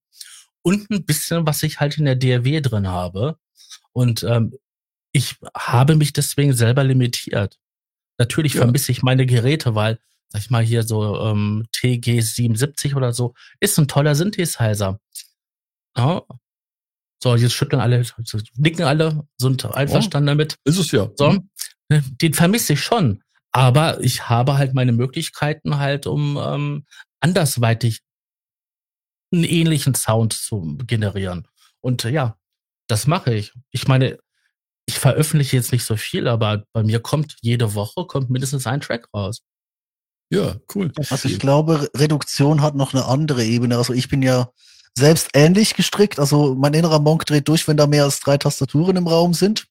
[0.62, 3.38] und ein bisschen, was ich halt in der DAW drin habe.
[3.98, 4.54] Und ähm,
[5.12, 7.58] ich habe mich deswegen selber limitiert.
[8.20, 8.62] Natürlich Ja.
[8.62, 9.98] vermisse ich meine Geräte, weil,
[10.30, 15.00] sag ich mal, hier so ähm, TG77 oder so, ist ein toller Synthesizer.
[15.98, 16.22] Ja.
[17.24, 18.06] So, jetzt schütteln alle,
[18.58, 20.58] nicken alle, sind einverstanden damit.
[20.64, 21.10] Ist es ja.
[21.16, 21.36] So,
[21.90, 23.24] den vermisse ich schon.
[23.52, 26.86] Aber ich habe halt meine Möglichkeiten halt, um ähm,
[27.20, 28.02] andersweitig
[29.34, 31.48] einen ähnlichen Sound zu generieren.
[31.82, 32.38] Und ja,
[32.88, 33.54] das mache ich.
[33.72, 34.18] Ich meine,
[34.86, 38.82] ich veröffentliche jetzt nicht so viel, aber bei mir kommt jede Woche kommt mindestens ein
[38.82, 39.42] Track raus.
[40.30, 40.92] Ja, cool.
[41.10, 43.78] Also ich glaube, Reduktion hat noch eine andere Ebene.
[43.78, 44.50] Also ich bin ja
[44.98, 46.20] selbst ähnlich gestrickt.
[46.20, 49.68] Also mein innerer Monk dreht durch, wenn da mehr als drei Tastaturen im Raum sind.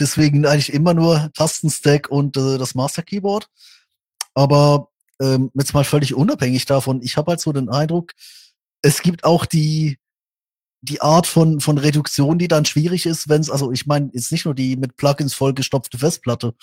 [0.00, 3.48] Deswegen eigentlich immer nur Tastenstack und äh, das Master Keyboard.
[4.34, 4.88] Aber
[5.20, 8.12] ähm, jetzt mal völlig unabhängig davon, ich habe halt so den Eindruck,
[8.82, 9.98] es gibt auch die
[10.84, 14.32] die Art von von Reduktion, die dann schwierig ist, wenn es also ich meine jetzt
[14.32, 16.54] nicht nur die mit Plugins vollgestopfte Festplatte.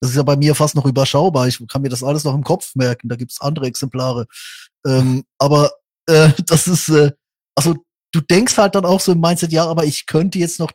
[0.00, 1.48] Das ist ja bei mir fast noch überschaubar.
[1.48, 3.08] Ich kann mir das alles noch im Kopf merken.
[3.08, 4.26] Da gibt's andere Exemplare.
[4.86, 5.72] Ähm, aber
[6.06, 7.12] äh, das ist äh,
[7.54, 7.76] also
[8.12, 10.72] du denkst halt dann auch so im Mindset, ja, aber ich könnte jetzt noch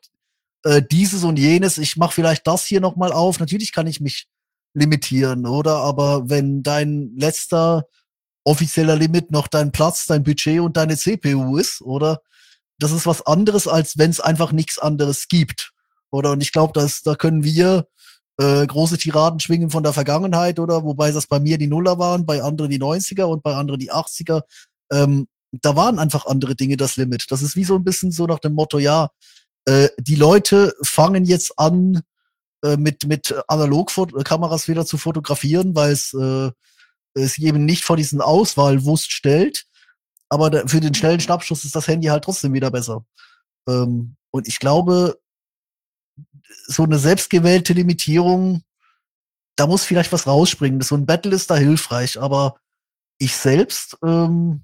[0.64, 3.40] äh, dieses und jenes, ich mache vielleicht das hier noch mal auf.
[3.40, 4.28] Natürlich kann ich mich
[4.74, 5.78] limitieren, oder?
[5.78, 7.86] Aber wenn dein letzter
[8.44, 12.22] offizieller Limit noch dein Platz, dein Budget und deine CPU ist, oder?
[12.82, 15.72] Das ist was anderes, als wenn es einfach nichts anderes gibt.
[16.11, 16.32] Oder?
[16.32, 17.88] Und ich glaube, dass da können wir
[18.38, 20.84] äh, große Tiraden schwingen von der Vergangenheit, oder?
[20.84, 23.92] Wobei das bei mir die Nuller waren, bei anderen die 90er und bei anderen die
[23.92, 24.42] 80er.
[24.92, 27.26] Ähm, da waren einfach andere Dinge das Limit.
[27.30, 29.10] Das ist wie so ein bisschen so nach dem Motto, ja,
[29.66, 32.01] äh, die Leute fangen jetzt an,
[32.64, 36.51] äh, mit, mit Analogkameras wieder zu fotografieren, weil es äh,
[37.14, 39.66] es eben nicht vor diesen Auswahlwust stellt.
[40.32, 43.06] Aber da, für den schnellen Schnappschuss ist das Handy halt trotzdem wieder besser.
[43.68, 45.19] Ähm, und ich glaube,
[46.68, 48.64] so eine selbstgewählte Limitierung,
[49.58, 50.80] da muss vielleicht was rausspringen.
[50.80, 52.56] So ein Battle ist da hilfreich, aber
[53.18, 54.61] ich selbst, ähm,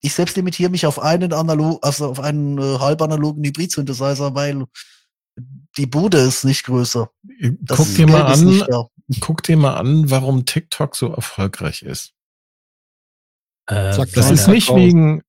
[0.00, 4.64] ich selbst limitiere mich auf einen analog, also auf einen äh, halbanalogen Hybrid-Synthesizer, weil
[5.76, 7.10] die Bude ist nicht größer.
[7.60, 8.86] Das Guck dir mal Geld an,
[9.20, 12.14] guck dir mal an, warum TikTok so erfolgreich ist.
[13.72, 15.22] Äh, Das ist nicht wegen,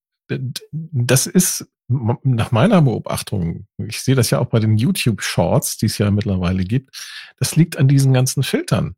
[0.72, 5.85] das ist nach meiner Beobachtung, ich sehe das ja auch bei den YouTube Shorts, die
[5.88, 6.95] es ja mittlerweile gibt,
[7.38, 8.95] das liegt an diesen ganzen Filtern.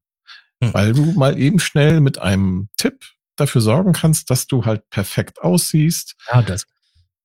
[0.64, 0.74] Hm.
[0.74, 5.41] Weil du mal eben schnell mit einem Tipp dafür sorgen kannst, dass du halt perfekt
[5.41, 6.65] aussiehst ja, das,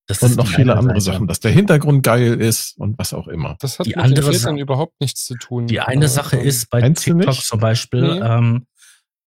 [0.09, 1.15] das und noch viele andere Seite.
[1.17, 3.57] Sachen, dass der Hintergrund geil ist und was auch immer.
[3.61, 5.69] Das hat Die mit den andere Filtern Sa- überhaupt nichts zu tun.
[5.69, 7.43] Die eine Äh, Sache ist bei TikTok nicht?
[7.47, 8.21] zum Beispiel, Nee.
[8.27, 8.67] ähm,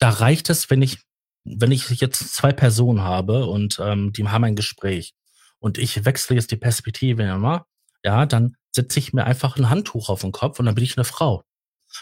[0.01, 0.99] da reicht es, wenn ich,
[1.45, 5.15] wenn ich jetzt zwei Personen habe und ähm, die haben ein Gespräch
[5.59, 7.67] und ich wechsle jetzt die Perspektive immer,
[8.05, 10.97] ja, dann setze ich mir einfach ein Handtuch auf den Kopf und dann bin ich
[10.97, 11.45] eine Frau.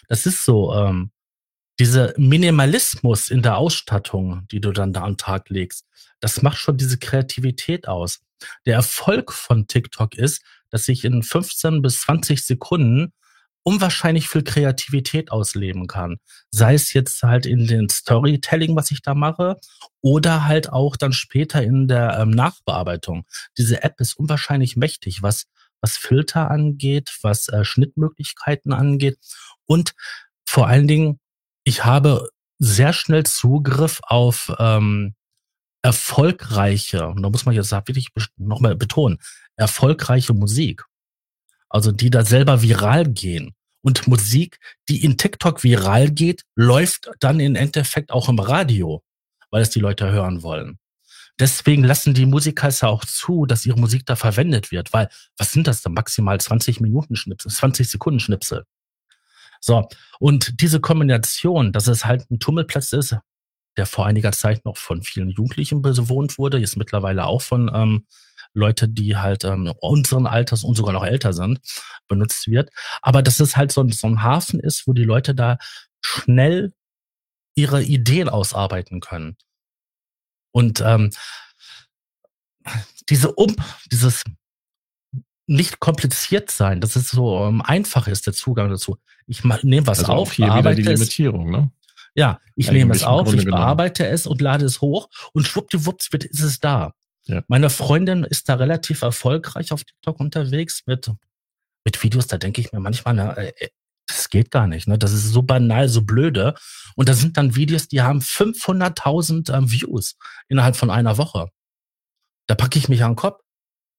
[0.09, 1.11] Das ist so, ähm,
[1.81, 5.87] dieser Minimalismus in der Ausstattung, die du dann da den Tag legst,
[6.21, 8.21] das macht schon diese Kreativität aus.
[8.67, 13.15] Der Erfolg von TikTok ist, dass ich in 15 bis 20 Sekunden
[13.63, 16.19] unwahrscheinlich viel Kreativität ausleben kann.
[16.51, 19.57] Sei es jetzt halt in den Storytelling, was ich da mache,
[20.01, 23.27] oder halt auch dann später in der ähm, Nachbearbeitung.
[23.59, 25.47] Diese App ist unwahrscheinlich mächtig, was,
[25.81, 29.19] was Filter angeht, was äh, Schnittmöglichkeiten angeht
[29.67, 29.95] und
[30.49, 31.21] vor allen Dingen,
[31.65, 35.15] ich habe sehr schnell Zugriff auf ähm,
[35.83, 39.19] erfolgreiche, und da muss man jetzt wirklich nochmal betonen,
[39.57, 40.85] erfolgreiche Musik.
[41.71, 43.55] Also die da selber viral gehen.
[43.83, 44.59] Und Musik,
[44.91, 49.03] die in TikTok viral geht, läuft dann im Endeffekt auch im Radio,
[49.51, 50.79] weil es die Leute hören wollen.
[51.39, 55.09] Deswegen lassen die Musiker es ja auch zu, dass ihre Musik da verwendet wird, weil
[55.39, 58.67] was sind das dann maximal 20 Minuten Schnipsel, 20 Sekunden Schnipsel.
[59.61, 63.17] So, und diese Kombination, dass es halt ein Tummelplatz ist,
[63.77, 68.07] der vor einiger Zeit noch von vielen Jugendlichen bewohnt wurde, jetzt mittlerweile auch von ähm,
[68.53, 71.61] Leute, die halt ähm, unseren Alters und sogar noch älter sind,
[72.09, 72.71] benutzt wird.
[73.03, 75.59] Aber dass es halt so ein, so ein Hafen ist, wo die Leute da
[76.01, 76.73] schnell
[77.55, 79.37] ihre Ideen ausarbeiten können.
[80.53, 81.11] Und ähm,
[83.09, 83.55] diese um,
[83.91, 84.23] dieses
[85.47, 88.99] nicht kompliziert sein, dass es so ähm, einfach ist, der Zugang dazu.
[89.27, 91.73] Ich nehme was Also auf, hier wieder die es, Limitierung, ne?
[92.15, 93.63] ja, ich nehme Eigentlich es im auf, Grunde ich genommen.
[93.63, 96.95] bearbeite es und lade es hoch und schwuppdiwupps wird, ist es da.
[97.25, 97.43] Ja.
[97.49, 101.11] Meine Freundin ist da relativ erfolgreich auf TikTok unterwegs mit,
[101.85, 103.53] mit Videos, da denke ich mir manchmal, na, äh,
[104.07, 104.99] das geht gar nicht, ne?
[104.99, 106.55] Das ist so banal, so blöde.
[106.97, 110.17] Und da sind dann Videos, die haben 500.000 ähm, Views
[110.49, 111.49] innerhalb von einer Woche.
[112.47, 113.41] Da packe ich mich an den Kopf.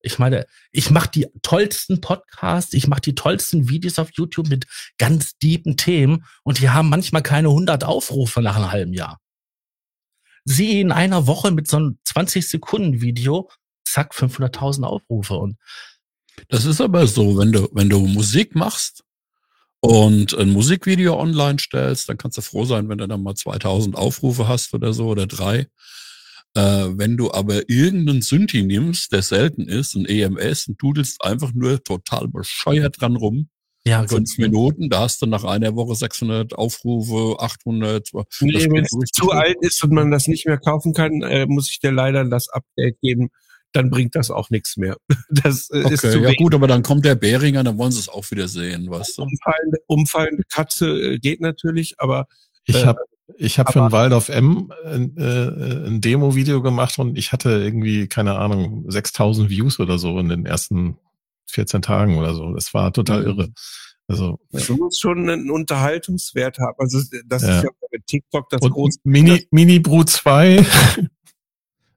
[0.02, 4.66] Ich meine, ich mache die tollsten Podcasts, ich mache die tollsten Videos auf YouTube mit
[4.98, 9.20] ganz deepen Themen und die haben manchmal keine 100 Aufrufe nach einem halben Jahr.
[10.46, 13.50] Sie in einer Woche mit so einem 20 Sekunden Video,
[13.86, 15.58] zack, 500.000 Aufrufe und
[16.50, 19.04] Das ist aber so, wenn du, wenn du Musik machst
[19.82, 23.96] und ein Musikvideo online stellst, dann kannst du froh sein, wenn du dann mal 2000
[23.96, 25.68] Aufrufe hast oder so oder drei.
[26.54, 31.54] Äh, wenn du aber irgendeinen Synthi nimmst, der selten ist, ein EMS, und dudelst einfach
[31.54, 33.50] nur total bescheuert dran rum,
[33.86, 38.10] ja, fünf Minuten, da hast du nach einer Woche 600 Aufrufe, 800.
[38.42, 41.70] Nee, wenn es zu alt ist und man das nicht mehr kaufen kann, äh, muss
[41.70, 43.30] ich dir leider das Update geben.
[43.74, 44.98] Dann bringt das auch nichts mehr.
[45.30, 46.38] Das äh, ist Okay, zu ja wenig.
[46.38, 49.24] gut, aber dann kommt der Beringer, dann wollen sie es auch wieder sehen, weißt du?
[49.24, 52.28] Umfallende, umfallende Katze äh, geht natürlich, aber
[52.66, 53.00] Ich Äh, habe
[53.38, 58.08] ich hab für ein Waldorf M ein, äh, ein Demo-Video gemacht und ich hatte irgendwie,
[58.08, 60.98] keine Ahnung, 6000 Views oder so in den ersten
[61.52, 62.54] 14 Tagen oder so.
[62.54, 63.28] Das war total Mhm.
[63.28, 63.50] irre.
[64.08, 66.76] Also, du musst schon einen Unterhaltungswert haben.
[66.80, 67.58] Also das Ja.
[67.60, 69.00] ist ja bei TikTok das und große.
[69.04, 70.66] Mini, Mini Brut 2.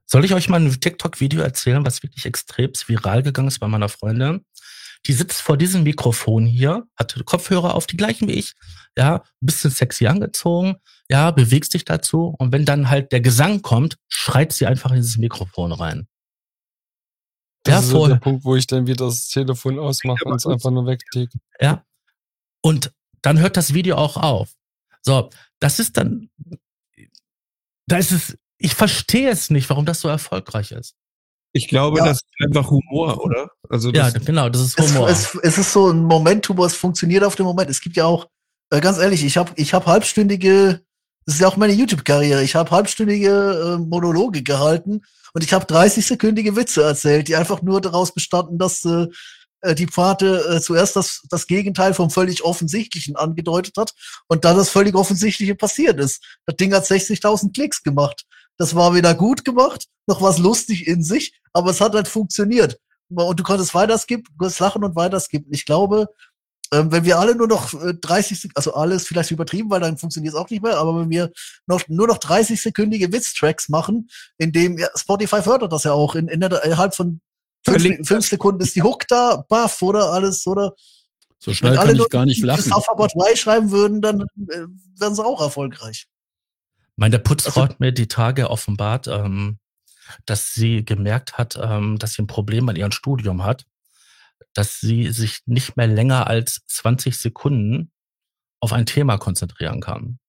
[0.05, 3.89] Soll ich euch mal ein TikTok-Video erzählen, was wirklich extrem viral gegangen ist bei meiner
[3.89, 4.45] Freundin?
[5.07, 8.53] Die sitzt vor diesem Mikrofon hier, hat Kopfhörer auf, die gleichen wie ich,
[8.97, 10.75] ja, ein bisschen sexy angezogen,
[11.09, 14.97] ja, bewegt sich dazu und wenn dann halt der Gesang kommt, schreit sie einfach in
[14.97, 16.07] dieses Mikrofon rein.
[17.65, 18.15] Das Ja, ist so der.
[18.15, 21.37] Punkt, wo ich dann wieder das Telefon ausmache und es einfach nur wegklicke.
[21.59, 21.83] Ja.
[22.61, 24.53] Und dann hört das Video auch auf.
[25.01, 25.29] So,
[25.59, 26.29] das ist dann,
[27.87, 30.95] da ist es, ich verstehe es nicht, warum das so erfolgreich ist.
[31.53, 32.05] Ich glaube, Ja.
[32.05, 33.49] das ist einfach Humor, oder?
[33.69, 35.09] Also Ja, genau, das ist Es, Humor.
[35.09, 37.69] es, es ist so ein Momentum, es funktioniert auf dem Moment.
[37.69, 38.27] Es gibt ja auch,
[38.71, 40.84] äh, ganz ehrlich, ich habe ich hab halbstündige,
[41.25, 45.01] das ist ja auch meine YouTube-Karriere, ich habe halbstündige äh, Monologe gehalten
[45.33, 49.07] und ich habe 30-sekündige Witze erzählt, die einfach nur daraus bestanden, dass äh,
[49.61, 53.93] äh, die Pate äh, zuerst das, das Gegenteil vom völlig Offensichtlichen angedeutet hat
[54.27, 56.23] und dann das völlig Offensichtliche passiert ist.
[56.45, 58.25] Das Ding hat 60.000 Klicks gemacht.
[58.57, 62.79] Das war weder gut gemacht, noch was lustig in sich, aber es hat halt funktioniert.
[63.09, 65.51] Und du konntest weiter skippen, du konntest lachen und weiter skippen.
[65.51, 66.07] Ich glaube,
[66.71, 69.97] ähm, wenn wir alle nur noch äh, 30, Sek- also alles vielleicht übertrieben, weil dann
[69.97, 71.31] funktioniert es auch nicht mehr, aber wenn wir
[71.67, 76.27] noch, nur noch 30-sekündige Witztracks machen, in dem, ja, Spotify fördert das ja auch, in,
[76.27, 77.21] in der, innerhalb von
[77.63, 80.73] fünf, fünf Sekunden ist die Hook da, baff, oder alles, oder?
[81.39, 82.63] So schnell kann ich gar nicht lachen.
[82.65, 84.65] Wenn alle nur 3 schreiben würden, dann äh,
[84.97, 86.07] wären sie auch erfolgreich.
[86.95, 89.59] Meine Putzfrau hat mir die Tage offenbart, ähm,
[90.25, 93.65] dass sie gemerkt hat, ähm, dass sie ein Problem an ihrem Studium hat,
[94.53, 97.91] dass sie sich nicht mehr länger als 20 Sekunden
[98.59, 100.19] auf ein Thema konzentrieren kann.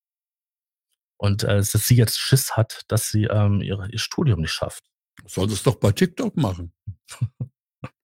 [1.18, 4.84] Und äh, dass sie jetzt Schiss hat, dass sie ähm, ihre, ihr Studium nicht schafft.
[5.26, 6.72] Soll es doch bei TikTok machen.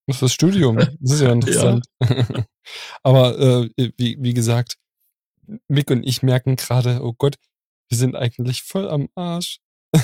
[0.08, 0.76] Das ist das Studium.
[0.76, 1.86] Das ist ja interessant.
[3.04, 4.76] Aber äh, wie, wie gesagt,
[5.68, 7.36] Mick und ich merken gerade, oh Gott,
[7.88, 9.60] wir sind eigentlich voll am Arsch.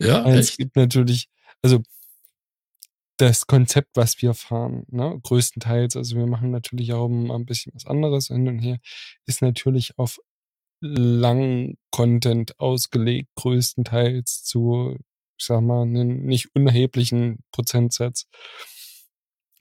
[0.00, 1.28] Ja, es gibt natürlich,
[1.62, 1.80] also
[3.16, 7.86] das Konzept, was wir fahren, ne, größtenteils, also wir machen natürlich auch ein bisschen was
[7.86, 8.78] anderes hin und her,
[9.26, 10.18] ist natürlich auf
[10.80, 14.96] langen Content ausgelegt, größtenteils zu,
[15.38, 18.26] ich sag mal, einem nicht unerheblichen Prozentsatz.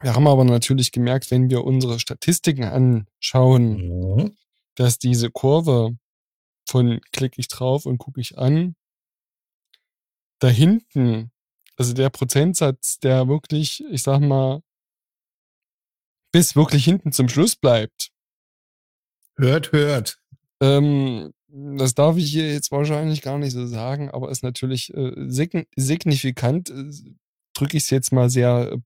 [0.01, 4.38] Wir haben aber natürlich gemerkt, wenn wir unsere Statistiken anschauen, Mhm.
[4.75, 5.98] dass diese Kurve
[6.67, 8.75] von klicke ich drauf und gucke ich an,
[10.40, 11.32] da hinten,
[11.77, 14.61] also der Prozentsatz, der wirklich, ich sag mal,
[16.32, 18.10] bis wirklich hinten zum Schluss bleibt,
[19.38, 20.19] Hört, hört.
[20.61, 25.14] ähm, das darf ich hier jetzt wahrscheinlich gar nicht so sagen, aber ist natürlich äh,
[25.30, 26.92] sign signifikant, äh,
[27.56, 28.77] drücke ich es jetzt mal sehr äh,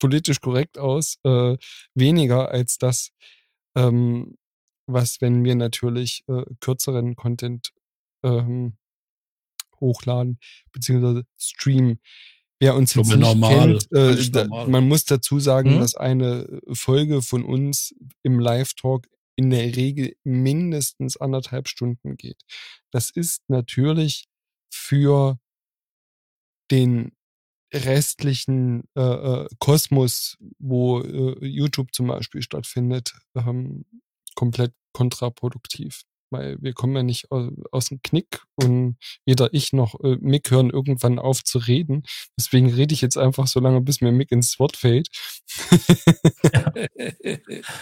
[0.00, 1.56] politisch korrekt aus, äh,
[1.94, 3.10] weniger als das,
[3.74, 4.36] ähm,
[4.86, 7.70] was, wenn wir natürlich äh, kürzeren Content
[8.22, 8.76] ähm,
[9.84, 10.38] hochladen,
[10.72, 12.00] beziehungsweise streamen.
[12.60, 15.80] Wer uns jetzt nicht normal, kennt, äh, da, man muss dazu sagen, Mhm.
[15.80, 19.06] dass eine Folge von uns im Live-Talk
[19.36, 22.40] in der Regel mindestens anderthalb Stunden geht.
[22.92, 24.26] Das ist natürlich
[24.72, 25.38] für
[26.70, 27.12] den
[27.72, 33.84] restlichen äh, äh, Kosmos, wo äh, YouTube zum Beispiel stattfindet, ähm,
[34.36, 36.02] komplett kontraproduktiv.
[36.30, 40.50] Weil wir kommen ja nicht aus, aus dem Knick und weder ich noch äh, Mick
[40.50, 42.02] hören irgendwann auf zu reden.
[42.38, 45.08] Deswegen rede ich jetzt einfach so lange, bis mir Mick ins Wort fällt.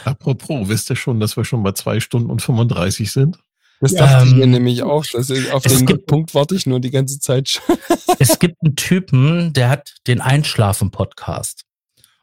[0.04, 3.38] Apropos, wisst ihr schon, dass wir schon bei zwei Stunden und 35 sind?
[3.80, 5.04] Das Ja, dachte ich mir ähm, nämlich auch.
[5.06, 7.76] Dass, auf es den gibt- Punkt warte ich nur die ganze Zeit schon.
[8.18, 11.64] Es gibt einen Typen, der hat den Einschlafen-Podcast.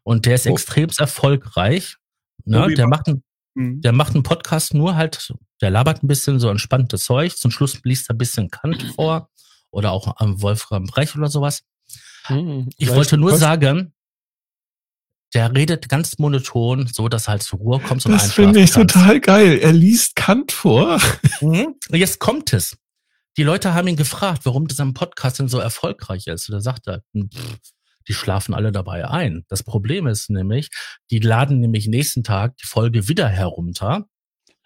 [0.03, 0.51] Und der ist Oh.
[0.51, 1.95] extrem erfolgreich.
[2.45, 2.73] Ne?
[2.75, 3.23] Der macht, einen,
[3.56, 3.81] Mhm.
[3.81, 7.35] der macht einen Podcast nur halt, der labert ein bisschen so entspanntes Zeug.
[7.38, 9.29] Zum Schluss liest er ein bisschen Kant vor.
[9.71, 11.63] Oder auch ähm, Wolfram Brech oder sowas.
[12.25, 13.93] Hm, Ich wollte nur Kost- sagen,
[15.35, 18.71] der redet ganz monoton, so dass er halt zur Ruhe kommt und Das finde ich
[18.71, 18.93] kannst.
[18.95, 19.59] total geil.
[19.59, 20.99] Er liest Kant vor.
[21.41, 21.75] Mhm.
[21.91, 22.77] Jetzt kommt es.
[23.38, 26.49] Die Leute haben ihn gefragt, warum sein Podcast denn so erfolgreich ist.
[26.49, 27.59] Und er sagte, hm, pff,
[28.07, 29.45] die schlafen alle dabei ein.
[29.49, 30.69] Das Problem ist nämlich,
[31.11, 34.07] die laden nämlich nächsten Tag die Folge wieder herunter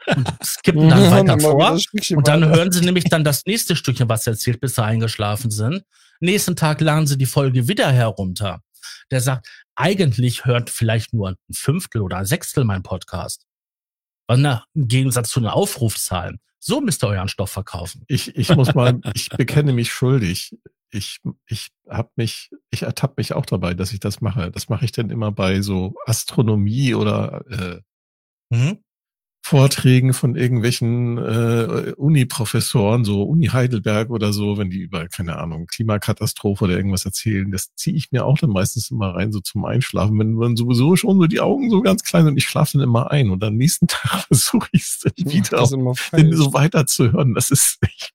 [0.08, 2.18] und skippen dann weiter Mal wieder vor.
[2.18, 2.56] Und dann weiter.
[2.56, 5.84] hören sie nämlich dann das nächste Stückchen, was er erzählt, bis sie eingeschlafen sind.
[6.20, 8.62] Nächsten Tag laden sie die Folge wieder herunter.
[9.12, 13.46] Der sagt, eigentlich hört vielleicht nur ein Fünftel oder ein Sechstel mein Podcast.
[14.30, 16.40] Na, Im Gegensatz zu den Aufrufzahlen.
[16.60, 18.04] So müsst ihr euren Stoff verkaufen.
[18.08, 20.58] Ich, ich muss mal, ich bekenne mich schuldig.
[20.92, 24.50] Ich, ich hab mich, ich ertappe mich auch dabei, dass ich das mache.
[24.50, 27.82] Das mache ich dann immer bei so Astronomie oder äh,
[28.54, 28.83] Mhm.
[29.46, 35.68] Vorträgen von irgendwelchen äh, Uni-Professoren, so Uni Heidelberg oder so, wenn die über, keine Ahnung,
[35.68, 39.66] Klimakatastrophe oder irgendwas erzählen, das ziehe ich mir auch dann meistens immer rein, so zum
[39.66, 42.88] Einschlafen, wenn man sowieso schon so die Augen so ganz klein sind, ich schlafe dann
[42.88, 45.94] immer ein und am nächsten Tag versuche ich es dann mach wieder das auch, immer
[46.12, 46.38] dann falsch.
[46.38, 47.34] so weiterzuhören.
[47.34, 48.12] Das ist ich,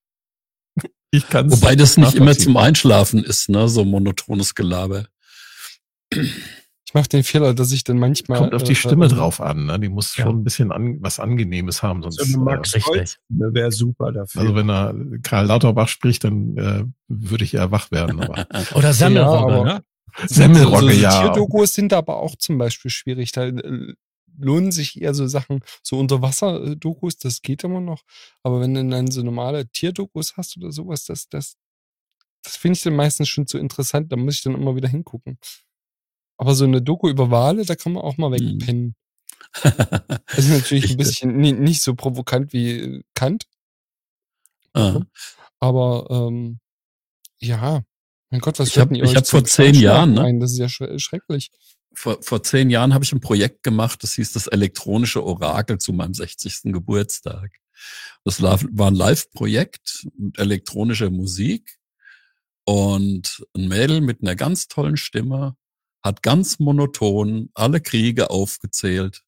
[1.11, 3.69] ich kann Wobei das nicht immer zum Einschlafen ist, ne?
[3.69, 5.09] So monotones Gelaber.
[6.89, 8.39] Ich mache den Fehler, dass ich dann manchmal.
[8.39, 9.67] Kommt auf die äh, Stimme äh, drauf an.
[9.67, 9.79] Ne?
[9.79, 10.25] Die muss Ja.
[10.25, 12.03] schon ein bisschen an, was Angenehmes haben.
[12.03, 13.19] Sonst, So eine Max äh, richtig.
[13.29, 14.41] Wäre super dafür.
[14.41, 18.23] also wenn er Karl Lauterbach spricht, dann äh, würde ich eher wach werden.
[18.23, 19.85] Aber Oder Semmelrogge, aber- ne?
[20.29, 21.21] Semmelrogge, so, so ja.
[21.21, 23.33] Tierdokus sind aber auch zum Beispiel schwierig.
[23.33, 23.93] Da äh,
[24.39, 28.01] lohnen sich eher so Sachen, so Unterwasser-Dokus, das geht immer noch.
[28.43, 31.57] Aber wenn du dann so normale Tierdokus hast oder sowas, das, das,
[32.43, 34.11] das finde ich dann meistens schon zu interessant.
[34.11, 35.37] Da muss ich dann immer wieder hingucken.
[36.39, 38.59] Aber so eine Doku über Wale, da kann man auch mal Hm.
[38.61, 38.95] wegpennen.
[40.27, 43.45] Das ist natürlich Ich- ein bisschen ni- nicht so provokant wie Kant,
[44.75, 45.01] Ah.
[45.59, 46.61] aber ähm,
[47.41, 47.83] ja,
[48.31, 50.23] mein Gott, was Ich hab- ihr ich euch hab zum vor zehn Jahren, ne?
[50.23, 50.41] ein?
[50.41, 51.51] Das ist ja schre- schrecklich.
[51.95, 55.93] vor, vor zehn Jahren habe ich ein Projekt gemacht, das hieß das elektronische Orakel zu
[55.93, 56.73] meinem 60.
[56.73, 57.51] Geburtstag.
[58.25, 58.59] Das war
[58.89, 61.79] ein Live-Projekt mit elektronischer Musik
[62.65, 65.57] und ein Mädel mit einer ganz tollen Stimme
[66.03, 69.23] hat ganz monoton alle Kriege aufgezählt,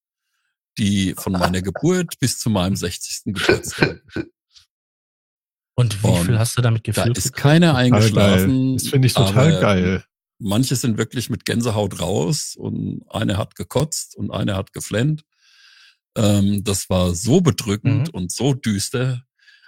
[0.78, 3.34] die von meiner Geburt bis zu meinem 60.
[3.34, 4.02] Geburtstag.
[5.74, 7.18] Und wie Und viel hast du damit Da gefühlt?
[7.18, 8.76] ist keiner eingeschlafen.
[8.76, 10.04] Das finde ich total geil.
[10.38, 15.24] Manche sind wirklich mit Gänsehaut raus und eine hat gekotzt und eine hat geflennt.
[16.16, 18.14] Ähm, das war so bedrückend Mhm.
[18.14, 19.22] und so düster.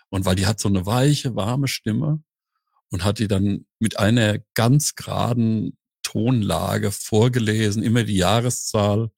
[0.09, 2.23] Und weil die hat so eine weiche, warme Stimme
[2.91, 5.77] und hat die dann mit einer ganz geraden
[6.13, 9.11] Tonlage vorgelesen, immer die Jahreszahl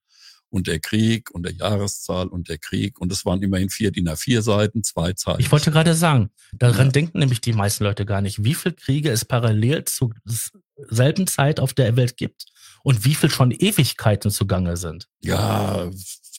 [0.49, 3.01] und der Krieg und der Jahreszahl und der Krieg.
[3.01, 5.41] Und es waren immerhin vier DIN A4 Seiten, zwei Zeilen.
[5.41, 6.93] Ich wollte gerade sagen, daran Ja.
[6.93, 10.15] denken nämlich die meisten Leute gar nicht, wie viele Kriege es parallel zur
[10.89, 12.47] selben Zeit auf der Welt gibt
[12.85, 15.09] und wie viel schon Ewigkeiten zugange sind.
[15.23, 15.91] ja,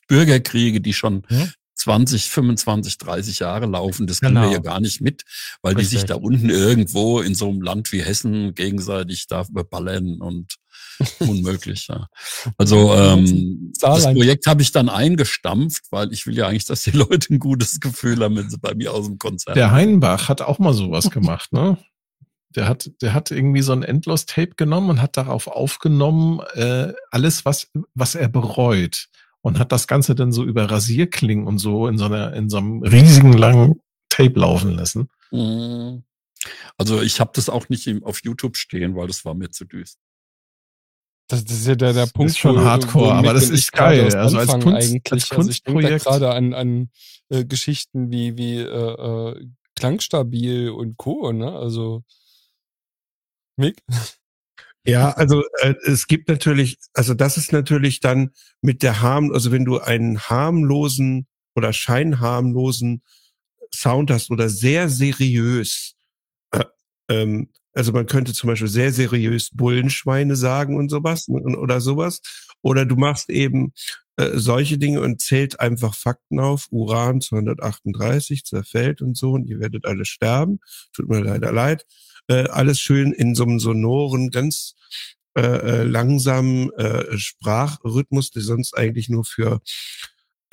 [0.07, 1.51] Bürgerkriege, die schon Hm?
[1.75, 4.47] 20, 25, 30 Jahre laufen, das kriegen Genau.
[4.47, 5.23] wir ja gar nicht mit,
[5.61, 5.99] weil die Richtig.
[5.99, 10.55] sich da unten irgendwo in so einem Land wie Hessen gegenseitig da beballern und
[11.19, 11.87] unmöglich.
[11.87, 12.07] Ja.
[12.57, 14.03] Also ähm, das.
[14.05, 17.79] Projekt habe ich dann eingestampft, weil ich will ja eigentlich, dass die Leute ein gutes
[17.79, 21.11] Gefühl haben, wenn sie bei mir aus dem Konzert Der Heinbach hat auch mal sowas
[21.11, 21.77] gemacht, ne?
[22.55, 27.43] Der hat, der hat irgendwie so ein Endlos-Tape genommen und hat darauf aufgenommen, äh, alles,
[27.43, 29.07] was, was er bereut.
[29.45, 32.57] Und hat das Ganze dann so über Rasierklingen und so in so einer, in so
[32.57, 35.07] einem riesigen langen Tape laufen lassen.
[35.29, 36.03] Mhm.
[36.77, 39.65] Also ich habe das auch nicht im- auf YouTube stehen, weil das war mir zu
[39.65, 40.01] düster.
[41.27, 42.31] Das, das ist ja der, der Das Punkt.
[42.31, 44.15] ist schon hardcore, aber das ist geil.
[44.15, 45.11] Also als Kunst- eigentlich.
[45.11, 46.89] als also ich denke da Kunstprojekt- gerade an, an
[47.29, 48.65] äh, Geschichten wie, wie äh,
[49.31, 51.31] äh, Klangstabil und Co.
[51.31, 51.51] Ne?
[51.51, 52.03] Also
[53.57, 53.81] Mick?
[54.87, 58.31] Ja, also äh, es gibt natürlich, also das ist natürlich dann
[58.61, 63.01] mit der harm, also wenn du einen harmlosen oder scheinharmlosen
[63.73, 65.95] Sound hast oder sehr seriös,
[66.51, 66.65] äh,
[67.09, 72.21] ähm, also man könnte zum Beispiel sehr seriös Bullenschweine sagen und sowas und- oder sowas,
[72.61, 73.73] oder du machst eben
[74.17, 79.59] äh, solche Dinge und zählt einfach Fakten auf, Uran 238 zerfällt und so und ihr
[79.59, 80.59] werdet alle sterben,
[80.93, 81.85] tut mir leider leid,
[82.27, 84.75] äh, alles schön in so einem sonoren, ganz
[85.37, 89.61] äh, äh, langsamen äh, Sprachrhythmus, der sonst eigentlich nur für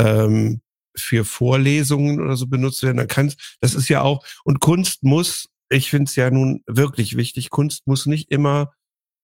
[0.01, 0.61] ähm,
[0.97, 2.99] für Vorlesungen oder so benutzt werden.
[2.99, 7.17] Dann kann das ist ja auch und Kunst muss, ich finde es ja nun wirklich
[7.17, 7.51] wichtig.
[7.51, 8.73] Kunst muss nicht immer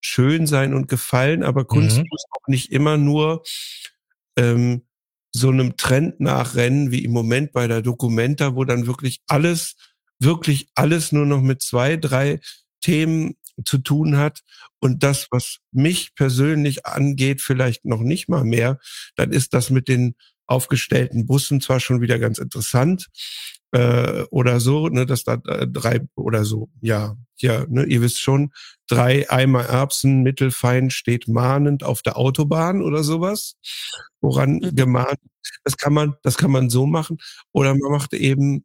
[0.00, 2.06] schön sein und gefallen, aber Kunst Mhm.
[2.10, 3.42] muss auch nicht immer nur
[4.36, 4.86] ähm,
[5.32, 9.76] so einem Trend nachrennen wie im Moment bei der Documenta, wo dann wirklich alles
[10.20, 12.40] wirklich alles nur noch mit zwei, drei
[12.80, 14.40] Themen zu tun hat
[14.80, 18.78] und das, was mich persönlich angeht, vielleicht noch nicht mal mehr,
[19.16, 20.14] dann ist das mit den
[20.46, 23.08] aufgestellten Bussen zwar schon wieder ganz interessant
[23.72, 28.20] äh, oder so, ne, dass da äh, drei oder so, ja, ja, ne, ihr wisst
[28.20, 28.52] schon,
[28.88, 33.56] drei Eimer Erbsen mittelfein steht mahnend auf der Autobahn oder sowas,
[34.20, 34.74] woran Mhm.
[34.74, 35.18] gemahnt,
[35.64, 37.18] das kann man, das kann man so machen
[37.52, 38.64] oder man macht eben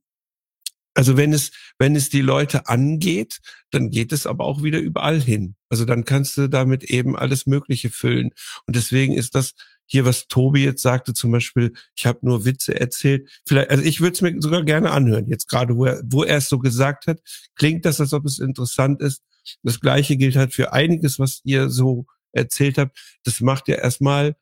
[0.93, 3.39] also wenn es, wenn es die Leute angeht,
[3.71, 5.55] dann geht es aber auch wieder überall hin.
[5.69, 8.31] Also dann kannst du damit eben alles Mögliche füllen.
[8.67, 9.53] Und deswegen ist das
[9.85, 13.29] hier, was Tobi jetzt sagte, zum Beispiel, ich habe nur Witze erzählt.
[13.47, 15.27] Vielleicht, also ich würde es mir sogar gerne anhören.
[15.27, 17.19] Jetzt gerade, wo er, wo er es so gesagt hat,
[17.55, 19.21] klingt das, als ob es interessant ist.
[19.61, 22.97] Das Gleiche gilt halt für einiges, was ihr so erzählt habt.
[23.23, 24.35] Das macht ja erstmal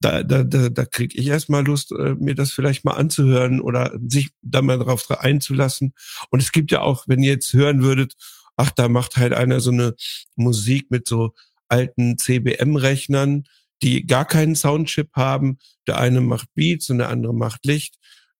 [0.00, 3.98] da, da, da, da kriege ich erstmal Lust, äh, mir das vielleicht mal anzuhören oder
[4.08, 5.92] sich da mal drauf einzulassen.
[6.30, 8.14] Und es gibt ja auch, wenn ihr jetzt hören würdet,
[8.56, 9.94] ach, da macht halt einer so eine
[10.36, 11.32] Musik mit so
[11.68, 13.44] alten CBM-Rechnern,
[13.82, 15.58] die gar keinen Soundchip haben.
[15.86, 17.96] Der eine macht Beats und der andere macht Licht.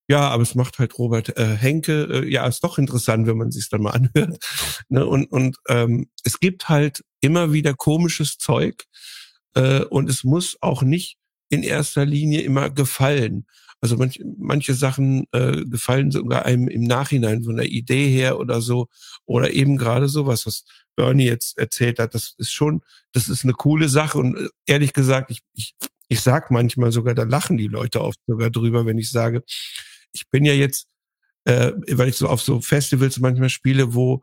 [0.09, 2.25] Ja, aber es macht halt Robert äh, Henke.
[2.25, 4.39] Äh, ja, ist doch interessant, wenn man sich dann mal anhört.
[4.89, 5.07] ne?
[5.07, 8.85] Und, und ähm, es gibt halt immer wieder komisches Zeug,
[9.55, 11.20] Äh, und es muss auch nicht
[11.51, 13.47] in erster Linie immer gefallen.
[13.83, 18.61] Also manch, manche Sachen äh, gefallen sogar einem im Nachhinein von der Idee her oder
[18.61, 18.89] so.
[19.27, 20.65] Oder eben gerade sowas, was
[20.97, 22.15] Bernie jetzt erzählt hat.
[22.15, 24.19] Das ist schon, das ist eine coole Sache.
[24.19, 25.75] Und äh, ehrlich gesagt, ich, ich,
[26.09, 29.43] ich sag manchmal sogar, da lachen die Leute oft sogar drüber, wenn ich sage,
[30.13, 30.87] ich bin ja jetzt,
[31.45, 34.21] äh, weil ich so auf so Festivals manchmal spiele, wo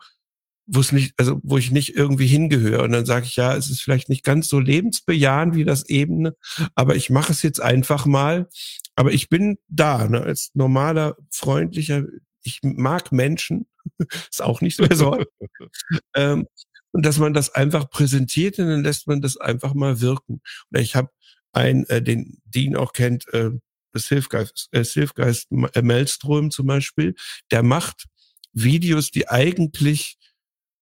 [0.68, 2.84] wo es nicht, also wo ich nicht irgendwie hingehöre.
[2.84, 6.36] Und dann sage ich, ja, es ist vielleicht nicht ganz so lebensbejahend wie das Ebene,
[6.76, 8.50] aber ich mache es jetzt einfach mal.
[8.96, 12.04] Aber ich bin da, ne, als normaler, freundlicher,
[12.44, 13.68] ich mag Menschen,
[14.30, 15.24] ist auch nicht mehr so.
[16.16, 16.48] ähm,
[16.92, 20.42] und dass man das einfach präsentiert und dann lässt man das einfach mal wirken.
[20.72, 21.10] Oder ich habe
[21.54, 23.52] einen, äh, den Dean auch kennt, äh,
[23.94, 27.16] das Hilfgeist, äh, Hilfgeist äh, Melström zum Beispiel,
[27.52, 28.06] der macht
[28.54, 30.17] Videos, die eigentlich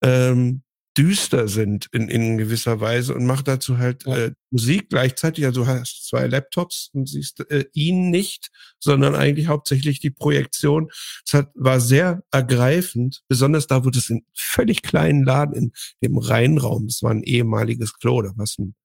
[0.06, 0.62] ähm,
[0.98, 4.16] düster sind in, in gewisser Weise und macht dazu halt ja.
[4.16, 5.46] äh, Musik gleichzeitig.
[5.46, 10.90] Also du hast zwei Laptops und siehst äh, ihn nicht, sondern eigentlich hauptsächlich die Projektion.
[11.28, 16.18] Es hat, war sehr ergreifend, besonders da, wo das in völlig kleinen Laden in dem
[16.18, 18.76] Rheinraum, das war ein ehemaliges Klo, da war es ein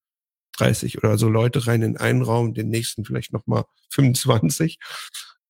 [0.58, 4.78] 30 oder so Leute rein in einen Raum, den nächsten vielleicht nochmal 25.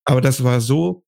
[0.05, 1.05] Aber das war so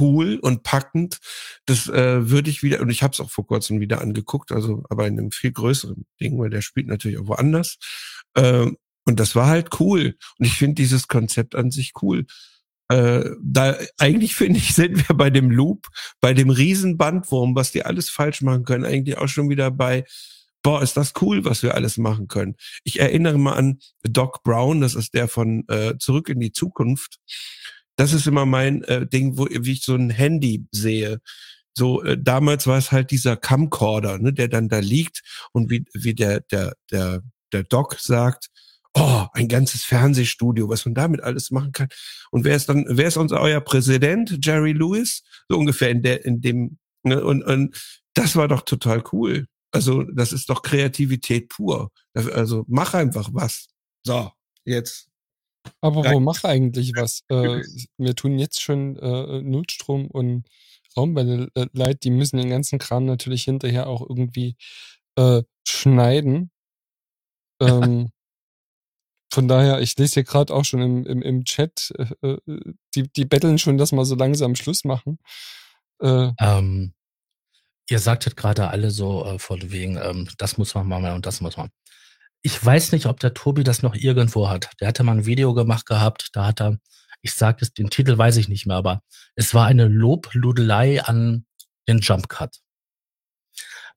[0.00, 1.18] cool und packend.
[1.66, 4.84] Das äh, würde ich wieder, und ich habe es auch vor kurzem wieder angeguckt, also
[4.88, 7.78] aber in einem viel größeren Ding, weil der spielt natürlich auch woanders.
[8.34, 8.66] Äh,
[9.06, 10.16] und das war halt cool.
[10.38, 12.26] Und ich finde dieses Konzept an sich cool.
[12.88, 15.88] Äh, da eigentlich finde ich, sind wir bei dem Loop,
[16.20, 20.04] bei dem Riesenbandwurm, was die alles falsch machen können, eigentlich auch schon wieder bei
[20.64, 22.56] boah, ist das cool, was wir alles machen können.
[22.82, 27.18] Ich erinnere mal an Doc Brown, das ist der von äh, Zurück in die Zukunft
[27.96, 31.20] das ist immer mein äh, Ding, wo wie ich so ein Handy sehe.
[31.76, 35.84] So äh, damals war es halt dieser Camcorder, ne, der dann da liegt und wie
[35.94, 38.48] wie der der der der Doc sagt,
[38.94, 41.88] oh, ein ganzes Fernsehstudio, was man damit alles machen kann.
[42.30, 45.22] Und wer ist dann, wer ist unser euer Präsident, Jerry Lewis?
[45.48, 47.76] So ungefähr in der, in dem, ne, und, und
[48.14, 49.46] das war doch total cool.
[49.72, 51.90] Also, das ist doch Kreativität pur.
[52.14, 53.66] Also, mach einfach was.
[54.04, 54.30] So,
[54.64, 55.08] jetzt
[55.80, 57.22] aber wo mach eigentlich was?
[57.28, 57.62] Äh,
[57.96, 60.44] wir tun jetzt schon äh, Nullstrom und
[60.96, 62.04] Raumwelle äh, leid.
[62.04, 64.56] Die müssen den ganzen Kram natürlich hinterher auch irgendwie
[65.16, 66.50] äh, schneiden.
[67.60, 68.10] Ähm,
[69.32, 72.60] von daher, ich lese hier gerade auch schon im, im, im Chat, äh, äh,
[72.94, 75.18] die, die betteln schon, dass wir so langsam Schluss machen.
[76.00, 76.94] Äh, ähm,
[77.88, 81.40] ihr sagtet gerade alle so äh, von wegen, ähm, das muss man machen und das
[81.40, 81.70] muss man
[82.46, 84.68] ich weiß nicht, ob der Tobi das noch irgendwo hat.
[84.78, 86.78] Der hatte mal ein Video gemacht gehabt, da hat er,
[87.22, 89.00] ich sage es, den Titel weiß ich nicht mehr, aber
[89.34, 91.46] es war eine Lobludelei an
[91.88, 92.58] den Jump Cut.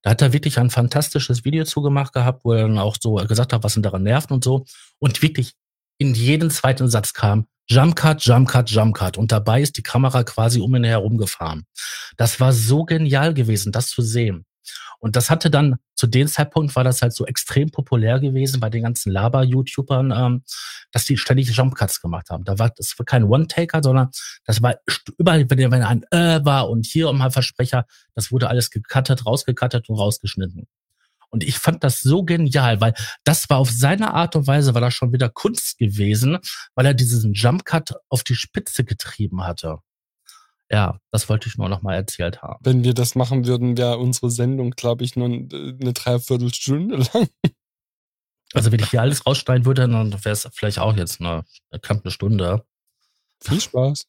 [0.02, 3.52] Da hat er wirklich ein fantastisches Video zugemacht gehabt, wo er dann auch so gesagt
[3.52, 4.64] hat, was ihn daran nervt und so.
[4.98, 5.52] Und wirklich
[5.98, 9.18] in jeden zweiten Satz kam Jump Cut, Jump Cut, Jump Cut.
[9.18, 11.66] Und dabei ist die Kamera quasi um ihn herum gefahren.
[12.16, 14.46] Das war so genial gewesen, das zu sehen.
[15.00, 18.70] Und das hatte dann, zu dem Zeitpunkt war das halt so extrem populär gewesen bei
[18.70, 20.44] den ganzen Laber-YouTubern, ähm,
[20.92, 22.44] dass die ständig Jumpcuts gemacht haben.
[22.44, 24.10] Da war, das war kein One-Taker, sondern
[24.46, 24.76] das war
[25.18, 29.26] überall, wenn, wenn ein äh war und hier um ein Versprecher, das wurde alles gecuttet,
[29.26, 30.68] rausgecuttet und rausgeschnitten.
[31.30, 34.82] Und ich fand das so genial, weil das war auf seine Art und Weise, war
[34.82, 36.38] das schon wieder Kunst gewesen,
[36.74, 39.80] weil er diesen Jumpcut auf die Spitze getrieben hatte.
[40.70, 42.60] Ja, das wollte ich nur noch mal erzählt haben.
[42.62, 47.28] Wenn wir das machen würden, wäre unsere Sendung, glaube ich, nur eine Dreiviertelstunde lang.
[48.54, 51.44] Also wenn ich hier alles rausschneiden würde, dann wäre es vielleicht auch jetzt eine,
[51.82, 52.66] knapp eine Stunde.
[53.42, 54.06] Viel Spaß.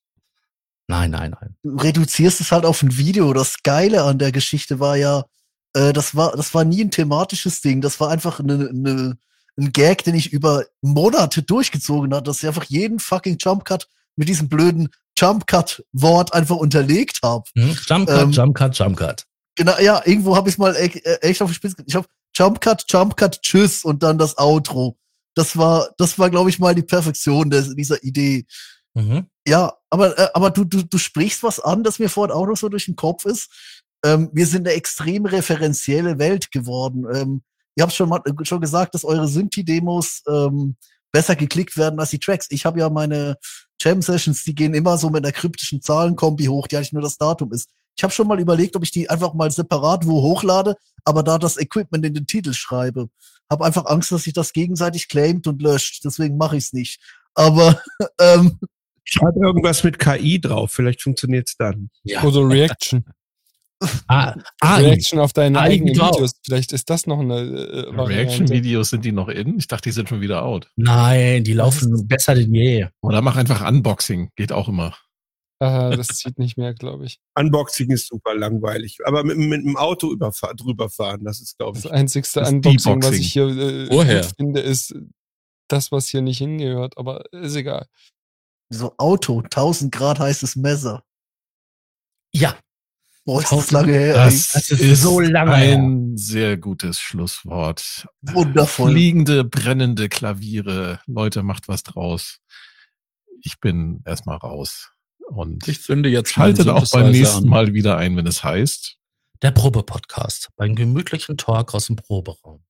[0.89, 1.57] Nein, nein, nein.
[1.63, 3.33] Du reduzierst es halt auf ein Video.
[3.33, 5.25] Das Geile an der Geschichte war ja,
[5.75, 7.81] äh, das war, das war nie ein thematisches Ding.
[7.81, 9.19] Das war einfach eine, eine,
[9.59, 13.89] ein Gag, den ich über Monate durchgezogen hat, dass ich einfach jeden fucking Jump Cut
[14.17, 14.89] mit diesem blöden
[15.19, 17.45] Jump Cut Wort einfach unterlegt habe.
[17.57, 17.77] Hm?
[17.87, 19.25] Jump Cut, ähm, Jump Cut, Jump Cut.
[19.57, 20.87] Genau, ja, irgendwo habe ich mal e
[21.21, 21.77] echt auf die Spitze.
[21.87, 24.97] Ich habe Jump Cut, Jump Cut, Tschüss und dann das Outro.
[25.35, 28.47] Das war, das war, glaube ich, mal die Perfektion des, dieser Idee.
[28.95, 29.27] Mhm.
[29.47, 32.57] Ja, aber, äh, aber du, du, du sprichst was an, das mir vorhin auch noch
[32.57, 33.51] so durch den Kopf ist.
[34.05, 37.07] Ähm, wir sind eine extrem referenzielle Welt geworden.
[37.13, 37.43] Ähm,
[37.75, 40.77] ihr habt schon mal schon gesagt, dass eure Synthi-Demos ähm,
[41.13, 42.47] besser geklickt werden als die Tracks.
[42.51, 43.39] Ich habe ja meine
[43.81, 47.53] Jam-Sessions, die gehen immer so mit einer kryptischen Zahlenkombi hoch, die eigentlich nur das Datum
[47.53, 47.69] ist.
[47.97, 51.39] Ich habe schon mal überlegt, ob ich die einfach mal separat wo hochlade, aber da
[51.39, 53.09] das Equipment in den Titel schreibe.
[53.51, 56.05] Hab einfach Angst, dass sich das gegenseitig claimt und löscht.
[56.05, 57.01] Deswegen mache ich es nicht.
[57.35, 57.81] Aber
[58.21, 58.59] ähm,
[59.05, 61.89] Schreib irgendwas mit KI drauf, vielleicht funktioniert's dann.
[62.03, 62.23] Ja.
[62.25, 63.05] Oder Reaction.
[64.09, 64.83] Ah, AI.
[64.85, 66.15] Reaction auf deine AI eigenen geht auch.
[66.15, 66.33] Videos.
[66.45, 68.01] Vielleicht ist das noch eine äh.
[68.01, 69.59] Reaction-Videos sind die noch in?
[69.59, 70.71] Ich dachte, die sind schon wieder out.
[70.77, 72.87] Nein, die laufen besser denn je.
[73.03, 74.31] Oder mach einfach Unboxing.
[74.37, 74.97] Geht auch immer.
[75.61, 77.19] Aha, das zieht nicht mehr, glaube ich.
[77.39, 78.99] Unboxing ist super langweilig.
[79.05, 81.91] Aber mit, mit dem Auto überfahr, drüber fahren, das ist, glaube Das ich.
[81.93, 84.95] einzigste Das Unboxing, was ich hier äh, gut finde, ist
[85.69, 86.97] das, was hier nicht hingehört.
[86.97, 87.87] Aber ist egal.
[88.71, 91.03] So Auto, 1000 Grad heißes Messer.
[92.33, 92.57] Ja,
[93.29, 94.15] Boah, ist das lange her.
[94.15, 98.09] Das, das ist so lange ein sehr gutes Schlusswort.
[98.23, 98.93] Wundervoll.
[98.93, 101.01] Fliegende, brennende Klaviere.
[101.07, 102.39] Leute, macht was draus.
[103.43, 104.93] Ich bin erstmal raus.
[105.27, 107.51] Und Ich zünde jetzt schaltet auch beim nächsten an.
[107.51, 108.97] Mal wieder ein, wenn es heißt.
[109.43, 110.49] der Probe-Podcast.
[110.57, 112.65] Beim gemütlichen Talk aus dem Proberaum.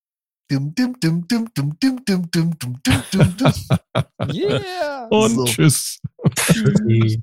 [4.33, 5.07] Yeah!
[5.11, 5.45] Und So.
[5.45, 6.01] tschüss.
[6.35, 7.23] Tschüssi.